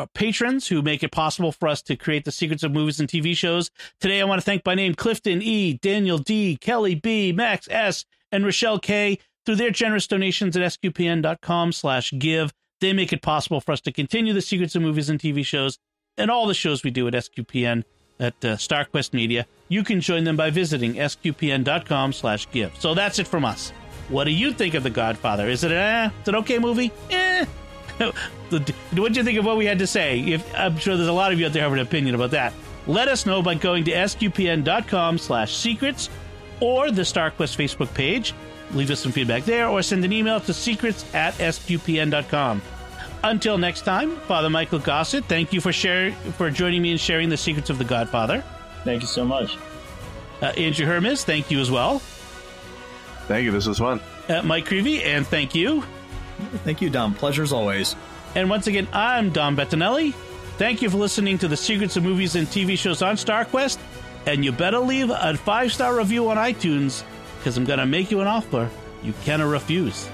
our, 0.00 0.06
patrons 0.14 0.68
who 0.68 0.82
make 0.82 1.02
it 1.02 1.12
possible 1.12 1.52
for 1.52 1.68
us 1.68 1.82
to 1.82 1.96
create 1.96 2.24
the 2.24 2.32
secrets 2.32 2.62
of 2.62 2.72
movies 2.72 3.00
and 3.00 3.08
TV 3.08 3.36
shows. 3.36 3.70
Today, 4.00 4.20
I 4.20 4.24
want 4.24 4.40
to 4.40 4.44
thank 4.44 4.64
by 4.64 4.74
name 4.74 4.94
Clifton 4.94 5.42
E., 5.42 5.74
Daniel 5.74 6.18
D., 6.18 6.56
Kelly 6.60 6.94
B., 6.94 7.32
Max 7.32 7.68
S., 7.70 8.04
and 8.32 8.44
Rochelle 8.44 8.78
K. 8.78 9.18
Through 9.46 9.56
their 9.56 9.70
generous 9.70 10.06
donations 10.06 10.56
at 10.56 10.62
sqpn.com 10.62 11.72
slash 11.72 12.12
give, 12.18 12.52
they 12.80 12.92
make 12.92 13.12
it 13.12 13.22
possible 13.22 13.60
for 13.60 13.72
us 13.72 13.80
to 13.82 13.92
continue 13.92 14.32
the 14.32 14.42
secrets 14.42 14.74
of 14.74 14.82
movies 14.82 15.08
and 15.08 15.18
TV 15.18 15.44
shows 15.44 15.78
and 16.16 16.30
all 16.30 16.46
the 16.46 16.54
shows 16.54 16.84
we 16.84 16.90
do 16.90 17.06
at 17.08 17.14
SQPN 17.14 17.84
at 18.18 18.34
uh, 18.44 18.56
StarQuest 18.56 19.12
Media. 19.14 19.46
You 19.68 19.82
can 19.82 20.00
join 20.00 20.24
them 20.24 20.36
by 20.36 20.50
visiting 20.50 20.94
sqpn.com 20.94 22.12
slash 22.12 22.50
give. 22.50 22.72
So 22.78 22.94
that's 22.94 23.18
it 23.18 23.26
from 23.26 23.44
us. 23.44 23.70
What 24.08 24.24
do 24.24 24.32
you 24.32 24.52
think 24.52 24.74
of 24.74 24.82
The 24.82 24.90
Godfather? 24.90 25.48
Is 25.48 25.64
it, 25.64 25.72
eh, 25.72 26.10
is 26.22 26.28
it 26.28 26.34
okay 26.34 26.58
movie? 26.58 26.92
Eh. 27.10 27.46
what 28.50 29.12
do 29.12 29.18
you 29.18 29.24
think 29.24 29.38
of 29.38 29.44
what 29.44 29.56
we 29.56 29.66
had 29.66 29.78
to 29.78 29.86
say? 29.86 30.20
If, 30.20 30.54
I'm 30.54 30.76
sure 30.78 30.96
there's 30.96 31.08
a 31.08 31.12
lot 31.12 31.32
of 31.32 31.38
you 31.38 31.46
out 31.46 31.52
there 31.52 31.62
have 31.62 31.72
an 31.72 31.78
opinion 31.78 32.14
about 32.14 32.30
that. 32.30 32.52
Let 32.86 33.08
us 33.08 33.26
know 33.26 33.42
by 33.42 33.54
going 33.54 33.84
to 33.84 33.92
sqpn.com 33.92 35.18
slash 35.18 35.54
secrets 35.54 36.08
or 36.60 36.90
the 36.90 37.02
StarQuest 37.02 37.56
Facebook 37.56 37.92
page. 37.94 38.34
Leave 38.72 38.90
us 38.90 39.00
some 39.00 39.12
feedback 39.12 39.44
there 39.44 39.68
or 39.68 39.82
send 39.82 40.04
an 40.04 40.12
email 40.12 40.40
to 40.40 40.54
secrets 40.54 41.04
at 41.14 41.34
sqpn.com. 41.34 42.62
Until 43.22 43.58
next 43.58 43.82
time, 43.82 44.16
Father 44.16 44.48
Michael 44.48 44.78
Gossett, 44.78 45.26
thank 45.26 45.52
you 45.52 45.60
for 45.60 45.72
sharing 45.72 46.14
for 46.14 46.50
joining 46.50 46.80
me 46.80 46.92
and 46.92 47.00
sharing 47.00 47.28
the 47.28 47.36
secrets 47.36 47.68
of 47.68 47.76
the 47.76 47.84
Godfather. 47.84 48.42
Thank 48.84 49.02
you 49.02 49.08
so 49.08 49.24
much. 49.26 49.58
Uh, 50.40 50.46
Andrew 50.56 50.86
Hermiz, 50.86 51.24
thank 51.24 51.50
you 51.50 51.60
as 51.60 51.70
well. 51.70 51.98
Thank 53.28 53.44
you. 53.44 53.50
This 53.52 53.66
was 53.66 53.78
fun. 53.78 54.00
Uh, 54.28 54.42
Mike 54.42 54.64
Creavey, 54.64 55.04
and 55.04 55.26
thank 55.26 55.54
you. 55.54 55.84
Thank 56.64 56.80
you, 56.80 56.90
Dom. 56.90 57.14
Pleasure 57.14 57.42
as 57.42 57.52
always. 57.52 57.96
And 58.34 58.48
once 58.48 58.66
again, 58.66 58.88
I'm 58.92 59.30
Dom 59.30 59.56
Bettinelli. 59.56 60.12
Thank 60.58 60.82
you 60.82 60.90
for 60.90 60.98
listening 60.98 61.38
to 61.38 61.48
the 61.48 61.56
secrets 61.56 61.96
of 61.96 62.04
movies 62.04 62.36
and 62.36 62.46
TV 62.46 62.78
shows 62.78 63.02
on 63.02 63.16
StarQuest. 63.16 63.78
And 64.26 64.44
you 64.44 64.52
better 64.52 64.78
leave 64.78 65.10
a 65.10 65.36
five 65.36 65.72
star 65.72 65.96
review 65.96 66.28
on 66.28 66.36
iTunes 66.36 67.02
because 67.38 67.56
I'm 67.56 67.64
going 67.64 67.78
to 67.78 67.86
make 67.86 68.10
you 68.10 68.20
an 68.20 68.26
offer 68.26 68.70
you 69.02 69.14
cannot 69.24 69.50
refuse. 69.50 70.08